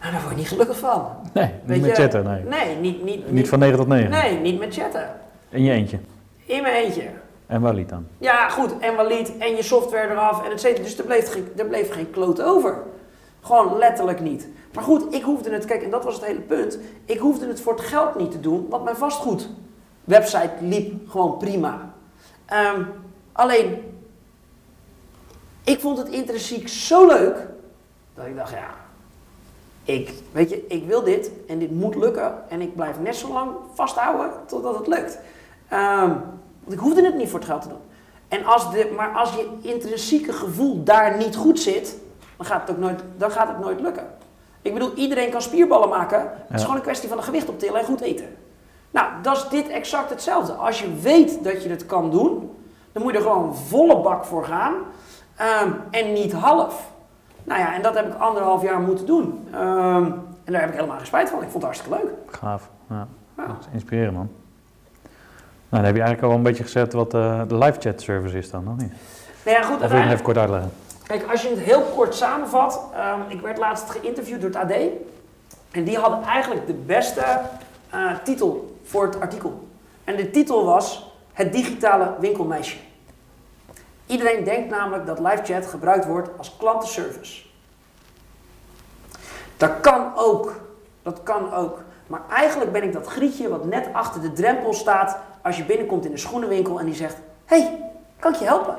Nou, 0.05 0.17
daar 0.17 0.25
word 0.25 0.35
je 0.35 0.41
niet 0.41 0.51
gelukkig 0.51 0.79
van. 0.79 1.07
Nee, 1.33 1.51
Weet 1.65 1.77
niet 1.77 1.87
met 1.87 1.97
chatten, 1.97 2.23
nee. 2.23 2.43
Nee, 2.43 2.75
niet, 2.75 3.03
niet, 3.03 3.31
Niet 3.31 3.49
van 3.49 3.59
9 3.59 3.77
tot 3.77 3.87
9. 3.87 4.09
Nee, 4.09 4.39
niet 4.39 4.59
met 4.59 4.73
chatten. 4.73 5.09
In 5.49 5.63
je 5.63 5.71
eentje. 5.71 5.99
In 6.45 6.61
mijn 6.61 6.75
eentje. 6.83 7.03
En 7.45 7.61
waar 7.61 7.73
liet 7.73 7.89
dan? 7.89 8.07
Ja, 8.17 8.49
goed. 8.49 8.79
En 8.79 8.95
Walid 8.95 9.37
en 9.37 9.55
je 9.55 9.63
software 9.63 10.09
eraf 10.11 10.45
en 10.45 10.51
et 10.51 10.59
cetera. 10.59 10.83
Dus 10.83 10.97
er 10.97 11.05
bleef, 11.05 11.31
geen, 11.31 11.47
er 11.57 11.65
bleef 11.65 11.91
geen 11.91 12.09
kloot 12.09 12.41
over. 12.41 12.77
Gewoon 13.41 13.77
letterlijk 13.77 14.19
niet. 14.19 14.47
Maar 14.73 14.83
goed, 14.83 15.13
ik 15.13 15.23
hoefde 15.23 15.51
het, 15.51 15.65
kijk, 15.65 15.83
en 15.83 15.89
dat 15.89 16.03
was 16.03 16.15
het 16.15 16.25
hele 16.25 16.39
punt. 16.39 16.79
Ik 17.05 17.19
hoefde 17.19 17.47
het 17.47 17.61
voor 17.61 17.73
het 17.73 17.81
geld 17.81 18.15
niet 18.15 18.31
te 18.31 18.39
doen, 18.39 18.65
want 18.69 18.83
mijn 18.83 18.95
vastgoed 18.95 19.49
website 20.03 20.53
liep 20.59 21.09
gewoon 21.09 21.37
prima. 21.37 21.93
Ehm, 22.45 22.81
alleen, 23.31 23.83
ik 25.63 25.79
vond 25.79 25.97
het 25.97 26.09
intrinsiek 26.09 26.67
zo 26.67 27.07
leuk 27.07 27.47
dat 28.13 28.25
ik 28.25 28.35
dacht, 28.35 28.51
ja, 28.51 28.83
ik, 29.85 30.13
weet 30.31 30.49
je, 30.49 30.65
ik 30.67 30.87
wil 30.87 31.03
dit 31.03 31.31
en 31.47 31.59
dit 31.59 31.71
moet 31.71 31.95
lukken 31.95 32.33
en 32.49 32.61
ik 32.61 32.75
blijf 32.75 32.99
net 32.99 33.15
zo 33.15 33.33
lang 33.33 33.51
vasthouden 33.73 34.31
totdat 34.45 34.77
het 34.77 34.87
lukt. 34.87 35.17
Ehm, 35.69 36.09
want 36.59 36.73
ik 36.73 36.79
hoefde 36.79 37.03
het 37.05 37.15
niet 37.17 37.29
voor 37.29 37.39
het 37.39 37.47
geld 37.47 37.61
te 37.61 37.67
doen. 37.67 37.81
En 38.27 38.45
als 38.45 38.71
de, 38.71 38.93
maar 38.95 39.13
als 39.13 39.33
je 39.33 39.47
intrinsieke 39.61 40.33
gevoel 40.33 40.83
daar 40.83 41.17
niet 41.17 41.35
goed 41.35 41.59
zit, 41.59 41.97
dan 42.37 42.45
gaat 42.45 42.61
het, 42.61 42.69
ook 42.69 42.77
nooit, 42.77 43.01
dan 43.17 43.31
gaat 43.31 43.47
het 43.47 43.59
nooit 43.59 43.79
lukken. 43.79 44.07
Ik 44.61 44.73
bedoel, 44.73 44.93
iedereen 44.93 45.29
kan 45.29 45.41
spierballen 45.41 45.89
maken. 45.89 46.19
Het 46.19 46.55
is 46.55 46.61
gewoon 46.61 46.75
een 46.75 46.81
kwestie 46.81 47.09
van 47.09 47.17
een 47.17 47.23
gewicht 47.23 47.49
optillen 47.49 47.79
en 47.79 47.85
goed 47.85 48.01
eten. 48.01 48.37
Nou, 48.91 49.07
dat 49.21 49.35
is 49.35 49.47
dit 49.49 49.67
exact 49.67 50.09
hetzelfde. 50.09 50.53
Als 50.53 50.79
je 50.79 50.95
weet 51.01 51.43
dat 51.43 51.63
je 51.63 51.69
het 51.69 51.85
kan 51.85 52.11
doen, 52.11 52.55
dan 52.91 53.03
moet 53.03 53.11
je 53.11 53.17
er 53.17 53.23
gewoon 53.23 53.55
volle 53.55 54.01
bak 54.01 54.25
voor 54.25 54.45
gaan. 54.45 54.73
ehm, 55.35 55.71
en 55.91 56.13
niet 56.13 56.31
half. 56.33 56.93
Nou 57.45 57.59
ja, 57.59 57.73
en 57.75 57.81
dat 57.81 57.95
heb 57.95 58.07
ik 58.13 58.19
anderhalf 58.19 58.61
jaar 58.61 58.79
moeten 58.79 59.05
doen. 59.05 59.47
Ehm, 59.53 60.05
en 60.43 60.51
daar 60.51 60.59
heb 60.61 60.69
ik 60.69 60.75
helemaal 60.75 60.97
geen 60.97 61.05
spijt 61.05 61.29
van. 61.29 61.37
Ik 61.43 61.49
vond 61.49 61.53
het 61.53 61.63
hartstikke 61.63 61.97
leuk. 61.97 62.37
Gaaf. 62.37 62.69
Ja. 62.89 63.07
Ja. 63.37 63.45
Dat 63.47 63.55
is 63.59 63.67
inspirerend, 63.73 64.13
man. 64.15 64.29
Nou, 65.69 65.83
dan 65.83 65.83
heb 65.83 65.95
je 65.95 66.01
eigenlijk 66.01 66.31
al 66.31 66.37
een 66.37 66.43
beetje 66.43 66.63
gezet 66.63 66.93
wat 66.93 67.13
eh, 67.13 67.41
de 67.47 67.57
live 67.57 67.79
chat 67.79 68.01
service 68.01 68.37
is 68.37 68.49
dan, 68.51 68.63
nog 68.63 68.77
niet? 68.77 68.91
Nou 69.45 69.57
ja, 69.57 69.63
goed, 69.63 69.73
Of 69.73 69.79
wil 69.79 69.89
je 69.89 70.03
uiteindelijk- 70.03 70.11
even 70.11 70.23
kort 70.25 70.37
uitleggen? 70.37 70.71
Kijk, 71.07 71.31
als 71.31 71.41
je 71.41 71.49
het 71.49 71.59
heel 71.59 71.81
kort 71.81 72.15
samenvat. 72.15 72.81
ehm, 72.95 73.19
ik 73.27 73.41
werd 73.41 73.57
laatst 73.57 73.89
geïnterviewd 73.89 74.41
door 74.41 74.49
het 74.49 74.59
AD. 74.59 74.71
En 75.71 75.83
die 75.83 75.97
hadden 75.97 76.23
eigenlijk 76.23 76.67
de 76.67 76.73
beste 76.73 77.21
eh, 77.89 77.99
titel 78.23 78.77
voor 78.83 79.05
het 79.05 79.19
artikel. 79.19 79.67
En 80.03 80.15
de 80.15 80.29
titel 80.29 80.65
was 80.65 81.13
Het 81.33 81.53
digitale 81.53 82.11
winkelmeisje. 82.19 82.77
Iedereen 84.05 84.43
denkt 84.43 84.69
namelijk 84.69 85.05
dat 85.05 85.19
livechat 85.19 85.65
gebruikt 85.65 86.05
wordt 86.05 86.29
als 86.37 86.57
klantenservice. 86.57 87.43
Dat 89.57 89.79
kan 89.81 90.11
ook. 90.15 90.53
Dat 91.01 91.23
kan 91.23 91.53
ook. 91.53 91.79
Maar 92.07 92.21
eigenlijk 92.29 92.71
ben 92.71 92.83
ik 92.83 92.93
dat 92.93 93.07
grietje 93.07 93.49
wat 93.49 93.65
net 93.65 93.87
achter 93.93 94.21
de 94.21 94.33
drempel 94.33 94.73
staat 94.73 95.17
als 95.41 95.57
je 95.57 95.65
binnenkomt 95.65 96.05
in 96.05 96.11
een 96.11 96.19
schoenenwinkel 96.19 96.79
en 96.79 96.85
die 96.85 96.95
zegt: 96.95 97.15
hey, 97.45 97.91
kan 98.19 98.33
ik 98.33 98.39
je 98.39 98.45
helpen? 98.45 98.77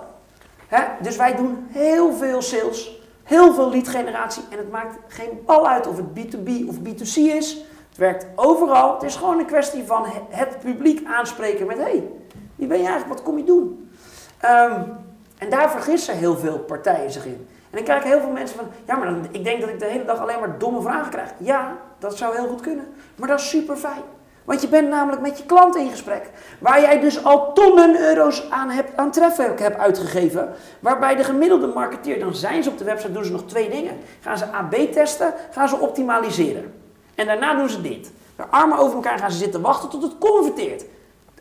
Dus 1.01 1.17
wij 1.17 1.37
doen 1.37 1.67
heel 1.71 2.13
veel 2.13 2.43
sales, 2.43 3.01
heel 3.23 3.55
veel 3.55 3.71
lead 3.71 3.89
generatie 3.89 4.43
en 4.51 4.59
het 4.59 4.71
maakt 4.71 4.97
geen 5.09 5.43
bal 5.47 5.69
uit 5.69 5.87
of 5.87 5.97
het 5.97 6.07
B2B 6.07 6.69
of 6.69 6.77
B2C 6.77 7.15
is. 7.15 7.57
Het 7.89 7.99
werkt 7.99 8.27
overal. 8.35 8.95
Het 8.95 9.03
is 9.03 9.17
gewoon 9.17 9.39
een 9.39 9.47
kwestie 9.47 9.85
van 9.85 10.05
he- 10.05 10.23
het 10.29 10.59
publiek 10.61 11.07
aanspreken 11.07 11.67
met: 11.67 11.79
hey, 11.79 12.09
wie 12.55 12.67
ben 12.67 12.79
je 12.79 12.87
eigenlijk? 12.87 13.15
Wat 13.15 13.23
kom 13.23 13.39
je 13.39 13.45
doen? 13.45 13.91
Ehm, 14.41 14.83
en 15.39 15.51
daar 15.51 15.71
vergissen 15.71 16.17
heel 16.17 16.37
veel 16.37 16.59
partijen 16.59 17.11
zich 17.11 17.25
in. 17.25 17.49
En 17.71 17.77
dan 17.77 17.83
krijgen 17.83 18.11
heel 18.11 18.21
veel 18.21 18.31
mensen 18.31 18.57
van, 18.57 18.67
ja, 18.87 18.97
maar 18.97 19.07
dan, 19.07 19.27
ik 19.31 19.45
denk 19.45 19.61
dat 19.61 19.69
ik 19.69 19.79
de 19.79 19.85
hele 19.85 20.05
dag 20.05 20.21
alleen 20.21 20.39
maar 20.41 20.59
domme 20.59 20.81
vragen 20.81 21.11
krijg. 21.11 21.31
Ja, 21.39 21.77
dat 21.99 22.17
zou 22.17 22.37
heel 22.37 22.49
goed 22.49 22.61
kunnen. 22.61 22.87
Maar 23.17 23.29
dat 23.29 23.41
is 23.41 23.49
super 23.49 23.77
fijn. 23.77 24.03
Want 24.45 24.61
je 24.61 24.69
bent 24.69 24.89
namelijk 24.89 25.23
met 25.23 25.39
je 25.39 25.45
klant 25.45 25.77
in 25.77 25.91
gesprek. 25.91 26.31
Waar 26.59 26.81
jij 26.81 27.01
dus 27.01 27.25
al 27.25 27.53
tonnen 27.53 28.01
euro's 28.01 28.51
aan, 28.51 28.71
hebt, 28.71 28.97
aan 28.97 29.11
traffic 29.11 29.59
hebt 29.59 29.79
uitgegeven. 29.79 30.49
Waarbij 30.81 31.17
de 31.17 31.25
gemiddelde 31.25 31.67
marketeer, 31.67 32.21
dan 32.21 32.35
zijn 32.35 32.63
ze 32.63 32.71
op 32.71 32.79
de 32.79 32.85
website, 32.85 33.13
doen 33.13 33.25
ze 33.25 33.33
nog 33.33 33.47
twee 33.47 33.71
dingen. 33.71 33.99
Gaan 34.21 34.39
ze 34.39 34.53
AB 34.53 34.75
testen, 34.75 35.35
gaan 35.51 35.69
ze 35.69 35.79
optimaliseren. 35.79 36.75
En 37.15 37.27
daarna 37.27 37.55
doen 37.55 37.69
ze 37.69 37.81
dit. 37.81 38.11
De 38.37 38.45
armen 38.51 38.79
over 38.79 38.95
elkaar 38.95 39.19
gaan 39.19 39.31
ze 39.31 39.39
zitten 39.39 39.61
wachten 39.61 39.89
tot 39.89 40.03
het 40.03 40.19
converteert. 40.19 40.85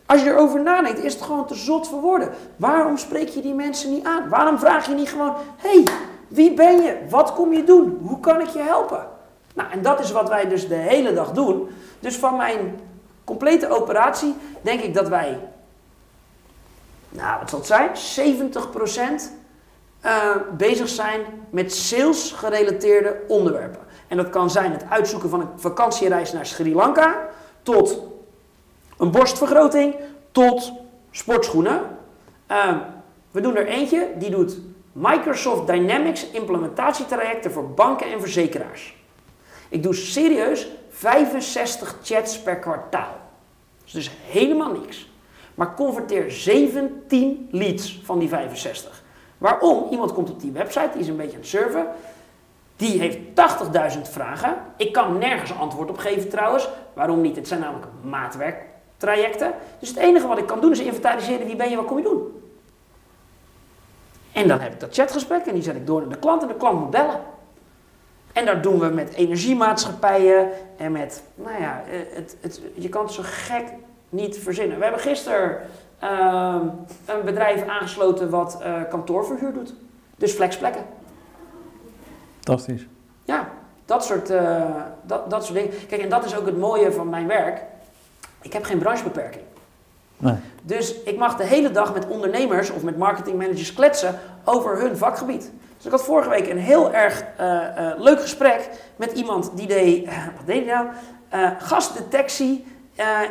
Als 0.06 0.24
je 0.24 0.30
erover 0.30 0.64
nadenkt, 0.64 1.04
is 1.04 1.14
het 1.14 1.24
gewoon 1.24 1.48
te 1.48 1.56
zot 1.56 1.88
voor 1.88 2.02
woorden. 2.02 2.30
Waarom 2.56 2.98
spreek 2.98 3.28
je 3.28 3.42
die 3.42 3.54
mensen 3.54 3.92
niet 3.92 4.06
aan? 4.06 4.30
Waarom 4.30 4.60
vraag 4.60 4.88
je 4.88 4.94
niet 4.94 5.10
gewoon: 5.10 5.36
hey, 5.58 5.84
wie 6.28 6.54
ben 6.54 6.82
je? 6.82 6.98
Wat 7.10 7.34
kom 7.34 7.54
je 7.54 7.64
doen? 7.64 8.00
Hoe 8.02 8.20
kan 8.20 8.42
ik 8.42 8.48
je 8.48 8.62
helpen? 8.62 9.08
Nou, 9.54 9.72
en 9.72 9.82
dat 9.82 10.00
is 10.00 10.12
wat 10.12 10.30
wij 10.30 10.48
dus 10.48 10.68
de 10.68 10.76
hele 10.76 11.14
dag 11.14 11.32
doen. 11.32 11.70
Dus 12.00 12.16
van 12.16 12.36
mijn 12.38 12.80
complete 13.24 13.70
operatie 13.70 14.36
denk 14.62 14.82
ik 14.82 14.94
dat 14.94 15.08
wij, 15.08 15.40
nou, 17.10 17.40
wat 17.40 17.50
zal 17.50 17.60
het 17.60 17.68
zijn? 17.68 18.50
70% 19.22 19.22
eh, 20.02 20.30
bezig 20.58 20.90
zijn 20.90 21.22
met 21.50 21.74
sales 21.74 22.32
gerelateerde 22.32 23.22
onderwerpen. 23.28 23.82
En 24.08 24.18
dat 24.18 24.30
kan 24.30 24.50
zijn 24.50 24.72
het 24.72 24.86
uitzoeken 24.90 25.30
van 25.30 25.40
een 25.40 25.50
vakantiereis 25.56 26.34
naar 26.34 26.46
Sri 26.46 26.76
Lanka, 26.76 27.30
tot 27.64 28.05
een 28.98 29.12
borstvergroting 29.12 29.96
tot 30.32 30.74
sportschoenen. 31.12 31.82
Ehm, 32.48 32.78
we 33.32 33.42
doen 33.42 33.56
er 33.56 33.68
eentje, 33.68 34.12
die 34.18 34.30
doet 34.30 34.58
Microsoft 34.92 35.68
Dynamics 35.68 36.30
implementatietrajecten 36.30 37.52
voor 37.52 37.70
banken 37.70 38.12
en 38.12 38.20
verzekeraars. 38.20 38.96
Ik 39.70 39.84
doe 39.84 39.94
serieus 39.94 40.68
65 40.90 41.98
chats 42.04 42.40
per 42.40 42.60
kwartaal. 42.60 43.18
Dat 43.78 43.86
is 43.86 43.92
dus 43.92 44.12
helemaal 44.28 44.72
niks. 44.72 45.10
Maar 45.56 45.76
converteer 45.76 46.32
17 46.32 47.48
leads 47.52 48.02
van 48.04 48.20
die 48.20 48.30
65. 48.30 49.04
Waarom? 49.38 49.88
Iemand 49.92 50.14
komt 50.14 50.30
op 50.30 50.40
die 50.40 50.52
website, 50.52 50.90
die 50.92 51.02
is 51.02 51.08
een 51.08 51.16
beetje 51.16 51.32
aan 51.32 51.40
het 51.40 51.48
surfen. 51.48 51.88
Die 52.76 53.00
heeft 53.00 53.18
80.000 53.96 54.02
vragen. 54.02 54.56
Ik 54.78 54.94
kan 54.94 55.18
nergens 55.18 55.58
antwoord 55.58 55.90
op 55.90 55.98
geven 55.98 56.30
trouwens. 56.30 56.70
Waarom 56.94 57.22
niet? 57.22 57.36
Het 57.36 57.48
zijn 57.48 57.60
namelijk 57.60 57.88
maatwerktrajecten. 59.00 59.54
Dus 59.80 59.90
het 59.90 59.98
enige 59.98 60.28
wat 60.28 60.38
ik 60.38 60.48
kan 60.48 60.62
doen 60.62 60.72
is 60.72 60.80
inventariseren 60.80 61.46
wie 61.46 61.56
ben 61.56 61.70
je, 61.70 61.76
wat 61.76 61.86
kom 61.86 61.98
je 61.98 62.04
doen. 62.04 62.42
En 64.32 64.48
dan 64.48 64.60
heb 64.60 64.74
ik 64.74 64.80
dat 64.80 64.94
chatgesprek 64.94 65.46
en 65.46 65.54
die 65.54 65.64
zet 65.64 65.76
ik 65.76 65.88
door 65.88 66.02
naar 66.02 66.10
de 66.10 66.20
klant 66.20 66.42
en 66.42 66.48
de 66.48 66.56
klant 66.56 66.80
moet 66.80 66.90
bellen. 66.90 67.20
En 68.34 68.46
dat 68.46 68.64
doen 68.64 68.80
we 68.80 68.88
met 68.88 69.14
energiemaatschappijen 69.14 70.50
en 70.78 70.92
met, 70.92 71.24
nou 71.36 71.62
ja, 71.62 71.84
eh, 71.92 72.00
het, 72.16 72.38
het, 72.42 72.62
je 72.74 72.90
kan 72.90 73.04
het 73.04 73.14
zo 73.14 73.22
gek 73.26 73.66
niet 74.10 74.38
verzinnen. 74.38 74.78
We 74.78 74.84
hebben 74.84 75.02
gisteren 75.02 75.58
ehm, 76.00 76.68
een 77.06 77.26
bedrijf 77.26 77.68
aangesloten 77.68 78.30
wat 78.30 78.62
eh, 78.62 78.74
kantoorverhuur 78.90 79.54
doet. 79.54 79.74
Dus 80.18 80.32
flexplekken. 80.32 80.84
Fantastisch. 82.34 82.88
Ja, 83.24 83.50
dat 83.86 84.06
soort, 84.06 84.30
eh, 84.30 84.76
dat, 85.02 85.30
dat 85.30 85.46
soort 85.46 85.58
dingen. 85.58 85.88
Kijk, 85.88 86.02
en 86.02 86.10
dat 86.10 86.26
is 86.26 86.38
ook 86.38 86.46
het 86.46 86.58
mooie 86.58 86.92
van 86.92 87.10
mijn 87.10 87.28
werk. 87.28 87.64
Ik 88.46 88.54
heb 88.54 88.64
geen 88.64 88.78
branchebeperking. 88.78 89.44
Nee. 90.18 90.36
Dus 90.62 91.02
ik 91.02 91.18
mag 91.18 91.36
de 91.36 91.44
hele 91.44 91.72
dag 91.72 91.94
met 91.94 92.08
ondernemers 92.08 92.72
of 92.72 92.84
met 92.84 92.98
marketingmanagers 92.98 93.74
kletsen 93.74 94.20
over 94.44 94.80
hun 94.80 94.98
vakgebied. 94.98 95.52
Dus 95.78 95.86
ik 95.86 95.92
had 95.92 96.04
vorige 96.04 96.30
week 96.30 96.50
een 96.50 96.58
heel 96.58 96.94
erg 96.94 97.24
eh, 97.38 97.90
eh, 97.90 98.00
leuk 98.00 98.22
gesprek 98.22 98.70
met 98.96 99.12
iemand 99.12 99.52
die 99.56 99.68
deed, 99.68 100.06
eh, 100.06 100.18
wat 100.38 100.46
deed 100.46 100.66
hij 100.66 100.74
nou? 100.74 100.88
Gasdetectie 101.60 102.66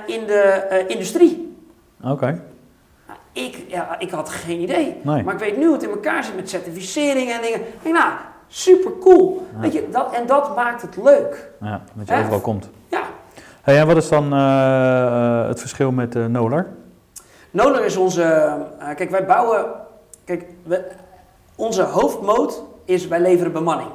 in 0.06 0.26
de 0.26 0.84
industrie. 0.88 1.56
Oké. 2.02 2.42
Ik, 3.32 3.64
ja, 3.68 3.98
ik 3.98 4.10
had 4.10 4.28
geen 4.28 4.60
idee. 4.60 5.00
Nee. 5.02 5.22
Maar 5.22 5.34
ik 5.34 5.40
weet 5.40 5.56
nu 5.56 5.64
hoe 5.64 5.74
het 5.74 5.82
in 5.82 5.90
elkaar 5.90 6.24
zit 6.24 6.36
met 6.36 6.48
certificeringen 6.48 7.34
en 7.34 7.42
dingen. 7.42 7.60
Ik 7.60 7.82
denk, 7.82 7.94
nou, 7.94 8.12
super 8.46 8.92
cool. 9.00 9.46
Ja. 9.52 9.60
Weet 9.60 9.72
je, 9.72 9.88
dat, 9.90 10.12
en 10.12 10.26
dat 10.26 10.56
maakt 10.56 10.82
het 10.82 10.96
leuk. 10.96 11.50
Ja, 11.60 11.82
dat 11.92 12.08
je 12.08 12.14
overal 12.14 12.40
komt. 12.40 12.70
Ja, 12.88 13.02
Hey, 13.64 13.78
en 13.78 13.86
wat 13.86 13.96
is 13.96 14.08
dan 14.08 14.32
eh, 14.32 15.06
eh, 15.06 15.48
het 15.48 15.60
verschil 15.60 15.92
met 15.92 16.14
eh 16.16 16.26
Nolar? 16.26 16.66
Nolar 17.50 17.84
is 17.84 17.96
onze. 17.96 18.56
kijk, 18.96 19.10
wij 19.10 19.26
bouwen. 19.26 19.64
Kijk, 20.24 20.44
we, 20.62 20.84
onze 21.56 21.82
hoofdmoot 21.82 22.62
is 22.84 23.08
wij 23.08 23.20
leveren 23.20 23.52
bemanning. 23.52 23.90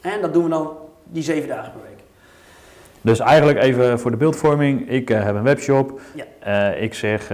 En 0.00 0.20
dat 0.20 0.32
doen 0.32 0.42
we 0.44 0.48
dan 0.50 0.70
die 1.04 1.22
zeven 1.22 1.48
dagen 1.48 1.72
per 1.72 1.80
week. 1.82 2.00
Dus 3.00 3.18
eigenlijk 3.18 3.58
even 3.58 3.98
voor 4.00 4.10
de 4.10 4.16
beeldvorming. 4.16 4.88
Ik 4.88 5.08
heb 5.08 5.34
een 5.34 5.42
webshop. 5.42 6.00
Ja. 6.14 6.68
Ik 6.70 6.94
zeg, 6.94 7.30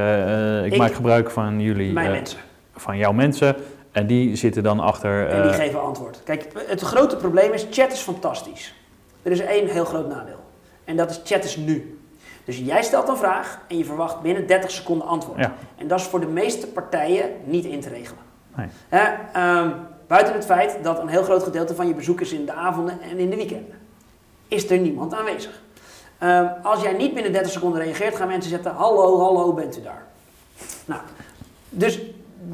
ik, 0.64 0.72
Ik- 0.72 0.78
maak 0.78 0.92
gebruik 0.94 1.30
van 1.30 1.60
jullie, 1.60 1.92
Mijn 1.92 2.10
mensen. 2.10 2.38
van 2.74 2.96
jouw 2.96 3.12
mensen. 3.12 3.56
En 3.92 4.06
die 4.06 4.36
zitten 4.36 4.62
dan 4.62 4.80
achter... 4.80 5.28
En 5.28 5.42
die 5.42 5.52
geven 5.52 5.82
antwoord. 5.82 6.20
Kijk, 6.24 6.46
het 6.66 6.80
grote 6.80 7.16
probleem 7.16 7.52
is, 7.52 7.66
chat 7.70 7.92
is 7.92 8.00
fantastisch. 8.00 8.74
Er 9.22 9.30
is 9.30 9.40
één 9.40 9.68
heel 9.68 9.84
groot 9.84 10.08
nadeel. 10.08 10.37
En 10.88 10.96
dat 10.96 11.10
is, 11.10 11.20
chat 11.24 11.44
is 11.44 11.56
nu. 11.56 11.98
Dus 12.44 12.58
jij 12.58 12.82
stelt 12.82 13.08
een 13.08 13.16
vraag 13.16 13.60
en 13.68 13.78
je 13.78 13.84
verwacht 13.84 14.20
binnen 14.20 14.46
30 14.46 14.70
seconden 14.70 15.06
antwoord. 15.06 15.38
Ja. 15.38 15.54
En 15.76 15.88
dat 15.88 16.00
is 16.00 16.06
voor 16.06 16.20
de 16.20 16.26
meeste 16.26 16.66
partijen 16.66 17.30
niet 17.44 17.64
in 17.64 17.80
te 17.80 17.88
regelen. 17.88 18.22
Nee. 18.56 18.66
Ehm, 19.32 19.70
buiten 20.06 20.34
het 20.34 20.44
feit 20.44 20.78
dat 20.82 20.98
een 20.98 21.08
heel 21.08 21.22
groot 21.22 21.42
gedeelte 21.42 21.74
van 21.74 21.86
je 21.86 21.94
bezoekers 21.94 22.32
in 22.32 22.44
de 22.44 22.52
avonden 22.52 23.00
en 23.10 23.18
in 23.18 23.30
de 23.30 23.36
weekenden. 23.36 23.74
Is 24.48 24.70
er 24.70 24.78
niemand 24.78 25.14
aanwezig. 25.14 25.62
Ehm, 26.18 26.46
als 26.62 26.82
jij 26.82 26.92
niet 26.92 27.14
binnen 27.14 27.32
30 27.32 27.52
seconden 27.52 27.82
reageert, 27.82 28.16
gaan 28.16 28.28
mensen 28.28 28.50
zetten: 28.50 28.74
Hallo, 28.74 29.18
hallo, 29.20 29.52
bent 29.52 29.78
u 29.78 29.82
daar? 29.82 30.02
Nou, 30.84 31.00
dus, 31.68 32.00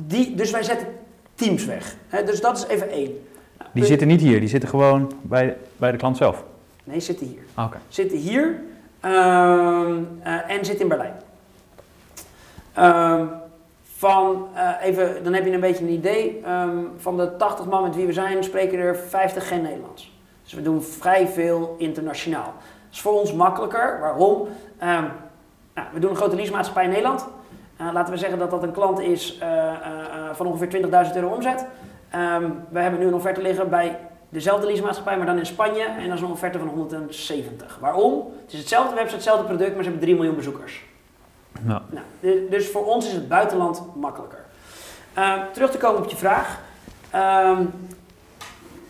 die, 0.07 0.35
dus 0.35 0.51
wij 0.51 0.63
zetten 0.63 0.87
teams 1.35 1.65
weg. 1.65 1.97
Hè, 2.09 2.25
dus 2.25 2.41
dat 2.41 2.57
is 2.57 2.67
even 2.67 2.91
één. 2.91 3.27
Nou, 3.59 3.71
Die 3.73 3.85
zitten 3.85 4.09
niet 4.09 4.21
hier, 4.21 4.41
die 4.41 4.49
zitten 4.49 4.69
gewoon 4.69 5.13
bij, 5.23 5.57
bij 5.77 5.91
de 5.91 5.97
klant 5.99 6.17
zelf. 6.17 6.45
Nee, 6.85 7.01
zitten 7.01 7.27
hier. 7.27 7.65
Oké. 7.65 7.77
Zitten 7.89 8.19
hier 8.19 8.61
ehm, 9.01 10.03
eh, 10.23 10.51
en 10.51 10.65
zit 10.65 10.81
in 10.81 10.89
Berlijn. 10.89 11.15
Ehm, 12.73 13.27
van, 13.97 14.49
eh, 14.55 14.71
even, 14.83 15.25
dan 15.25 15.33
heb 15.33 15.45
je 15.45 15.53
een 15.53 15.61
beetje 15.61 15.85
een 15.85 15.91
idee. 15.93 16.41
ehm, 16.45 16.79
van 16.97 17.17
de 17.17 17.37
80 17.37 17.67
man 17.67 17.83
met 17.83 17.95
wie 17.97 18.07
we 18.07 18.13
zijn, 18.13 18.45
spreken 18.45 18.79
er 18.79 18.97
50 18.97 19.49
geen 19.49 19.63
Nederlands. 19.63 20.13
Dus 20.43 20.53
we 20.53 20.63
doen 20.63 20.83
vrij 20.83 21.29
veel 21.29 21.75
internationaal. 21.79 22.45
Dat 22.55 22.93
is 22.93 23.01
voor 23.01 23.21
ons 23.21 23.33
makkelijker. 23.33 23.99
Waarom? 24.01 24.49
Nou, 24.79 25.87
we 25.93 26.01
doen 26.01 26.11
een 26.11 26.17
grote 26.17 26.37
leasemaatschappij 26.37 26.85
in 26.85 26.91
Nederland. 26.91 27.27
Eh, 27.77 27.87
laten 27.93 28.13
we 28.13 28.19
zeggen 28.19 28.39
dat 28.39 28.51
dat 28.51 28.63
een 28.63 28.73
klant 28.73 29.01
is 29.01 29.39
van 30.33 30.47
ongeveer 30.47 30.69
20.000 30.69 31.17
euro 31.17 31.29
omzet. 31.29 31.67
We 32.69 32.79
hebben 32.79 33.01
nu 33.01 33.07
een 33.07 33.15
offerte 33.15 33.43
liggen 33.43 33.71
bij 33.71 33.99
dezelfde 34.35 34.67
leasemaatschappij, 34.67 35.17
maar 35.17 35.27
dan 35.27 35.39
in 35.39 35.47
Spanje. 35.47 35.85
En 35.85 36.09
dat 36.09 36.17
is 36.17 36.23
een 36.23 36.31
offerte 36.31 36.59
van 36.59 36.69
170. 36.69 37.79
Waarom? 37.81 38.33
Het 38.45 38.53
is 38.53 38.59
hetzelfde 38.59 38.95
website, 38.95 39.15
hetzelfde 39.15 39.45
product, 39.45 39.75
maar 39.75 39.83
ze 39.83 39.91
hebben 39.91 40.01
3 40.01 40.15
miljoen 40.15 40.37
bezoekers. 40.37 40.85
Nou, 41.61 41.81
Nou, 41.91 42.49
dus 42.51 42.69
voor 42.69 42.87
ons 42.87 43.07
is 43.07 43.13
het 43.13 43.29
buitenland 43.29 43.83
makkelijker. 43.95 44.45
Ehm, 45.15 45.41
terug 45.53 45.71
te 45.71 45.79
komen 45.79 46.03
op 46.03 46.11
je 46.11 46.17
vraag. 46.17 46.61
Ehm, 47.11 47.65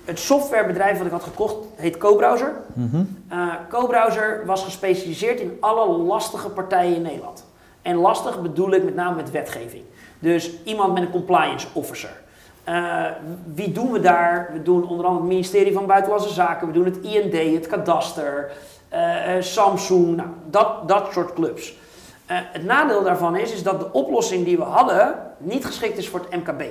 het 0.05 0.19
softwarebedrijf 0.19 0.97
wat 0.97 1.07
ik 1.07 1.13
had 1.13 1.23
gekocht 1.23 1.57
heet 1.77 1.97
CoBrowser. 1.97 2.53
mhm. 2.73 3.03
Eh 3.29 3.49
CoBrowser 3.69 4.43
was 4.47 4.65
gespecialiseerd 4.65 5.41
in 5.41 5.57
alle 5.61 5.89
lastige 5.89 6.49
partijen 6.49 6.95
in 6.97 7.03
Nederland. 7.03 7.45
En 7.83 7.97
lastig 7.97 8.43
bedoel 8.43 8.73
ik 8.73 8.85
met 8.85 8.95
name 8.95 9.17
met 9.17 9.31
wetgeving. 9.31 9.85
Dus 10.19 10.51
iemand 10.65 10.95
met 10.95 11.03
een 11.03 11.11
compliance 11.11 11.67
officer. 11.73 12.23
Eh, 12.65 13.05
wie 13.55 13.73
doen 13.73 13.93
we 13.93 14.01
daar? 14.01 14.51
We 14.53 14.63
doen 14.63 14.89
onder 14.89 15.07
andere 15.07 15.25
het 15.25 15.33
ministerie 15.33 15.73
van 15.73 15.87
Buitenlandse 15.87 16.33
Zaken. 16.33 16.67
We 16.67 16.73
doen 16.73 16.85
het 16.85 17.01
IND, 17.01 17.55
het 17.55 17.67
kadaster, 17.67 18.53
eh, 18.89 19.37
eh, 19.37 19.43
Samsung, 19.43 20.17
nou, 20.17 20.29
dat, 20.51 20.89
dat 20.89 21.13
soort 21.13 21.33
clubs. 21.33 21.77
Het 22.27 22.65
nadeel 22.65 23.03
daarvan 23.03 23.37
is, 23.37 23.53
is 23.53 23.63
dat 23.63 23.81
de 23.81 23.93
oplossing 23.93 24.45
die 24.45 24.57
we 24.57 24.63
hadden 24.63 25.15
niet 25.39 25.65
geschikt 25.65 25.99
is 25.99 26.09
voor 26.09 26.21
het 26.21 26.31
MKB. 26.31 26.65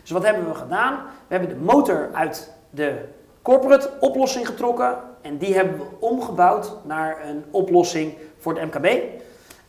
Dus 0.00 0.10
wat 0.10 0.22
hebben 0.22 0.48
we 0.48 0.54
gedaan? 0.54 0.94
We 1.26 1.36
hebben 1.36 1.48
de 1.48 1.64
motor 1.64 2.08
uit 2.12 2.52
de 2.70 3.04
corporate 3.42 3.90
oplossing 4.00 4.46
getrokken 4.46 4.98
en 5.20 5.38
die 5.38 5.54
hebben 5.54 5.78
we 5.78 5.84
omgebouwd 5.98 6.76
naar 6.82 7.16
een 7.28 7.44
oplossing 7.50 8.14
voor 8.38 8.58
het 8.58 8.74
MKB. 8.74 9.02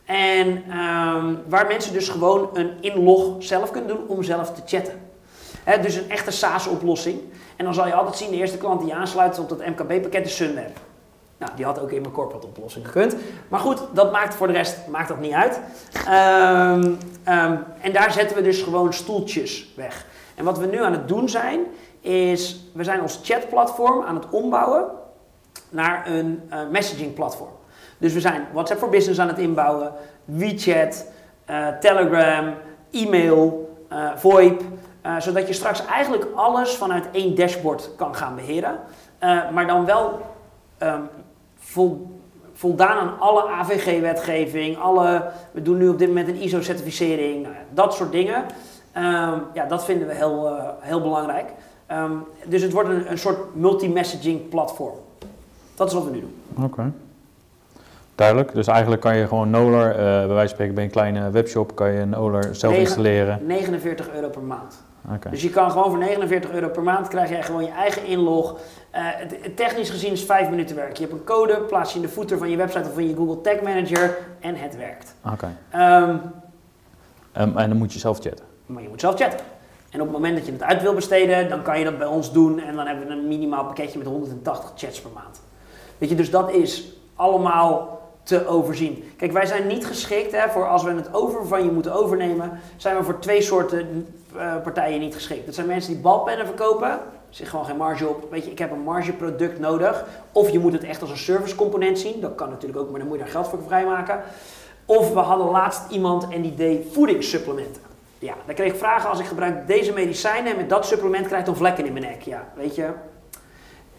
En 0.04 0.64
ehm, 0.70 1.34
waar 1.48 1.66
mensen 1.66 1.92
dus 1.92 2.08
gewoon 2.08 2.50
een 2.52 2.70
inlog 2.80 3.34
zelf 3.38 3.70
kunnen 3.70 3.96
doen 3.96 4.08
om 4.08 4.22
zelf 4.22 4.52
te 4.52 4.62
chatten. 4.66 5.05
Dus 5.82 5.94
een 5.94 6.10
echte 6.10 6.30
SaaS-oplossing. 6.30 7.20
En 7.56 7.64
dan 7.64 7.74
zal 7.74 7.86
je 7.86 7.94
altijd 7.94 8.16
zien, 8.16 8.30
de 8.30 8.36
eerste 8.36 8.58
klant 8.58 8.80
die 8.80 8.94
aansluit 8.94 9.38
op 9.38 9.48
dat 9.48 9.58
MKB-pakket 9.58 10.26
is 10.26 10.36
Sunweb. 10.36 10.78
Nou, 11.38 11.52
die 11.56 11.64
had 11.64 11.80
ook 11.80 11.90
in 11.90 12.00
mijn 12.00 12.12
corporate 12.12 12.46
oplossing 12.46 12.86
gekund. 12.86 13.16
Maar 13.48 13.60
goed, 13.60 13.82
dat 13.92 14.12
maakt 14.12 14.34
voor 14.34 14.46
de 14.46 14.52
rest 14.52 14.76
maakt 14.88 15.08
dat 15.08 15.20
niet 15.20 15.32
uit. 15.32 15.60
Ehm, 16.06 16.92
ehm, 17.24 17.56
en 17.80 17.92
daar 17.92 18.12
zetten 18.12 18.36
we 18.36 18.42
dus 18.42 18.62
gewoon 18.62 18.92
stoeltjes 18.92 19.72
weg. 19.76 20.06
En 20.34 20.44
wat 20.44 20.58
we 20.58 20.66
nu 20.66 20.82
aan 20.82 20.92
het 20.92 21.08
doen 21.08 21.28
zijn, 21.28 21.60
is 22.00 22.70
we 22.72 22.84
zijn 22.84 23.02
ons 23.02 23.20
chatplatform 23.22 24.04
aan 24.04 24.14
het 24.14 24.28
ombouwen 24.30 24.84
naar 25.68 26.06
een 26.10 26.42
eh, 26.48 26.58
messaging 26.70 27.14
platform. 27.14 27.50
Dus 27.98 28.12
we 28.12 28.20
zijn 28.20 28.46
WhatsApp 28.52 28.80
for 28.80 28.88
Business 28.88 29.20
aan 29.20 29.28
het 29.28 29.38
inbouwen, 29.38 29.92
WeChat, 30.24 31.06
eh, 31.44 31.68
Telegram, 31.80 32.54
e-mail, 32.90 33.74
eh, 33.88 34.08
VoIP. 34.16 34.62
Eh, 35.06 35.20
zodat 35.20 35.46
je 35.46 35.52
straks 35.52 35.86
eigenlijk 35.86 36.26
alles 36.34 36.74
vanuit 36.74 37.08
één 37.12 37.34
dashboard 37.34 37.90
kan 37.96 38.14
gaan 38.14 38.34
beheren. 38.34 38.78
Eh, 39.18 39.50
maar 39.50 39.66
dan 39.66 39.84
wel 39.84 40.20
ehm, 40.78 41.00
vol, 41.58 42.20
voldaan 42.52 42.98
aan 42.98 43.18
alle 43.18 43.48
AVG-wetgeving, 43.48 44.78
alle, 44.78 45.30
we 45.50 45.62
doen 45.62 45.76
nu 45.76 45.88
op 45.88 45.98
dit 45.98 46.08
moment 46.08 46.28
een 46.28 46.42
ISO-certificering, 46.42 47.42
nou 47.42 47.54
ja, 47.54 47.60
dat 47.70 47.94
soort 47.94 48.12
dingen. 48.12 48.44
Ehm, 48.92 49.38
ja, 49.52 49.64
dat 49.68 49.84
vinden 49.84 50.08
we 50.08 50.14
heel, 50.14 50.48
eh, 50.48 50.64
heel 50.80 51.00
belangrijk. 51.00 51.50
Ehm, 51.86 52.12
dus 52.46 52.62
het 52.62 52.72
wordt 52.72 52.88
een, 52.88 53.10
een 53.10 53.18
soort 53.18 53.54
multi-messaging 53.54 54.48
platform. 54.48 54.96
Dat 55.74 55.88
is 55.88 55.94
wat 55.94 56.04
we 56.04 56.10
nu 56.10 56.20
doen. 56.20 56.64
Oké. 56.64 56.92
Duidelijk. 58.14 58.54
Dus 58.54 58.66
eigenlijk 58.66 59.00
kan 59.00 59.16
je 59.16 59.26
gewoon 59.26 59.50
Nolar, 59.50 59.94
bij 59.94 60.26
wijze 60.26 60.38
van 60.38 60.48
spreken 60.48 60.74
bij 60.74 60.84
een 60.84 60.90
kleine 60.90 61.30
webshop, 61.30 61.74
kan 61.74 61.92
je 61.92 62.04
Nolar 62.04 62.54
zelf 62.54 62.74
installeren. 62.74 63.46
49 63.46 64.14
euro 64.14 64.28
per 64.28 64.42
maand. 64.42 64.84
Dus 65.30 65.42
je 65.42 65.50
kan 65.50 65.70
gewoon 65.70 65.90
voor 65.90 65.98
49 65.98 66.50
euro 66.50 66.68
per 66.68 66.82
maand 66.82 67.08
krijg 67.08 67.30
jij 67.30 67.42
gewoon 67.42 67.64
je 67.64 67.70
eigen 67.70 68.04
inlog. 68.04 68.58
Het 68.90 69.56
technisch 69.56 69.90
gezien 69.90 70.12
is 70.12 70.24
5 70.24 70.50
minuten 70.50 70.76
werk. 70.76 70.96
Je 70.96 71.02
hebt 71.02 71.14
een 71.18 71.24
code, 71.24 71.60
plaats 71.60 71.90
je 71.92 71.96
in 71.96 72.04
de 72.04 72.10
footer 72.10 72.38
van 72.38 72.50
je 72.50 72.56
website 72.56 72.88
of 72.88 72.94
van 72.94 73.08
je 73.08 73.16
Google 73.16 73.40
Tag 73.40 73.60
Manager 73.62 74.18
en 74.40 74.54
het 74.56 74.76
werkt. 74.76 75.14
Oké. 75.32 75.48
Ehm, 75.70 76.16
Ehm, 77.36 77.56
en 77.58 77.68
dan 77.68 77.78
moet 77.78 77.92
je 77.92 77.98
zelf 77.98 78.18
chatten. 78.20 78.44
maar 78.66 78.82
je 78.82 78.88
moet 78.88 79.00
zelf 79.00 79.16
chatten. 79.16 79.40
En 79.90 80.00
op 80.00 80.06
het 80.06 80.16
moment 80.16 80.36
dat 80.36 80.46
je 80.46 80.52
het 80.52 80.62
uit 80.62 80.82
wil 80.82 80.94
besteden, 80.94 81.48
dan 81.48 81.62
kan 81.62 81.78
je 81.78 81.84
dat 81.84 81.98
bij 81.98 82.06
ons 82.06 82.32
doen. 82.32 82.60
En 82.60 82.76
dan 82.76 82.86
hebben 82.86 83.06
we 83.06 83.12
een 83.12 83.28
minimaal 83.28 83.64
pakketje 83.64 83.98
met 83.98 84.06
180 84.06 84.72
chats 84.76 85.00
per 85.00 85.10
maand. 85.14 85.40
Weet 85.98 86.08
je, 86.08 86.14
dus 86.14 86.30
dat 86.30 86.50
is 86.50 86.92
allemaal 87.14 87.95
te 88.26 88.46
overzien. 88.46 89.12
Kijk, 89.16 89.32
wij 89.32 89.46
zijn 89.46 89.66
niet 89.66 89.86
geschikt 89.86 90.32
hè, 90.32 90.48
voor 90.48 90.68
als 90.68 90.82
we 90.82 90.90
het 90.90 91.14
over 91.14 91.46
van 91.46 91.64
je 91.64 91.70
moeten 91.70 91.92
overnemen, 91.92 92.60
zijn 92.76 92.96
we 92.96 93.02
voor 93.02 93.18
twee 93.18 93.42
soorten 93.42 94.06
eh, 94.36 94.56
partijen 94.62 95.00
niet 95.00 95.14
geschikt. 95.14 95.46
Dat 95.46 95.54
zijn 95.54 95.66
mensen 95.66 95.92
die 95.92 96.02
balpennen 96.02 96.46
verkopen, 96.46 96.88
er 96.90 96.98
zit 97.30 97.48
gewoon 97.48 97.64
geen 97.64 97.76
marge 97.76 98.08
op. 98.08 98.30
Weet 98.30 98.44
je, 98.44 98.50
ik 98.50 98.58
heb 98.58 98.70
een 98.70 98.82
margeproduct 98.82 99.58
nodig. 99.58 100.04
Of 100.32 100.50
je 100.50 100.58
moet 100.58 100.72
het 100.72 100.84
echt 100.84 101.00
als 101.00 101.10
een 101.10 101.16
servicecomponent 101.16 101.98
zien, 101.98 102.20
dat 102.20 102.34
kan 102.34 102.48
natuurlijk 102.48 102.80
ook, 102.80 102.90
maar 102.90 102.98
dan 102.98 103.08
moet 103.08 103.18
je 103.18 103.22
daar 103.22 103.32
geld 103.32 103.48
voor 103.48 103.62
vrijmaken. 103.66 104.20
Of 104.84 105.12
we 105.12 105.18
hadden 105.18 105.50
laatst 105.50 105.90
iemand 105.90 106.28
en 106.28 106.42
die 106.42 106.54
deed 106.54 106.86
voedingssupplementen. 106.92 107.82
Ja, 108.18 108.34
dan 108.46 108.54
kreeg 108.54 108.72
ik 108.72 108.78
vragen 108.78 109.10
als 109.10 109.18
ik 109.18 109.26
gebruik 109.26 109.66
deze 109.66 109.92
medicijnen 109.92 110.52
en 110.52 110.56
met 110.56 110.68
dat 110.68 110.86
supplement 110.86 111.26
krijg 111.26 111.40
ik 111.40 111.46
dan 111.46 111.56
vlekken 111.56 111.86
in 111.86 111.92
mijn 111.92 112.04
nek. 112.04 112.22
Ja, 112.22 112.44
weet 112.54 112.74
je. 112.74 112.88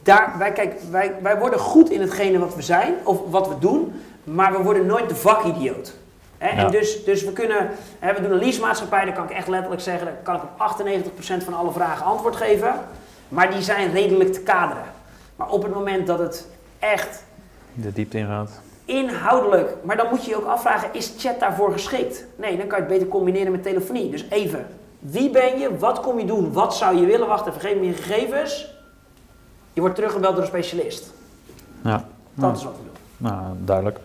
Daar, 0.03 0.35
wij, 0.37 0.51
kijk, 0.51 0.79
wij, 0.91 1.15
wij 1.21 1.39
worden 1.39 1.59
goed 1.59 1.89
in 1.89 2.01
hetgene 2.01 2.39
wat 2.39 2.55
we 2.55 2.61
zijn 2.61 2.93
of 3.03 3.19
wat 3.29 3.47
we 3.47 3.59
doen, 3.59 3.93
maar 4.27 4.51
we 4.51 4.63
worden 4.63 4.85
nooit 4.85 5.09
de 5.09 5.15
vakidioot. 5.15 5.93
Hè, 6.37 6.49
Ja. 6.49 6.65
En 6.65 6.71
dus, 6.71 7.03
dus 7.03 7.23
we 7.23 7.31
kunnen, 7.33 7.69
hè, 7.99 8.13
we 8.13 8.21
doen 8.21 8.31
een 8.31 8.37
leasemaatschappij, 8.37 9.05
daar 9.05 9.13
kan 9.13 9.23
ik 9.23 9.29
echt 9.31 9.47
letterlijk 9.47 9.81
zeggen, 9.81 10.05
daar 10.05 10.15
kan 10.23 10.35
ik 10.35 10.41
op 10.43 10.59
98% 10.59 11.43
van 11.43 11.53
alle 11.53 11.71
vragen 11.71 12.05
antwoord 12.05 12.35
geven. 12.35 12.73
Maar 13.29 13.51
die 13.51 13.61
zijn 13.61 13.91
redelijk 13.91 14.33
te 14.33 14.39
kaderen. 14.41 14.83
Maar 15.35 15.49
op 15.49 15.63
het 15.63 15.73
moment 15.73 16.07
dat 16.07 16.19
het 16.19 16.47
echt 16.79 17.23
De 17.73 17.93
diepte 17.93 18.17
ingaat. 18.17 18.61
inhoudelijk, 18.85 19.75
maar 19.83 19.97
dan 19.97 20.07
moet 20.09 20.23
je 20.23 20.29
je 20.29 20.35
ook 20.37 20.45
afvragen, 20.47 20.89
is 20.91 21.13
chat 21.17 21.39
daarvoor 21.39 21.71
geschikt? 21.71 22.25
Nee, 22.35 22.57
dan 22.57 22.67
kan 22.67 22.77
je 22.77 22.83
het 22.83 22.93
beter 22.93 23.07
combineren 23.07 23.51
met 23.51 23.63
telefonie. 23.63 24.09
Dus 24.11 24.25
even, 24.29 24.67
wie 24.99 25.29
ben 25.29 25.59
je, 25.59 25.77
wat 25.77 25.99
kom 25.99 26.19
je 26.19 26.25
doen, 26.25 26.53
wat 26.53 26.75
zou 26.75 26.97
je 26.97 27.05
willen? 27.05 27.27
Wacht 27.27 27.47
even, 27.47 27.61
geef 27.61 27.75
me 27.75 27.85
je 27.85 27.93
gegevens. 27.93 28.75
Je 29.73 29.81
wordt 29.81 29.95
teruggebeld 29.95 30.33
door 30.33 30.41
een 30.41 30.47
specialist. 30.49 31.13
Ja. 31.83 32.05
Dat 32.33 32.49
Ja. 32.49 32.55
is 32.57 32.63
wat 32.63 32.73
we 32.73 32.83
doen. 32.83 32.95
Nou, 33.31 33.41
duidelijk. 33.57 33.99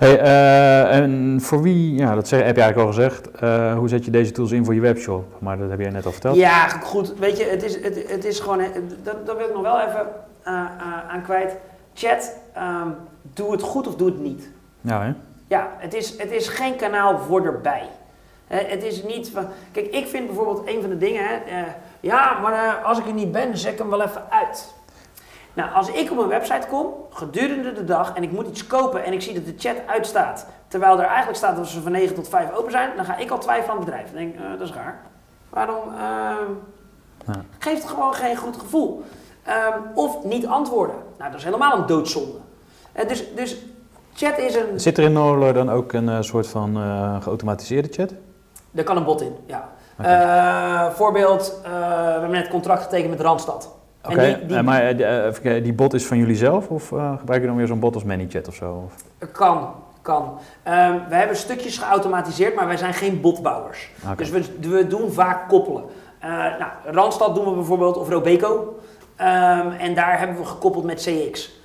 Hey, 0.00 0.20
eh, 0.20 0.96
en 0.96 1.38
voor 1.40 1.62
wie, 1.62 1.94
ja, 1.94 2.14
dat 2.14 2.28
zeg, 2.28 2.42
heb 2.42 2.56
je 2.56 2.62
eigenlijk 2.62 2.90
al 2.90 2.94
gezegd, 2.94 3.30
eh, 3.30 3.74
hoe 3.74 3.88
zet 3.88 4.04
je 4.04 4.10
deze 4.10 4.32
tools 4.32 4.50
in 4.50 4.64
voor 4.64 4.74
je 4.74 4.80
webshop? 4.80 5.24
Maar 5.38 5.58
dat 5.58 5.70
heb 5.70 5.80
jij 5.80 5.90
net 5.90 6.06
al 6.06 6.12
verteld. 6.12 6.36
Ja, 6.36 6.68
goed. 6.68 7.18
Weet 7.18 7.38
je, 7.38 7.44
het 7.44 7.62
is, 7.62 7.82
het, 7.82 8.10
het 8.10 8.24
is 8.24 8.40
gewoon. 8.40 8.58
Dat, 9.02 9.26
dat 9.26 9.36
wil 9.36 9.46
ik 9.46 9.52
nog 9.52 9.62
wel 9.62 9.80
even 9.80 10.06
eh, 10.42 10.54
eh, 10.54 11.08
aan 11.08 11.22
kwijt. 11.22 11.56
Chat, 11.94 12.36
ehm, 12.54 12.88
doe 13.22 13.52
het 13.52 13.62
goed 13.62 13.86
of 13.86 13.96
doe 13.96 14.08
het 14.08 14.20
niet. 14.20 14.50
Ja, 14.80 15.02
hè? 15.02 15.12
Ja, 15.46 15.68
het 15.76 15.94
is, 15.94 16.18
het 16.18 16.30
is 16.30 16.48
geen 16.48 16.76
kanaal 16.76 17.18
voor 17.18 17.44
erbij. 17.44 17.88
Het 18.46 18.82
is 18.82 19.02
niet 19.02 19.30
van. 19.30 19.46
Kijk, 19.72 19.86
ik 19.86 20.06
vind 20.06 20.26
bijvoorbeeld 20.26 20.68
een 20.68 20.80
van 20.80 20.90
de 20.90 20.98
dingen. 20.98 21.24
Hè, 21.24 21.34
eh, 21.34 21.62
ja, 22.00 22.38
maar 22.38 22.52
eh, 22.52 22.84
als 22.84 22.98
ik 22.98 23.06
er 23.06 23.12
niet 23.12 23.32
ben, 23.32 23.58
zet 23.58 23.72
ik 23.72 23.78
hem 23.78 23.90
wel 23.90 24.02
even 24.02 24.22
uit. 24.30 24.74
Nou, 25.60 25.72
als 25.72 25.90
ik 25.90 26.10
op 26.10 26.18
een 26.18 26.28
website 26.28 26.66
kom, 26.68 26.86
gedurende 27.10 27.72
de 27.72 27.84
dag, 27.84 28.14
en 28.14 28.22
ik 28.22 28.32
moet 28.32 28.46
iets 28.46 28.66
kopen 28.66 29.04
en 29.04 29.12
ik 29.12 29.22
zie 29.22 29.34
dat 29.34 29.44
de 29.44 29.54
chat 29.58 29.76
uitstaat, 29.86 30.46
terwijl 30.68 30.98
er 30.98 31.06
eigenlijk 31.06 31.36
staat 31.36 31.56
dat 31.56 31.66
ze 31.66 31.80
van 31.80 31.92
9 31.92 32.14
tot 32.14 32.28
5 32.28 32.52
open 32.54 32.70
zijn, 32.70 32.90
dan 32.96 33.04
ga 33.04 33.16
ik 33.16 33.30
al 33.30 33.38
twijfelen 33.38 33.70
aan 33.70 33.76
het 33.76 33.84
bedrijf. 33.84 34.06
Dan 34.06 34.14
denk 34.14 34.34
ik, 34.34 34.40
eh, 34.40 34.50
dat 34.58 34.68
is 34.68 34.74
raar. 34.74 35.00
Waarom? 35.48 35.82
ehm, 35.94 36.52
Ja. 37.26 37.42
Geeft 37.58 37.88
gewoon 37.88 38.14
geen 38.14 38.36
goed 38.36 38.56
gevoel. 38.56 39.04
Ehm, 39.42 39.78
of 39.94 40.24
niet 40.24 40.46
antwoorden. 40.46 40.96
Nou, 41.18 41.30
dat 41.30 41.38
is 41.38 41.44
helemaal 41.44 41.78
een 41.78 41.86
doodzonde. 41.86 42.38
Eh, 42.92 43.08
dus, 43.08 43.34
dus 43.34 43.56
chat 44.14 44.38
is 44.38 44.54
een... 44.54 44.80
Zit 44.80 44.98
er 44.98 45.04
in 45.04 45.12
Nolar 45.12 45.52
dan 45.52 45.70
ook 45.70 45.92
een 45.92 46.08
eh, 46.08 46.20
soort 46.20 46.46
van 46.46 46.76
geautomatiseerde 47.22 47.88
chat? 47.90 48.14
Daar 48.70 48.84
kan 48.84 48.96
een 48.96 49.04
bot 49.04 49.20
in, 49.20 49.36
ja. 49.46 49.68
Voorbeeld, 50.94 51.60
we 51.62 51.68
hebben 52.10 52.30
net 52.30 52.48
contract 52.48 52.82
getekend 52.82 53.10
met 53.10 53.20
Randstad. 53.20 53.78
Die- 54.08 54.46
die- 54.46 54.56
eh, 54.56 54.62
maar 54.62 54.80
eh, 54.82 55.26
eh, 55.56 55.62
die 55.64 55.72
bot 55.72 55.94
is 55.94 56.06
van 56.06 56.18
jullie 56.18 56.36
zelf 56.36 56.68
of 56.68 56.92
eh, 56.92 57.18
gebruik 57.18 57.40
je 57.40 57.46
dan 57.46 57.56
weer 57.56 57.66
zo'n 57.66 57.78
bot 57.80 57.94
als 57.94 58.04
ManyChat 58.04 58.48
of 58.48 58.54
zo? 58.54 58.82
Of? 58.86 59.28
Kan, 59.32 59.74
kan. 60.02 60.38
Ehm, 60.62 60.94
we 61.08 61.14
hebben 61.14 61.36
stukjes 61.36 61.78
geautomatiseerd, 61.78 62.54
maar 62.54 62.66
wij 62.66 62.76
zijn 62.76 62.94
geen 62.94 63.20
botbouwers. 63.20 63.90
Dus 64.16 64.30
we, 64.30 64.44
we 64.60 64.86
doen 64.86 65.12
vaak 65.12 65.48
koppelen. 65.48 65.84
Nou, 66.58 66.70
Randstad 66.84 67.34
doen 67.34 67.44
we 67.44 67.50
bijvoorbeeld, 67.54 67.96
of 67.96 68.08
Robeco. 68.08 68.78
Ehm, 69.16 69.70
en 69.70 69.94
daar 69.94 70.18
hebben 70.18 70.36
we 70.36 70.44
gekoppeld 70.44 70.84
met 70.84 71.00
CX. 71.00 71.58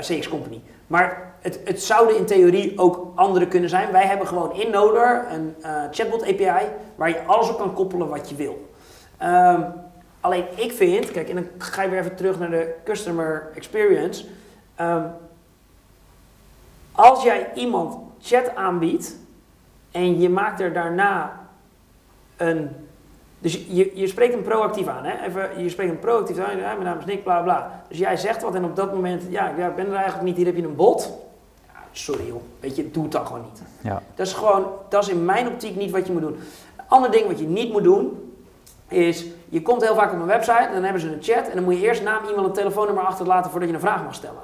CX 0.00 0.28
Company. 0.28 0.60
Maar 0.86 1.32
het, 1.40 1.60
het 1.64 1.82
zouden 1.82 2.16
in 2.16 2.24
theorie 2.24 2.78
ook 2.78 3.12
andere 3.14 3.46
kunnen 3.48 3.68
zijn. 3.70 3.92
Wij 3.92 4.06
hebben 4.06 4.26
gewoon 4.26 4.52
in 4.54 4.70
Noder 4.70 5.24
een 5.32 5.54
chatbot 5.90 6.22
API 6.22 6.66
waar 6.94 7.08
je 7.08 7.22
alles 7.26 7.48
op 7.50 7.58
kan 7.58 7.72
koppelen 7.74 8.08
wat 8.08 8.28
je 8.28 8.34
wil. 8.34 8.70
Ehm, 9.18 9.60
alleen 10.24 10.44
ik 10.54 10.72
vind, 10.72 11.10
kijk, 11.10 11.28
en 11.28 11.34
dan 11.34 11.46
ga 11.58 11.82
je 11.82 11.88
weer 11.88 11.98
even 11.98 12.16
terug 12.16 12.38
naar 12.38 12.50
de 12.50 12.74
customer 12.84 13.50
experience. 13.54 14.24
Ehm, 14.74 15.06
als 16.92 17.22
jij 17.22 17.50
iemand 17.54 17.96
chat 18.20 18.54
aanbiedt 18.54 19.16
en 19.90 20.20
je 20.20 20.28
maakt 20.28 20.60
er 20.60 20.72
daarna 20.72 21.40
een. 22.36 22.70
Dus 23.38 23.64
je, 23.68 23.90
je 23.94 24.06
spreekt 24.06 24.34
hem 24.34 24.42
proactief 24.42 24.86
aan, 24.86 25.04
hè? 25.04 25.26
Even, 25.26 25.62
je 25.62 25.68
spreekt 25.68 25.90
hem 25.90 26.00
proactief 26.00 26.38
aan. 26.38 26.56
Ja, 26.56 26.72
mijn 26.72 26.84
naam 26.84 26.98
is 26.98 27.04
Nick, 27.04 27.22
bla 27.22 27.42
bla. 27.42 27.84
Dus 27.88 27.98
jij 27.98 28.16
zegt 28.16 28.42
wat 28.42 28.54
en 28.54 28.64
op 28.64 28.76
dat 28.76 28.92
moment, 28.92 29.22
ja, 29.28 29.52
ja, 29.56 29.68
ik 29.68 29.76
ben 29.76 29.86
er 29.86 29.94
eigenlijk 29.94 30.24
niet, 30.24 30.36
hier 30.36 30.46
heb 30.46 30.56
je 30.56 30.62
een 30.62 30.76
bot. 30.76 31.12
Ja, 31.66 31.80
sorry 31.92 32.26
joh, 32.26 32.42
weet 32.60 32.76
je, 32.76 32.90
doe 32.90 33.02
het 33.02 33.12
dan 33.12 33.26
gewoon 33.26 33.42
niet. 33.42 33.62
Ja. 33.80 34.02
Dat 34.14 34.26
is 34.26 34.32
gewoon, 34.32 34.66
dat 34.88 35.02
is 35.02 35.08
in 35.08 35.24
mijn 35.24 35.48
optiek 35.48 35.76
niet 35.76 35.90
wat 35.90 36.06
je 36.06 36.12
moet 36.12 36.22
doen. 36.22 36.36
Een 36.76 36.84
ander 36.88 37.10
ding 37.10 37.26
wat 37.26 37.38
je 37.38 37.46
niet 37.46 37.72
moet 37.72 37.84
doen, 37.84 38.32
is, 38.88 39.26
je 39.48 39.62
komt 39.62 39.82
heel 39.82 39.94
vaak 39.94 40.12
op 40.12 40.20
een 40.20 40.26
website 40.26 40.66
en 40.66 40.72
dan 40.72 40.82
hebben 40.82 41.00
ze 41.00 41.12
een 41.12 41.22
chat 41.22 41.48
en 41.48 41.54
dan 41.54 41.64
moet 41.64 41.74
je 41.74 41.80
eerst 41.80 42.02
naam, 42.02 42.24
e-mail 42.24 42.44
en 42.44 42.52
telefoonnummer 42.52 43.04
achterlaten 43.04 43.50
voordat 43.50 43.68
je 43.68 43.74
een 43.74 43.80
vraag 43.80 44.04
mag 44.04 44.14
stellen. 44.14 44.42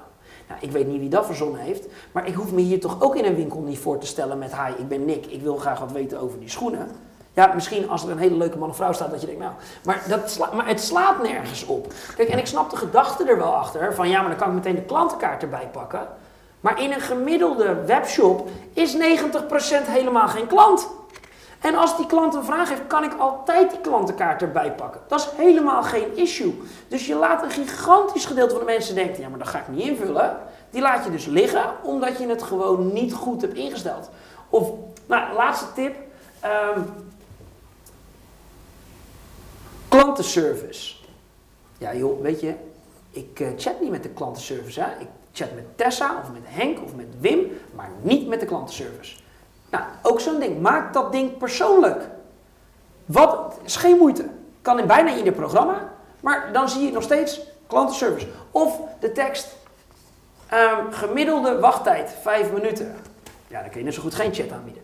Nou, 0.49 0.61
ik 0.63 0.71
weet 0.71 0.87
niet 0.87 1.01
wie 1.01 1.09
dat 1.09 1.27
verzonnen 1.27 1.61
heeft, 1.61 1.87
maar 2.13 2.27
ik 2.27 2.35
hoef 2.35 2.53
me 2.53 2.61
hier 2.61 2.81
toch 2.81 2.97
ook 3.01 3.17
in 3.17 3.25
een 3.25 3.35
winkel 3.35 3.61
niet 3.61 3.79
voor 3.79 3.99
te 3.99 4.07
stellen 4.07 4.39
met 4.39 4.57
hi, 4.57 4.73
ik 4.79 4.89
ben 4.89 5.05
Nick, 5.05 5.27
ik 5.27 5.43
wil 5.43 5.57
graag 5.57 5.81
wat 5.81 5.93
weten 5.93 6.21
over 6.21 6.39
die 6.39 6.49
schoenen. 6.49 6.89
Ja, 7.33 7.51
misschien 7.55 7.89
als 7.89 8.05
er 8.05 8.11
een 8.11 8.19
hele 8.19 8.37
leuke 8.37 8.59
man 8.59 8.69
of 8.69 8.77
vrouw 8.77 8.93
staat 8.93 9.11
dat 9.11 9.21
je 9.21 9.27
denkt, 9.27 9.43
nou, 9.43 9.53
maar, 9.85 10.03
dat 10.09 10.31
sla- 10.31 10.51
maar 10.55 10.67
het 10.67 10.81
slaat 10.81 11.23
nergens 11.23 11.67
op. 11.67 11.93
Kijk, 12.17 12.29
en 12.29 12.39
ik 12.39 12.47
snap 12.47 12.71
de 12.71 12.77
gedachte 12.77 13.25
er 13.25 13.39
wel 13.39 13.55
achter, 13.55 13.95
van 13.95 14.09
ja, 14.09 14.21
maar 14.21 14.29
dan 14.31 14.39
kan 14.39 14.49
ik 14.49 14.55
meteen 14.55 14.75
de 14.75 14.83
klantenkaart 14.83 15.43
erbij 15.43 15.69
pakken. 15.73 16.09
Maar 16.61 16.83
in 16.83 16.93
een 16.93 17.01
gemiddelde 17.01 17.85
webshop 17.85 18.49
is 18.73 18.97
90% 18.97 18.99
helemaal 19.87 20.29
geen 20.29 20.47
klant. 20.47 20.89
En 21.61 21.75
als 21.75 21.97
die 21.97 22.07
klant 22.07 22.35
een 22.35 22.45
vraag 22.45 22.69
heeft, 22.69 22.87
kan 22.87 23.05
ik 23.05 23.15
altijd 23.19 23.71
die 23.71 23.81
klantenkaart 23.81 24.43
erbij 24.43 24.73
pakken. 24.73 25.01
Dat 25.09 25.21
is 25.21 25.29
helemaal 25.37 25.83
geen 25.83 26.17
issue. 26.17 26.63
Dus 26.89 27.07
je 27.07 27.15
laat 27.15 27.43
een 27.43 27.51
gigantisch 27.51 28.25
gedeelte 28.25 28.51
van 28.51 28.61
de 28.61 28.73
mensen 28.73 28.95
denken, 28.95 29.21
ja, 29.23 29.29
maar 29.29 29.39
dat 29.39 29.49
ga 29.49 29.59
ik 29.59 29.69
niet 29.69 29.89
invullen. 29.89 30.37
Die 30.71 30.83
laat 30.83 31.05
je 31.05 31.11
dus 31.11 31.27
liggen, 31.27 31.65
omdat 31.83 32.19
je 32.19 32.29
het 32.29 32.43
gewoon 32.43 32.93
niet 32.93 33.13
goed 33.13 33.41
hebt 33.41 33.55
ingesteld. 33.55 34.11
Of, 34.49 34.71
nou, 35.07 35.35
laatste 35.35 35.73
tip. 35.75 35.95
ehm, 36.41 36.81
klantenservice. 39.89 40.95
Ja 41.79 41.95
joh, 41.95 42.21
weet 42.21 42.41
je, 42.41 42.55
ik 43.11 43.41
eh, 43.41 43.49
chat 43.57 43.81
niet 43.81 43.91
met 43.91 44.03
de 44.03 44.09
klantenservice. 44.09 44.81
Hè? 44.81 45.01
Ik 45.01 45.09
chat 45.33 45.55
met 45.55 45.65
Tessa 45.77 46.19
of 46.23 46.33
met 46.33 46.43
Henk 46.45 46.83
of 46.83 46.95
met 46.95 47.07
Wim, 47.21 47.51
maar 47.75 47.91
niet 48.03 48.27
met 48.29 48.41
de 48.41 48.47
klantenservice. 48.47 49.17
Nou, 49.71 49.85
ook 50.03 50.21
zo'n 50.21 50.41
ding. 50.41 50.61
Maak 50.61 50.93
dat 50.93 51.13
ding 51.13 51.37
persoonlijk. 51.37 52.09
Wat 53.07 53.59
is 53.63 53.77
geen 53.77 53.97
moeite. 53.97 54.25
Kan 54.63 54.79
in 54.79 54.87
bijna 54.87 55.17
ieder 55.17 55.33
programma, 55.33 55.89
maar 56.21 56.53
dan 56.53 56.69
zie 56.69 56.87
je 56.87 56.93
nog 56.93 57.03
steeds 57.03 57.41
klantenservice. 57.67 58.27
Of 58.51 58.81
de 59.01 59.13
tekst, 59.13 59.57
ehm, 60.47 60.91
gemiddelde 60.91 61.59
wachttijd 61.59 62.15
5 62.23 62.53
minuten. 62.53 62.97
Ja, 63.47 63.61
dan 63.61 63.71
kun 63.71 63.79
je 63.79 63.85
net 63.85 63.95
zo 63.95 64.03
goed 64.03 64.15
geen 64.15 64.35
chat 64.35 64.53
aanbieden. 64.53 64.83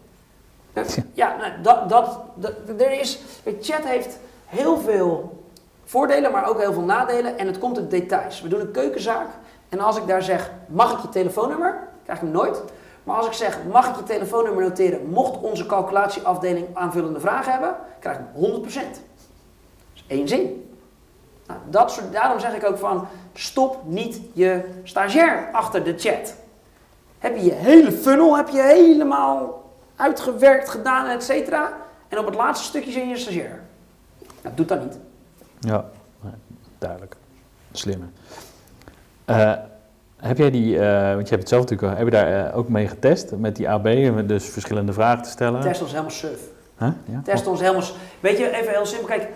Ja, 1.14 1.36
nou, 1.36 1.52
dat, 1.62 1.88
dat, 1.88 2.20
dat, 2.34 2.52
er 2.78 3.00
is, 3.00 3.18
chat 3.60 3.84
heeft 3.84 4.18
heel 4.46 4.78
veel 4.78 5.42
voordelen, 5.84 6.32
maar 6.32 6.48
ook 6.48 6.60
heel 6.60 6.72
veel 6.72 6.82
nadelen. 6.82 7.38
En 7.38 7.46
het 7.46 7.58
komt 7.58 7.78
in 7.78 7.88
details. 7.88 8.40
We 8.40 8.48
doen 8.48 8.60
een 8.60 8.70
keukenzaak. 8.70 9.26
En 9.68 9.80
als 9.80 9.96
ik 9.96 10.06
daar 10.06 10.22
zeg, 10.22 10.50
mag 10.66 10.92
ik 10.92 10.98
je 10.98 11.08
telefoonnummer? 11.08 11.88
Krijg 12.04 12.18
ik 12.18 12.24
hem 12.24 12.34
nooit. 12.34 12.62
Maar 13.06 13.16
als 13.16 13.26
ik 13.26 13.32
zeg, 13.32 13.58
mag 13.72 13.88
ik 13.88 13.96
je 13.96 14.02
telefoonnummer 14.02 14.62
noteren? 14.62 15.06
Mocht 15.08 15.40
onze 15.40 15.66
calculatieafdeling 15.66 16.66
aanvullende 16.72 17.20
vragen 17.20 17.52
hebben? 17.52 17.74
Krijg 18.00 18.16
ik 18.18 18.24
hem 18.34 18.62
100%. 18.62 18.64
Dat 18.64 19.00
is 19.94 20.04
één 20.06 20.28
zin. 20.28 20.70
Nou, 21.46 21.60
dat 21.70 21.92
soort, 21.92 22.12
daarom 22.12 22.40
zeg 22.40 22.54
ik 22.54 22.64
ook 22.64 22.78
van, 22.78 23.06
stop 23.34 23.82
niet 23.84 24.20
je 24.32 24.80
stagiair 24.82 25.48
achter 25.52 25.84
de 25.84 25.98
chat. 25.98 26.34
Heb 27.18 27.36
je 27.36 27.44
je 27.44 27.52
hele 27.52 27.92
funnel 27.92 28.36
heb 28.36 28.48
je 28.48 28.62
helemaal 28.62 29.64
uitgewerkt, 29.96 30.68
gedaan, 30.68 31.06
et 31.06 31.22
cetera. 31.22 31.72
En 32.08 32.18
op 32.18 32.26
het 32.26 32.34
laatste 32.34 32.64
stukje 32.66 32.92
zin 32.92 33.08
je 33.08 33.16
stagiair. 33.16 33.62
Nou, 34.42 34.54
doe 34.54 34.66
dat 34.66 34.80
niet. 34.82 34.98
Ja, 35.60 35.84
duidelijk. 36.78 37.16
Slimmer. 37.72 38.08
Eh, 39.24 39.52
heb 40.16 40.38
jij 40.38 40.50
die, 40.50 40.78
eh, 40.78 41.14
want 41.14 41.28
je 41.28 41.34
hebt 41.34 41.40
het 41.40 41.48
zelf 41.48 41.62
natuurlijk 41.62 41.98
heb 41.98 42.06
je 42.06 42.12
daar 42.12 42.46
eh, 42.46 42.56
ook 42.56 42.68
mee 42.68 42.88
getest 42.88 43.36
met 43.36 43.56
die 43.56 43.68
AB, 43.68 43.84
dus 44.28 44.44
verschillende 44.44 44.92
vragen 44.92 45.22
te 45.22 45.30
stellen? 45.30 45.60
Test 45.60 45.80
ons 45.80 45.90
helemaal 45.90 46.10
suf. 46.10 46.40
Huh? 46.78 46.88
Ja? 47.04 47.20
Test 47.24 47.46
ons 47.46 47.60
helemaal... 47.60 47.82
Weet 48.20 48.38
je, 48.38 48.50
even 48.50 48.72
heel 48.72 48.86
simpel. 48.86 49.06
Kijk, 49.08 49.28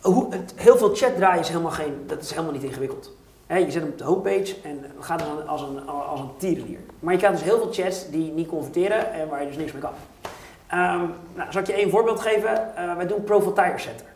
hoe, 0.00 0.26
het, 0.30 0.54
heel 0.56 0.76
veel 0.76 0.94
chat 0.94 1.16
draaien 1.16 1.40
is 1.40 1.48
helemaal 1.48 1.70
geen... 1.70 2.04
Dat 2.06 2.22
is 2.22 2.30
helemaal 2.30 2.52
niet 2.52 2.62
ingewikkeld. 2.62 3.12
Je 3.48 3.70
zet 3.70 3.74
hem 3.74 3.90
op 3.90 3.98
de 3.98 4.04
homepage 4.04 4.54
en 4.62 4.84
gaat 5.00 5.22
als 5.22 5.30
een, 5.30 5.48
als, 5.48 5.62
een, 5.62 5.88
als 5.88 6.20
een 6.20 6.30
tierenlier. 6.36 6.78
Maar 7.00 7.12
je 7.12 7.18
krijgt 7.18 7.38
dus 7.38 7.46
heel 7.46 7.58
veel 7.58 7.72
chats 7.72 8.10
die 8.10 8.32
niet 8.32 8.48
converteren 8.48 9.12
en 9.12 9.28
waar 9.28 9.40
je 9.40 9.46
dus 9.46 9.56
niks 9.56 9.72
mee 9.72 9.82
kan. 9.82 9.92
Ehm, 10.66 11.04
nou, 11.34 11.52
zal 11.52 11.60
ik 11.60 11.66
je 11.66 11.72
één 11.72 11.90
voorbeeld 11.90 12.20
geven? 12.20 12.76
Eh, 12.76 12.96
wij 12.96 13.06
doen 13.06 13.24
Profile 13.24 13.52
Tire 13.52 13.78
Setter. 13.78 14.06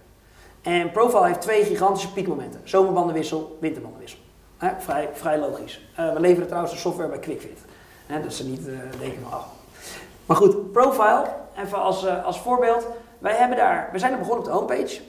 En 0.63 0.91
Profile 0.91 1.27
heeft 1.27 1.41
twee 1.41 1.65
gigantische 1.65 2.13
piekmomenten. 2.13 2.61
Zomerbandenwissel, 2.65 3.59
winterbandenwissel. 3.61 4.18
Vrij, 4.59 5.09
vrij 5.13 5.39
logisch. 5.39 5.81
Eh, 5.97 6.13
we 6.13 6.21
leveren 6.21 6.47
trouwens 6.47 6.73
de 6.73 6.79
software 6.79 7.09
bij 7.09 7.19
QuickFit. 7.19 7.59
Hè, 8.07 8.23
dus 8.23 8.37
ze 8.37 8.45
niet 8.45 8.69
eh, 8.69 8.75
denken 8.99 9.23
van, 9.23 9.39
oh. 9.39 9.45
Maar 10.27 10.37
goed, 10.37 10.73
Profile, 10.73 11.25
even 11.57 11.79
als, 11.83 12.07
eh, 12.07 12.25
als 12.25 12.41
voorbeeld. 12.41 12.87
Wij 13.19 13.35
hebben 13.35 13.57
daar, 13.57 13.89
we 13.93 13.99
zijn 13.99 14.13
er 14.13 14.19
begonnen 14.19 14.45
op 14.45 14.51
de 14.51 14.57
homepage. 14.59 15.01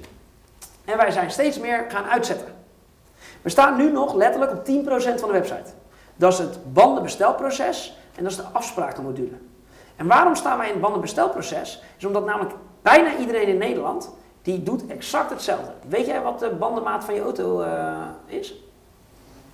En 0.86 0.98
wij 0.98 1.12
zijn 1.12 1.32
steeds 1.32 1.60
meer 1.60 1.86
gaan 1.88 2.04
uitzetten. 2.04 2.48
We 3.42 3.50
staan 3.50 3.78
nu 3.78 3.92
nog 3.92 4.14
letterlijk 4.14 4.52
op 4.52 4.66
10% 4.66 5.20
van 5.20 5.30
de 5.30 5.34
website. 5.34 5.72
Dat 6.16 6.34
is 6.34 6.40
het 6.40 6.74
bandenbestelproces 6.74 7.98
en 8.16 8.24
dat 8.24 8.32
is 8.32 8.38
de 8.38 8.44
afsprakenmodule. 8.52 9.38
En 9.96 10.08
waarom 10.08 10.36
staan 10.36 10.58
wij 10.58 10.68
in 10.68 10.74
het 10.74 10.82
bandenbestelproces? 10.82 11.84
Is 11.98 12.06
omdat 12.06 12.26
namelijk 12.26 12.56
bijna 12.82 13.18
iedereen 13.18 13.48
in 13.48 13.58
Nederland, 13.58 14.14
die 14.42 14.64
doet 14.64 14.88
exact 14.88 15.30
hetzelfde. 15.30 15.72
Weet 15.88 16.06
jij 16.06 16.22
wat 16.22 16.40
de 16.40 16.50
bandenmaat 16.50 17.04
van 17.04 17.14
je 17.14 17.22
auto 17.22 17.66
is? 18.26 18.69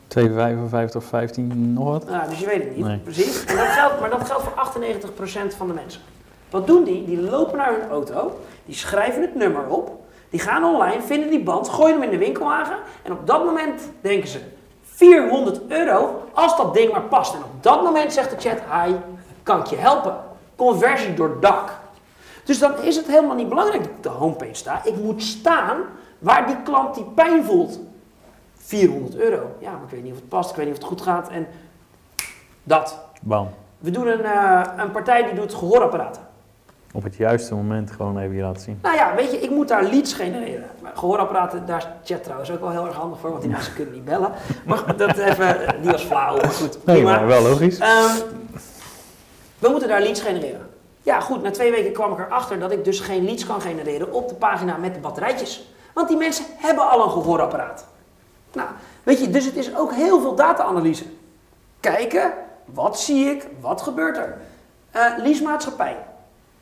255 0.07 1.02
of 1.02 1.07
15, 1.07 1.73
nog 1.73 1.86
wat? 1.90 2.10
Nou, 2.10 2.30
dus 2.30 2.40
je 2.40 2.45
weet 2.45 2.64
het 2.64 2.76
niet, 2.76 2.86
Nee. 2.86 2.98
precies. 2.98 3.45
En 3.45 3.56
dat 3.56 3.65
geldt, 3.68 3.99
maar 3.99 4.10
dat 4.10 4.26
geldt 4.26 4.44
voor 4.44 4.53
98% 4.53 5.56
van 5.56 5.68
de 5.68 5.73
mensen. 5.73 6.02
Wat 6.49 6.68
doen 6.68 6.84
die? 6.84 7.06
Die 7.06 7.22
lopen 7.22 7.57
naar 7.57 7.72
hun 7.80 7.90
auto, 7.90 8.40
die 8.65 8.76
schrijven 8.76 9.22
het 9.22 9.36
nummer 9.36 9.68
op, 9.68 9.91
die 10.30 10.40
gaan 10.40 10.64
online, 10.64 11.02
vinden 11.02 11.30
die 11.30 11.44
band, 11.44 11.69
gooien 11.69 11.94
hem 11.94 12.03
in 12.03 12.10
de 12.10 12.18
winkelwagen 12.18 12.76
en 13.03 13.11
op 13.11 13.27
dat 13.27 13.45
moment 13.45 13.82
denken 14.02 14.27
ze 14.30 14.40
400 14.84 15.60
euro 15.68 16.23
als 16.34 16.57
dat 16.57 16.73
ding 16.73 16.91
maar 16.91 17.02
past. 17.02 17.34
En 17.34 17.40
op 17.40 17.64
dat 17.64 17.84
moment 17.84 18.14
zegt 18.14 18.30
de 18.30 18.49
chat, 18.49 18.60
hi, 18.72 18.94
kan 19.44 19.60
ik 19.60 19.65
je 19.65 19.76
helpen? 19.76 20.15
Conversie 20.56 21.14
door 21.14 21.38
dak. 21.40 21.69
Dus 22.44 22.60
dan 22.60 22.82
is 22.82 22.95
het 22.95 23.07
helemaal 23.07 23.36
niet 23.36 23.49
belangrijk 23.49 23.82
dat 23.82 23.90
ik 23.91 23.98
op 23.98 24.03
de 24.03 24.10
homepage 24.10 24.53
sta. 24.53 24.82
Ik 24.84 24.95
moet 24.95 25.23
staan 25.23 25.77
waar 26.19 26.48
die 26.48 26.61
klant 26.64 26.95
die 26.95 27.03
pijn 27.15 27.44
voelt. 27.44 27.80
400 28.65 29.15
euro. 29.15 29.55
Ja, 29.59 29.71
maar 29.71 29.83
ik 29.83 29.89
weet 29.89 30.03
niet 30.03 30.11
of 30.11 30.17
het 30.19 30.29
past, 30.29 30.49
ik 30.49 30.55
weet 30.55 30.65
niet 30.65 30.75
of 30.75 30.81
het 30.81 30.89
goed 30.89 31.01
gaat. 31.01 31.29
En 31.29 31.47
dat. 32.63 32.99
Bam. 33.21 33.49
We 33.77 33.91
doen 33.91 34.07
een, 34.07 34.23
eh, 34.23 34.61
een 34.77 34.91
partij 34.91 35.23
die 35.23 35.33
doet 35.33 35.53
gehoorapparaten. 35.53 36.21
Op 36.93 37.03
het 37.03 37.15
juiste 37.15 37.55
moment 37.55 37.91
gewoon 37.91 38.17
even 38.17 38.35
je 38.35 38.41
laten 38.41 38.61
zien. 38.61 38.79
Nou 38.81 38.95
ja, 38.95 39.15
weet 39.15 39.31
je, 39.31 39.37
ik 39.37 39.49
moet 39.49 39.67
daar 39.67 39.83
leads 39.83 40.13
genereren. 40.13 40.69
Maar 40.81 40.91
Gehoorapparaten, 40.95 41.65
daar 41.65 41.77
is 42.03 42.09
chat 42.11 42.23
trouwens 42.23 42.51
ook 42.51 42.59
wel 42.59 42.69
heel 42.69 42.85
erg 42.85 42.95
handig 42.95 43.19
voor, 43.19 43.29
want 43.29 43.41
die 43.41 43.51
mensen 43.51 43.73
kunnen 43.73 43.93
niet 43.93 44.05
bellen. 44.05 44.31
Maar 44.65 44.97
dat 44.97 45.17
even, 45.17 45.75
die 45.81 45.91
was 45.91 46.03
flauw, 46.03 46.35
maar 46.35 46.49
goed. 46.49 46.85
Nee, 46.85 46.95
prima. 46.95 47.11
maar 47.11 47.27
wel 47.27 47.41
logisch. 47.41 47.79
Ehm, 47.79 48.15
we 49.59 49.69
moeten 49.69 49.87
daar 49.89 50.01
leads 50.01 50.21
genereren. 50.21 50.69
Ja, 51.03 51.19
goed, 51.19 51.43
na 51.43 51.51
twee 51.51 51.71
weken 51.71 51.93
kwam 51.93 52.11
ik 52.11 52.19
erachter 52.19 52.59
dat 52.59 52.71
ik 52.71 52.83
dus 52.83 52.99
geen 52.99 53.25
leads 53.25 53.45
kan 53.45 53.61
genereren 53.61 54.13
op 54.13 54.29
de 54.29 54.35
pagina 54.35 54.77
met 54.77 54.93
de 54.93 54.99
batterijtjes. 54.99 55.73
Want 55.93 56.07
die 56.07 56.17
mensen 56.17 56.45
hebben 56.57 56.89
al 56.89 57.03
een 57.03 57.11
gehoorapparaat. 57.11 57.85
Nou, 58.56 58.69
weet 59.03 59.19
je, 59.19 59.30
dus 59.30 59.45
het 59.45 59.56
is 59.56 59.76
ook 59.76 59.94
heel 59.94 60.22
veel 60.22 60.36
data-analyse. 60.36 61.06
Kijken, 61.80 62.34
wat 62.65 62.99
zie 62.99 63.26
ik, 63.26 63.48
wat 63.60 63.82
gebeurt 63.82 64.18
er? 64.18 64.38
Eh 64.91 65.18
leasemaatschappij, 65.18 65.98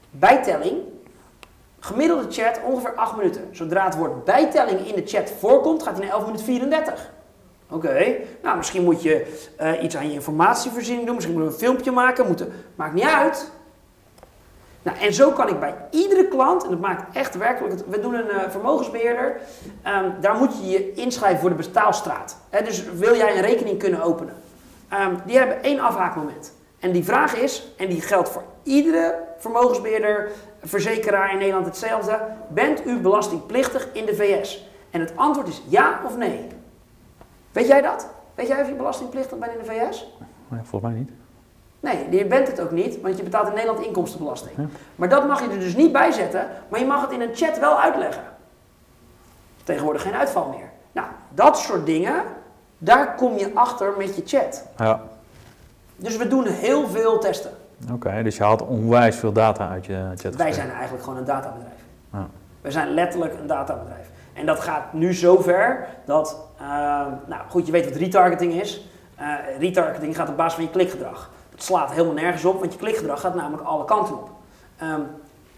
bijtelling, 0.10 0.78
gemiddelde 1.80 2.32
chat 2.32 2.60
ongeveer 2.64 2.96
8 2.96 3.16
minuten. 3.16 3.48
Zodra 3.52 3.86
het 3.86 3.96
woord 3.96 4.26
bijtelling 4.26 4.88
in 4.88 4.96
de 4.96 5.08
chat 5.08 5.32
voorkomt, 5.40 5.84
gaat 5.84 5.98
hij 5.98 6.06
naar 6.06 6.14
11 6.14 6.26
minuten 6.26 6.46
34. 6.46 7.12
Oké, 7.70 8.16
nou 8.42 8.58
misschien 8.58 8.84
moet 8.84 9.02
je 9.02 9.46
eh, 9.58 9.84
iets 9.84 9.96
aan 9.96 10.08
je 10.08 10.14
informatievoorziening 10.14 11.06
doen, 11.06 11.16
misschien 11.16 11.36
moet 11.36 11.46
je 11.46 11.50
een 11.50 11.58
filmpje 11.60 11.92
maken, 11.92 12.28
moeten, 12.28 12.54
maakt 12.76 12.94
niet 12.94 13.04
uit. 13.04 13.52
Nou, 14.84 14.98
en 14.98 15.14
zo 15.14 15.32
kan 15.32 15.50
ik 15.50 15.60
bij 15.60 15.76
iedere 15.90 16.28
klant, 16.28 16.64
en 16.64 16.70
dat 16.70 16.80
maakt 16.80 17.16
echt 17.16 17.38
werkelijk, 17.38 17.82
we 17.88 18.00
doen 18.00 18.14
een 18.14 18.30
eh, 18.30 18.50
vermogensbeheerder, 18.50 19.36
ehm, 19.82 20.10
daar 20.22 20.36
moet 20.36 20.58
je 20.58 20.70
je 20.70 20.94
inschrijven 20.94 21.40
voor 21.40 21.50
de 21.50 21.56
betaalstraat. 21.56 22.38
Dus 22.64 22.84
wil 22.84 23.16
jij 23.16 23.36
een 23.36 23.42
rekening 23.42 23.80
kunnen 23.80 24.02
openen? 24.02 24.34
Ehm, 24.90 25.16
die 25.26 25.38
hebben 25.38 25.64
één 25.64 25.80
afhaakmoment. 25.80 26.54
En 26.80 26.92
die 26.92 27.04
vraag 27.04 27.36
is, 27.36 27.74
en 27.78 27.90
die 27.90 28.02
geldt 28.02 28.30
voor 28.30 28.44
iedere 28.64 29.20
vermogensbeheerder, 29.38 30.32
verzekeraar 30.64 31.32
in 31.32 31.38
Nederland 31.38 31.66
hetzelfde, 31.66 32.20
bent 32.50 32.86
u 32.86 33.00
belastingplichtig 33.00 33.88
in 33.94 34.06
de 34.06 34.16
VS? 34.16 34.70
En 34.90 35.00
het 35.00 35.12
antwoord 35.16 35.48
is 35.48 35.62
ja 35.68 36.00
of 36.06 36.18
nee. 36.18 36.48
Weet 37.52 37.68
jij 37.68 37.82
dat? 37.82 38.10
Weet 38.36 38.48
jij 38.48 38.62
of 38.62 38.68
je 38.68 38.74
belastingplichtig 38.74 39.38
bent 39.38 39.52
in 39.52 39.58
de 39.58 39.66
VS? 39.66 40.08
Ja, 40.50 40.62
volgens 40.64 40.92
mij 40.92 41.00
niet. 41.00 41.12
Nee, 41.84 42.08
je 42.18 42.26
bent 42.26 42.48
het 42.48 42.60
ook 42.62 42.72
niet, 42.72 43.02
want 43.02 43.18
je 43.18 43.24
betaalt 43.24 43.48
in 43.48 43.54
Nederland 43.54 43.86
inkomstenbelasting. 43.86 44.54
Ja. 44.58 44.66
Maar 44.96 45.10
dat 45.10 45.28
mag 45.28 45.42
je 45.42 45.50
er 45.50 45.60
dus 45.60 45.76
niet 45.76 45.92
bij 45.92 46.12
zetten, 46.12 46.48
maar 46.68 46.80
je 46.80 46.86
mag 46.86 47.02
het 47.02 47.12
in 47.12 47.22
een 47.22 47.36
chat 47.36 47.60
wel 47.60 47.80
uitleggen. 47.80 48.24
Tegenwoordig 49.64 50.02
geen 50.02 50.14
uitval 50.14 50.50
meer. 50.58 50.70
Nou, 50.92 51.08
dat 51.30 51.58
soort 51.58 51.86
dingen, 51.86 52.24
daar 52.78 53.16
kom 53.16 53.38
je 53.38 53.52
achter 53.54 53.94
met 53.98 54.16
je 54.16 54.22
chat. 54.26 54.66
Ja, 54.78 55.02
Dus 55.96 56.18
we 56.18 56.28
doen 56.28 56.46
heel 56.46 56.88
veel 56.88 57.20
testen. 57.20 57.52
oké. 57.94 58.24
dus 58.24 58.38
je 58.38 58.44
haalt 58.44 58.62
onwijs 58.62 59.16
veel 59.16 59.32
data 59.32 59.70
uit 59.70 59.86
je 59.86 60.12
chat. 60.16 60.36
Wij 60.36 60.52
zijn 60.52 60.72
eigenlijk 60.72 61.04
gewoon 61.04 61.20
een 61.20 61.26
databedrijf. 61.26 61.76
Ja. 62.14 62.28
We 62.62 62.72
zijn 62.72 62.90
letterlijk 62.94 63.34
een 63.40 63.48
databedrijf. 63.48 64.10
En 64.34 64.46
dat 64.46 64.60
gaat 64.60 64.94
nu 64.94 65.14
zover 65.14 65.88
dat, 66.06 66.38
eh, 66.58 66.66
nou 67.26 67.42
goed, 67.50 67.66
je 67.66 67.72
weet 67.72 67.86
wat 67.86 67.96
retargeting 67.96 68.54
is. 68.54 68.88
Eh, 69.16 69.34
retargeting 69.60 70.16
gaat 70.16 70.30
op 70.30 70.38
basis 70.38 70.54
van 70.54 70.64
je 70.64 70.70
klikgedrag. 70.70 71.32
Dat 71.56 71.64
slaat 71.64 71.92
helemaal 71.92 72.14
nergens 72.14 72.46
op, 72.46 72.60
want 72.60 72.74
je 72.74 72.80
klikgedrag 72.80 73.20
gaat 73.20 73.36
namelijk 73.36 73.64
alle 73.64 73.86
kanten 73.86 74.14
op. 74.16 74.30
Ehm, 74.78 75.02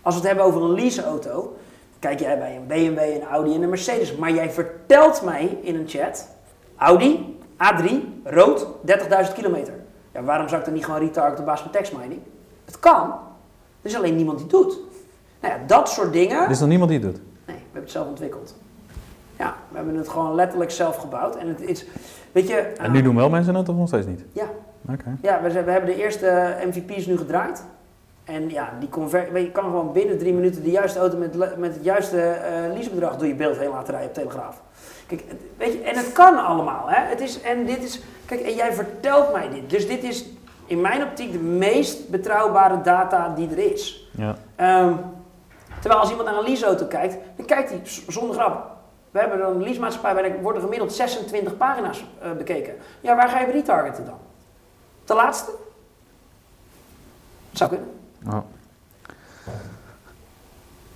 als 0.01 0.13
we 0.15 0.19
het 0.19 0.29
hebben 0.29 0.45
over 0.45 0.61
een 0.61 0.73
leaseauto, 0.73 1.55
kijk 1.99 2.19
jij 2.19 2.37
bij 2.37 2.55
een 2.55 2.67
BMW, 2.67 2.99
een 2.99 3.27
Audi 3.27 3.55
en 3.55 3.61
een 3.61 3.69
Mercedes. 3.69 4.15
Maar 4.15 4.31
jij 4.31 4.51
vertelt 4.51 5.21
mij 5.21 5.57
in 5.61 5.75
een 5.75 5.87
chat, 5.87 6.27
Audi, 6.75 7.39
A3, 7.57 7.91
rood, 8.23 8.67
30.000 8.85 9.33
kilometer. 9.33 9.73
Ja, 10.11 10.23
waarom 10.23 10.47
zou 10.47 10.59
ik 10.59 10.65
dan 10.65 10.73
niet 10.75 10.85
gewoon 10.85 10.99
retargeten 10.99 11.39
op 11.39 11.45
basis 11.45 11.61
van 11.61 11.71
tekstmining? 11.71 12.21
Het 12.65 12.79
kan, 12.79 13.09
er 13.81 13.89
is 13.89 13.95
alleen 13.95 14.15
niemand 14.15 14.37
die 14.37 14.47
het 14.47 14.55
doet. 14.55 14.79
Nou 15.41 15.53
ja, 15.53 15.59
dat 15.67 15.89
soort 15.89 16.13
dingen... 16.13 16.43
Er 16.43 16.49
is 16.49 16.59
nog 16.59 16.69
niemand 16.69 16.89
die 16.89 16.99
het 16.99 17.07
doet. 17.07 17.21
Nee, 17.45 17.55
we 17.55 17.61
hebben 17.63 17.81
het 17.81 17.91
zelf 17.91 18.07
ontwikkeld. 18.07 18.55
Ja, 19.37 19.55
we 19.69 19.75
hebben 19.75 19.95
het 19.95 20.09
gewoon 20.09 20.35
letterlijk 20.35 20.71
zelf 20.71 20.95
gebouwd. 20.95 21.35
En 21.35 21.47
het 21.47 21.61
is, 21.61 21.85
weet 22.31 22.47
je... 22.47 22.55
En 22.55 22.91
nu 22.91 22.97
eh, 22.97 23.03
doen 23.03 23.15
wel 23.15 23.29
mensen 23.29 23.55
het 23.55 23.69
of 23.69 23.75
nog 23.75 23.87
steeds 23.87 24.05
niet? 24.05 24.23
Ja, 24.31 24.45
Ja 25.21 25.41
we, 25.41 25.51
zijn- 25.51 25.65
we 25.65 25.71
hebben 25.71 25.89
de 25.95 26.01
eerste 26.01 26.55
MVP's 26.65 27.05
nu 27.05 27.17
gedraaid. 27.17 27.63
En 28.23 28.49
ja, 28.49 28.69
die 28.79 28.89
conver- 28.89 29.37
je 29.39 29.51
kan 29.51 29.63
gewoon 29.63 29.91
binnen 29.91 30.17
drie 30.17 30.33
minuten 30.33 30.63
de 30.63 30.71
juiste 30.71 30.99
auto 30.99 31.17
met, 31.17 31.57
met 31.57 31.73
het 31.73 31.83
juiste 31.83 32.21
eh 32.21 32.73
leasebedrag 32.73 33.17
door 33.17 33.27
je 33.27 33.35
beeld 33.35 33.57
heen 33.57 33.69
laten 33.69 33.89
rijden 33.93 34.07
op 34.09 34.13
Telegraaf. 34.15 34.61
Kijk, 35.07 35.23
weet 35.57 35.73
je, 35.73 35.81
en 35.81 35.95
het 35.97 36.11
kan 36.11 36.45
allemaal. 36.45 36.89
Hè? 36.89 37.09
Het 37.09 37.21
is, 37.21 37.41
en 37.41 37.65
dit 37.65 37.83
is, 37.83 38.01
kijk, 38.25 38.41
en 38.41 38.53
jij 38.55 38.73
vertelt 38.73 39.33
mij 39.33 39.49
dit. 39.49 39.69
Dus 39.69 39.87
dit 39.87 40.03
is 40.03 40.25
in 40.65 40.81
mijn 40.81 41.03
optiek 41.03 41.31
de 41.31 41.37
meest 41.39 42.09
betrouwbare 42.09 42.81
data 42.81 43.33
die 43.35 43.49
er 43.49 43.71
is. 43.71 44.09
Ja. 44.17 44.35
Ehm, 44.55 44.93
terwijl 45.79 46.01
als 46.01 46.09
iemand 46.09 46.29
naar 46.29 46.37
een 46.37 46.43
leaseauto 46.45 46.85
kijkt, 46.85 47.17
dan 47.35 47.45
kijkt 47.45 47.69
hij 47.69 47.81
zonder 48.07 48.35
grap. 48.35 48.73
We 49.11 49.19
hebben 49.19 49.45
een 49.47 49.63
leasemaatschappij 49.63 50.23
er 50.23 50.41
worden 50.41 50.61
gemiddeld 50.61 50.93
26 50.93 51.57
pagina's 51.57 52.05
eh, 52.21 52.31
bekeken. 52.31 52.73
Ja, 53.01 53.15
waar 53.15 53.29
ga 53.29 53.39
je 53.39 53.51
retargeten 53.51 54.05
dan? 54.05 54.17
De 55.05 55.13
laatste? 55.13 55.51
Zou 57.51 57.69
kunnen. 57.69 57.93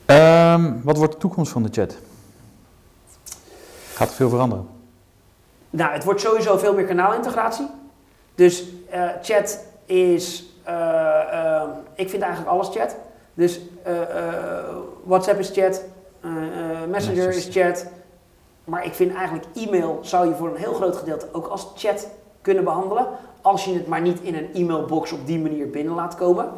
Ehm, 0.05 0.81
wat 0.83 0.97
wordt 0.97 1.13
de 1.13 1.19
toekomst 1.19 1.51
van 1.51 1.63
de 1.63 1.69
chat? 1.71 1.97
Gaat 3.93 4.09
er 4.09 4.15
veel 4.15 4.29
veranderen? 4.29 4.67
Nou, 5.69 5.91
het 5.91 6.03
wordt 6.03 6.21
sowieso 6.21 6.57
veel 6.57 6.73
meer 6.73 6.85
kanaalintegratie. 6.85 7.67
Dus 8.35 8.63
eh, 8.89 9.09
chat 9.21 9.59
is, 9.85 10.53
eh, 10.63 11.55
eh, 11.55 11.69
ik 11.95 12.09
vind 12.09 12.21
eigenlijk 12.21 12.51
alles 12.51 12.69
chat. 12.69 12.95
Dus 13.33 13.61
eh, 13.83 13.93
WhatsApp 15.03 15.39
is 15.39 15.49
chat, 15.49 15.83
Messenger 16.87 17.29
is 17.29 17.47
chat. 17.51 17.85
Maar 18.63 18.85
ik 18.85 18.93
vind 18.93 19.13
eigenlijk 19.13 19.45
e-mail 19.55 19.99
zou 20.01 20.27
je 20.27 20.35
voor 20.35 20.49
een 20.49 20.55
heel 20.55 20.73
groot 20.73 20.95
gedeelte 20.95 21.27
ook 21.31 21.47
als 21.47 21.67
chat 21.75 22.07
kunnen 22.41 22.63
behandelen. 22.63 23.07
Als 23.41 23.65
je 23.65 23.73
het 23.73 23.87
maar 23.87 24.01
niet 24.01 24.19
in 24.21 24.35
een 24.35 24.53
e-mailbox 24.53 25.11
op 25.11 25.27
die 25.27 25.39
manier 25.39 25.69
binnen 25.69 25.93
laat 25.93 26.15
komen. 26.15 26.49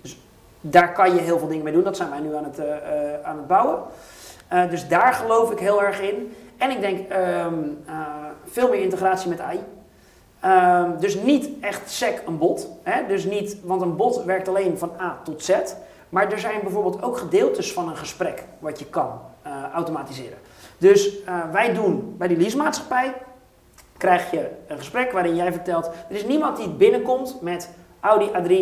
Dus 0.00 0.18
daar 0.60 0.92
kan 0.92 1.14
je 1.14 1.20
heel 1.20 1.38
veel 1.38 1.48
dingen 1.48 1.64
mee 1.64 1.72
doen. 1.72 1.84
Dat 1.84 1.96
zijn 1.96 2.10
wij 2.10 2.20
nu 2.20 2.34
aan 2.34 2.44
het, 2.44 2.58
eh, 2.58 2.76
eh, 2.76 3.22
aan 3.22 3.36
het 3.36 3.46
bouwen. 3.46 3.82
Eh, 4.52 4.70
dus 4.70 4.88
daar 4.88 5.12
geloof 5.12 5.50
ik 5.50 5.58
heel 5.58 5.82
erg 5.82 6.00
in. 6.00 6.34
En 6.58 6.70
ik 6.70 6.80
denk 6.80 7.08
ehm, 7.08 7.54
eh, 7.86 7.94
veel 8.44 8.68
meer 8.68 8.80
integratie 8.80 9.28
met 9.28 9.40
AI. 9.40 9.60
Ehm, 10.40 10.98
dus 10.98 11.14
niet 11.14 11.48
echt 11.60 11.90
sec 11.90 12.22
een 12.26 12.38
bot. 12.38 12.68
Hè? 12.82 13.06
Dus 13.06 13.24
niet, 13.24 13.56
want 13.62 13.82
een 13.82 13.96
bot 13.96 14.24
werkt 14.24 14.48
alleen 14.48 14.78
van 14.78 14.92
A 15.00 15.20
tot 15.24 15.44
Z. 15.44 15.52
Maar 16.08 16.32
er 16.32 16.38
zijn 16.38 16.60
bijvoorbeeld 16.62 17.02
ook 17.02 17.18
gedeeltes 17.18 17.72
van 17.72 17.88
een 17.88 17.96
gesprek 17.96 18.44
wat 18.58 18.78
je 18.78 18.86
kan 18.86 19.20
automatiseren. 19.74 20.38
Dus 20.78 21.18
wij 21.52 21.74
doen 21.74 22.14
bij 22.18 22.28
die 22.28 22.36
leasemaatschappij, 22.36 23.14
krijg 24.02 24.30
je 24.30 24.50
een 24.66 24.78
gesprek 24.78 25.12
waarin 25.12 25.36
jij 25.36 25.52
vertelt, 25.52 25.86
er 25.86 26.16
is 26.16 26.24
niemand 26.24 26.56
die 26.56 26.68
binnenkomt 26.68 27.38
met 27.40 27.70
Audi 28.00 28.28
A3 28.28 28.52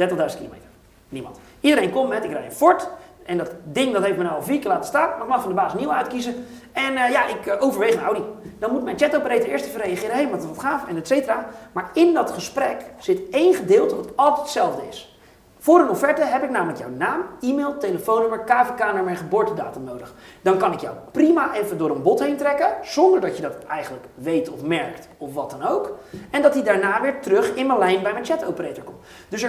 30.000 0.00 0.16
kilometer. 0.36 0.68
Niemand. 1.08 1.38
Iedereen 1.60 1.90
komt 1.90 2.08
met, 2.08 2.24
ik 2.24 2.30
rij 2.30 2.44
een 2.44 2.52
Ford. 2.52 2.88
En 3.24 3.38
dat 3.38 3.50
ding 3.64 3.92
dat 3.92 4.04
heeft 4.04 4.16
me 4.16 4.22
nou 4.22 4.34
al 4.34 4.42
vier 4.42 4.58
keer 4.58 4.70
laten 4.70 4.86
staan. 4.86 5.08
Maar 5.08 5.20
ik 5.20 5.28
mag 5.28 5.40
van 5.40 5.48
de 5.48 5.54
baas 5.54 5.72
een 5.72 5.78
nieuwe 5.78 5.94
uitkiezen. 5.94 6.46
En 6.72 6.96
eh, 6.96 7.10
ja, 7.10 7.26
ik 7.26 7.46
eh, 7.46 7.62
overweeg 7.62 7.94
een 7.94 8.02
Audi. 8.02 8.22
Dan 8.58 8.72
moet 8.72 8.84
mijn 8.84 8.98
chatoperator 8.98 9.48
eerst 9.48 9.66
even 9.66 9.80
reageren. 9.80 10.16
Hé, 10.16 10.30
wat 10.30 10.44
wat 10.44 10.58
gaaf 10.58 10.88
en 10.88 10.96
et 10.96 11.06
cetera. 11.06 11.46
Maar 11.72 11.90
in 11.94 12.14
dat 12.14 12.30
gesprek 12.30 12.84
zit 12.98 13.20
één 13.30 13.54
gedeelte 13.54 13.96
wat 13.96 14.16
altijd 14.16 14.40
hetzelfde 14.40 14.82
is. 14.88 15.17
Voor 15.58 15.80
een 15.80 15.88
offerte 15.88 16.24
heb 16.24 16.42
ik 16.42 16.50
namelijk 16.50 16.78
jouw 16.78 16.90
naam, 16.90 17.20
e-mail, 17.40 17.78
telefoonnummer, 17.78 18.38
KVK-nummer 18.38 19.06
en 19.06 19.16
geboortedatum 19.16 19.84
nodig. 19.84 20.14
Dan 20.42 20.58
kan 20.58 20.72
ik 20.72 20.80
jou 20.80 20.96
prima 21.12 21.54
even 21.54 21.78
door 21.78 21.90
een 21.90 22.02
bot 22.02 22.20
heen 22.20 22.36
trekken, 22.36 22.74
zonder 22.82 23.20
dat 23.20 23.36
je 23.36 23.42
dat 23.42 23.64
eigenlijk 23.68 24.04
weet 24.14 24.50
of 24.50 24.62
merkt 24.62 25.08
of 25.18 25.34
wat 25.34 25.50
dan 25.50 25.68
ook. 25.68 25.98
En 26.30 26.42
dat 26.42 26.54
hij 26.54 26.62
daarna 26.62 27.00
weer 27.00 27.20
terug 27.20 27.54
in 27.54 27.66
mijn 27.66 27.78
lijn 27.78 28.02
bij 28.02 28.12
mijn 28.12 28.24
chatoperator 28.24 28.84
komt. 28.84 28.98
Dus 29.28 29.46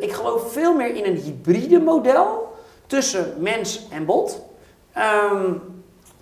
ik 0.00 0.12
geloof 0.12 0.52
veel 0.52 0.74
meer 0.74 0.94
in 0.94 1.04
een 1.04 1.16
hybride 1.16 1.80
model 1.80 2.54
tussen 2.86 3.34
mens 3.38 3.88
en 3.90 4.04
bot, 4.04 4.42
ehm, 4.92 5.52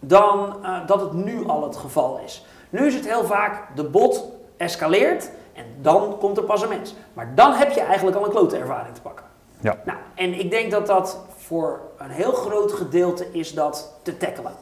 dan 0.01 0.57
eh, 0.63 0.87
dat 0.87 1.01
het 1.01 1.13
nu 1.13 1.47
al 1.47 1.63
het 1.63 1.77
geval 1.77 2.21
is. 2.25 2.45
Nu 2.71 2.87
is 2.87 2.95
het 2.95 3.09
heel 3.09 3.25
vaak 3.25 3.77
de 3.77 3.85
bot 3.85 4.25
escaleert 4.57 5.31
en 5.55 5.65
dan 5.81 6.17
komt 6.19 6.37
er 6.37 6.45
pas 6.45 6.63
een 6.63 6.69
mens. 6.69 6.95
Maar 7.13 7.33
dan 7.35 7.53
heb 7.53 7.71
je 7.73 7.81
eigenlijk 7.81 8.17
al 8.17 8.25
een 8.25 8.31
klote 8.31 8.57
ervaring 8.57 8.95
te 8.95 9.01
pakken. 9.01 9.25
Ja. 9.61 9.77
Nou, 9.85 9.99
en 10.15 10.39
ik 10.39 10.51
denk 10.51 10.71
dat 10.71 10.87
dat 10.87 11.19
voor 11.37 11.81
een 11.99 12.11
heel 12.11 12.33
groot 12.33 12.73
gedeelte 12.73 13.27
is 13.33 13.55
dat 13.55 13.93
te 14.03 14.17
tackelen. 14.17 14.53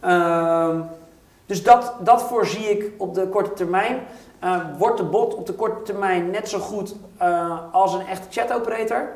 Ehm, 0.00 0.80
dus 1.46 1.62
dat, 1.62 1.92
dat 2.00 2.22
voorzie 2.22 2.70
ik 2.70 2.90
op 2.98 3.14
de 3.14 3.28
korte 3.28 3.52
termijn. 3.52 3.98
Eh, 4.38 4.60
wordt 4.78 4.96
de 4.96 5.04
bot 5.04 5.34
op 5.34 5.46
de 5.46 5.52
korte 5.52 5.82
termijn 5.82 6.30
net 6.30 6.48
zo 6.48 6.58
goed 6.58 6.94
eh, 7.18 7.58
als 7.72 7.94
een 7.94 8.06
echte 8.06 8.26
chatoperator? 8.30 9.08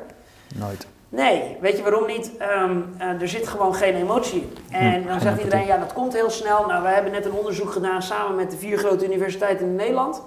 Nooit. 0.55 0.87
Nee, 1.09 1.57
weet 1.61 1.77
je 1.77 1.83
waarom 1.83 2.05
niet? 2.07 2.37
Ehm, 2.37 2.81
eh, 2.97 3.21
er 3.21 3.27
zit 3.27 3.47
gewoon 3.47 3.75
geen 3.75 3.95
emotie 3.95 4.41
in. 4.69 4.75
En 4.75 5.01
Hm, 5.01 5.07
dan 5.07 5.19
zegt 5.19 5.39
iedereen, 5.43 5.65
ja, 5.65 5.77
dat 5.77 5.93
komt 5.93 6.13
heel 6.13 6.29
snel. 6.29 6.65
Nou, 6.65 6.83
we 6.83 6.89
hebben 6.89 7.11
net 7.11 7.25
een 7.25 7.31
onderzoek 7.31 7.71
gedaan 7.71 8.01
samen 8.01 8.35
met 8.35 8.51
de 8.51 8.57
vier 8.57 8.77
grote 8.77 9.05
universiteiten 9.05 9.65
in 9.65 9.75
Nederland. 9.75 10.21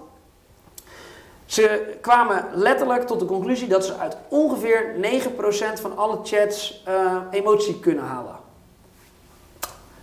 Ze 1.54 1.96
kwamen 2.00 2.44
letterlijk 2.52 3.06
tot 3.06 3.20
de 3.20 3.26
conclusie 3.26 3.68
dat 3.68 3.84
ze 3.84 3.96
uit 3.96 4.16
ongeveer 4.28 4.94
9% 5.76 5.80
van 5.80 5.96
alle 5.96 6.18
chats 6.22 6.82
eh, 6.84 7.16
emotie 7.30 7.80
kunnen 7.80 8.04
halen. 8.04 8.36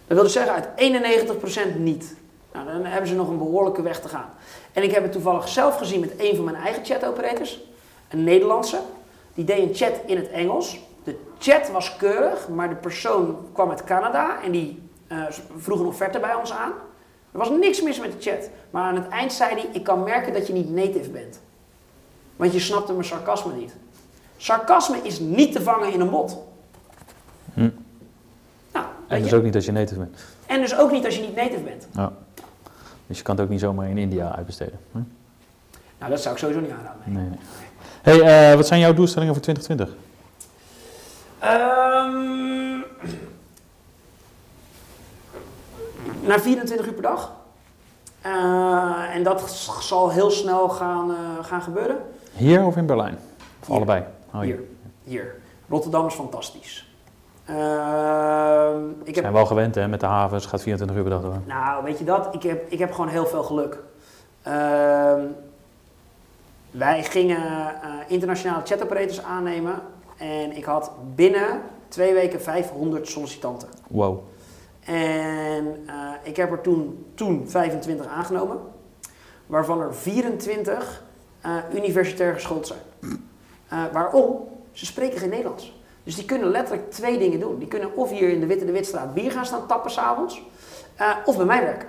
Dat 0.07 0.19
wil 0.19 0.23
dus 0.23 0.33
zeggen 0.33 0.53
uit 0.53 0.67
91% 1.75 1.77
niet. 1.77 2.15
Nou, 2.53 2.65
dan 2.65 2.85
hebben 2.85 3.07
ze 3.07 3.15
nog 3.15 3.27
een 3.27 3.37
behoorlijke 3.37 3.81
weg 3.81 3.99
te 3.99 4.07
gaan. 4.07 4.29
En 4.73 4.83
ik 4.83 4.91
heb 4.91 5.03
het 5.03 5.11
toevallig 5.11 5.47
zelf 5.47 5.77
gezien 5.77 5.99
met 5.99 6.13
een 6.17 6.35
van 6.35 6.45
mijn 6.45 6.57
eigen 6.57 6.85
chat-operators, 6.85 7.59
een 8.09 8.23
Nederlandse. 8.23 8.79
Die 9.33 9.45
deed 9.45 9.69
een 9.69 9.75
chat 9.75 9.99
in 10.05 10.17
het 10.17 10.29
Engels. 10.29 10.79
De 11.03 11.19
chat 11.39 11.71
was 11.71 11.95
keurig, 11.95 12.47
maar 12.47 12.69
de 12.69 12.75
persoon 12.75 13.37
kwam 13.53 13.69
uit 13.69 13.83
Canada 13.83 14.41
en 14.43 14.51
die 14.51 14.89
uh, 15.07 15.23
vroeg 15.57 15.79
een 15.79 15.85
offerte 15.85 16.19
bij 16.19 16.35
ons 16.35 16.51
aan. 16.51 16.73
Er 17.31 17.37
was 17.37 17.49
niks 17.49 17.81
mis 17.81 17.99
met 17.99 18.11
de 18.11 18.29
chat. 18.31 18.49
Maar 18.69 18.83
aan 18.83 18.95
het 18.95 19.07
eind 19.07 19.33
zei 19.33 19.53
hij: 19.53 19.69
Ik 19.71 19.83
kan 19.83 20.03
merken 20.03 20.33
dat 20.33 20.47
je 20.47 20.53
niet 20.53 20.69
native 20.69 21.09
bent. 21.09 21.39
Want 22.35 22.53
je 22.53 22.59
snapte 22.59 22.91
mijn 22.93 23.05
sarcasme 23.05 23.53
niet. 23.53 23.75
Sarcasme 24.37 24.97
is 25.03 25.19
niet 25.19 25.51
te 25.51 25.61
vangen 25.61 25.93
in 25.93 25.99
een 25.99 26.09
bot. 26.09 26.37
Hm. 27.53 27.69
Nou, 28.73 28.85
En 29.07 29.21
dus 29.21 29.29
je? 29.29 29.35
ook 29.35 29.43
niet 29.43 29.55
als 29.55 29.65
je 29.65 29.71
native 29.71 29.99
bent. 29.99 30.17
en 30.45 30.61
dus 30.61 30.75
ook 30.77 30.91
niet 30.91 31.05
als 31.05 31.15
je 31.15 31.21
niet 31.21 31.35
native 31.35 31.61
bent. 31.63 31.87
Ja. 31.93 32.11
Dus 33.07 33.17
je 33.17 33.23
kan 33.23 33.35
het 33.35 33.43
ook 33.43 33.49
niet 33.51 33.59
zomaar 33.59 33.89
in 33.89 33.97
India 33.97 34.35
uitbesteden. 34.35 34.79
Hm? 34.91 34.97
Nou, 35.97 36.11
dat 36.11 36.21
zou 36.21 36.33
ik 36.33 36.39
sowieso 36.39 36.61
niet 36.61 36.71
aanraden. 36.71 37.01
nee. 37.05 37.15
Nee, 37.15 37.29
nee. 37.29 37.39
Hey, 38.21 38.49
eh, 38.49 38.55
wat 38.55 38.67
zijn 38.67 38.79
jouw 38.79 38.93
doelstellingen 38.93 39.33
voor 39.33 39.43
2020? 39.43 39.95
Ehm, 41.39 42.79
naar 46.21 46.39
24 46.39 46.87
uur 46.87 46.93
per 46.93 47.01
dag. 47.01 47.31
Eh, 48.21 49.15
en 49.15 49.23
dat 49.23 49.49
zal 49.81 50.09
heel 50.09 50.31
snel 50.31 50.69
gaan, 50.69 51.11
eh, 51.11 51.17
gaan 51.45 51.61
gebeuren. 51.61 51.97
Hier 52.31 52.63
of 52.65 52.77
in 52.77 52.85
Berlijn? 52.85 53.17
Of 53.61 53.67
Hier. 53.67 53.75
allebei? 53.75 54.03
Oh, 54.33 54.41
Hier. 54.41 54.59
Hier. 55.03 55.35
Rotterdam 55.69 56.05
is 56.05 56.13
fantastisch. 56.13 56.89
Ehm, 57.45 58.89
ik 58.89 59.05
We 59.05 59.11
heb, 59.11 59.15
zijn 59.15 59.33
wel 59.33 59.45
gewend 59.45 59.75
hè, 59.75 59.87
met 59.87 59.99
de 59.99 60.05
havens, 60.05 60.45
gaat 60.45 60.61
24 60.61 60.97
uur 60.97 61.03
per 61.03 61.11
dag 61.11 61.21
door. 61.21 61.37
nou, 61.45 61.83
weet 61.83 61.97
je 61.97 62.03
dat? 62.03 62.33
Ik 62.33 62.43
heb, 62.43 62.69
ik 62.71 62.79
heb 62.79 62.91
gewoon 62.91 63.09
heel 63.09 63.25
veel 63.25 63.43
geluk. 63.43 63.77
Ehm, 64.41 65.21
wij 66.71 67.03
gingen 67.03 67.37
eh, 67.81 67.89
internationale 68.07 68.65
chatoperators 68.65 69.23
aannemen. 69.23 69.81
En 70.17 70.55
ik 70.57 70.63
had 70.63 70.91
binnen 71.15 71.61
twee 71.87 72.13
weken 72.13 72.41
500 72.41 73.07
sollicitanten. 73.07 73.67
Wow. 73.87 74.19
En 74.85 75.83
eh, 75.87 76.13
ik 76.23 76.35
heb 76.35 76.51
er 76.51 76.61
toen, 76.61 77.05
toen 77.15 77.49
25 77.49 78.05
aangenomen, 78.05 78.59
waarvan 79.45 79.81
er 79.81 79.95
24 79.95 81.03
eh, 81.41 81.55
universitair 81.73 82.33
geschoold 82.33 82.67
zijn. 82.67 82.79
Eh, 83.67 83.83
waarom? 83.93 84.47
Ze 84.71 84.85
spreken 84.85 85.19
geen 85.19 85.29
Nederlands. 85.29 85.79
Dus 86.03 86.15
die 86.15 86.25
kunnen 86.25 86.49
letterlijk 86.49 86.91
twee 86.91 87.17
dingen 87.17 87.39
doen. 87.39 87.59
Die 87.59 87.67
kunnen 87.67 87.95
of 87.95 88.09
hier 88.09 88.29
in 88.29 88.39
de 88.39 88.45
Witte 88.45 88.65
de 88.65 88.71
Witstraat 88.71 89.13
bier 89.13 89.31
gaan 89.31 89.45
staan 89.45 89.67
tappen 89.67 89.91
s'avonds, 89.91 90.41
of 91.25 91.37
bij 91.37 91.45
mij 91.45 91.63
werken. 91.63 91.87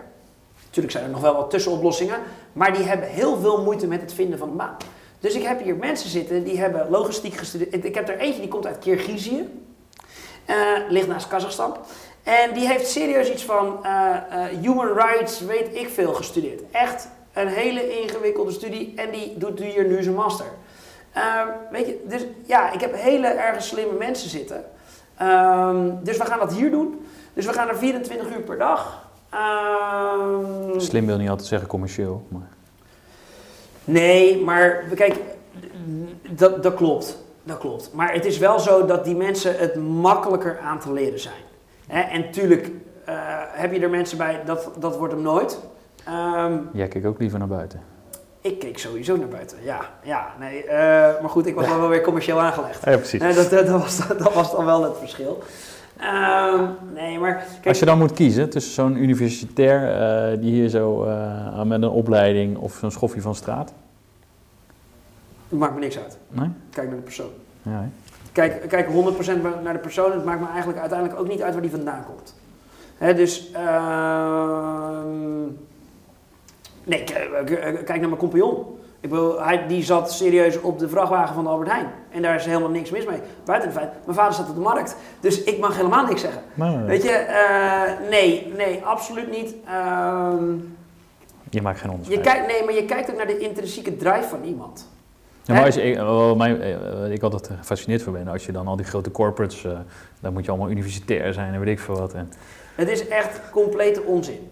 Natuurlijk 0.64 0.92
zijn 0.92 1.04
er 1.04 1.10
nog 1.10 1.20
wel 1.20 1.34
wat 1.34 1.50
tussenoplossingen, 1.50 2.18
maar 2.52 2.72
die 2.72 2.84
hebben 2.84 3.08
heel 3.08 3.36
veel 3.36 3.62
moeite 3.62 3.86
met 3.86 4.00
het 4.00 4.12
vinden 4.12 4.38
van 4.38 4.48
een 4.48 4.56
baan. 4.56 4.76
Dus 5.20 5.34
ik 5.34 5.42
heb 5.42 5.62
hier 5.62 5.76
mensen 5.76 6.10
zitten 6.10 6.44
die 6.44 6.58
hebben 6.58 6.90
logistiek 6.90 7.34
gestudeerd. 7.34 7.84
Ik 7.84 7.94
heb 7.94 8.08
er 8.08 8.18
eentje 8.18 8.40
die 8.40 8.48
komt 8.48 8.66
uit 8.66 8.78
Kirgizië, 8.78 9.48
ligt 10.88 11.06
naast 11.06 11.28
Kazachstan. 11.28 11.76
En 12.22 12.52
die 12.54 12.66
heeft 12.66 12.90
serieus 12.90 13.30
iets 13.30 13.44
van 13.44 13.84
eh, 13.84 14.16
eh, 14.16 14.58
human 14.60 14.92
rights, 14.94 15.40
weet 15.40 15.68
ik 15.76 15.88
veel, 15.88 16.14
gestudeerd. 16.14 16.62
Echt 16.70 17.08
een 17.32 17.48
hele 17.48 18.00
ingewikkelde 18.00 18.52
studie 18.52 18.92
en 18.96 19.10
die 19.10 19.38
doet 19.38 19.58
hier 19.58 19.86
nu 19.86 20.02
zijn 20.02 20.14
master. 20.14 20.46
Ehm, 21.12 21.48
weet 21.70 21.86
je, 21.86 22.04
dus 22.08 22.26
ja, 22.44 22.72
ik 22.72 22.80
heb 22.80 22.94
hele 22.94 23.26
erg 23.26 23.62
slimme 23.62 23.98
mensen 23.98 24.30
zitten. 24.30 24.64
Ehm, 25.16 25.90
dus 26.02 26.16
we 26.16 26.24
gaan 26.24 26.38
dat 26.38 26.52
hier 26.52 26.70
doen. 26.70 27.06
Dus 27.32 27.46
we 27.46 27.52
gaan 27.52 27.68
er 27.68 27.76
24 27.76 28.36
uur 28.36 28.40
per 28.40 28.58
dag. 28.58 29.08
Ehm, 29.30 30.80
Slim 30.80 31.06
wil 31.06 31.16
niet 31.16 31.28
altijd 31.28 31.48
zeggen 31.48 31.68
commercieel. 31.68 32.26
Maar... 32.28 32.48
Nee, 33.84 34.40
maar 34.40 34.84
kijk, 34.94 35.16
dat, 36.30 36.62
dat 36.62 36.74
klopt. 36.74 37.21
Dat 37.42 37.58
klopt. 37.58 37.90
Maar 37.92 38.12
het 38.12 38.24
is 38.24 38.38
wel 38.38 38.58
zo 38.58 38.84
dat 38.86 39.04
die 39.04 39.16
mensen 39.16 39.58
het 39.58 39.76
makkelijker 39.76 40.58
aan 40.58 40.78
te 40.78 40.92
leren 40.92 41.20
zijn. 41.20 41.42
Hè, 41.86 42.00
en 42.00 42.30
tuurlijk 42.30 42.70
eh, 43.04 43.14
heb 43.52 43.72
je 43.72 43.80
er 43.80 43.90
mensen 43.90 44.18
bij, 44.18 44.40
dat, 44.44 44.70
dat 44.78 44.96
wordt 44.98 45.12
hem 45.12 45.22
nooit. 45.22 45.58
Ehm, 46.06 46.52
Jij 46.72 46.88
kijkt 46.88 47.06
ook 47.06 47.18
liever 47.18 47.38
naar 47.38 47.48
buiten. 47.48 47.80
ik 48.40 48.58
keek 48.58 48.78
sowieso 48.78 49.16
naar 49.16 49.28
buiten, 49.28 49.58
ja. 49.64 49.80
ja 50.02 50.26
nee, 50.38 50.64
eh, 50.64 51.20
maar 51.20 51.30
goed, 51.30 51.46
ik 51.46 51.54
was 51.54 51.66
wel 51.66 51.88
weer 51.88 52.00
commercieel 52.00 52.40
aangelegd. 52.40 52.84
Ja, 52.90 52.96
precies. 52.96 53.20
Nee, 53.20 53.34
dat, 53.34 53.50
dat, 53.50 53.68
was, 53.68 54.08
dat 54.18 54.34
was 54.34 54.52
dan 54.52 54.64
wel 54.64 54.82
het 54.82 54.98
verschil. 54.98 55.42
Ehm, 55.98 56.64
nee, 56.94 57.18
maar 57.18 57.34
kijk, 57.34 57.66
Als 57.66 57.78
je 57.78 57.84
dan 57.84 57.98
moet 57.98 58.12
kiezen 58.12 58.50
tussen 58.50 58.72
zo'n 58.72 58.96
universitair 58.96 59.94
eh, 59.94 60.40
die 60.40 60.52
hier 60.52 60.68
zo 60.68 61.06
met 61.64 61.82
een 61.82 61.88
opleiding 61.88 62.56
of 62.56 62.76
zo'n 62.80 62.90
schoffie 62.90 63.22
van 63.22 63.34
straat. 63.34 63.72
Het 65.52 65.60
maakt 65.60 65.74
me 65.74 65.80
niks 65.80 65.98
uit. 65.98 66.18
Nee? 66.28 66.48
Kijk 66.70 66.86
naar 66.86 66.96
de 66.96 67.02
persoon. 67.02 67.30
Ja? 67.62 67.88
Kijk, 68.32 68.68
kijk 68.68 68.86
100% 68.88 68.92
naar 69.62 69.72
de 69.72 69.78
persoon. 69.78 70.12
Het 70.12 70.24
maakt 70.24 70.40
me 70.40 70.46
eigenlijk 70.48 70.78
uiteindelijk 70.78 71.20
ook 71.20 71.28
niet 71.28 71.42
uit 71.42 71.52
waar 71.52 71.62
die 71.62 71.70
vandaan 71.70 72.04
komt. 72.06 72.34
Hè, 72.98 73.14
dus, 73.14 73.50
ehm, 73.52 75.40
nee, 76.84 77.04
k- 77.04 77.42
k- 77.44 77.84
kijk 77.84 77.88
naar 77.88 77.98
mijn 78.08 78.16
compagnon. 78.16 78.78
Ik 79.00 79.10
bedoel, 79.10 79.42
hij, 79.42 79.66
die 79.66 79.82
zat 79.84 80.12
serieus 80.12 80.60
op 80.60 80.78
de 80.78 80.88
vrachtwagen 80.88 81.34
van 81.34 81.46
Albert 81.46 81.70
Heijn. 81.70 81.86
En 82.10 82.22
daar 82.22 82.34
is 82.34 82.44
helemaal 82.44 82.68
niks 82.70 82.90
mis 82.90 83.06
mee. 83.06 83.18
Buiten 83.44 83.68
het 83.70 83.78
feit, 83.78 83.90
mijn 84.04 84.16
vader 84.16 84.32
staat 84.34 84.48
op 84.48 84.54
de 84.54 84.60
markt. 84.60 84.96
Dus 85.20 85.42
ik 85.42 85.58
mag 85.58 85.76
helemaal 85.76 86.06
niks 86.06 86.20
zeggen. 86.20 86.42
Weet 86.86 87.02
je, 87.02 87.10
eh, 87.10 88.08
nee, 88.10 88.52
nee, 88.56 88.84
absoluut 88.84 89.30
niet. 89.30 89.54
Ehm, 89.66 90.44
Je 91.50 91.62
maakt 91.62 91.78
geen 91.80 91.90
je 91.90 91.96
onderscheid. 91.96 92.20
kijkt, 92.26 92.46
nee, 92.46 92.64
maar 92.64 92.74
je 92.74 92.84
kijkt 92.84 93.10
ook 93.10 93.16
naar 93.16 93.26
de 93.26 93.38
intrinsieke 93.38 93.96
drive 93.96 94.28
van 94.28 94.42
iemand. 94.44 94.88
Ja, 95.44 95.54
maar 95.54 95.64
als 95.64 95.74
je, 95.74 95.82
ik, 95.82 95.96
eh, 95.96 97.12
ik 97.12 97.22
altijd 97.22 97.50
gefascineerd 97.58 98.02
van 98.02 98.12
ben, 98.12 98.28
als 98.28 98.46
je 98.46 98.52
dan 98.52 98.66
al 98.66 98.76
die 98.76 98.86
grote 98.86 99.10
corporates, 99.10 99.64
eh 99.64 99.78
dan 100.20 100.32
moet 100.32 100.44
je 100.44 100.50
allemaal 100.50 100.70
universitair 100.70 101.32
zijn 101.32 101.54
en 101.54 101.60
weet 101.60 101.68
ik 101.68 101.78
veel 101.78 101.98
wat. 101.98 102.14
En, 102.14 102.32
Het 102.74 102.88
is 102.88 103.08
echt 103.08 103.40
complete 103.50 104.02
onzin. 104.02 104.50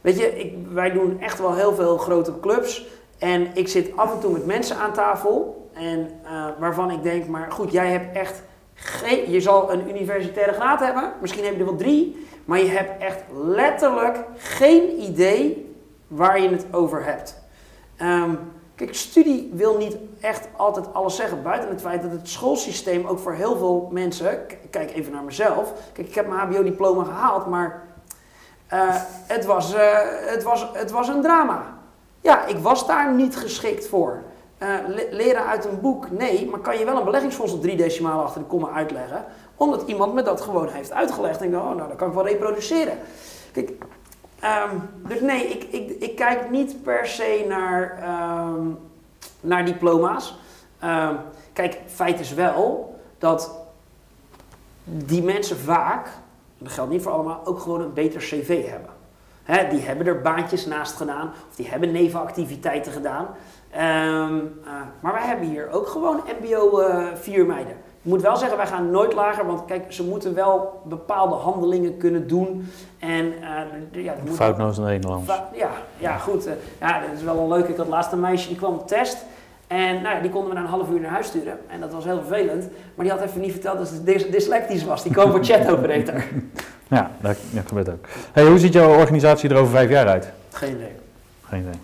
Weet 0.00 0.18
je, 0.18 0.38
ik, 0.38 0.54
wij 0.72 0.92
doen 0.92 1.20
echt 1.20 1.38
wel 1.38 1.54
heel 1.54 1.74
veel 1.74 1.98
grote 1.98 2.40
clubs. 2.40 2.86
En 3.18 3.46
ik 3.54 3.68
zit 3.68 3.96
af 3.96 4.12
en 4.12 4.20
toe 4.20 4.32
met 4.32 4.46
mensen 4.46 4.76
aan 4.76 4.92
tafel. 4.92 5.70
En 5.72 6.10
eh, 6.24 6.44
waarvan 6.58 6.90
ik 6.90 7.02
denk, 7.02 7.26
maar 7.26 7.52
goed, 7.52 7.72
jij 7.72 7.90
hebt 7.90 8.16
echt 8.16 8.42
geen. 8.74 9.30
Je 9.30 9.40
zal 9.40 9.72
een 9.72 9.88
universitaire 9.88 10.52
graad 10.52 10.80
hebben. 10.80 11.12
Misschien 11.20 11.44
heb 11.44 11.52
je 11.52 11.58
er 11.58 11.66
wel 11.66 11.76
drie. 11.76 12.26
Maar 12.44 12.58
je 12.58 12.68
hebt 12.68 13.02
echt 13.02 13.22
letterlijk 13.44 14.18
geen 14.36 15.00
idee 15.00 15.74
waar 16.06 16.40
je 16.40 16.48
het 16.48 16.66
over 16.70 17.04
hebt. 17.04 17.42
Ehm, 17.96 18.34
kijk, 18.74 18.94
studie 18.94 19.50
wil 19.54 19.76
niet 19.76 19.96
echt 20.20 20.48
altijd 20.56 20.94
alles 20.94 21.16
zeggen. 21.16 21.42
Buiten 21.42 21.68
het 21.68 21.80
feit 21.80 22.02
dat 22.02 22.10
het 22.10 22.28
schoolsysteem 22.28 23.06
ook 23.06 23.18
voor 23.18 23.32
heel 23.32 23.56
veel 23.56 23.88
mensen. 23.92 24.46
Kijk 24.70 24.94
even 24.94 25.12
naar 25.12 25.22
mezelf. 25.22 25.72
Kijk, 25.92 26.08
ik 26.08 26.14
heb 26.14 26.26
mijn 26.28 26.40
HBO-diploma 26.40 27.04
gehaald, 27.04 27.46
maar 27.46 27.82
eh, 28.66 28.80
het, 29.26 29.44
was, 29.44 29.74
eh, 29.74 29.98
het, 30.26 30.42
was, 30.42 30.70
het 30.72 30.90
was 30.90 31.08
een 31.08 31.22
drama. 31.22 31.78
Ja, 32.20 32.46
ik 32.46 32.58
was 32.58 32.86
daar 32.86 33.14
niet 33.14 33.36
geschikt 33.36 33.86
voor. 33.88 34.22
Eh, 34.58 34.68
le- 34.86 35.08
leren 35.10 35.46
uit 35.46 35.64
een 35.64 35.80
boek, 35.80 36.10
nee, 36.10 36.48
maar 36.50 36.60
kan 36.60 36.78
je 36.78 36.84
wel 36.84 36.96
een 36.98 37.04
beleggingsfonds 37.04 37.52
op 37.52 37.62
drie 37.62 37.76
decimalen 37.76 38.24
achter 38.24 38.40
de 38.40 38.46
komma 38.46 38.70
uitleggen, 38.70 39.24
omdat 39.56 39.82
iemand 39.86 40.14
me 40.14 40.22
dat 40.22 40.40
gewoon 40.40 40.68
heeft 40.68 40.92
uitgelegd. 40.92 41.40
En 41.40 41.48
ik 41.48 41.54
oh, 41.54 41.64
nou, 41.74 41.88
dat 41.88 41.96
kan 41.96 42.08
ik 42.08 42.14
wel 42.14 42.26
reproduceren. 42.26 42.98
Kijk, 43.52 43.72
ehm, 44.42 44.76
dus 45.08 45.20
nee, 45.20 45.44
ik, 45.44 45.62
ik, 45.62 45.90
ik 45.90 46.16
kijk 46.16 46.50
niet 46.50 46.82
per 46.82 47.06
se 47.06 47.44
naar, 47.48 47.98
ehm, 48.02 48.66
naar 49.40 49.64
diploma's. 49.64 50.38
Ehm, 50.78 51.14
kijk, 51.52 51.78
feit 51.86 52.20
is 52.20 52.34
wel 52.34 52.98
dat 53.18 53.50
die 54.84 55.22
mensen 55.22 55.56
vaak, 55.56 56.08
dat 56.58 56.72
geldt 56.72 56.90
niet 56.90 57.02
voor 57.02 57.12
allemaal, 57.12 57.40
ook 57.44 57.60
gewoon 57.60 57.80
een 57.80 57.92
beter 57.92 58.20
cv 58.20 58.68
hebben. 58.68 58.90
Die 59.70 59.80
hebben 59.80 60.06
er 60.06 60.20
baantjes 60.20 60.66
naast 60.66 60.96
gedaan, 60.96 61.32
of 61.48 61.56
die 61.56 61.68
hebben 61.68 61.92
nevenactiviteiten 61.92 62.92
gedaan. 62.92 63.26
Eh, 63.70 63.80
maar 65.00 65.12
wij 65.12 65.26
hebben 65.26 65.48
hier 65.48 65.70
ook 65.70 65.86
gewoon 65.86 66.22
MBO 66.40 66.78
eh 66.80 67.06
4 67.14 67.46
meiden. 67.46 67.76
Ik 68.04 68.10
moet 68.10 68.22
wel 68.22 68.36
zeggen, 68.36 68.56
wij 68.56 68.66
gaan 68.66 68.90
nooit 68.90 69.12
lager, 69.12 69.46
want 69.46 69.64
kijk, 69.64 69.92
ze 69.92 70.04
moeten 70.04 70.34
wel 70.34 70.82
bepaalde 70.84 71.34
handelingen 71.34 71.96
kunnen 71.96 72.26
doen. 72.28 72.68
En 72.98 73.32
eh, 73.42 74.04
ja, 74.04 74.12
er 74.12 74.18
moet- 74.26 74.34
foutloos 74.34 74.78
Nederlands. 74.78 75.32
Ja, 75.54 75.70
ja, 75.98 76.16
goed. 76.16 76.46
eh, 76.46 76.52
ja, 76.80 77.00
dat 77.00 77.08
is 77.18 77.22
wel 77.22 77.38
een 77.38 77.48
leuk. 77.48 77.68
Ik 77.68 77.76
had 77.76 77.88
laatst 77.88 78.12
een 78.12 78.20
meisje 78.20 78.48
die 78.48 78.56
kwam 78.56 78.74
op 78.74 78.86
test. 78.88 79.16
En 79.66 80.02
nou, 80.02 80.14
ja, 80.16 80.20
die 80.20 80.30
konden 80.30 80.48
we 80.50 80.54
na 80.56 80.60
een 80.62 80.66
half 80.70 80.90
uur 80.90 81.00
naar 81.00 81.10
huis 81.10 81.26
sturen. 81.26 81.58
En 81.68 81.80
dat 81.80 81.92
was 81.92 82.04
heel 82.04 82.18
vervelend. 82.26 82.68
Maar 82.94 83.04
die 83.06 83.14
had 83.14 83.22
even 83.24 83.40
niet 83.40 83.52
verteld 83.52 83.78
dat 83.78 83.88
ze 83.88 84.02
dys- 84.04 84.30
dyslectisch 84.30 84.84
was. 84.84 85.02
Die 85.02 85.12
kwam 85.12 85.30
voor 85.30 85.44
chat 85.44 85.70
operator. 85.70 86.14
Ja, 86.88 87.10
dat, 87.20 87.36
dat 87.50 87.64
gebeurt 87.68 87.88
ook. 87.88 88.04
Hey, 88.32 88.46
hoe 88.46 88.58
ziet 88.58 88.72
jouw 88.72 88.94
organisatie 88.98 89.50
er 89.50 89.56
over 89.56 89.70
vijf 89.72 89.90
jaar 89.90 90.06
uit? 90.08 90.30
Geen 90.52 90.74
idee. 90.74 90.92
Geen 91.42 91.60
idee. 91.60 91.80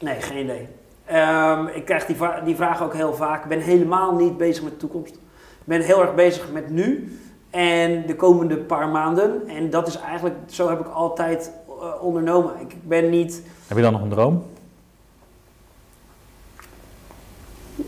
Nee, 0.00 0.20
geen 0.20 0.44
idee. 0.44 0.68
Ehm, 1.04 1.66
ik 1.66 1.84
krijg 1.84 2.06
die, 2.06 2.16
die 2.44 2.56
vraag 2.56 2.82
ook 2.82 2.94
heel 2.94 3.14
vaak. 3.14 3.42
Ik 3.42 3.48
ben 3.48 3.60
helemaal 3.60 4.14
niet 4.14 4.36
bezig 4.36 4.62
met 4.62 4.72
de 4.72 4.78
toekomst. 4.78 5.18
Ik 5.62 5.68
ben 5.68 5.80
heel 5.80 6.00
erg 6.00 6.14
bezig 6.14 6.52
met 6.52 6.70
nu 6.70 7.18
en 7.50 8.06
de 8.06 8.16
komende 8.16 8.56
paar 8.56 8.88
maanden. 8.88 9.48
En 9.48 9.70
dat 9.70 9.86
is 9.86 9.96
eigenlijk, 9.96 10.36
zo 10.46 10.68
heb 10.68 10.80
ik 10.80 10.86
altijd 10.86 11.52
eh, 11.68 12.02
ondernomen. 12.02 12.60
Ik 12.60 12.76
ben 12.82 13.10
niet, 13.10 13.42
Heb 13.66 13.76
je 13.76 13.82
dan 13.82 13.92
nog 13.92 14.02
een 14.02 14.08
droom? 14.08 14.44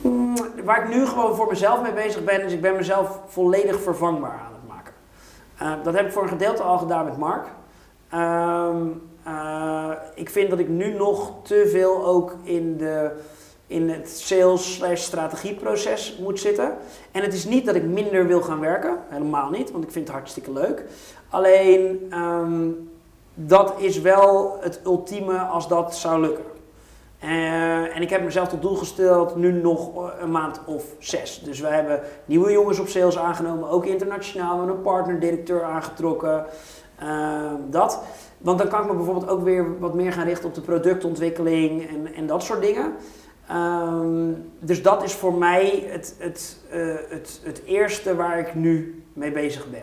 Mm, 0.02 0.36
waar 0.64 0.82
ik 0.82 0.94
nu 0.94 1.06
gewoon 1.06 1.36
voor 1.36 1.46
mezelf 1.48 1.82
mee 1.82 1.92
bezig 1.92 2.24
ben, 2.24 2.42
is 2.42 2.52
ik 2.52 2.60
ben 2.60 2.76
mezelf 2.76 3.18
volledig 3.26 3.80
vervangbaar 3.80 4.40
aan 4.46 4.52
het 4.52 4.68
maken. 4.68 4.92
Eh, 5.58 5.84
dat 5.84 5.94
heb 5.94 6.06
ik 6.06 6.12
voor 6.12 6.22
een 6.22 6.28
gedeelte 6.28 6.62
al 6.62 6.78
gedaan 6.78 7.04
met 7.04 7.18
Mark. 7.18 7.46
Ehm, 8.08 8.86
eh, 9.22 9.90
ik 10.14 10.30
vind 10.30 10.50
dat 10.50 10.58
ik 10.58 10.68
nu 10.68 10.92
nog 10.92 11.32
te 11.42 11.68
veel 11.72 12.06
ook 12.06 12.36
in, 12.42 12.76
de, 12.76 13.10
in 13.74 13.88
het 13.90 14.08
sales 14.08 14.74
slash 14.74 15.02
strategieproces 15.02 16.16
moet 16.20 16.40
zitten. 16.40 16.72
En 17.12 17.22
het 17.22 17.34
is 17.34 17.44
niet 17.44 17.66
dat 17.66 17.74
ik 17.74 17.82
minder 17.82 18.26
wil 18.26 18.40
gaan 18.40 18.60
werken, 18.60 18.98
helemaal 19.08 19.50
niet, 19.50 19.70
want 19.70 19.84
ik 19.84 19.90
vind 19.90 20.06
het 20.06 20.16
hartstikke 20.16 20.52
leuk. 20.52 20.84
Alleen, 21.28 22.06
ehm, 22.10 22.68
dat 23.34 23.74
is 23.76 24.00
wel 24.00 24.56
het 24.60 24.80
ultieme 24.84 25.38
als 25.38 25.68
dat 25.68 25.96
zou 25.96 26.20
lukken. 26.20 26.44
Eh, 27.18 27.96
en 27.96 28.02
ik 28.02 28.10
heb 28.10 28.24
mezelf 28.24 28.48
tot 28.48 28.62
doel 28.62 28.76
gesteld 28.76 29.36
nu 29.36 29.52
nog 29.52 29.96
eh, 29.96 30.10
een 30.20 30.30
maand 30.30 30.60
of 30.66 30.84
zes. 30.98 31.40
Dus 31.44 31.60
we 31.60 31.66
hebben 31.66 32.00
nieuwe 32.24 32.52
jongens 32.52 32.78
op 32.78 32.88
sales 32.88 33.18
aangenomen, 33.18 33.68
ook 33.68 33.84
internationaal. 33.86 34.52
We 34.52 34.58
hebben 34.58 34.76
een 34.76 34.82
partner-directeur 34.82 35.62
aangetrokken. 35.62 36.44
Eh, 36.98 37.52
dat. 37.70 38.00
Want 38.38 38.58
dan 38.58 38.68
kan 38.68 38.80
ik 38.80 38.86
me 38.86 38.94
bijvoorbeeld 38.94 39.28
ook 39.28 39.44
weer 39.44 39.78
wat 39.78 39.94
meer 39.94 40.12
gaan 40.12 40.26
richten 40.26 40.48
op 40.48 40.54
de 40.54 40.60
productontwikkeling 40.60 41.88
en, 41.88 42.14
en 42.14 42.26
dat 42.26 42.42
soort 42.42 42.60
dingen. 42.62 42.92
Ehm, 43.48 44.32
dus 44.60 44.82
dat 44.82 45.02
is 45.04 45.12
voor 45.12 45.34
mij 45.34 45.84
het, 45.88 46.14
het, 46.18 46.56
eh, 46.70 46.80
het, 47.08 47.40
het 47.44 47.62
eerste 47.64 48.14
waar 48.16 48.38
ik 48.38 48.54
nu 48.54 49.02
mee 49.12 49.30
bezig 49.32 49.70
ben. 49.70 49.82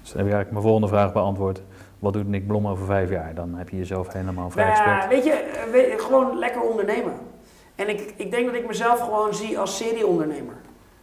Dus 0.00 0.16
dan 0.16 0.26
heb 0.26 0.32
je 0.32 0.36
eigenlijk 0.36 0.50
mijn 0.50 0.62
volgende 0.62 0.88
vraag 0.88 1.12
beantwoord. 1.12 1.62
Wat 1.98 2.12
doet 2.12 2.28
Nick 2.28 2.46
Blom 2.46 2.68
over 2.68 2.86
vijf 2.86 3.10
jaar? 3.10 3.34
Dan 3.34 3.54
heb 3.54 3.68
je 3.68 3.76
jezelf 3.76 4.12
helemaal 4.12 4.34
Nou 4.34 4.52
vrijgespeeld. 4.52 5.02
ja, 5.02 5.08
weet 5.08 5.24
je, 5.24 5.32
eh, 5.32 5.70
weet- 5.72 6.00
gewoon 6.00 6.38
lekker 6.38 6.60
ondernemen. 6.62 7.12
En 7.74 7.88
ik, 7.88 8.12
ik 8.16 8.30
denk 8.30 8.46
dat 8.46 8.54
ik 8.54 8.66
mezelf 8.66 9.00
gewoon 9.00 9.34
zie 9.34 9.58
als 9.58 9.76
serieondernemer. 9.76 10.54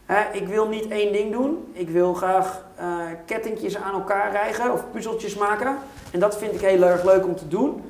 Hè, 0.05 0.21
ik 0.37 0.47
wil 0.47 0.67
niet 0.67 0.87
één 0.87 1.13
ding 1.13 1.31
doen. 1.31 1.67
Ik 1.73 1.89
wil 1.89 2.13
graag 2.13 2.65
eh 2.75 2.95
kettingjes 3.25 3.77
aan 3.77 3.93
elkaar 3.93 4.31
rijgen 4.31 4.73
of 4.73 4.83
puzzeltjes 4.91 5.35
maken. 5.35 5.75
En 6.11 6.19
dat 6.19 6.37
vind 6.37 6.53
ik 6.53 6.61
heel 6.61 6.83
erg 6.83 7.03
leuk 7.03 7.25
om 7.25 7.35
te 7.35 7.47
doen. 7.47 7.81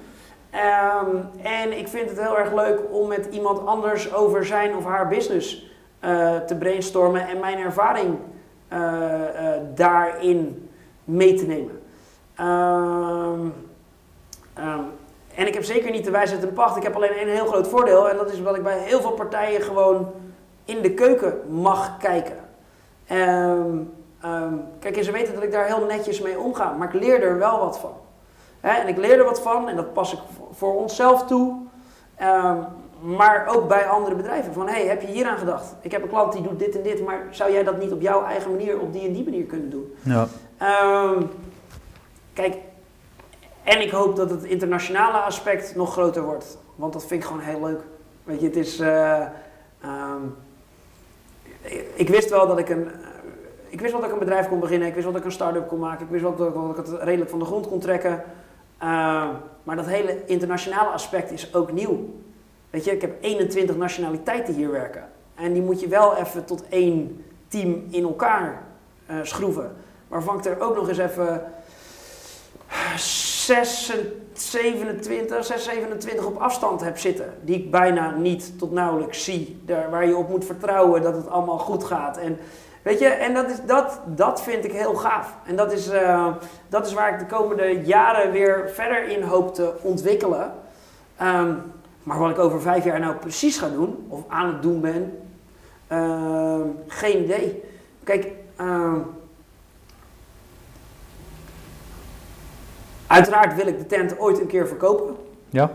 Ehm, 0.55 1.15
en 1.41 1.77
ik 1.77 1.87
vind 1.87 2.09
het 2.09 2.19
heel 2.19 2.37
erg 2.37 2.53
leuk 2.53 2.79
om 2.91 3.07
met 3.07 3.27
iemand 3.31 3.65
anders 3.65 4.13
over 4.13 4.45
zijn 4.45 4.75
of 4.75 4.85
haar 4.85 5.07
business 5.07 5.71
eh, 5.99 6.35
te 6.35 6.55
brainstormen 6.55 7.27
en 7.27 7.39
mijn 7.39 7.57
ervaring 7.57 8.17
eh, 8.67 9.53
eh, 9.53 9.61
daarin 9.73 10.69
mee 11.03 11.33
te 11.33 11.45
nemen. 11.45 11.81
Ehm, 12.35 13.47
ehm, 14.53 14.83
en 15.35 15.47
ik 15.47 15.53
heb 15.53 15.63
zeker 15.63 15.91
niet 15.91 16.05
de 16.05 16.11
wijsheid 16.11 16.43
en 16.43 16.53
pacht. 16.53 16.77
Ik 16.77 16.83
heb 16.83 16.95
alleen 16.95 17.21
een 17.21 17.27
heel 17.27 17.45
groot 17.45 17.67
voordeel. 17.67 18.09
En 18.09 18.17
dat 18.17 18.31
is 18.31 18.43
dat 18.43 18.55
ik 18.55 18.63
bij 18.63 18.79
heel 18.79 19.01
veel 19.01 19.11
partijen 19.11 19.61
gewoon 19.61 20.11
in 20.65 20.81
de 20.81 20.93
keuken 20.93 21.41
mag 21.49 21.97
kijken. 21.97 22.37
Kijk, 24.79 24.97
en 24.97 25.03
ze 25.03 25.11
weten 25.11 25.33
dat 25.33 25.43
ik 25.43 25.51
daar 25.51 25.65
heel 25.65 25.85
netjes 25.85 26.21
mee 26.21 26.39
omga. 26.39 26.71
Maar 26.71 26.95
ik 26.95 27.01
leer 27.01 27.23
er 27.23 27.37
wel 27.37 27.59
wat 27.59 27.79
van. 27.79 27.93
Hè, 28.65 28.71
en 28.81 28.87
ik 28.87 28.97
leer 28.97 29.17
er 29.19 29.25
wat 29.25 29.41
van. 29.41 29.69
En 29.69 29.75
dat 29.75 29.93
pas 29.93 30.13
ik 30.13 30.19
voor- 30.51 30.75
onszelf 30.75 31.25
toe. 31.25 31.55
Ehm, 32.15 32.57
maar 33.01 33.47
ook 33.55 33.67
bij 33.67 33.85
andere 33.87 34.15
bedrijven. 34.15 34.53
Van, 34.53 34.67
hey, 34.67 34.85
heb 34.85 35.01
je 35.01 35.07
hier 35.07 35.25
aan 35.27 35.37
gedacht? 35.37 35.75
Ik 35.81 35.91
heb 35.91 36.01
een 36.03 36.09
klant 36.09 36.33
die 36.33 36.41
doet 36.41 36.59
dit 36.59 36.75
en 36.75 36.83
dit. 36.83 37.05
Maar 37.05 37.19
zou 37.29 37.51
jij 37.51 37.63
dat 37.63 37.77
niet 37.77 37.91
op 37.91 38.01
jouw 38.01 38.23
eigen 38.23 38.51
manier, 38.51 38.79
op 38.79 38.93
die 38.93 39.07
en 39.07 39.13
die 39.13 39.23
manier 39.23 39.43
kunnen 39.45 39.69
doen? 39.69 39.95
Ja. 40.01 40.27
Ehm, 40.57 41.21
kijk, 42.33 42.55
en 43.63 43.81
ik 43.81 43.91
hoop 43.91 44.15
dat 44.15 44.29
het 44.29 44.43
internationale 44.43 45.17
aspect 45.17 45.75
nog 45.75 45.91
groter 45.91 46.23
wordt. 46.23 46.57
Want 46.75 46.93
dat 46.93 47.05
vind 47.05 47.21
ik 47.23 47.27
gewoon 47.27 47.41
heel 47.43 47.63
leuk. 47.63 47.81
Weet 48.23 48.39
je, 48.39 48.45
het 48.45 48.55
is. 48.55 48.79
eh, 48.79 49.21
ehm, 49.81 50.21
ik- 51.95 52.09
wist 52.09 52.29
wel 52.29 52.47
dat 52.47 52.59
ik 52.59 52.69
een. 52.69 52.89
Ik 53.67 53.79
wist 53.81 53.91
wel 53.91 54.01
dat 54.01 54.09
ik 54.09 54.15
een 54.15 54.25
bedrijf 54.25 54.47
kon 54.49 54.59
beginnen. 54.59 54.87
Ik 54.87 54.93
wist 54.93 55.03
wel 55.05 55.13
dat 55.13 55.21
ik 55.21 55.27
een 55.27 55.33
start-up 55.35 55.67
kon 55.67 55.79
maken. 55.79 56.05
Ik 56.05 56.11
wist 56.11 56.23
wel 56.23 56.35
dat 56.35 56.47
ik, 56.47 56.53
dat 56.53 56.69
ik 56.69 56.85
het 56.91 57.01
redelijk 57.01 57.29
van 57.29 57.39
de 57.39 57.45
grond 57.45 57.67
kon 57.67 57.79
trekken. 57.79 58.23
Ehm, 58.85 59.29
maar 59.63 59.75
dat 59.75 59.85
hele 59.85 60.25
internationale 60.25 60.89
aspect 60.89 61.31
is 61.31 61.53
ook 61.53 61.71
nieuw. 61.71 62.09
Weet 62.69 62.85
je, 62.85 62.91
ik 62.91 63.01
heb 63.01 63.23
21 63.23 63.75
nationaliteiten 63.75 64.53
hier 64.53 64.71
werken. 64.71 65.09
En 65.35 65.53
die 65.53 65.61
moet 65.61 65.79
je 65.79 65.87
wel 65.87 66.15
even 66.15 66.45
tot 66.45 66.67
één 66.69 67.25
team 67.47 67.83
in 67.89 68.03
elkaar 68.03 68.63
eh, 69.05 69.15
schroeven. 69.23 69.75
Waarvan 70.07 70.37
ik 70.37 70.45
er 70.45 70.61
ook 70.61 70.75
nog 70.75 70.89
eens 70.89 70.97
even 70.97 71.43
6, 72.95 73.93
27, 74.33 75.45
6, 75.45 75.63
27 75.63 76.25
op 76.25 76.37
afstand 76.37 76.81
heb 76.81 76.97
zitten. 76.97 77.33
Die 77.41 77.55
ik 77.55 77.71
bijna 77.71 78.15
niet 78.15 78.59
tot 78.59 78.71
nauwelijks 78.71 79.23
zie. 79.23 79.61
Daar, 79.65 79.89
waar 79.89 80.07
je 80.07 80.15
op 80.15 80.29
moet 80.29 80.45
vertrouwen 80.45 81.01
dat 81.01 81.15
het 81.15 81.29
allemaal 81.29 81.59
goed 81.59 81.83
gaat. 81.83 82.17
En, 82.17 82.37
weet 82.85 82.99
je, 82.99 83.07
en 83.07 83.33
dat, 83.33 83.49
is, 83.49 83.57
dat, 83.65 83.99
dat 84.05 84.41
vind 84.41 84.65
ik 84.65 84.71
heel 84.71 84.93
gaaf. 84.93 85.35
En 85.45 85.55
dat 85.55 85.71
is, 85.71 85.89
eh, 85.89 86.27
dat 86.69 86.85
is 86.85 86.93
waar 86.93 87.13
ik 87.13 87.19
de 87.19 87.35
komende 87.35 87.81
jaren 87.85 88.31
weer 88.31 88.69
verder 88.73 89.07
in 89.07 89.21
hoop 89.21 89.53
te 89.53 89.73
ontwikkelen. 89.81 90.53
Ehm, 91.17 91.53
maar 92.03 92.19
wat 92.19 92.29
ik 92.29 92.39
over 92.39 92.61
vijf 92.61 92.83
jaar 92.83 92.99
nou 92.99 93.15
precies 93.15 93.57
ga 93.57 93.69
doen, 93.69 94.05
of 94.09 94.23
aan 94.27 94.47
het 94.47 94.61
doen 94.61 94.81
ben, 94.81 95.19
ehm, 95.87 96.67
geen 96.87 97.23
idee. 97.23 97.63
Kijk, 98.03 98.31
ehm, 98.55 98.99
uiteraard 103.07 103.55
wil 103.55 103.67
ik 103.67 103.77
de 103.77 103.85
tent 103.85 104.19
ooit 104.19 104.39
een 104.39 104.47
keer 104.47 104.67
verkopen. 104.67 105.15
Ja? 105.49 105.71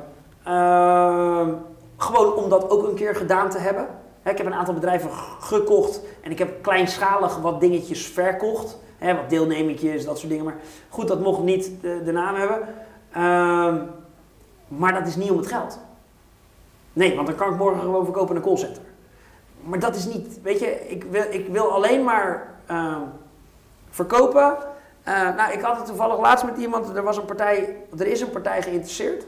Gewoon 1.96 2.34
om 2.34 2.48
dat 2.48 2.70
ook 2.70 2.86
een 2.86 2.94
keer 2.94 3.14
gedaan 3.14 3.50
te 3.50 3.58
hebben. 3.58 3.86
Ik 4.30 4.36
heb 4.36 4.46
een 4.46 4.54
aantal 4.54 4.74
bedrijven 4.74 5.10
gekocht 5.40 6.00
en 6.20 6.30
ik 6.30 6.38
heb 6.38 6.62
kleinschalig 6.62 7.36
wat 7.38 7.60
dingetjes 7.60 8.06
verkocht. 8.06 8.78
Hè, 8.98 9.14
wat 9.14 9.30
deelnemertjes, 9.30 10.04
dat 10.04 10.18
soort 10.18 10.30
dingen. 10.30 10.44
Maar 10.44 10.56
goed, 10.88 11.08
dat 11.08 11.20
mocht 11.20 11.42
niet 11.42 11.70
de, 11.80 12.02
de 12.04 12.12
naam 12.12 12.34
hebben. 12.34 12.58
Ehm, 13.12 13.84
maar 14.68 14.92
dat 14.92 15.06
is 15.06 15.16
niet 15.16 15.30
om 15.30 15.36
het 15.36 15.46
geld. 15.46 15.78
Nee, 16.92 17.14
want 17.14 17.26
dan 17.26 17.36
kan 17.36 17.52
ik 17.52 17.58
morgen 17.58 17.80
gewoon 17.80 18.04
verkopen 18.04 18.30
in 18.30 18.36
een 18.36 18.46
callcenter. 18.46 18.82
Maar 19.60 19.78
dat 19.78 19.96
is 19.96 20.06
niet, 20.06 20.42
weet 20.42 20.60
je, 20.60 20.88
ik 20.88 21.04
wil, 21.04 21.24
ik 21.30 21.48
wil 21.48 21.72
alleen 21.72 22.04
maar 22.04 22.54
ehm, 22.66 23.00
verkopen. 23.90 24.56
Eh, 25.02 25.34
nou, 25.36 25.52
ik 25.52 25.60
had 25.60 25.76
het 25.76 25.86
toevallig 25.86 26.20
laatst 26.20 26.44
met 26.44 26.56
iemand, 26.56 26.96
er 26.96 27.02
was 27.02 27.16
een 27.16 27.24
partij, 27.24 27.76
er 27.98 28.06
is 28.06 28.20
een 28.20 28.30
partij 28.30 28.62
geïnteresseerd. 28.62 29.24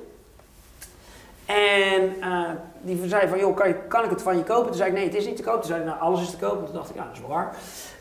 En 1.47 2.17
eh, 2.21 2.51
die 2.81 3.09
zei 3.09 3.29
van, 3.29 3.39
joh, 3.39 3.57
kan, 3.57 3.69
je, 3.69 3.75
kan 3.75 4.05
ik 4.05 4.11
het 4.11 4.23
van 4.23 4.37
je 4.37 4.43
kopen? 4.43 4.67
Toen 4.67 4.77
zei 4.77 4.89
ik, 4.89 4.95
nee, 4.95 5.05
het 5.05 5.15
is 5.15 5.27
niet 5.27 5.37
te 5.37 5.43
koop. 5.43 5.55
Toen 5.55 5.65
zei 5.65 5.79
hij, 5.79 5.89
nou, 5.89 6.01
alles 6.01 6.21
is 6.21 6.31
te 6.31 6.37
koop. 6.37 6.65
Toen 6.65 6.75
dacht 6.75 6.91
ik, 6.91 6.97
ja, 6.97 7.05
dat 7.05 7.13
is 7.13 7.21
wel 7.21 7.29
waar. 7.29 7.55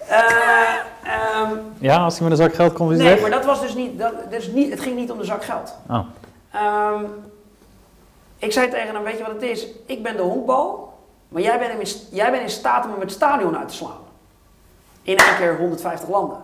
Eh, 0.08 1.14
ehm, 1.14 1.56
Ja, 1.78 1.98
als 1.98 2.20
hij 2.20 2.30
met 2.30 2.40
een 2.40 2.46
zak 2.46 2.56
geld 2.56 2.74
komt, 2.74 2.92
is 2.92 2.98
hij 2.98 3.06
nee, 3.06 3.14
weg? 3.14 3.22
maar 3.22 3.40
dat 3.40 3.46
was 3.46 3.62
dus 3.62 3.74
niet, 3.74 4.00
dat, 4.00 4.14
dus 4.30 4.48
niet, 4.48 4.72
het 4.72 4.80
ging 4.80 4.96
niet 4.96 5.12
om 5.12 5.18
de 5.18 5.26
zak 5.26 5.44
geld. 5.44 5.76
Oh. 5.90 6.00
Ehm, 6.52 7.04
ik 8.38 8.52
zei 8.52 8.70
tegen 8.70 8.96
hem, 8.96 9.04
weet 9.04 9.18
je 9.18 9.24
wat 9.24 9.34
het 9.34 9.42
is? 9.42 9.68
Ik 9.86 10.04
ben 10.04 10.16
de 10.16 10.22
honkbal, 10.22 10.94
maar 11.28 11.42
jij 11.42 11.60
bent, 11.60 11.80
in, 11.80 12.00
jij 12.12 12.32
bent 12.32 12.44
in 12.44 12.50
staat 12.50 12.86
om 12.86 12.92
hem 12.92 13.00
het 13.00 13.12
stadion 13.12 13.58
uit 13.58 13.68
te 13.68 13.74
slaan. 13.74 14.00
In 15.02 15.18
één 15.18 15.36
keer 15.38 15.58
150 15.58 16.10
landen. 16.10 16.38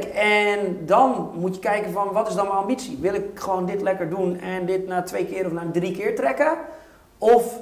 Kijk, 0.00 0.14
en 0.14 0.86
dan 0.86 1.30
moet 1.34 1.54
je 1.54 1.60
kijken 1.60 1.92
van, 1.92 2.12
wat 2.12 2.28
is 2.28 2.34
dan 2.34 2.46
mijn 2.46 2.58
ambitie? 2.58 2.98
Wil 3.00 3.14
ik 3.14 3.24
gewoon 3.34 3.66
dit 3.66 3.82
lekker 3.82 4.10
doen 4.10 4.40
en 4.40 4.66
dit 4.66 4.86
na 4.86 5.02
twee 5.02 5.26
keer 5.26 5.46
of 5.46 5.52
na 5.52 5.62
drie 5.72 5.96
keer 5.96 6.16
trekken? 6.16 6.56
Of 7.18 7.58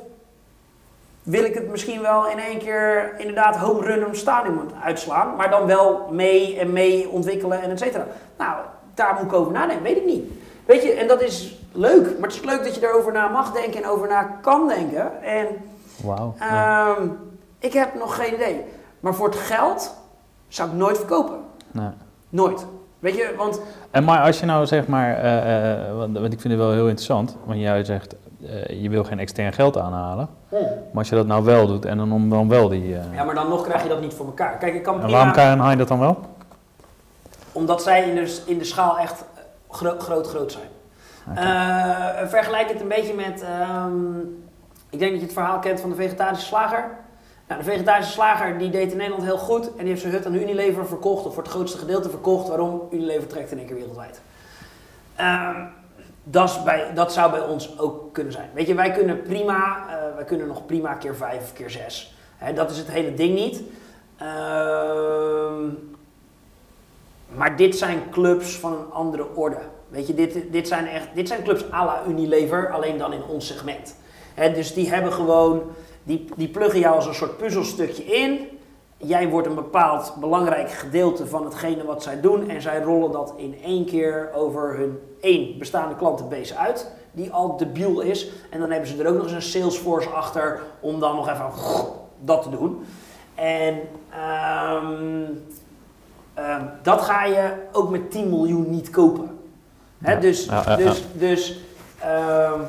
wil 1.22 1.44
ik 1.44 1.54
het 1.54 1.70
misschien 1.70 2.00
wel 2.00 2.28
in 2.28 2.38
één 2.38 2.59
keer 2.59 3.14
inderdaad 3.18 3.56
home 3.56 3.80
run 3.80 4.02
een 4.09 4.16
stadion 4.16 4.70
uitslaan, 4.82 5.36
maar 5.36 5.50
dan 5.50 5.66
wel 5.66 6.09
mee 6.10 6.59
en 6.59 6.72
mee 6.72 7.09
ontwikkelen 7.09 7.62
en 7.62 7.70
et 7.70 7.78
cetera. 7.78 8.06
Nou, 8.38 8.56
daar 8.94 9.14
moet 9.14 9.24
ik 9.24 9.32
over 9.32 9.52
nadenken, 9.52 9.84
weet 9.84 9.96
ik 9.96 10.04
niet. 10.04 10.24
Weet 10.64 10.82
je, 10.82 10.92
en 10.92 11.09
dat 11.09 11.22
is 11.22 11.64
leuk, 11.72 12.18
maar 12.18 12.28
het 12.28 12.38
is 12.38 12.44
leuk 12.44 12.64
dat 12.64 12.74
je 12.74 12.86
erover 12.86 13.12
na 13.12 13.28
mag 13.28 13.52
denken 13.52 13.82
en 13.82 13.88
over 13.88 14.09
na 14.09 14.22
kan 14.22 14.68
denken. 14.68 15.22
En. 15.22 15.46
Ja. 16.04 16.32
ehm, 16.38 17.09
ik 17.59 17.72
heb 17.72 17.94
nog 17.94 18.16
geen 18.16 18.34
idee. 18.34 18.64
Maar 19.00 19.14
voor 19.14 19.26
het 19.26 19.36
geld 19.36 19.94
zou 20.48 20.70
ik 20.70 20.74
nooit 20.74 20.96
verkopen. 20.96 21.38
Nee. 21.70 21.90
Nooit. 22.32 22.66
Weet 22.98 23.16
je, 23.16 23.34
want 23.36 23.60
En 23.90 24.04
maar 24.04 24.20
als 24.20 24.40
je 24.40 24.46
nou 24.46 24.66
zeg 24.66 24.86
maar, 24.86 25.16
eh, 25.16 25.72
eh, 25.88 25.96
want, 25.96 26.18
want 26.18 26.32
ik 26.32 26.40
vind 26.40 26.52
het 26.54 26.62
wel 26.62 26.72
heel 26.72 26.86
interessant, 26.88 27.36
want 27.44 27.60
jij 27.60 27.84
zegt 27.84 28.14
eh, 28.46 28.82
je 28.82 28.88
wil 28.88 29.04
geen 29.04 29.18
extern 29.18 29.52
geld 29.52 29.78
aanhalen, 29.78 30.28
maar 30.50 30.59
als 30.94 31.09
je 31.09 31.14
dat 31.14 31.26
nou 31.26 31.44
wel 31.44 31.66
doet 31.66 31.84
en 31.84 31.96
dan, 31.98 32.28
dan 32.30 32.48
wel 32.48 32.68
die... 32.68 32.88
ja, 33.14 33.24
maar 33.24 33.34
dan 33.34 33.48
nog 33.48 33.62
krijg 33.66 33.82
je 33.82 33.88
dat 33.88 34.00
niet 34.00 34.14
voor 34.14 34.26
elkaar. 34.26 34.59
Kijk, 34.59 34.74
ik 34.74 34.82
kan 34.82 34.94
en 34.94 35.00
prima, 35.00 35.16
waarom 35.16 35.32
kan 35.32 35.66
hij 35.66 35.76
dat 35.76 35.88
dan 35.88 35.98
wel? 35.98 36.18
omdat 37.52 37.82
zij 37.82 38.09
in 38.09 38.14
de, 38.14 38.42
in 38.46 38.59
de 38.59 38.64
schaal 38.64 38.98
echt 38.98 39.24
gro- 39.70 39.98
groot, 39.98 40.26
groot 40.26 40.52
zijn. 40.52 40.68
Vergelijk 42.28 42.68
het 42.68 42.80
een 42.80 42.88
beetje 42.88 43.14
met. 43.14 43.42
ehm, 43.42 44.18
Ik 44.90 44.98
denk 44.98 45.10
dat 45.10 45.20
je 45.20 45.26
het 45.26 45.32
verhaal 45.32 45.59
kent 45.59 45.80
van 45.80 45.90
de 45.90 45.96
vegetarische 45.96 46.46
slager. 46.46 46.84
Nou, 47.53 47.65
de 47.65 47.70
vegetarische 47.70 48.12
slager 48.12 48.59
die 48.59 48.70
deed 48.70 48.91
in 48.91 48.97
Nederland 48.97 49.24
heel 49.24 49.39
goed 49.39 49.66
en 49.66 49.79
die 49.79 49.87
heeft 49.87 50.01
zijn 50.01 50.12
hut 50.12 50.27
aan 50.27 50.35
Unilever 50.35 50.87
verkocht, 50.87 51.27
of 51.27 51.35
voor 51.35 51.43
het 51.43 51.53
grootste 51.53 51.79
gedeelte 51.79 52.11
verkocht. 52.11 52.49
Waarom? 52.49 52.89
Unilever 52.91 53.27
trekt 53.27 53.51
in 53.51 53.59
één 53.59 53.66
keer 53.66 53.77
wereldwijd. 53.77 54.20
Ehm, 55.16 55.65
bij, 56.65 56.91
dat 56.95 57.12
zou 57.12 57.31
bij 57.31 57.41
ons 57.41 57.79
ook 57.79 58.12
kunnen 58.12 58.33
zijn. 58.33 58.49
Weet 58.55 58.66
je, 58.66 58.74
wij 58.74 58.93
kunnen 58.93 59.23
prima, 59.23 59.87
eh, 59.89 60.15
wij 60.15 60.24
kunnen 60.24 60.47
nog 60.47 60.66
prima 60.66 60.95
keer 60.95 61.16
vijf, 61.16 61.53
keer 61.53 61.70
zes. 61.70 62.15
Dat 62.55 62.70
is 62.70 62.79
het 62.79 62.91
hele 62.91 63.15
ding 63.15 63.35
niet. 63.35 63.62
Ehm, 64.16 65.69
maar 67.35 67.57
dit 67.57 67.77
zijn 67.77 68.11
clubs 68.11 68.59
van 68.59 68.73
een 68.73 68.93
andere 68.93 69.35
orde. 69.35 69.59
Weet 69.89 70.07
je, 70.07 70.15
dit, 70.15 70.53
dit, 70.53 70.69
zijn, 70.69 70.87
echt, 70.87 71.07
dit 71.15 71.29
zijn 71.29 71.43
clubs 71.43 71.73
à 71.73 71.85
la 71.85 72.03
Unilever, 72.09 72.70
alleen 72.70 72.99
dan 72.99 73.12
in 73.12 73.24
ons 73.24 73.47
segment. 73.47 73.97
Dus 74.35 74.74
die 74.74 74.91
hebben 74.91 75.12
gewoon, 75.12 75.62
die, 76.03 76.29
die 76.37 76.49
pluggen 76.49 76.81
jou 76.81 76.95
als 76.95 77.07
een 77.07 77.15
soort 77.15 77.37
puzzelstukje 77.37 78.05
in. 78.05 78.49
Jij 78.97 79.29
wordt 79.29 79.47
een 79.47 79.55
bepaald 79.55 80.15
belangrijk 80.20 80.70
gedeelte 80.70 81.27
van 81.27 81.45
hetgene 81.45 81.85
wat 81.85 82.03
zij 82.03 82.20
doen. 82.20 82.49
En 82.49 82.62
zij 82.62 82.83
rollen 82.83 83.11
dat 83.12 83.35
in 83.37 83.57
één 83.62 83.85
keer 83.85 84.31
over 84.35 84.77
hun 84.77 84.99
één 85.20 85.59
bestaande 85.59 85.95
klantenbase 85.95 86.57
uit. 86.57 86.91
Die 87.12 87.31
al 87.31 87.57
debiel 87.57 88.01
is. 88.01 88.31
En 88.51 88.61
dan 88.61 88.70
hebben 88.70 88.89
ze 88.89 89.03
er 89.03 89.09
ook 89.09 89.15
nog 89.15 89.23
eens 89.24 89.33
een 89.33 89.43
Salesforce 89.43 90.09
achter 90.09 90.61
om 90.81 91.01
dan 91.01 91.16
nog 91.16 91.29
even 91.29 91.47
dat 92.20 92.43
te 92.43 92.51
doen. 92.51 92.85
En 93.35 93.81
ehm, 94.11 95.24
ehm, 96.35 96.65
dat 96.83 97.01
ga 97.01 97.24
je 97.24 97.53
ook 97.73 97.91
met 97.91 98.11
10 98.11 98.29
miljoen 98.29 98.70
niet 98.70 98.91
kopen. 98.91 99.39
Hè, 99.99 100.12
Ja. 100.12 100.20
Dus, 100.20 100.45
Ja, 100.45 100.62
ja, 100.66 100.77
dus, 100.77 101.05
dus 101.12 101.61
ehm, 101.99 102.61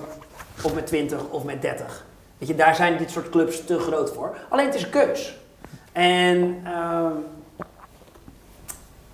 of 0.64 0.74
met 0.74 0.88
20 0.88 1.30
of 1.30 1.44
met 1.44 1.62
30. 1.62 2.06
Je, 2.48 2.56
daar 2.56 2.76
zijn 2.76 2.98
dit 2.98 3.12
soort 3.12 3.30
clubs 3.30 3.66
te 3.66 3.80
groot 3.80 4.14
voor. 4.14 4.38
Alleen 4.50 4.66
het 4.66 4.76
is 4.76 4.84
een 4.84 4.90
keus. 4.90 5.38
En 5.92 6.62
ehm, 6.64 7.14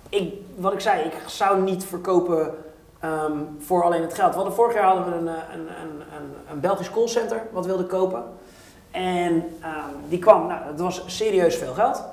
ik, 0.08 0.34
wat 0.56 0.72
ik 0.72 0.80
zei, 0.80 1.04
ik 1.04 1.14
zou 1.26 1.62
niet 1.62 1.84
verkopen 1.84 2.54
ehm, 3.00 3.38
voor 3.58 3.84
alleen 3.84 4.02
het 4.02 4.14
geld. 4.14 4.34
Hadden 4.34 4.54
vorig 4.54 4.74
jaar 4.74 4.84
hadden 4.84 5.04
we 5.04 5.18
een, 5.18 5.28
eh, 5.28 5.42
een, 5.52 5.60
een, 5.60 6.00
een, 6.00 6.34
een 6.50 6.60
Belgisch 6.60 6.90
callcenter 6.90 7.42
wat 7.52 7.66
wilde 7.66 7.86
kopen. 7.86 8.24
En 8.90 9.56
ehm, 9.60 9.94
die 10.08 10.18
kwam, 10.18 10.46
nou, 10.46 10.60
dat 10.66 10.80
was 10.80 11.02
serieus 11.06 11.56
veel 11.56 11.74
geld. 11.74 12.04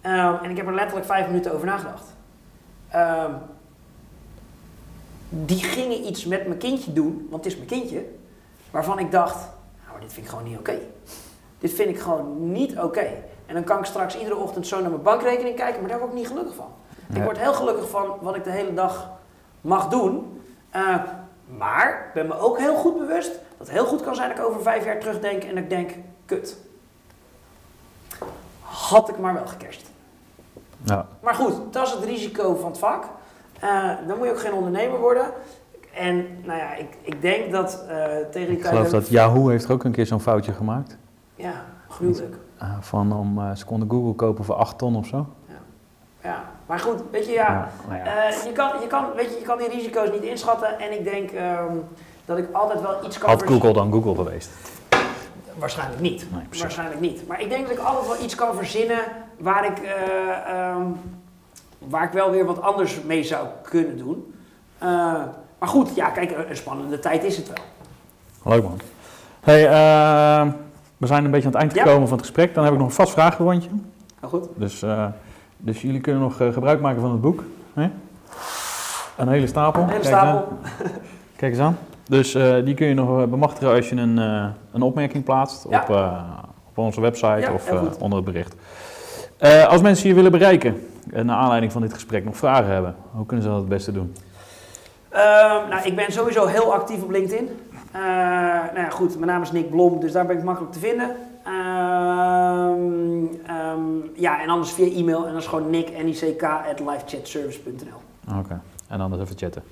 En 0.00 0.50
ik 0.50 0.56
heb 0.56 0.66
er 0.66 0.74
letterlijk 0.74 1.06
vijf 1.06 1.26
minuten 1.26 1.52
over 1.54 1.66
nagedacht. 1.66 2.14
Die 5.28 5.62
gingen 5.62 6.06
iets 6.06 6.24
met 6.24 6.46
mijn 6.46 6.58
kindje 6.58 6.92
doen, 6.92 7.26
want 7.30 7.44
het 7.44 7.52
is 7.52 7.58
mijn 7.58 7.80
kindje, 7.80 8.04
waarvan 8.70 8.98
ik 8.98 9.10
dacht, 9.10 9.48
maar 9.96 10.04
dit 10.04 10.14
vind 10.14 10.26
ik 10.26 10.32
gewoon 10.32 10.48
niet 10.48 10.58
oké. 10.58 10.78
Dit 11.58 11.72
vind 11.72 11.88
ik 11.88 11.98
gewoon 11.98 12.52
niet 12.52 12.78
oké. 12.78 13.06
En 13.46 13.54
dan 13.54 13.64
kan 13.64 13.78
ik 13.78 13.84
straks 13.84 14.18
iedere 14.18 14.36
ochtend 14.36 14.66
zo 14.66 14.80
naar 14.80 14.90
mijn 14.90 15.02
bankrekening 15.02 15.56
kijken, 15.56 15.80
maar 15.80 15.90
daar 15.90 15.98
word 15.98 16.10
ik 16.10 16.16
niet 16.16 16.26
gelukkig 16.26 16.54
van. 16.54 16.68
Ik 17.14 17.22
word 17.22 17.38
heel 17.38 17.54
gelukkig 17.54 17.90
van 17.90 18.18
wat 18.20 18.36
ik 18.36 18.44
de 18.44 18.50
hele 18.50 18.74
dag 18.74 19.10
mag 19.60 19.88
doen. 19.88 20.42
Eh, 20.70 20.96
maar 21.46 22.04
ik 22.06 22.12
ben 22.14 22.26
me 22.26 22.38
ook 22.38 22.58
heel 22.58 22.76
goed 22.76 22.98
bewust 22.98 23.32
dat 23.32 23.66
het 23.66 23.70
heel 23.70 23.86
goed 23.86 24.02
kan 24.02 24.14
zijn 24.14 24.28
dat 24.28 24.38
ik 24.38 24.44
over 24.44 24.62
vijf 24.62 24.84
jaar 24.84 24.98
terugdenk 24.98 25.42
en 25.42 25.54
dat 25.54 25.58
ik 25.58 25.70
denk, 25.70 25.90
kut. 26.26 26.56
Had 28.60 29.08
ik 29.08 29.18
maar 29.18 29.34
wel 29.34 29.46
gecashed. 29.46 29.90
Ja. 30.82 31.06
Maar 31.20 31.34
goed, 31.34 31.72
dat 31.72 31.86
is 31.86 31.92
het 31.92 32.04
risico 32.04 32.54
van 32.54 32.70
het 32.70 32.78
vak. 32.78 33.04
Eh, 33.60 33.90
dan 34.06 34.18
moet 34.18 34.26
je 34.26 34.32
ook 34.32 34.40
geen 34.40 34.52
ondernemer 34.52 34.98
worden. 34.98 35.32
En 35.96 36.26
nou 36.44 36.58
ja, 36.58 36.74
ik, 36.74 36.96
ik 37.02 37.20
denk 37.20 37.52
dat 37.52 37.84
eh, 37.88 37.96
tegen 38.30 38.48
die 38.48 38.58
Ik 38.58 38.66
geloof 38.66 38.88
dat 38.88 39.08
Yahoo 39.08 39.48
heeft 39.48 39.64
er 39.64 39.72
ook 39.72 39.84
een 39.84 39.92
keer 39.92 40.06
zo'n 40.06 40.20
foutje 40.20 40.52
gemaakt. 40.52 40.96
Ja, 41.34 41.64
gruwelijk. 41.88 42.36
Eh, 42.58 42.68
van 42.80 43.12
om, 43.12 43.38
eh, 43.38 43.54
ze 43.54 43.64
konden 43.64 43.90
Google 43.90 44.14
kopen 44.14 44.44
voor 44.44 44.54
8 44.54 44.78
ton 44.78 44.96
of 44.96 45.06
zo. 45.06 45.26
Ja, 46.26 46.44
maar 46.66 46.78
goed, 46.78 47.02
weet 47.10 47.26
je, 47.26 47.32
ja... 47.32 47.68
nou 47.88 47.98
ja. 47.98 48.04
Eh, 48.04 48.44
je, 48.44 48.52
kan, 48.52 48.70
je, 48.80 48.86
kan, 48.86 49.04
weet 49.16 49.32
je, 49.32 49.38
je 49.38 49.44
kan 49.44 49.58
die 49.58 49.68
risico's 49.68 50.10
niet 50.10 50.22
inschatten. 50.22 50.78
En 50.78 50.92
ik 50.92 51.04
denk 51.04 51.30
ehm, 51.30 51.74
dat 52.24 52.38
ik 52.38 52.52
altijd 52.52 52.80
wel 52.80 53.04
iets 53.04 53.18
kan 53.18 53.30
Had 53.30 53.42
Google 53.42 53.72
dan 53.72 53.92
Google 53.92 54.14
geweest? 54.14 54.50
Waarschijnlijk 55.54 56.00
niet. 56.00 56.26
Nee. 56.32 56.60
Waarschijnlijk 56.60 57.00
niet. 57.00 57.26
Maar 57.26 57.40
ik 57.40 57.48
denk 57.48 57.68
dat 57.68 57.76
ik 57.76 57.82
altijd 57.82 58.06
wel 58.06 58.24
iets 58.24 58.34
kan 58.34 58.54
verzinnen 58.54 58.98
waar 59.38 59.66
ik, 59.66 59.78
eh, 59.78 60.70
ehm, 60.70 60.82
waar 61.78 62.04
ik 62.04 62.12
wel 62.12 62.30
weer 62.30 62.44
wat 62.44 62.60
anders 62.60 63.02
mee 63.02 63.24
zou 63.24 63.46
kunnen 63.62 63.96
doen. 63.96 64.34
Maar 65.66 65.74
goed, 65.74 65.94
ja, 65.94 66.08
kijk, 66.08 66.36
een 66.48 66.56
spannende 66.56 66.98
tijd 66.98 67.24
is 67.24 67.36
het 67.36 67.46
wel. 67.48 68.52
Leuk 68.52 68.62
man. 68.62 68.80
Hey, 69.40 69.66
eh, 69.66 70.52
we 70.96 71.06
zijn 71.06 71.24
een 71.24 71.30
beetje 71.30 71.46
aan 71.46 71.52
het 71.52 71.62
eind 71.62 71.74
Ja. 71.74 71.82
gekomen 71.82 72.08
van 72.08 72.16
het 72.16 72.26
gesprek. 72.26 72.54
Dan 72.54 72.64
heb 72.64 72.72
ik 72.72 72.78
nog 72.78 72.88
een 72.88 72.94
vast 72.94 73.12
vragenrondje. 73.12 73.68
Nou 74.20 74.32
goed. 74.32 74.48
Dus, 74.56 74.82
eh, 74.82 75.04
dus 75.56 75.82
jullie 75.82 76.00
kunnen 76.00 76.22
nog 76.22 76.40
eh, 76.40 76.52
gebruik 76.52 76.80
maken 76.80 77.00
van 77.00 77.10
het 77.10 77.20
boek. 77.20 77.44
Hè? 77.74 77.88
Een 79.16 79.28
hele 79.28 79.46
stapel. 79.46 79.82
Een 79.82 79.88
hele 79.88 80.00
Kijk 80.00 80.12
eens 80.14 80.22
stapel. 80.22 80.58
Kijk 81.36 81.52
eens 81.52 81.60
aan. 81.60 81.78
Dus 82.08 82.32
die 82.64 82.74
kun 82.74 82.86
je 82.86 82.94
nog 82.94 83.28
bemachtigen 83.28 83.74
als 83.74 83.88
je 83.88 83.96
een, 83.96 84.16
een 84.72 84.82
opmerking 84.82 85.24
plaatst 85.24 85.66
Ja. 85.68 85.80
op, 85.80 85.88
op 86.68 86.78
onze 86.78 87.00
website 87.00 87.40
Ja, 87.40 87.52
of 87.52 87.70
onder 87.98 88.16
het 88.18 88.26
bericht. 88.26 88.54
Als 89.68 89.82
mensen 89.82 90.08
je 90.08 90.14
willen 90.14 90.30
bereiken, 90.30 90.86
naar 91.04 91.36
aanleiding 91.36 91.72
van 91.72 91.82
dit 91.82 91.92
gesprek 91.92 92.24
nog 92.24 92.36
vragen 92.36 92.72
hebben, 92.72 92.94
hoe 93.10 93.26
kunnen 93.26 93.44
ze 93.44 93.50
dat 93.50 93.60
het 93.60 93.68
beste 93.68 93.92
doen? 93.92 94.14
Ehm, 95.16 95.68
nou, 95.68 95.82
ik 95.84 95.96
ben 95.96 96.12
sowieso 96.12 96.46
heel 96.46 96.74
actief 96.74 97.02
op 97.02 97.10
LinkedIn. 97.10 97.48
Eh, 97.92 98.00
nou 98.00 98.78
ja, 98.78 98.88
goed, 98.90 99.14
mijn 99.14 99.30
naam 99.30 99.42
is 99.42 99.52
Nick 99.52 99.70
Blom, 99.70 100.00
dus 100.00 100.12
daar 100.12 100.26
ben 100.26 100.38
ik 100.38 100.44
makkelijk 100.44 100.72
te 100.72 100.78
vinden. 100.78 101.16
Ehm, 101.44 103.24
ehm, 103.46 103.80
ja, 104.14 104.42
en 104.42 104.48
anders 104.48 104.72
via 104.72 104.96
e-mail 104.96 105.26
en 105.26 105.32
dat 105.32 105.42
is 105.42 105.48
gewoon 105.48 105.70
nick, 105.70 106.02
N-I-C-K, 106.02 106.42
at 106.42 106.80
livechatservice.nl. 106.80 108.36
Oké, 108.38 108.60
en 108.88 108.98
dan 108.98 109.20
even 109.20 109.38
chatten. 109.38 109.62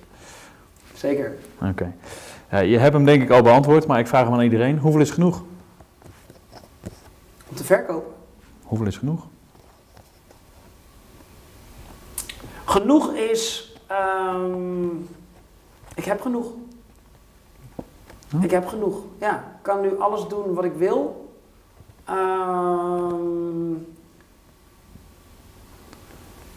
Zeker. 0.94 1.36
Oké. 1.70 1.92
Je 2.62 2.78
hebt 2.78 2.92
hem 2.92 3.04
denk 3.04 3.22
ik 3.22 3.30
al 3.30 3.42
beantwoord, 3.42 3.86
maar 3.86 3.98
ik 3.98 4.06
vraag 4.06 4.24
hem 4.24 4.32
aan 4.32 4.40
iedereen. 4.40 4.78
Hoeveel 4.78 5.00
is 5.00 5.10
genoeg? 5.10 5.42
Om 7.48 7.56
te 7.56 7.64
verkopen. 7.64 8.12
Hoeveel 8.62 8.86
is 8.86 8.96
genoeg? 8.96 9.26
Genoeg 12.64 13.12
is. 13.12 13.72
Ik 15.94 16.04
heb 16.04 16.20
genoeg. 16.20 16.46
Hm? 18.30 18.42
Ik 18.42 18.50
heb 18.50 18.66
genoeg. 18.66 18.98
Ja, 19.18 19.36
ik 19.36 19.62
kan 19.62 19.80
nu 19.80 19.98
alles 19.98 20.28
doen 20.28 20.54
wat 20.54 20.64
ik 20.64 20.72
wil. 20.74 21.28
Ehm, 22.04 23.72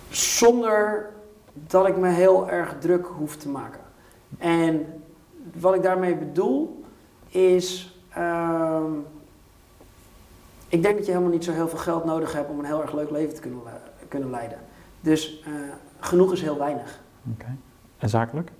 zonder 0.09 1.09
dat 1.53 1.87
ik 1.87 1.97
me 1.97 2.09
heel 2.09 2.49
erg 2.49 2.75
druk 2.79 3.05
hoef 3.05 3.35
te 3.35 3.49
maken. 3.49 3.79
En 4.37 5.01
wat 5.59 5.75
ik 5.75 5.83
daarmee 5.83 6.15
bedoel 6.15 6.83
is. 7.29 7.95
ehm, 8.09 8.91
ik 10.69 10.81
denk 10.81 10.95
dat 10.95 11.05
je 11.05 11.11
helemaal 11.11 11.33
niet 11.33 11.43
zo 11.43 11.51
heel 11.51 11.67
veel 11.67 11.77
geld 11.77 12.05
nodig 12.05 12.33
hebt 12.33 12.49
om 12.49 12.59
een 12.59 12.65
heel 12.65 12.81
erg 12.81 12.93
leuk 12.93 13.09
leven 13.09 13.35
te 13.35 13.41
kunnen, 13.41 13.61
kunnen 14.07 14.29
leiden. 14.29 14.57
Dus 14.99 15.41
eh, 15.45 15.51
genoeg 15.99 16.31
is 16.31 16.41
heel 16.41 16.57
weinig. 16.57 16.99
Oké. 17.33 17.55
En 17.97 18.09
zakelijk? 18.09 18.51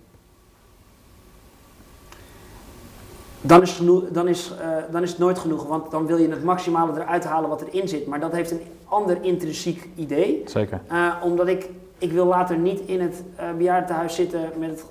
Dan 3.47 3.61
is, 3.61 3.71
genoeg, 3.71 4.03
dan, 4.11 4.27
is, 4.27 4.51
eh, 4.61 4.67
dan 4.91 5.03
is 5.03 5.09
het 5.09 5.19
nooit 5.19 5.39
genoeg, 5.39 5.67
want 5.67 5.91
dan 5.91 6.05
wil 6.05 6.17
je 6.17 6.29
het 6.29 6.43
maximale 6.43 7.01
eruit 7.01 7.23
halen 7.23 7.49
wat 7.49 7.61
erin 7.61 7.87
zit. 7.87 8.07
Maar 8.07 8.19
dat 8.19 8.31
heeft 8.31 8.51
een 8.51 8.61
ander 8.85 9.17
intrinsiek 9.21 9.89
idee. 9.95 10.43
Zeker. 10.45 10.81
Eh, 10.87 11.13
omdat 11.23 11.47
ik, 11.47 11.69
ik 11.97 12.11
wil 12.11 12.25
later 12.25 12.57
niet 12.57 12.79
in 12.79 13.01
het 13.01 13.23
eh 13.35 13.45
bejaardentehuis 13.57 14.15
zitten 14.15 14.51
met 14.59 14.69
het, 14.69 14.85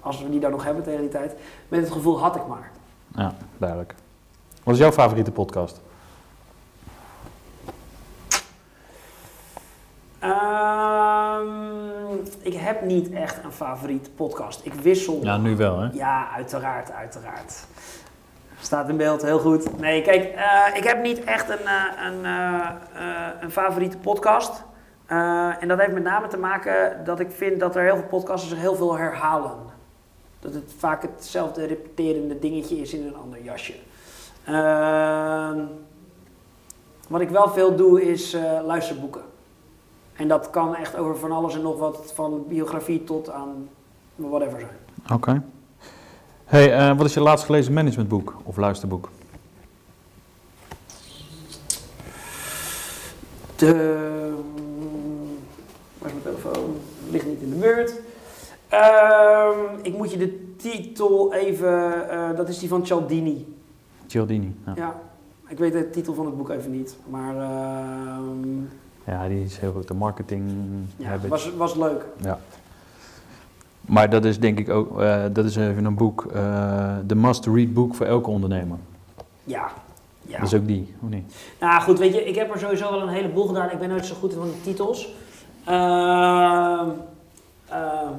als 0.00 0.22
we 0.22 0.30
die 0.30 0.40
daar 0.40 0.50
nog 0.50 0.64
hebben 0.64 0.82
tegen 0.82 1.00
die 1.00 1.10
tijd, 1.10 1.34
met 1.68 1.80
het 1.80 1.90
gevoel 1.90 2.18
had 2.18 2.36
ik 2.36 2.46
maar. 2.46 2.70
Ja, 3.16 3.34
duidelijk. 3.58 3.94
Wat 4.62 4.74
is 4.74 4.80
jouw 4.80 4.92
favoriete 4.92 5.30
podcast? 5.30 5.80
Ehm, 10.22 11.46
ik 12.42 12.54
heb 12.54 12.82
niet 12.82 13.10
echt 13.10 13.44
een 13.44 13.52
favoriete 13.52 14.10
podcast. 14.10 14.60
Ik 14.64 14.74
wissel. 14.74 15.18
Ja, 15.22 15.36
nu 15.36 15.56
wel 15.56 15.80
hè? 15.80 15.88
Ja, 15.92 16.28
uiteraard, 16.34 16.92
uiteraard. 16.92 17.66
Staat 18.60 18.88
in 18.88 18.96
beeld, 18.96 19.22
heel 19.22 19.38
goed. 19.38 19.78
Nee, 19.78 20.02
kijk, 20.02 20.24
eh, 20.24 20.76
ik 20.76 20.84
heb 20.84 21.02
niet 21.02 21.24
echt 21.24 21.48
een, 21.48 21.66
eh, 21.66 22.06
een, 22.06 22.24
eh, 22.24 22.68
een 23.40 23.50
favoriete 23.50 23.98
podcast. 23.98 24.62
En 25.60 25.68
dat 25.68 25.78
heeft 25.78 25.92
met 25.92 26.02
name 26.02 26.28
te 26.28 26.38
maken 26.38 27.04
dat 27.04 27.20
ik 27.20 27.30
vind 27.30 27.60
dat 27.60 27.76
er 27.76 27.82
heel 27.82 27.96
veel 27.96 28.08
podcasts 28.08 28.48
zich 28.48 28.58
heel 28.58 28.74
veel 28.74 28.96
herhalen. 28.96 29.56
Dat 30.40 30.54
het 30.54 30.72
vaak 30.78 31.02
hetzelfde 31.02 31.66
repeterende 31.66 32.38
dingetje 32.38 32.76
is 32.76 32.94
in 32.94 33.06
een 33.06 33.16
ander 33.16 33.42
jasje. 33.42 33.74
Ehm, 34.44 35.58
wat 37.08 37.20
ik 37.20 37.28
wel 37.28 37.48
veel 37.48 37.76
doe 37.76 38.02
is 38.02 38.36
luisterboeken. 38.64 39.31
En 40.12 40.28
dat 40.28 40.50
kan 40.50 40.74
echt 40.74 40.96
over 40.96 41.16
van 41.16 41.32
alles 41.32 41.54
en 41.54 41.62
nog 41.62 41.78
wat, 41.78 42.12
van 42.14 42.44
biografie 42.48 43.04
tot 43.04 43.30
aan 43.30 43.68
whatever 44.16 44.60
zijn. 44.60 45.18
Oké. 45.18 45.42
Hey, 46.44 46.72
eh, 46.72 46.96
wat 46.96 47.06
is 47.06 47.14
je 47.14 47.20
laatst 47.20 47.44
gelezen 47.44 47.72
managementboek 47.72 48.36
of 48.42 48.56
luisterboek? 48.56 49.10
De... 53.56 53.74
Waar 55.98 56.10
is 56.10 56.22
mijn 56.22 56.22
telefoon? 56.22 56.76
Ligt 57.10 57.26
niet 57.26 57.40
in 57.40 57.50
de 57.50 57.56
buurt. 57.56 58.00
Ehm, 58.68 59.58
ik 59.82 59.96
moet 59.96 60.10
je 60.10 60.18
de 60.18 60.54
titel 60.56 61.34
even... 61.34 62.10
Eh, 62.10 62.36
dat 62.36 62.48
is 62.48 62.58
die 62.58 62.68
van 62.68 62.86
Cialdini. 62.86 63.56
Cialdini, 64.06 64.56
ja. 64.66 64.72
ja. 64.76 65.00
Ik 65.48 65.58
weet 65.58 65.72
de 65.72 65.90
titel 65.90 66.14
van 66.14 66.26
het 66.26 66.36
boek 66.36 66.50
even 66.50 66.70
niet, 66.70 66.96
maar... 67.08 67.36
Ehm, 67.36 68.58
ja, 69.06 69.28
die 69.28 69.44
is 69.44 69.58
heel 69.58 69.72
goed. 69.72 69.88
De 69.88 69.94
marketing 69.94 70.52
ja, 70.96 71.18
was, 71.28 71.50
was 71.56 71.74
leuk. 71.74 72.04
Ja. 72.16 72.38
Maar 73.80 74.10
dat 74.10 74.24
is 74.24 74.38
denk 74.38 74.58
ik 74.58 74.68
ook, 74.68 75.00
eh, 75.00 75.24
dat 75.32 75.44
is 75.44 75.56
even 75.56 75.84
een 75.84 75.94
boek, 75.94 76.26
eh, 76.32 76.96
de 77.06 77.14
must-read 77.14 77.72
boek 77.72 77.94
voor 77.94 78.06
elke 78.06 78.30
ondernemer. 78.30 78.78
Ja. 79.44 79.70
ja. 80.20 80.38
Dat 80.38 80.46
is 80.46 80.54
ook 80.54 80.66
die, 80.66 80.94
of 81.02 81.08
niet? 81.08 81.34
Nou 81.60 81.82
goed, 81.82 81.98
weet 81.98 82.14
je, 82.14 82.24
ik 82.24 82.34
heb 82.34 82.52
er 82.52 82.58
sowieso 82.58 82.90
wel 82.90 83.02
een 83.02 83.08
heleboel 83.08 83.46
gedaan. 83.46 83.70
Ik 83.70 83.78
ben 83.78 83.88
nooit 83.88 84.06
zo 84.06 84.14
goed 84.14 84.34
van 84.34 84.46
de 84.46 84.60
titels. 84.62 85.14
Ehm, 85.64 86.88
ehm, 87.68 88.12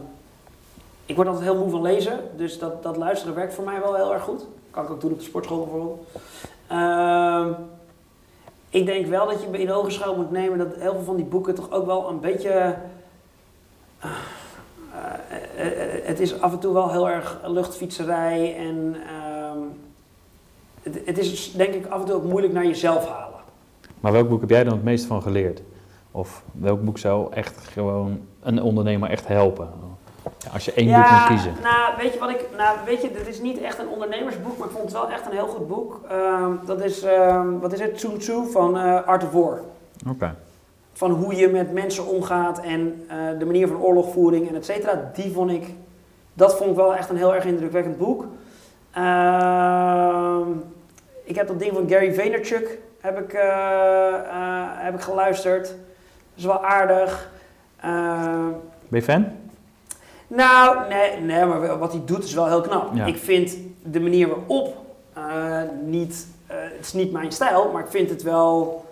ik 1.05 1.15
word 1.15 1.27
altijd 1.27 1.45
heel 1.45 1.57
moe 1.57 1.69
van 1.69 1.81
lezen, 1.81 2.19
dus 2.37 2.59
dat, 2.59 2.83
dat 2.83 2.97
luisteren 2.97 3.35
werkt 3.35 3.53
voor 3.53 3.63
mij 3.63 3.79
wel 3.79 3.95
heel 3.95 4.13
erg 4.13 4.23
goed. 4.23 4.45
Kan 4.71 4.83
ik 4.83 4.89
ook 4.89 5.01
doen 5.01 5.11
op 5.11 5.19
de 5.19 5.25
sportschool 5.25 5.59
bijvoorbeeld. 5.59 6.07
Ehm, 6.67 7.51
ik 8.73 8.85
denk 8.85 9.05
wel 9.05 9.25
dat 9.25 9.41
je 9.41 9.61
in 9.61 9.71
ogenschouw 9.71 10.15
moet 10.15 10.31
nemen 10.31 10.57
dat 10.57 10.75
heel 10.77 10.93
veel 10.93 11.03
van 11.03 11.15
die 11.15 11.25
boeken 11.25 11.55
toch 11.55 11.71
ook 11.71 11.85
wel 11.85 12.09
een 12.09 12.19
beetje... 12.19 12.49
eh, 12.49 14.09
eh, 15.57 15.67
eh, 15.67 16.05
het 16.05 16.19
is 16.19 16.41
af 16.41 16.51
en 16.51 16.59
toe 16.59 16.73
wel 16.73 16.91
heel 16.91 17.09
erg 17.09 17.39
luchtfietserij 17.45 18.55
en 18.57 18.95
ehm, 19.07 19.57
het, 20.81 21.01
het 21.05 21.17
is 21.17 21.51
denk 21.51 21.73
ik 21.73 21.85
af 21.85 21.99
en 21.99 22.05
toe 22.05 22.15
ook 22.15 22.23
moeilijk 22.23 22.53
naar 22.53 22.65
jezelf 22.65 23.07
halen. 23.07 23.39
Maar 23.99 24.11
welk 24.11 24.29
boek 24.29 24.41
heb 24.41 24.49
jij 24.49 24.63
dan 24.63 24.73
het 24.73 24.83
meest 24.83 25.05
van 25.05 25.21
geleerd? 25.21 25.61
Of 26.11 26.43
welk 26.51 26.83
boek 26.83 26.97
zou 26.97 27.33
echt 27.33 27.67
gewoon 27.67 28.21
een 28.41 28.61
ondernemer 28.61 29.09
echt 29.09 29.27
helpen? 29.27 29.69
Ja, 30.23 30.51
als 30.53 30.65
je 30.65 30.73
één 30.73 30.85
boek 30.87 31.09
moet 31.09 31.27
kiezen. 31.27 31.53
Nou, 31.61 31.97
weet 31.97 32.13
je 32.13 32.19
wat 32.19 32.29
ik. 32.29 32.45
Nou, 32.57 32.77
weet 32.85 33.01
je, 33.01 33.11
dit 33.11 33.27
is 33.27 33.41
niet 33.41 33.61
echt 33.61 33.79
een 33.79 33.87
ondernemersboek, 33.87 34.57
maar 34.57 34.67
ik 34.67 34.73
vond 34.73 34.83
het 34.83 34.93
wel 34.93 35.09
echt 35.09 35.25
een 35.25 35.31
heel 35.31 35.47
goed 35.47 35.67
boek. 35.67 35.99
Ehm, 36.09 36.51
dat 36.65 36.81
is, 36.83 37.01
ehm, 37.03 37.59
wat 37.59 37.73
is 37.73 37.79
het? 37.79 37.99
Sun 37.99 38.17
Tzu 38.17 38.51
van 38.51 38.77
eh, 38.77 39.07
Art 39.07 39.23
of 39.23 39.31
War. 39.31 39.59
Oké. 40.09 40.35
Van 40.93 41.11
hoe 41.11 41.35
je 41.35 41.47
met 41.47 41.73
mensen 41.73 42.05
omgaat 42.05 42.59
en 42.59 43.05
eh, 43.07 43.17
de 43.39 43.45
manier 43.45 43.67
van 43.67 43.81
oorlogvoering 43.81 44.49
en 44.49 44.55
et 44.55 44.65
cetera. 44.65 45.11
Die 45.13 45.31
vond 45.33 45.51
ik. 45.51 45.73
Dat 46.33 46.57
vond 46.57 46.69
ik 46.69 46.75
wel 46.75 46.95
echt 46.95 47.09
een 47.09 47.17
heel 47.17 47.35
erg 47.35 47.45
indrukwekkend 47.45 47.97
boek. 47.97 48.25
Ehm, 48.91 50.47
ik 51.23 51.35
heb 51.35 51.47
dat 51.47 51.59
ding 51.59 51.73
van 51.73 51.89
Gary 51.89 52.13
Vaynerchuk 52.13 52.77
heb 52.99 53.19
ik, 53.19 53.33
eh, 53.33 54.13
heb 54.75 54.93
ik 54.93 55.01
geluisterd. 55.01 55.67
Dat 55.67 55.75
is 56.35 56.45
wel 56.45 56.63
aardig. 56.65 57.31
Ben 57.81 58.99
je 58.99 59.01
fan? 59.01 59.25
Nou, 60.35 60.87
nee, 60.89 61.19
nee, 61.19 61.45
maar 61.45 61.77
wat 61.77 61.91
hij 61.91 62.01
doet 62.05 62.23
is 62.23 62.33
wel 62.33 62.47
heel 62.47 62.61
knap. 62.61 62.95
Ja. 62.95 63.05
Ik 63.05 63.17
vind 63.17 63.57
de 63.83 63.99
manier 63.99 64.27
waarop 64.27 64.83
eh, 65.13 65.61
niet, 65.85 66.27
eh, 66.47 66.55
het 66.59 66.85
is 66.85 66.93
niet 66.93 67.11
mijn 67.11 67.31
stijl, 67.31 67.71
maar 67.71 67.83
ik 67.83 67.89
vind 67.89 68.09
het 68.09 68.23
wel, 68.23 68.85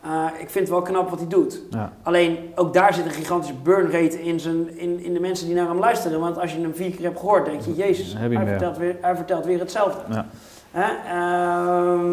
eh, 0.00 0.26
ik 0.38 0.50
vind 0.50 0.54
het 0.54 0.68
wel 0.68 0.82
knap 0.82 1.10
wat 1.10 1.18
hij 1.18 1.28
doet. 1.28 1.62
Ja. 1.70 1.92
Alleen 2.02 2.52
ook 2.54 2.72
daar 2.72 2.94
zit 2.94 3.04
een 3.04 3.10
gigantische 3.10 3.54
burn 3.54 3.90
rate 3.90 4.22
in, 4.22 4.40
zijn, 4.40 4.78
in, 4.78 5.00
in 5.00 5.12
de 5.12 5.20
mensen 5.20 5.46
die 5.46 5.54
naar 5.54 5.68
hem 5.68 5.78
luisteren. 5.78 6.20
Want 6.20 6.38
als 6.38 6.52
je 6.52 6.60
hem 6.60 6.74
vier 6.74 6.90
keer 6.90 7.04
hebt 7.04 7.18
gehoord, 7.18 7.44
denk 7.44 7.60
je, 7.60 7.74
jezus, 7.74 8.14
hij 8.14 8.28
weer. 8.28 8.46
vertelt, 8.46 8.76
weer, 8.76 8.96
hij 9.00 9.16
vertelt 9.16 9.44
weer 9.44 9.58
hetzelfde. 9.58 10.00
Ja. 10.10 10.26
Ehm, 10.72 12.10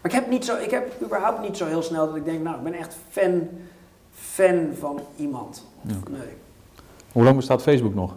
maar 0.00 0.10
ik 0.10 0.12
heb, 0.12 0.28
niet 0.28 0.44
zo, 0.44 0.56
ik 0.56 0.70
heb 0.70 1.02
überhaupt 1.02 1.40
niet 1.40 1.56
zo 1.56 1.66
heel 1.66 1.82
snel 1.82 2.06
dat 2.06 2.16
ik 2.16 2.24
denk, 2.24 2.42
nou, 2.42 2.56
ik 2.56 2.62
ben 2.62 2.74
echt 2.74 2.96
fan, 3.10 3.48
fan 4.12 4.68
van 4.78 5.00
iemand. 5.16 5.66
Nee. 5.82 6.39
Hoe 7.12 7.24
lang 7.24 7.36
bestaat 7.36 7.62
Facebook 7.62 7.94
nog? 7.94 8.14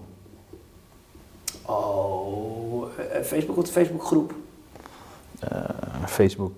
Oh, 1.65 2.88
eh, 3.11 3.22
Facebook 3.22 3.57
of 3.57 3.65
de 3.65 3.72
Facebookgroep? 3.72 4.34
Eh, 5.40 5.60
Facebook. 6.06 6.52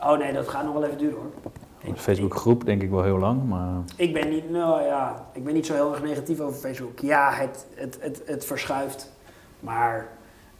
Oh 0.00 0.18
nee, 0.18 0.32
dat 0.32 0.48
gaat 0.48 0.64
nog 0.64 0.72
wel 0.72 0.84
even 0.84 0.98
duren 0.98 1.16
hoor. 1.16 1.52
De 1.94 2.00
Facebookgroep 2.00 2.64
denk 2.64 2.82
ik 2.82 2.90
wel 2.90 3.02
heel 3.02 3.18
lang, 3.18 3.48
maar 3.48 3.82
Ik, 3.96 4.12
ben 4.12 4.28
niet, 4.28 4.50
nou 4.50 4.82
ja, 4.82 5.26
ik 5.32 5.44
ben 5.44 5.54
niet 5.54 5.66
zo 5.66 5.74
heel 5.74 5.92
erg 5.92 6.02
negatief 6.02 6.40
over 6.40 6.60
Facebook. 6.60 6.98
Ja, 6.98 7.32
het, 7.32 7.66
het, 7.74 7.98
het, 8.00 8.22
het 8.26 8.44
verschuift. 8.44 9.12
Maar 9.60 10.08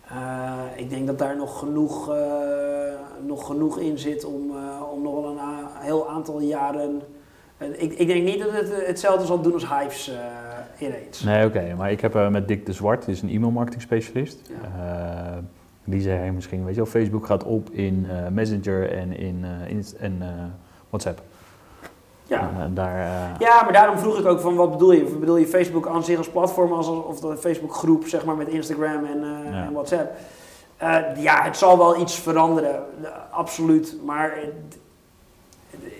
eh, 0.08 0.58
ik 0.76 0.90
denk 0.90 1.06
dat 1.06 1.18
daar 1.18 1.36
nog 1.36 1.58
genoeg, 1.58 2.12
nog 3.26 3.46
genoeg 3.46 3.78
in 3.78 3.98
zit 3.98 4.24
om, 4.24 4.50
om 4.92 5.02
nog 5.02 5.14
wel 5.14 5.30
een 5.30 5.66
heel 5.74 6.08
aantal 6.08 6.40
jaren. 6.40 7.02
Ik, 7.76 7.92
ik 7.92 8.06
denk 8.06 8.24
niet 8.24 8.38
dat 8.38 8.50
het 8.52 8.72
eh, 8.72 8.86
hetzelfde 8.86 9.26
zal 9.26 9.40
doen 9.40 9.52
als 9.52 9.68
Hives 9.68 10.08
eh 10.08 10.16
ineens. 10.86 11.22
Nee, 11.22 11.46
oké. 11.46 11.74
Maar 11.76 11.90
ik 11.90 12.00
heb 12.00 12.14
eh, 12.14 12.28
met 12.28 12.48
Dick 12.48 12.66
de 12.66 12.72
Zwart, 12.72 13.04
die 13.04 13.14
is 13.14 13.22
een 13.22 13.28
e-mailmarketing 13.30 13.82
specialist. 13.82 14.38
Ja. 14.48 15.38
Die 15.84 16.00
zei 16.00 16.30
misschien, 16.30 16.64
weet 16.64 16.74
je 16.74 16.80
wel, 16.80 16.90
Facebook 16.90 17.26
gaat 17.26 17.44
op 17.44 17.70
in 17.70 18.06
Messenger 18.32 18.92
en 18.92 19.16
in, 19.16 19.44
Inst- 19.68 19.92
en 19.92 20.22
WhatsApp. 20.88 21.22
Ja. 22.26 22.40
En, 22.40 22.60
eh, 22.60 22.66
daar, 22.74 22.96
Ja, 23.38 23.62
maar 23.62 23.72
daarom 23.72 23.98
vroeg 23.98 24.18
ik 24.18 24.26
ook 24.26 24.40
van 24.40 24.54
wat 24.54 24.70
bedoel 24.70 24.92
je? 24.92 25.16
Bedoel 25.20 25.36
je 25.36 25.46
Facebook 25.46 25.86
aan 25.88 26.04
zich 26.04 26.18
als 26.18 26.28
platform 26.30 26.72
als, 26.72 26.88
of 26.88 27.20
de 27.20 27.36
Facebookgroep 27.36 28.06
zeg 28.06 28.24
maar 28.24 28.36
met 28.36 28.48
Instagram 28.48 29.04
en, 29.04 29.22
eh, 29.22 29.52
Ja. 29.52 29.64
en 29.64 29.72
WhatsApp? 29.72 30.12
Ja, 31.16 31.42
het 31.42 31.56
zal 31.56 31.78
wel 31.78 32.00
iets 32.00 32.14
veranderen, 32.18 32.82
absoluut. 33.30 33.96
Maar 34.04 34.32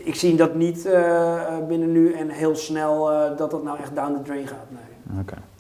ik 0.04 0.14
zie 0.14 0.36
dat 0.36 0.54
niet 0.54 0.86
eh, 0.86 1.58
binnen 1.68 1.92
nu 1.92 2.12
en 2.12 2.28
heel 2.28 2.56
snel 2.56 3.10
eh, 3.12 3.36
dat 3.36 3.50
dat 3.50 3.62
nou 3.62 3.78
echt 3.78 3.94
down 3.94 4.14
the 4.16 4.22
drain 4.22 4.46
gaat. 4.46 4.66
Nee. 4.68 4.90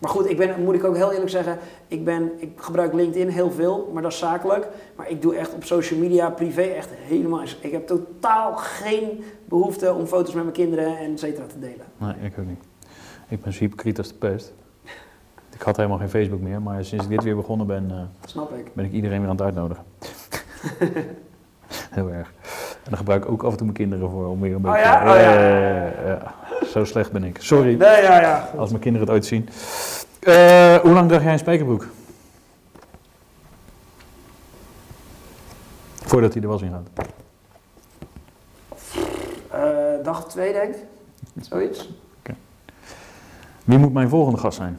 Maar 0.00 0.10
goed, 0.10 0.30
ik 0.30 0.36
ben, 0.36 0.62
moet 0.62 0.74
ik 0.74 0.84
ook 0.84 0.96
heel 0.96 1.12
eerlijk 1.12 1.30
zeggen, 1.30 1.58
ik, 1.88 2.04
ben, 2.04 2.30
ik 2.36 2.50
gebruik 2.56 2.92
LinkedIn 2.92 3.28
heel 3.28 3.50
veel, 3.50 3.90
maar 3.92 4.02
dat 4.02 4.12
is 4.12 4.18
zakelijk. 4.18 4.68
Maar 4.96 5.10
ik 5.10 5.22
doe 5.22 5.34
echt 5.36 5.54
op 5.54 5.64
social 5.64 6.00
media, 6.00 6.30
privé, 6.30 6.62
echt 6.62 6.88
helemaal. 6.90 7.42
Ik 7.60 7.72
heb 7.72 7.86
totaal 7.86 8.56
geen 8.56 9.24
behoefte 9.44 9.94
om 9.94 10.06
foto's 10.06 10.34
met 10.34 10.42
mijn 10.42 10.54
kinderen 10.54 10.98
en 10.98 11.12
et 11.12 11.18
cetera 11.18 11.46
te 11.46 11.58
delen. 11.58 11.86
Nee, 11.96 12.14
ik 12.22 12.38
ook 12.38 12.46
niet. 12.46 12.62
Ik 13.28 13.42
ben 13.42 13.52
zo 13.52 13.58
hypocriet 13.58 13.98
als 13.98 14.08
de 14.08 14.14
pest. 14.14 14.52
Ik 15.56 15.62
had 15.62 15.76
helemaal 15.76 15.98
geen 15.98 16.10
Facebook 16.10 16.40
meer, 16.40 16.62
maar 16.62 16.84
sinds 16.84 17.04
ik 17.04 17.10
dit 17.10 17.22
weer 17.22 17.36
begonnen 17.36 17.66
ben, 17.66 17.90
eh, 17.90 18.28
Snap 18.28 18.52
ik. 18.52 18.74
ben 18.74 18.84
ik 18.84 18.92
iedereen 18.92 19.20
weer 19.20 19.28
aan 19.28 19.36
het 19.36 19.44
uitnodigen. 19.44 19.84
Heel 21.90 22.10
erg. 22.10 22.32
En 22.84 22.90
dan 22.90 22.98
gebruik 22.98 23.24
ik 23.24 23.30
ook 23.30 23.42
af 23.42 23.50
en 23.50 23.56
toe 23.56 23.66
mijn 23.66 23.78
kinderen 23.78 24.10
voor 24.10 24.26
om 24.26 24.40
weer 24.40 24.54
een 24.54 24.66
Oh 24.66 24.72
beetje... 24.72 24.86
ja? 24.86 25.00
Oh 25.00 25.20
ja. 25.20 25.34
Ja. 26.08 26.34
Zo 26.66 26.84
slecht 26.84 27.12
ben 27.12 27.24
ik. 27.24 27.36
Sorry. 27.40 27.74
Nee, 27.74 28.02
ja, 28.02 28.20
ja. 28.20 28.50
Als 28.56 28.70
mijn 28.70 28.82
kinderen 28.82 29.06
het 29.06 29.16
ooit 29.16 29.26
zien. 29.26 29.48
Eh, 30.20 30.76
hoe 30.76 30.92
lang 30.92 31.08
draag 31.08 31.22
jij 31.22 31.32
een 31.32 31.38
spijkerbroek? 31.38 31.86
Voordat 35.94 36.32
hij 36.34 36.42
er 36.42 36.48
was 36.48 36.62
in 36.62 36.70
gaat. 36.70 37.06
Eh, 39.50 40.04
dag 40.04 40.28
twee, 40.28 40.52
denk 40.52 40.74
ik. 40.74 40.84
Zoiets. 41.40 41.88
Wie 43.64 43.78
moet 43.78 43.92
mijn 43.92 44.08
volgende 44.08 44.38
gast 44.38 44.56
zijn? 44.56 44.78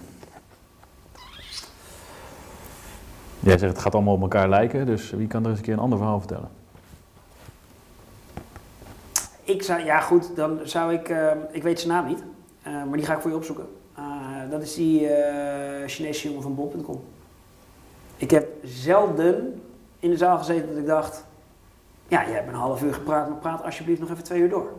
Jij 3.39 3.57
zegt 3.57 3.73
het 3.73 3.81
gaat 3.81 3.93
allemaal 3.93 4.13
op 4.13 4.21
elkaar 4.21 4.49
lijken, 4.49 4.85
dus 4.85 5.09
wie 5.09 5.27
kan 5.27 5.43
er 5.43 5.49
eens 5.49 5.59
een 5.59 5.65
keer 5.65 5.73
een 5.73 5.79
ander 5.79 5.97
verhaal 5.97 6.19
vertellen? 6.19 6.49
Ik 9.51 9.63
zou, 9.63 9.83
ja 9.83 9.99
goed, 9.99 10.35
dan 10.35 10.59
zou 10.63 10.93
ik, 10.93 11.09
eh, 11.09 11.31
ik 11.51 11.63
weet 11.63 11.79
zijn 11.79 11.93
naam 11.93 12.05
niet, 12.07 12.23
eh, 12.61 12.73
maar 12.73 12.97
die 12.97 13.05
ga 13.05 13.13
ik 13.15 13.21
voor 13.21 13.29
je 13.31 13.35
opzoeken. 13.37 13.67
Eh, 13.95 14.03
dat 14.49 14.61
is 14.61 14.73
die 14.73 15.07
eh, 15.07 15.87
Chinese 15.87 16.27
jongen 16.27 16.41
van 16.41 16.55
bol.com. 16.55 17.03
Ik 18.17 18.31
heb 18.31 18.47
zelden 18.63 19.61
in 19.99 20.09
de 20.09 20.17
zaal 20.17 20.37
gezeten 20.37 20.67
dat 20.67 20.77
ik 20.77 20.85
dacht, 20.85 21.25
ja, 22.07 22.23
jij 22.25 22.33
hebt 22.33 22.47
een 22.47 22.53
half 22.53 22.83
uur 22.83 22.93
gepraat, 22.93 23.29
maar 23.29 23.37
praat 23.37 23.63
alsjeblieft 23.63 23.99
nog 23.99 24.09
even 24.09 24.23
twee 24.23 24.41
uur 24.41 24.49
door. 24.49 24.69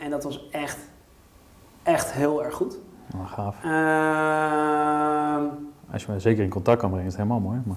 En 0.00 0.10
dat 0.10 0.24
was 0.24 0.48
echt, 0.50 0.78
echt 1.82 2.12
heel 2.12 2.44
erg 2.44 2.54
goed. 2.54 2.78
nou, 3.14 3.26
gaaf. 3.26 3.56
Ehm, 3.64 5.44
Als 5.92 6.04
je 6.04 6.12
me 6.12 6.20
zeker 6.20 6.44
in 6.44 6.50
contact 6.50 6.80
kan 6.80 6.90
brengen, 6.90 7.06
is 7.08 7.12
het 7.16 7.22
helemaal 7.22 7.50
mooi. 7.50 7.60
Maar... 7.64 7.76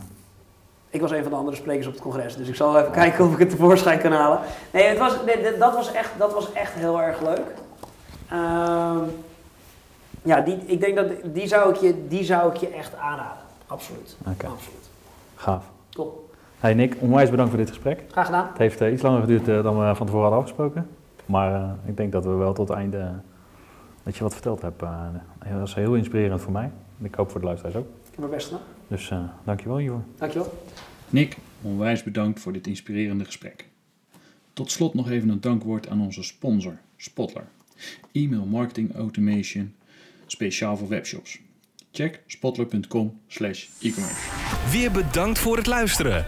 Ik 0.95 1.01
was 1.01 1.11
een 1.11 1.21
van 1.21 1.31
de 1.31 1.37
andere 1.37 1.57
sprekers 1.57 1.87
op 1.87 1.93
het 1.93 2.01
congres, 2.01 2.35
dus 2.35 2.47
ik 2.47 2.55
zal 2.55 2.77
even 2.77 2.91
kijken 2.91 3.25
of 3.25 3.33
ik 3.33 3.39
het 3.39 3.49
tevoorschijn 3.49 3.99
kan 3.99 4.11
halen. 4.11 4.39
Nee, 4.71 4.83
het 4.83 4.97
was, 4.97 5.17
nee, 5.25 5.57
dat, 5.57 5.73
was 5.73 5.91
echt, 5.91 6.11
dat 6.17 6.33
was 6.33 6.53
echt 6.53 6.73
heel 6.73 7.01
erg 7.01 7.21
leuk. 7.21 7.51
Ehm, 8.29 8.99
ja, 10.21 10.41
die, 10.41 10.57
ik 10.65 10.79
denk 10.79 10.95
dat 10.95 11.07
die 11.23 11.47
zou 11.47 11.69
ik, 11.69 11.75
je, 11.75 12.07
die 12.07 12.23
zou 12.23 12.51
ik 12.51 12.57
je 12.57 12.67
echt 12.67 12.95
aanraden. 12.95 13.43
Absoluut. 13.67 14.17
Oké, 14.19 14.47
Absoluut. 14.47 14.89
gaaf. 15.35 15.63
Top. 15.89 16.35
Hey 16.59 16.73
Nick, 16.73 16.95
onwijs 16.99 17.29
bedankt 17.29 17.51
voor 17.51 17.59
dit 17.59 17.69
gesprek. 17.69 18.03
Graag 18.11 18.25
gedaan. 18.25 18.47
Het 18.47 18.57
heeft 18.57 18.81
eh, 18.81 18.91
iets 18.91 19.01
langer 19.01 19.21
geduurd 19.21 19.47
eh, 19.47 19.63
dan 19.63 19.79
we 19.79 19.95
van 19.95 20.05
tevoren 20.05 20.21
hadden 20.21 20.39
afgesproken. 20.39 20.89
Maar 21.25 21.53
eh, 21.53 21.69
ik 21.85 21.97
denk 21.97 22.11
dat 22.11 22.25
we 22.25 22.31
wel 22.31 22.53
tot 22.53 22.67
het 22.67 22.77
einde 22.77 23.11
dat 24.03 24.15
je 24.15 24.23
wat 24.23 24.33
verteld 24.33 24.61
hebt. 24.61 24.79
dat 24.79 25.59
was 25.59 25.75
heel 25.75 25.93
inspirerend 25.93 26.41
voor 26.41 26.51
mij. 26.51 26.71
Ik 27.01 27.15
hoop 27.15 27.31
voor 27.31 27.39
de 27.39 27.45
luisteraars 27.45 27.75
ook. 27.75 27.85
Ik 27.85 28.11
heb 28.11 28.19
mijn 28.19 28.31
best 28.31 28.47
gedaan. 28.47 28.74
Dus 28.87 29.09
eh 29.09 29.23
dankjewel 29.45 29.77
hiervoor. 29.77 30.03
Dankjewel. 30.17 30.63
Nick, 31.09 31.37
onwijs 31.61 32.03
bedankt 32.03 32.39
voor 32.39 32.53
dit 32.53 32.67
inspirerende 32.67 33.25
gesprek. 33.25 33.65
Tot 34.53 34.71
slot 34.71 34.93
nog 34.93 35.09
even 35.09 35.29
een 35.29 35.41
dankwoord 35.41 35.89
aan 35.89 36.01
onze 36.01 36.23
sponsor, 36.23 36.77
Spotler. 36.97 37.47
E-mail 38.11 38.45
marketing 38.45 38.95
automation, 38.95 39.75
speciaal 40.25 40.77
voor 40.77 40.87
webshops. 40.87 41.39
Check 41.91 42.21
spotler.com 42.27 43.19
slash 43.27 43.67
e-commerce. 43.81 44.29
Weer 44.71 44.91
bedankt 44.91 45.39
voor 45.39 45.57
het 45.57 45.65
luisteren. 45.65 46.27